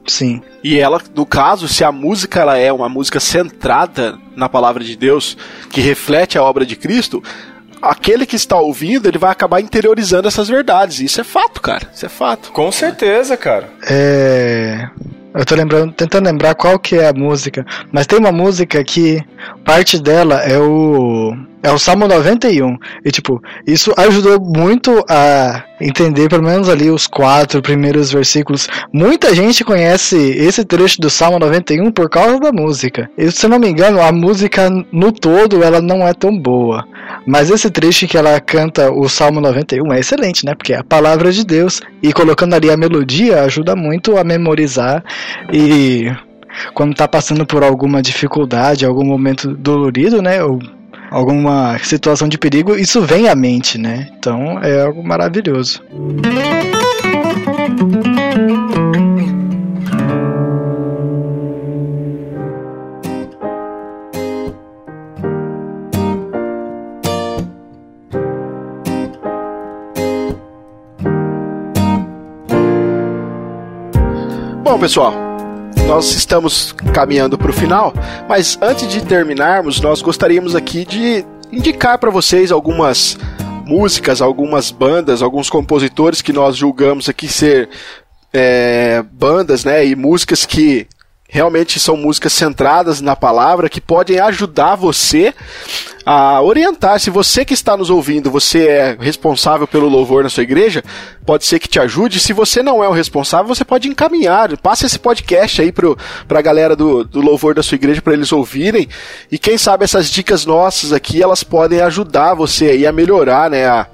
Sim. 0.08 0.42
E 0.64 0.78
ela, 0.78 1.02
no 1.16 1.26
caso, 1.26 1.68
se 1.68 1.84
a 1.84 1.92
música 1.92 2.42
ela 2.42 2.58
é 2.58 2.72
uma 2.72 2.90
música 2.90 3.20
centrada 3.20 4.18
na 4.36 4.50
palavra 4.50 4.84
de 4.84 4.96
Deus, 4.96 5.38
que 5.70 5.82
reflete 5.82 6.38
a 6.38 6.44
obra 6.44 6.66
de 6.66 6.76
Cristo, 6.76 7.24
aquele 7.82 8.26
que 8.26 8.36
está 8.36 8.58
ouvindo, 8.58 9.08
ele 9.08 9.18
vai 9.18 9.32
acabar 9.32 9.62
interiorizando 9.62 10.28
essas 10.28 10.48
verdades. 10.48 11.00
Isso 11.00 11.22
é 11.22 11.24
fato, 11.24 11.62
cara. 11.62 11.90
Isso 11.94 12.06
é 12.06 12.10
fato. 12.10 12.52
Com 12.52 12.72
certeza, 12.72 13.36
cara. 13.38 13.70
É. 13.90 14.90
Eu 15.34 15.46
tô 15.46 15.56
lembrando, 15.56 15.92
tentando 15.92 16.26
lembrar 16.26 16.54
qual 16.54 16.78
que 16.78 16.96
é 16.96 17.08
a 17.08 17.14
música, 17.14 17.66
mas 17.92 18.06
tem 18.06 18.20
uma 18.20 18.32
música 18.32 18.84
que 18.84 19.20
parte 19.66 20.00
dela 20.00 20.36
é 20.44 20.60
o 20.60 21.36
é 21.64 21.72
o 21.72 21.80
Salmo 21.80 22.08
91. 22.08 22.78
E 23.06 23.12
tipo, 23.12 23.42
isso 23.66 23.94
ajudou 23.98 24.38
muito 24.40 25.04
a 25.10 25.64
entender 25.80 26.28
pelo 26.28 26.44
menos 26.44 26.68
ali 26.68 26.92
os 26.92 27.08
quatro 27.08 27.62
primeiros 27.62 28.12
versículos. 28.12 28.68
Muita 28.92 29.34
gente 29.34 29.64
conhece 29.64 30.18
esse 30.18 30.66
trecho 30.66 31.00
do 31.00 31.10
Salmo 31.10 31.40
91 31.40 31.90
por 31.92 32.10
causa 32.10 32.38
da 32.38 32.52
música. 32.52 33.10
E 33.18 33.32
se 33.32 33.48
não 33.48 33.58
me 33.58 33.70
engano, 33.70 34.02
a 34.02 34.12
música 34.12 34.70
no 34.92 35.12
todo 35.12 35.64
ela 35.64 35.82
não 35.82 36.06
é 36.06 36.14
tão 36.14 36.38
boa. 36.38 36.86
Mas 37.26 37.50
esse 37.50 37.70
trecho 37.70 38.08
que 38.08 38.18
ela 38.18 38.40
canta 38.42 38.92
o 38.92 39.08
Salmo 39.08 39.40
91 39.40 39.94
é 39.94 40.00
excelente, 40.00 40.46
né? 40.46 40.54
Porque 40.54 40.74
é 40.74 40.80
a 40.80 40.84
palavra 40.84 41.32
de 41.32 41.46
Deus 41.46 41.82
e 42.02 42.12
colocando 42.12 42.54
ali 42.56 42.70
a 42.70 42.78
melodia 42.78 43.42
ajuda 43.42 43.76
muito 43.76 44.18
a 44.18 44.24
memorizar 44.24 45.04
e 45.52 46.12
quando 46.74 46.96
tá 46.96 47.08
passando 47.08 47.46
por 47.46 47.64
alguma 47.64 48.02
dificuldade, 48.02 48.86
algum 48.86 49.06
momento 49.06 49.56
dolorido, 49.56 50.22
né? 50.22 50.44
Ou 50.44 50.60
alguma 51.14 51.78
situação 51.78 52.28
de 52.28 52.40
perigo, 52.40 52.76
isso 52.76 53.00
vem 53.02 53.30
à 53.30 53.36
mente, 53.36 53.78
né? 53.78 54.10
Então 54.18 54.60
é 54.62 54.82
algo 54.82 55.04
maravilhoso. 55.04 55.82
Bom, 74.64 74.80
pessoal, 74.80 75.33
nós 75.88 76.12
estamos 76.14 76.74
caminhando 76.94 77.38
para 77.38 77.50
o 77.50 77.54
final, 77.54 77.94
mas 78.28 78.58
antes 78.62 78.88
de 78.88 79.02
terminarmos, 79.02 79.82
nós 79.82 80.02
gostaríamos 80.02 80.56
aqui 80.56 80.86
de 80.86 81.26
indicar 81.52 81.98
para 81.98 82.10
vocês 82.10 82.52
algumas 82.52 83.18
músicas, 83.66 84.22
algumas 84.22 84.72
bandas, 84.72 85.22
alguns 85.22 85.50
compositores 85.50 86.22
que 86.22 86.34
nós 86.34 86.56
julgamos 86.56 87.08
aqui 87.10 87.28
ser 87.28 87.70
é, 88.34 89.04
bandas, 89.12 89.64
né, 89.64 89.86
e 89.86 89.96
músicas 89.96 90.46
que 90.46 90.88
realmente 91.34 91.80
são 91.80 91.98
músicas 91.98 92.32
centradas 92.32 93.02
na 93.02 93.16
palavra 93.16 93.68
que 93.68 93.82
podem 93.82 94.20
ajudar 94.20 94.76
você 94.76 95.34
a 96.06 96.40
orientar. 96.44 97.00
Se 97.00 97.10
você 97.10 97.44
que 97.44 97.56
está 97.56 97.76
nos 97.76 97.90
ouvindo, 97.90 98.30
você 98.30 98.68
é 98.68 98.98
responsável 99.00 99.68
pelo 99.68 99.90
louvor 99.90 100.22
na 100.22 100.30
sua 100.30 100.44
igreja, 100.44 100.84
pode 101.26 101.44
ser 101.46 101.58
que 101.58 101.68
te 101.68 101.80
ajude. 101.80 102.20
Se 102.20 102.34
você 102.34 102.62
não 102.62 102.84
é 102.84 102.88
o 102.88 102.92
responsável, 102.92 103.48
você 103.48 103.66
pode 103.66 103.88
encaminhar. 103.88 104.56
Passe 104.60 104.86
esse 104.86 105.00
podcast 105.00 105.60
aí 105.60 105.72
para 105.72 106.38
a 106.38 106.42
galera 106.42 106.76
do, 106.76 107.04
do 107.04 107.20
louvor 107.20 107.56
da 107.56 107.64
sua 107.64 107.78
igreja 107.78 108.00
para 108.00 108.14
eles 108.14 108.32
ouvirem. 108.32 108.88
E 109.32 109.40
quem 109.40 109.58
sabe 109.58 109.86
essas 109.86 110.12
dicas 110.12 110.46
nossas 110.46 110.94
aqui, 110.94 111.24
elas 111.24 111.44
podem 111.44 111.82
ajudar 111.82 112.36
você 112.36 112.66
aí 112.66 112.86
a 112.86 112.92
melhorar, 112.92 113.50
né? 113.50 113.66
A, 113.66 113.88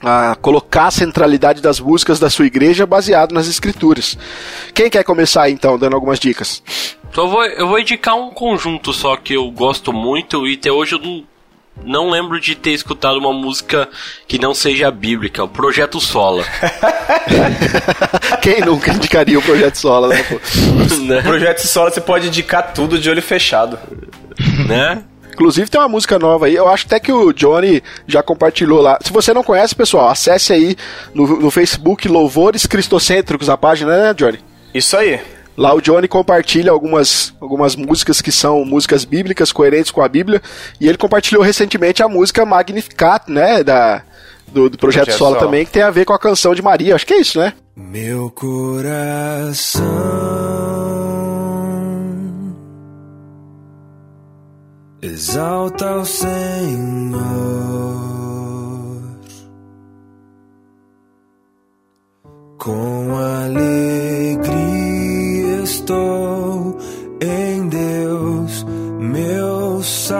a 0.00 0.36
colocar 0.36 0.86
a 0.86 0.90
centralidade 0.90 1.60
das 1.60 1.80
músicas 1.80 2.20
da 2.20 2.30
sua 2.30 2.46
igreja 2.46 2.86
baseado 2.86 3.32
nas 3.32 3.48
escrituras. 3.48 4.16
Quem 4.72 4.88
quer 4.88 5.02
começar 5.04 5.50
então, 5.50 5.78
dando 5.78 5.94
algumas 5.94 6.20
dicas? 6.20 6.62
Então 7.10 7.24
eu 7.24 7.30
vou, 7.30 7.44
eu 7.44 7.68
vou 7.68 7.78
indicar 7.78 8.14
um 8.14 8.30
conjunto 8.30 8.92
só 8.92 9.16
que 9.16 9.34
eu 9.34 9.50
gosto 9.50 9.92
muito 9.92 10.46
e 10.46 10.54
até 10.54 10.70
hoje 10.70 10.94
eu 10.94 10.98
não, 11.00 11.24
não 11.84 12.10
lembro 12.10 12.40
de 12.40 12.54
ter 12.54 12.70
escutado 12.70 13.18
uma 13.18 13.32
música 13.32 13.88
que 14.26 14.38
não 14.38 14.54
seja 14.54 14.90
bíblica, 14.90 15.42
o 15.42 15.48
Projeto 15.48 16.00
Sola. 16.00 16.44
Quem 18.40 18.60
nunca 18.60 18.92
indicaria 18.92 19.38
o 19.38 19.42
Projeto 19.42 19.76
Sola, 19.76 20.08
né? 20.08 20.24
né? 21.06 21.18
O 21.20 21.22
Projeto 21.22 21.66
Sola 21.66 21.90
você 21.90 22.00
pode 22.00 22.28
indicar 22.28 22.72
tudo 22.72 22.98
de 22.98 23.10
olho 23.10 23.22
fechado. 23.22 23.78
né? 24.68 25.02
Inclusive 25.38 25.70
tem 25.70 25.80
uma 25.80 25.88
música 25.88 26.18
nova 26.18 26.46
aí, 26.46 26.56
eu 26.56 26.66
acho 26.68 26.86
até 26.86 26.98
que 26.98 27.12
o 27.12 27.32
Johnny 27.32 27.80
já 28.08 28.24
compartilhou 28.24 28.82
lá. 28.82 28.98
Se 29.00 29.12
você 29.12 29.32
não 29.32 29.44
conhece, 29.44 29.72
pessoal, 29.72 30.08
acesse 30.08 30.52
aí 30.52 30.74
no, 31.14 31.38
no 31.38 31.48
Facebook 31.48 32.08
Louvores 32.08 32.66
Cristocêntricos, 32.66 33.48
a 33.48 33.56
página, 33.56 33.96
né, 33.96 34.14
Johnny? 34.14 34.40
Isso 34.74 34.96
aí. 34.96 35.20
Lá 35.56 35.72
o 35.72 35.80
Johnny 35.80 36.08
compartilha 36.08 36.72
algumas, 36.72 37.32
algumas 37.40 37.76
músicas 37.76 38.20
que 38.20 38.32
são 38.32 38.64
músicas 38.64 39.04
bíblicas, 39.04 39.52
coerentes 39.52 39.92
com 39.92 40.02
a 40.02 40.08
Bíblia, 40.08 40.42
e 40.80 40.88
ele 40.88 40.98
compartilhou 40.98 41.44
recentemente 41.44 42.02
a 42.02 42.08
música 42.08 42.44
Magnificat, 42.44 43.30
né, 43.30 43.62
da, 43.62 44.02
do, 44.48 44.68
do 44.68 44.76
Projeto, 44.76 45.04
Projeto 45.04 45.18
Sola 45.18 45.38
também, 45.38 45.64
que 45.64 45.70
tem 45.70 45.82
a 45.82 45.90
ver 45.90 46.04
com 46.04 46.12
a 46.12 46.18
canção 46.18 46.52
de 46.52 46.62
Maria, 46.62 46.96
acho 46.96 47.06
que 47.06 47.14
é 47.14 47.20
isso, 47.20 47.38
né? 47.38 47.52
Meu 47.76 48.28
coração 48.28 49.84
exalta 55.02 55.96
o 55.96 56.04
Senhor. 56.04 57.18
Com 62.58 63.16
alegria 63.16 64.52
estou 65.62 66.76
em 67.20 67.68
Deus, 67.68 68.66
meu 68.98 69.82
Salvador. 69.82 70.18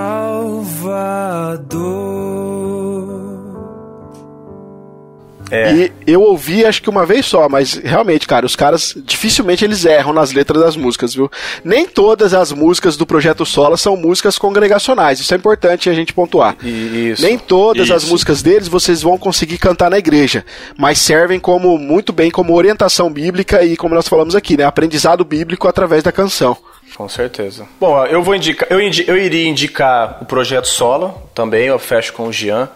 É. 5.50 5.72
E 5.72 5.92
eu 6.06 6.22
ouvi 6.22 6.64
acho 6.64 6.82
que 6.82 6.90
uma 6.90 7.06
vez 7.06 7.26
só, 7.26 7.48
mas 7.48 7.74
realmente, 7.74 8.26
cara, 8.26 8.46
os 8.46 8.56
caras 8.56 8.94
dificilmente 9.04 9.64
eles 9.64 9.84
erram 9.84 10.12
nas 10.12 10.32
letras 10.32 10.62
das 10.62 10.76
músicas, 10.76 11.14
viu? 11.14 11.30
Nem 11.64 11.86
todas 11.86 12.34
as 12.34 12.52
músicas 12.52 12.96
do 12.96 13.06
Projeto 13.06 13.44
Sola 13.46 13.76
são 13.76 13.96
músicas 13.96 14.38
congregacionais, 14.38 15.20
isso 15.20 15.32
é 15.32 15.36
importante 15.36 15.88
a 15.88 15.94
gente 15.94 16.12
pontuar. 16.12 16.56
Isso. 16.64 17.22
Nem 17.22 17.38
todas 17.38 17.84
isso. 17.84 17.94
as 17.94 18.04
músicas 18.04 18.42
deles 18.42 18.68
vocês 18.68 19.02
vão 19.02 19.18
conseguir 19.18 19.58
cantar 19.58 19.90
na 19.90 19.98
igreja, 19.98 20.44
mas 20.76 20.98
servem 20.98 21.40
como 21.40 21.78
muito 21.78 22.12
bem 22.12 22.30
como 22.30 22.54
orientação 22.54 23.10
bíblica 23.10 23.64
e 23.64 23.76
como 23.76 23.94
nós 23.94 24.08
falamos 24.08 24.34
aqui, 24.34 24.56
né, 24.56 24.64
aprendizado 24.64 25.24
bíblico 25.24 25.68
através 25.68 26.02
da 26.02 26.12
canção. 26.12 26.56
Com 26.96 27.08
certeza. 27.08 27.66
Bom, 27.78 28.04
eu 28.06 28.22
vou 28.22 28.34
indicar, 28.34 28.66
eu, 28.70 28.80
indi, 28.80 29.04
eu 29.06 29.16
iria 29.16 29.46
indicar 29.46 30.18
o 30.20 30.24
Projeto 30.24 30.66
Sola 30.66 31.14
também, 31.34 31.66
eu 31.66 31.78
fecho 31.78 32.12
com 32.12 32.26
o 32.26 32.32
Jean, 32.32 32.68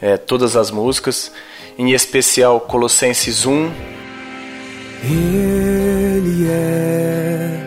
é, 0.00 0.16
todas 0.16 0.56
as 0.56 0.70
músicas 0.70 1.30
em 1.78 1.92
especial 1.92 2.60
Colossenses 2.60 3.46
1. 3.46 3.70
Ele 5.04 6.48
é 6.50 7.60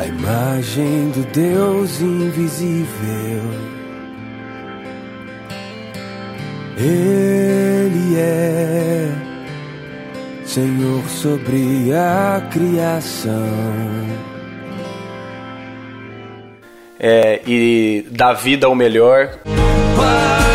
a 0.00 0.06
imagem 0.06 1.10
do 1.10 1.24
Deus 1.32 2.00
invisível. 2.00 3.42
Ele 6.76 8.16
é 8.18 9.08
Senhor 10.44 11.08
sobre 11.08 11.92
a 11.94 12.44
criação. 12.50 13.30
É, 16.98 17.40
e 17.46 18.04
dá 18.10 18.32
vida 18.32 18.66
ao 18.66 18.74
melhor. 18.74 19.38
Para 19.96 20.49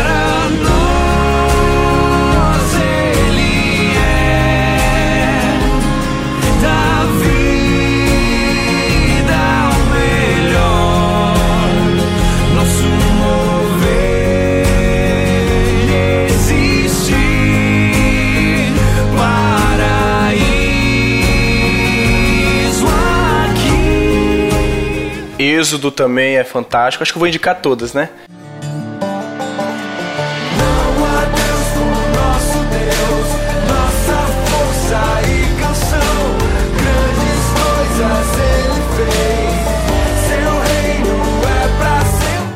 Êxodo 25.56 25.90
também 25.90 26.36
é 26.36 26.44
fantástico. 26.44 27.02
Acho 27.02 27.12
que 27.12 27.16
eu 27.16 27.20
vou 27.20 27.28
indicar 27.28 27.60
todas, 27.60 27.92
né? 27.92 28.10
Não 30.58 31.04
há 31.04 31.24
Deus 31.24 31.68
como 31.74 32.08
nosso 32.14 32.58
Deus, 32.70 33.28
nossa 33.68 34.16
força 34.50 35.00
e 35.28 35.46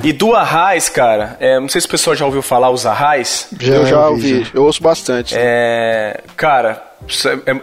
é. 0.05 0.09
E 0.09 0.13
do 0.13 0.35
Arraiz, 0.35 0.89
cara, 0.89 1.37
é, 1.39 1.61
não 1.61 1.69
sei 1.69 1.81
se 1.81 1.87
o 1.87 1.91
pessoal 1.91 2.17
já 2.17 2.25
ouviu 2.25 2.43
falar 2.43 2.71
os 2.71 2.87
Arraiz. 2.87 3.49
eu 3.61 3.87
já 3.87 4.09
ouvi, 4.09 4.47
eu 4.55 4.65
ouço 4.65 4.83
bastante. 4.83 5.35
É, 5.37 6.21
cara, 6.37 6.83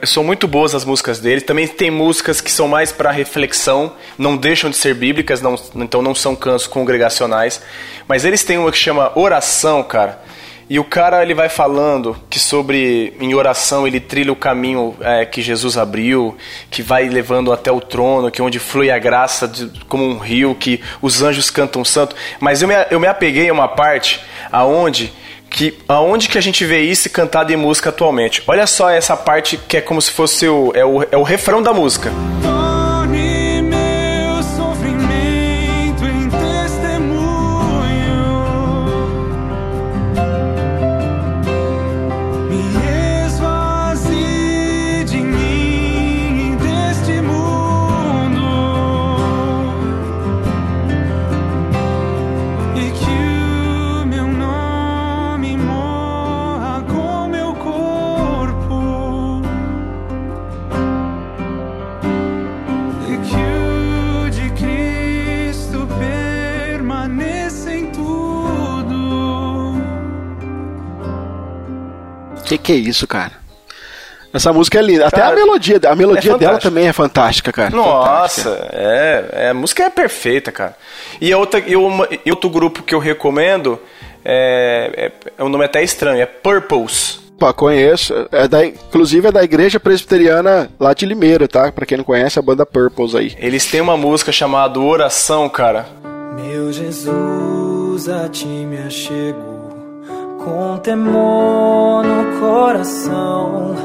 são 0.03 0.23
muito 0.23 0.47
boas 0.47 0.73
as 0.76 0.84
músicas 0.84 1.19
dele. 1.19 1.41
Também 1.41 1.68
tem 1.68 1.89
músicas 1.91 2.41
que 2.41 2.51
são 2.51 2.68
mais 2.68 2.91
para 2.91 3.11
reflexão, 3.11 3.93
não 4.18 4.35
deixam 4.35 4.69
de 4.69 4.76
ser 4.77 4.93
bíblicas, 4.93 5.41
não- 5.41 5.55
então 5.76 6.01
não 6.01 6.14
são 6.15 6.35
cantos 6.35 6.68
congregacionais. 6.68 7.61
Mas 8.07 8.26
eles 8.26 8.43
têm 8.43 8.57
uma 8.57 8.72
que 8.72 8.77
chama 8.77 9.11
Oração, 9.15 9.84
cara. 9.84 10.22
E 10.69 10.77
o 10.80 10.84
cara 10.84 11.23
ele 11.23 11.34
vai 11.34 11.47
falando 11.47 12.18
que 12.30 12.38
sobre 12.38 13.14
em 13.22 13.34
oração 13.34 13.88
ele 13.88 14.01
trilha 14.01 14.34
o 14.34 14.35
caminho 14.35 14.97
é, 14.99 15.26
que 15.26 15.41
Jesus 15.41 15.77
abriu, 15.77 16.35
que 16.69 16.81
vai 16.81 17.07
levando 17.07 17.53
até 17.53 17.72
o 17.72 17.80
trono, 17.80 18.30
que 18.30 18.41
onde 18.41 18.59
flui 18.59 18.91
a 18.91 18.99
graça 18.99 19.47
de- 19.47 19.72
como 19.88 20.03
um 20.03 20.18
rio, 20.18 20.53
que 20.55 20.81
os 21.01 21.22
anjos 21.22 21.49
cantam 21.49 21.85
santo. 21.85 22.14
Mas 22.41 22.61
eu 22.61 22.68
me, 22.68 22.73
eu 22.91 22.99
me 22.99 23.07
apeguei 23.07 23.47
a 23.49 23.53
uma 23.53 23.69
parte 23.69 24.19
aonde 24.51 25.14
que 25.49 25.78
aonde 25.88 26.30
que 26.30 26.38
a 26.38 26.41
gente 26.41 26.65
vê 26.65 26.82
isso 26.82 27.10
cantado 27.10 27.52
em 27.52 27.56
música 27.56 27.90
atualmente. 27.90 28.44
Olha 28.48 28.68
só 28.68 28.90
essa 28.90 29.15
parte 29.15 29.57
que 29.57 29.78
é 29.78 29.82
como 29.82 30.02
se 30.02 30.11
fosse 30.11 30.48
o 30.48 30.72
é 30.74 30.86
o, 30.86 31.03
é 31.03 31.18
o 31.18 31.24
refrão 31.24 31.61
da 31.61 31.74
música. 31.74 32.11
Torne 32.11 32.57
Que 72.68 72.73
é 72.73 72.76
isso, 72.76 73.07
cara? 73.07 73.31
Essa 74.34 74.52
música 74.52 74.77
é 74.77 74.81
linda. 74.81 75.07
Até 75.07 75.22
Cara, 75.22 75.31
a 75.31 75.35
melodia, 75.35 75.80
a 75.88 75.95
melodia 75.95 76.34
é 76.34 76.38
dela 76.38 76.57
também 76.60 76.85
é 76.85 76.91
fantástica, 76.91 77.49
cara. 77.53 77.69
Nossa, 77.69 78.44
Fantástica. 78.44 78.69
é, 78.73 79.26
é, 79.31 79.49
a 79.52 79.53
música 79.53 79.84
é 79.84 79.89
perfeita, 79.89 80.52
cara. 80.52 80.76
E 81.22 81.34
outra, 81.34 81.61
e 81.65 81.77
uma- 81.77 82.07
e 82.26 82.30
outro 82.30 82.49
grupo 82.49 82.84
que 82.84 82.94
eu 82.94 82.99
recomendo 82.99 83.80
é, 84.26 84.91
é, 84.98 85.31
é 85.38 85.44
um 85.45 85.48
nome 85.48 85.64
até 85.64 85.81
estranho, 85.81 86.22
é 86.22 86.26
Purpose. 86.26 87.19
Pô, 87.39 87.53
conheço. 87.53 88.14
É 88.31 88.49
da, 88.49 88.65
inclusive 88.65 89.30
é 89.30 89.31
da 89.31 89.44
Igreja 89.45 89.80
Presbiteriana 89.80 90.69
lá 90.77 90.94
de 90.94 91.06
Limeira, 91.06 91.48
tá? 91.48 91.72
Pra 91.72 91.85
quem 91.85 91.98
não 91.98 92.03
conhece, 92.03 92.38
a 92.38 92.41
banda 92.41 92.65
Purples 92.65 93.15
aí. 93.15 93.34
Eles 93.39 93.65
têm 93.65 93.80
uma 93.80 93.95
música 93.95 94.31
chamada 94.34 94.77
Oração, 94.77 95.48
cara. 95.48 95.85
Meu 96.35 96.73
Jesus, 96.73 98.10
a 98.10 98.27
ti 98.27 98.45
me 98.45 98.77
achego 98.80 99.57
com 100.48 100.78
temor 100.78 102.03
no 102.03 102.40
coração. 102.40 103.76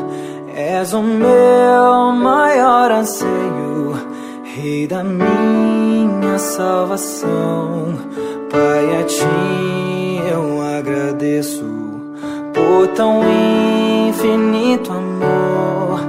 És 0.54 0.92
o 0.92 1.02
meu 1.02 2.12
maior 2.12 2.90
anseio, 2.92 3.96
Rei 4.44 4.86
da 4.86 5.02
minha 5.02 6.38
salvação. 6.38 7.94
Pai, 8.50 9.00
a 9.00 9.04
ti 9.04 10.22
eu 10.30 10.62
agradeço 10.78 11.64
por 12.52 12.86
tão 12.88 13.22
infinito 14.08 14.92
amor 14.92 16.00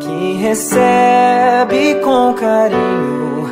que 0.00 0.32
recebe 0.38 1.96
com 2.02 2.34
carinho 2.34 3.50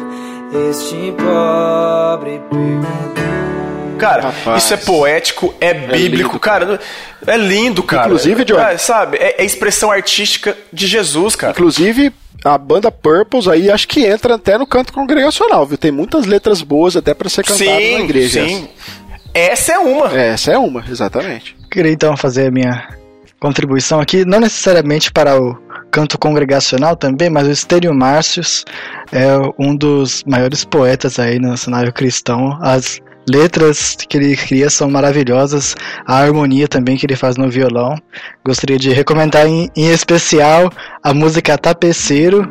este 0.71 1.13
pobre 1.13 2.41
pecador. 2.51 3.48
Cara, 3.99 4.23
Rapaz. 4.23 4.63
isso 4.65 4.75
é 4.75 4.77
poético, 4.77 5.55
é 5.61 5.75
bíblico, 5.75 6.29
lindo, 6.31 6.41
cara. 6.41 6.81
É 7.27 7.37
lindo, 7.37 7.83
cara. 7.83 8.07
Inclusive, 8.07 8.45
John- 8.45 8.59
É, 8.61 8.79
sabe, 8.79 9.17
é, 9.19 9.43
é 9.43 9.45
expressão 9.45 9.91
artística 9.91 10.57
de 10.73 10.87
Jesus, 10.87 11.35
cara. 11.37 11.53
Inclusive, 11.53 12.13
a 12.45 12.57
banda 12.57 12.91
Purples 12.91 13.49
aí 13.49 13.71
acho 13.71 13.87
que 13.89 14.05
entra 14.07 14.37
até 14.37 14.57
no 14.57 14.67
canto 14.67 14.93
congregacional, 14.93 15.67
viu? 15.67 15.77
Tem 15.77 15.91
muitas 15.91 16.25
letras 16.27 16.63
boas 16.63 16.97
até 16.97 17.13
pra 17.15 17.29
ser 17.29 17.43
cantada 17.45 17.65
na 17.71 17.77
Sim, 17.77 18.05
igreja. 18.05 18.45
sim. 18.47 18.69
Essa 19.35 19.73
é 19.73 19.79
uma. 19.79 20.17
É, 20.19 20.29
Essa 20.29 20.53
é 20.53 20.59
uma, 20.59 20.85
exatamente. 20.89 21.57
Queria 21.71 21.93
então 21.93 22.17
fazer 22.17 22.47
a 22.47 22.51
minha 22.51 22.89
contribuição 23.39 24.01
aqui, 24.01 24.25
não 24.25 24.41
necessariamente 24.41 25.13
para 25.13 25.41
o 25.41 25.57
canto 25.91 26.19
congregacional 26.19 26.97
também, 26.97 27.31
mas 27.31 27.47
o 27.47 27.51
Estênio 27.51 27.95
Márcios 27.95 28.65
é 29.13 29.27
um 29.59 29.75
dos 29.77 30.25
maiores 30.25 30.65
poetas 30.65 31.19
aí 31.19 31.39
no 31.39 31.57
cenário 31.57 31.93
cristão. 31.93 32.59
As 32.61 33.01
letras 33.29 33.97
que 34.09 34.17
ele 34.17 34.37
cria 34.37 34.71
são 34.71 34.91
maravilhosas, 34.91 35.77
a 36.07 36.17
harmonia 36.17 36.67
também 36.67 36.97
que 36.97 37.07
ele 37.07 37.17
faz 37.17 37.37
no 37.37 37.49
violão. 37.49 37.95
Gostaria 38.45 38.79
de 38.79 38.91
recomendar 38.91 39.47
em, 39.47 39.71
em 39.77 39.91
especial 39.91 40.71
a 41.03 41.15
música 41.15 41.57
Tapeceiro, 41.57 42.49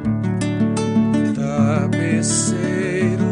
Tapeceiro, 1.97 3.25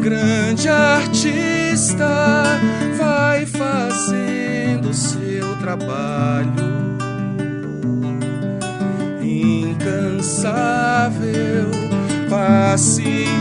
grande 0.00 0.68
artista, 0.68 2.60
vai 2.96 3.44
fazendo 3.44 4.94
seu 4.94 5.56
trabalho. 5.56 6.74
Incansável, 9.20 10.54
paciente 12.28 13.34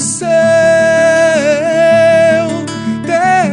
seu 0.00 0.26
tear. 3.06 3.44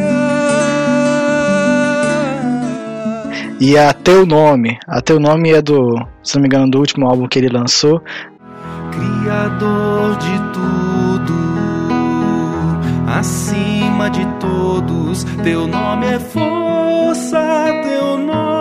e 3.60 3.78
a 3.78 3.92
Teu 3.92 4.26
Nome. 4.26 4.78
A 4.88 5.00
Teu 5.00 5.20
Nome 5.20 5.52
é 5.52 5.62
do, 5.62 5.96
se 6.22 6.34
não 6.34 6.42
me 6.42 6.48
engano, 6.48 6.70
do 6.70 6.78
último 6.78 7.06
álbum 7.06 7.28
que 7.28 7.38
ele 7.38 7.48
lançou. 7.48 8.02
Criador 8.90 10.16
de 10.18 10.38
tudo, 10.52 11.34
acima 13.06 14.10
de 14.10 14.26
todos, 14.40 15.24
teu 15.44 15.66
nome 15.66 16.06
é 16.06 16.18
força, 16.18 17.40
teu 17.84 18.18
nome 18.18 18.51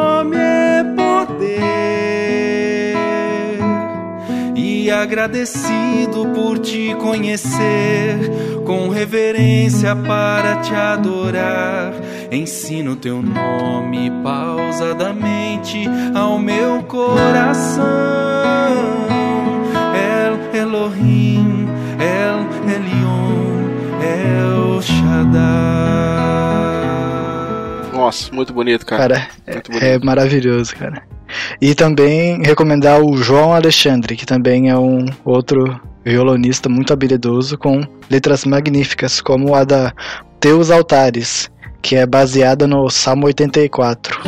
E 4.82 4.90
agradecido 4.90 6.26
por 6.34 6.58
te 6.58 6.96
conhecer, 6.96 8.18
com 8.66 8.90
reverência 8.90 9.96
para 9.96 10.56
te 10.62 10.74
adorar, 10.74 11.94
ensino 12.32 12.96
teu 12.96 13.22
nome 13.22 14.10
pausadamente 14.24 15.84
ao 16.16 16.40
meu 16.40 16.82
coração. 16.82 17.84
El 19.94 20.60
Elohim, 20.62 21.68
El 22.00 22.74
Elion, 22.74 23.70
El 24.02 24.82
Shaddai. 24.82 25.42
Nossa, 27.94 28.34
muito 28.34 28.52
bonito, 28.52 28.84
cara. 28.84 29.08
Cara, 29.08 29.28
Muito 29.48 29.72
é, 29.72 29.80
bonito. 29.80 29.86
é 29.86 30.00
maravilhoso, 30.06 30.76
cara. 30.76 31.04
E 31.62 31.76
também 31.76 32.42
recomendar 32.42 33.02
o 33.02 33.16
João 33.18 33.54
Alexandre, 33.54 34.16
que 34.16 34.26
também 34.26 34.70
é 34.70 34.78
um 34.78 35.06
outro 35.24 35.80
violonista 36.04 36.68
muito 36.68 36.92
habilidoso 36.92 37.58
com 37.58 37.82
letras 38.10 38.46
magníficas, 38.46 39.22
como 39.22 39.56
a 39.56 39.64
da 39.64 39.94
Teus 40.40 40.72
Altares, 40.72 41.50
que 41.82 41.96
é 41.96 42.06
baseada 42.06 42.68
no 42.68 42.90
Salmo 42.90 43.28
84. 43.28 44.20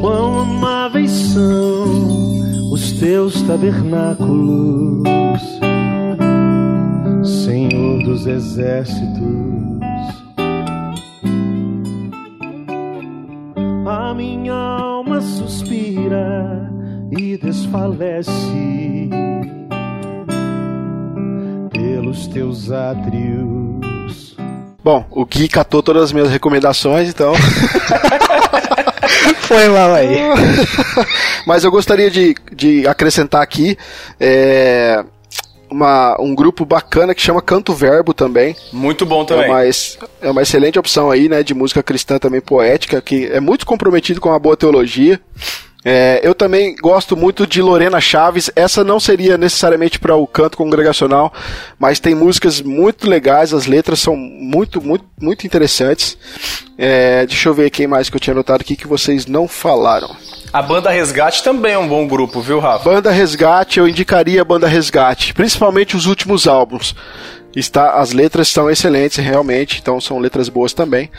Quão 0.00 0.40
amáveis 0.40 1.10
são 1.10 2.72
os 2.72 2.92
teus 2.92 3.42
tabernáculos, 3.42 5.08
Senhor 7.24 8.02
dos 8.04 8.26
exércitos. 8.26 9.67
A 13.88 14.12
minha 14.12 14.52
alma 14.52 15.18
suspira 15.18 16.70
e 17.10 17.38
desfalece 17.38 18.30
pelos 21.72 22.26
teus 22.26 22.70
átrios. 22.70 24.36
Bom, 24.84 25.06
o 25.10 25.24
Gui 25.24 25.48
catou 25.48 25.82
todas 25.82 26.02
as 26.02 26.12
minhas 26.12 26.28
recomendações, 26.28 27.08
então. 27.08 27.32
Foi 29.40 29.68
mal 29.70 29.94
aí. 29.94 30.18
Mas 31.46 31.64
eu 31.64 31.70
gostaria 31.70 32.10
de, 32.10 32.36
de 32.54 32.86
acrescentar 32.86 33.40
aqui 33.40 33.78
é, 34.20 35.02
uma, 35.70 36.16
um 36.20 36.34
grupo 36.34 36.64
bacana 36.64 37.14
que 37.14 37.20
chama 37.22 37.42
Canto 37.42 37.72
Verbo 37.74 38.12
também. 38.14 38.56
Muito 38.72 39.04
bom 39.06 39.22
É 39.22 39.26
também. 39.26 39.48
uma, 39.50 39.64
ex- 39.64 39.98
é 40.20 40.30
uma 40.30 40.42
excelente 40.42 40.78
opção 40.78 41.10
aí, 41.10 41.28
né, 41.28 41.42
de 41.42 41.54
música 41.54 41.82
cristã 41.82 42.18
também 42.18 42.40
poética, 42.40 43.00
que 43.00 43.26
é 43.26 43.40
muito 43.40 43.66
comprometido 43.66 44.20
com 44.20 44.32
a 44.32 44.38
boa 44.38 44.56
teologia. 44.56 45.20
É, 45.84 46.20
eu 46.22 46.34
também 46.34 46.74
gosto 46.76 47.16
muito 47.16 47.46
de 47.46 47.62
Lorena 47.62 48.00
Chaves. 48.00 48.50
Essa 48.56 48.82
não 48.82 48.98
seria 48.98 49.38
necessariamente 49.38 49.98
para 49.98 50.16
o 50.16 50.26
canto 50.26 50.56
congregacional, 50.56 51.32
mas 51.78 52.00
tem 52.00 52.14
músicas 52.14 52.60
muito 52.60 53.08
legais, 53.08 53.54
as 53.54 53.66
letras 53.66 54.00
são 54.00 54.16
muito, 54.16 54.80
muito, 54.82 55.04
muito 55.20 55.46
interessantes. 55.46 56.18
É, 56.76 57.26
deixa 57.26 57.48
eu 57.48 57.54
ver 57.54 57.70
quem 57.70 57.86
mais 57.86 58.10
que 58.10 58.16
eu 58.16 58.20
tinha 58.20 58.34
anotado 58.34 58.60
aqui 58.60 58.76
que 58.76 58.86
vocês 58.86 59.26
não 59.26 59.46
falaram. 59.46 60.14
A 60.52 60.62
banda 60.62 60.90
Resgate 60.90 61.42
também 61.42 61.72
é 61.72 61.78
um 61.78 61.88
bom 61.88 62.06
grupo, 62.06 62.40
viu, 62.40 62.58
Rafa? 62.58 62.84
Banda 62.84 63.10
Resgate, 63.10 63.78
eu 63.78 63.86
indicaria 63.86 64.40
a 64.40 64.44
Banda 64.44 64.66
Resgate, 64.66 65.34
principalmente 65.34 65.96
os 65.96 66.06
últimos 66.06 66.46
álbuns. 66.46 66.94
Está, 67.56 67.94
as 67.94 68.12
letras 68.12 68.48
são 68.48 68.70
excelentes, 68.70 69.16
realmente, 69.18 69.78
então 69.80 70.00
são 70.00 70.18
letras 70.18 70.48
boas 70.48 70.72
também. 70.72 71.10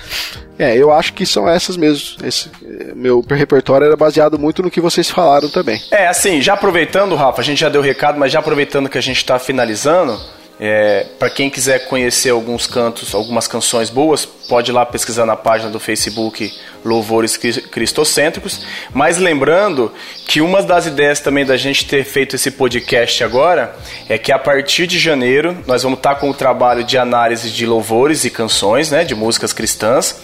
É, 0.57 0.76
eu 0.76 0.91
acho 0.91 1.14
que 1.14 1.26
são 1.26 1.49
essas 1.49 1.76
mesmo. 1.76 2.26
Esse, 2.26 2.49
eh, 2.64 2.93
meu 2.95 3.23
repertório 3.27 3.85
era 3.85 3.95
baseado 3.95 4.38
muito 4.38 4.61
no 4.61 4.69
que 4.69 4.80
vocês 4.80 5.10
falaram 5.10 5.49
também. 5.49 5.81
É, 5.91 6.07
assim, 6.07 6.41
já 6.41 6.53
aproveitando, 6.53 7.15
Rafa, 7.15 7.41
a 7.41 7.43
gente 7.43 7.60
já 7.60 7.69
deu 7.69 7.81
o 7.81 7.84
recado, 7.84 8.19
mas 8.19 8.31
já 8.31 8.39
aproveitando 8.39 8.89
que 8.89 8.97
a 8.97 9.01
gente 9.01 9.18
está 9.18 9.39
finalizando, 9.39 10.19
é, 10.60 11.06
para 11.18 11.30
quem 11.30 11.49
quiser 11.49 11.88
conhecer 11.88 12.31
alguns 12.31 12.68
cantos, 12.68 13.15
algumas 13.15 13.48
canções 13.48 13.90
boas, 13.90 14.26
pode 14.26 14.72
ir 14.72 14.73
lá 14.73 14.86
pesquisar 14.86 15.26
na 15.26 15.36
página 15.36 15.69
do 15.69 15.80
Facebook 15.80 16.53
Louvores 16.84 17.38
Cri- 17.38 17.61
Cristocêntricos. 17.61 18.65
Mas 18.94 19.18
lembrando 19.18 19.94
que 20.27 20.41
uma 20.41 20.61
das 20.61 20.86
ideias 20.86 21.22
também 21.22 21.45
da 21.45 21.56
gente 21.56 21.86
ter 21.86 22.03
feito 22.03 22.36
esse 22.36 22.52
podcast 22.52 23.23
agora 23.23 23.73
é 24.10 24.18
que 24.18 24.31
a 24.34 24.40
partir 24.40 24.86
de 24.86 24.99
janeiro 24.99 25.57
nós 25.65 25.84
vamos 25.84 25.99
estar 25.99 26.15
com 26.15 26.30
o 26.30 26.34
trabalho 26.34 26.84
de 26.84 26.98
análise 26.98 27.49
de 27.49 27.65
louvores 27.65 28.26
e 28.26 28.30
canções, 28.30 28.91
né, 28.91 29.06
de 29.06 29.15
músicas 29.15 29.53
cristãs. 29.53 30.19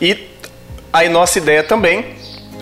E 0.00 0.28
aí 0.92 1.08
nossa 1.08 1.38
ideia 1.38 1.62
também 1.62 2.16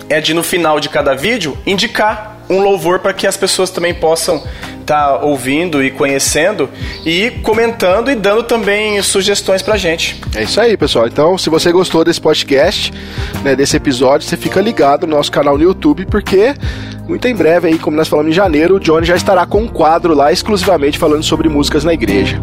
é 0.09 0.21
de 0.21 0.33
no 0.33 0.43
final 0.43 0.79
de 0.79 0.89
cada 0.89 1.15
vídeo 1.15 1.57
indicar 1.65 2.34
um 2.49 2.61
louvor 2.61 2.99
para 2.99 3.13
que 3.13 3.25
as 3.27 3.37
pessoas 3.37 3.69
também 3.69 3.93
possam 3.93 4.43
estar 4.81 5.23
ouvindo 5.23 5.83
e 5.83 5.89
conhecendo 5.89 6.69
e 7.03 7.31
comentando 7.41 8.11
e 8.11 8.15
dando 8.15 8.43
também 8.43 9.01
sugestões 9.01 9.61
pra 9.61 9.77
gente. 9.77 10.21
É 10.35 10.43
isso 10.43 10.61
aí, 10.61 10.77
pessoal. 10.77 11.07
Então, 11.07 11.37
se 11.37 11.49
você 11.49 11.71
gostou 11.71 12.03
desse 12.03 12.21
podcast, 12.21 12.93
né, 13.43 13.55
desse 13.55 13.75
episódio, 13.75 14.27
você 14.27 14.37
fica 14.37 14.61
ligado 14.61 15.07
no 15.07 15.15
nosso 15.15 15.31
canal 15.31 15.57
no 15.57 15.63
YouTube, 15.63 16.05
porque 16.05 16.53
muito 17.07 17.27
em 17.27 17.35
breve 17.35 17.67
aí, 17.67 17.79
como 17.79 17.97
nós 17.97 18.07
falamos 18.07 18.31
em 18.31 18.35
janeiro, 18.35 18.75
o 18.75 18.79
Johnny 18.79 19.05
já 19.05 19.15
estará 19.15 19.45
com 19.45 19.61
um 19.61 19.67
quadro 19.67 20.13
lá 20.13 20.31
exclusivamente 20.31 20.97
falando 20.97 21.23
sobre 21.23 21.49
músicas 21.49 21.83
na 21.83 21.93
igreja. 21.93 22.39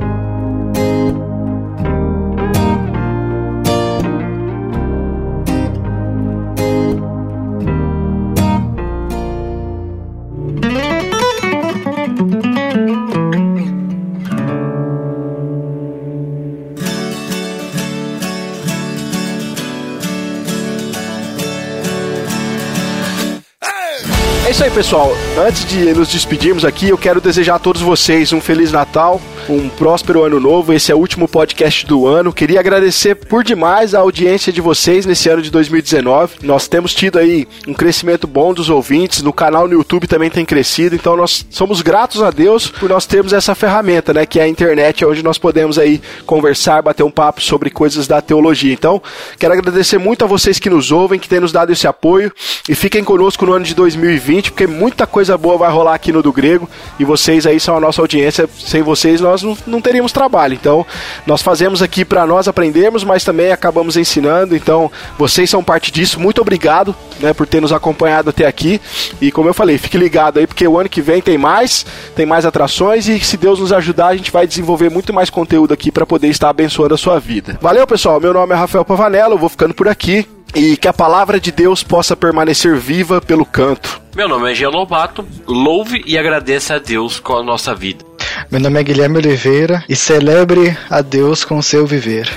Pessoal. 24.82 25.12
Antes 25.38 25.64
de 25.64 25.94
nos 25.94 26.08
despedirmos 26.08 26.64
aqui, 26.64 26.88
eu 26.88 26.98
quero 26.98 27.20
desejar 27.20 27.54
a 27.54 27.58
todos 27.60 27.80
vocês 27.80 28.32
um 28.32 28.40
Feliz 28.40 28.72
Natal, 28.72 29.20
um 29.48 29.68
próspero 29.68 30.22
ano 30.22 30.38
novo. 30.38 30.72
Esse 30.72 30.92
é 30.92 30.94
o 30.94 30.98
último 30.98 31.26
podcast 31.26 31.86
do 31.86 32.06
ano. 32.06 32.32
Queria 32.32 32.60
agradecer 32.60 33.14
por 33.14 33.42
demais 33.42 33.94
a 33.94 34.00
audiência 34.00 34.52
de 34.52 34.60
vocês 34.60 35.06
nesse 35.06 35.28
ano 35.28 35.42
de 35.42 35.50
2019. 35.50 36.36
Nós 36.42 36.68
temos 36.68 36.94
tido 36.94 37.18
aí 37.18 37.46
um 37.66 37.74
crescimento 37.74 38.26
bom 38.26 38.52
dos 38.52 38.70
ouvintes, 38.70 39.22
no 39.22 39.32
canal 39.32 39.66
no 39.66 39.74
YouTube 39.74 40.06
também 40.06 40.30
tem 40.30 40.44
crescido, 40.44 40.94
então 40.94 41.16
nós 41.16 41.46
somos 41.50 41.82
gratos 41.82 42.22
a 42.22 42.30
Deus 42.30 42.68
por 42.68 42.88
nós 42.88 43.06
termos 43.06 43.32
essa 43.32 43.54
ferramenta, 43.54 44.12
né, 44.12 44.26
que 44.26 44.38
é 44.38 44.44
a 44.44 44.48
internet, 44.48 45.04
onde 45.04 45.22
nós 45.22 45.38
podemos 45.38 45.78
aí 45.78 46.00
conversar, 46.26 46.82
bater 46.82 47.02
um 47.02 47.10
papo 47.10 47.40
sobre 47.40 47.70
coisas 47.70 48.06
da 48.06 48.20
teologia. 48.20 48.72
Então, 48.72 49.02
quero 49.38 49.54
agradecer 49.54 49.98
muito 49.98 50.24
a 50.24 50.28
vocês 50.28 50.58
que 50.58 50.70
nos 50.70 50.90
ouvem, 50.92 51.18
que 51.18 51.28
têm 51.28 51.40
nos 51.40 51.52
dado 51.52 51.72
esse 51.72 51.86
apoio 51.86 52.32
e 52.68 52.74
fiquem 52.74 53.02
conosco 53.02 53.46
no 53.46 53.52
ano 53.52 53.64
de 53.64 53.74
2020, 53.74 54.50
porque 54.52 54.66
muita 54.66 55.06
coisa 55.06 55.36
boa 55.38 55.56
vai 55.56 55.70
rolar 55.70 55.94
aqui 55.94 56.12
no 56.12 56.22
do 56.22 56.32
Grego 56.32 56.68
e 56.98 57.04
vocês 57.04 57.46
aí 57.46 57.58
são 57.58 57.76
a 57.76 57.80
nossa 57.80 58.00
audiência. 58.00 58.48
Sem 58.58 58.82
vocês 58.82 59.20
nós 59.20 59.31
não, 59.40 59.56
não 59.66 59.80
teríamos 59.80 60.10
trabalho. 60.10 60.54
Então, 60.54 60.84
nós 61.24 61.40
fazemos 61.40 61.80
aqui 61.80 62.04
para 62.04 62.26
nós 62.26 62.48
aprendermos, 62.48 63.04
mas 63.04 63.22
também 63.22 63.52
acabamos 63.52 63.96
ensinando. 63.96 64.56
Então, 64.56 64.90
vocês 65.16 65.48
são 65.48 65.62
parte 65.62 65.92
disso. 65.92 66.18
Muito 66.18 66.40
obrigado, 66.40 66.92
né, 67.20 67.32
por 67.32 67.46
ter 67.46 67.62
nos 67.62 67.72
acompanhado 67.72 68.30
até 68.30 68.46
aqui. 68.46 68.80
E 69.20 69.30
como 69.30 69.48
eu 69.48 69.54
falei, 69.54 69.78
fique 69.78 69.96
ligado 69.96 70.38
aí, 70.38 70.46
porque 70.46 70.66
o 70.66 70.78
ano 70.78 70.88
que 70.88 71.00
vem 71.00 71.22
tem 71.22 71.38
mais, 71.38 71.86
tem 72.16 72.26
mais 72.26 72.44
atrações 72.44 73.06
e 73.06 73.20
se 73.20 73.36
Deus 73.36 73.60
nos 73.60 73.72
ajudar, 73.72 74.08
a 74.08 74.16
gente 74.16 74.32
vai 74.32 74.46
desenvolver 74.46 74.90
muito 74.90 75.12
mais 75.12 75.30
conteúdo 75.30 75.72
aqui 75.72 75.92
para 75.92 76.04
poder 76.04 76.28
estar 76.28 76.48
abençoando 76.48 76.94
a 76.94 76.98
sua 76.98 77.20
vida. 77.20 77.58
Valeu, 77.60 77.86
pessoal. 77.86 78.20
Meu 78.20 78.32
nome 78.32 78.52
é 78.52 78.56
Rafael 78.56 78.84
Pavanello, 78.84 79.34
eu 79.34 79.38
vou 79.38 79.48
ficando 79.48 79.74
por 79.74 79.88
aqui. 79.88 80.26
E 80.54 80.76
que 80.76 80.86
a 80.86 80.92
palavra 80.92 81.40
de 81.40 81.50
Deus 81.50 81.82
possa 81.82 82.14
permanecer 82.14 82.76
viva 82.76 83.22
pelo 83.22 83.46
canto. 83.46 84.02
Meu 84.14 84.28
nome 84.28 84.52
é 84.52 84.54
Jean 84.54 84.68
Lobato, 84.68 85.26
louve 85.46 86.02
e 86.04 86.18
agradeça 86.18 86.74
a 86.74 86.78
Deus 86.78 87.18
com 87.18 87.34
a 87.34 87.42
nossa 87.42 87.74
vida. 87.74 88.04
Meu 88.50 88.60
nome 88.60 88.80
é 88.80 88.82
Guilherme 88.82 89.18
Oliveira 89.18 89.84
e 89.88 89.96
celebre 89.96 90.76
a 90.90 91.02
Deus 91.02 91.44
com 91.44 91.58
o 91.58 91.62
seu 91.62 91.86
viver. 91.86 92.30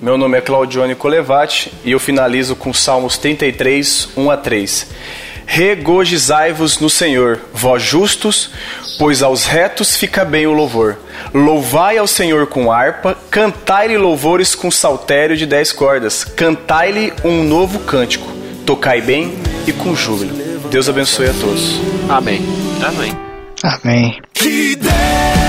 Meu 0.00 0.16
nome 0.16 0.38
é 0.38 0.40
Claudione 0.40 0.94
Colevati 0.94 1.72
e 1.84 1.92
eu 1.92 2.00
finalizo 2.00 2.56
com 2.56 2.72
Salmos 2.72 3.18
33, 3.18 4.08
1 4.16 4.30
a 4.30 4.36
3. 4.36 4.86
Regozijai-vos 5.44 6.78
no 6.78 6.88
Senhor, 6.88 7.40
vós 7.52 7.82
justos, 7.82 8.50
pois 8.98 9.20
aos 9.20 9.46
retos 9.46 9.96
fica 9.96 10.24
bem 10.24 10.46
o 10.46 10.52
louvor. 10.52 10.96
Louvai 11.34 11.98
ao 11.98 12.06
Senhor 12.06 12.46
com 12.46 12.70
harpa, 12.70 13.18
cantai-lhe 13.30 13.98
louvores 13.98 14.54
com 14.54 14.70
saltério 14.70 15.36
de 15.36 15.44
dez 15.44 15.72
cordas, 15.72 16.22
cantai-lhe 16.22 17.12
um 17.24 17.42
novo 17.42 17.80
cântico, 17.80 18.28
tocai 18.64 19.00
bem 19.00 19.36
e 19.66 19.72
com 19.72 19.94
júbilo. 19.94 20.32
Deus 20.70 20.88
abençoe 20.88 21.28
a 21.28 21.32
todos. 21.34 21.80
Amém. 22.08 22.40
Amém. 22.80 23.29
Amém. 23.62 24.20
Que 24.32 24.76
Deus 24.76 25.39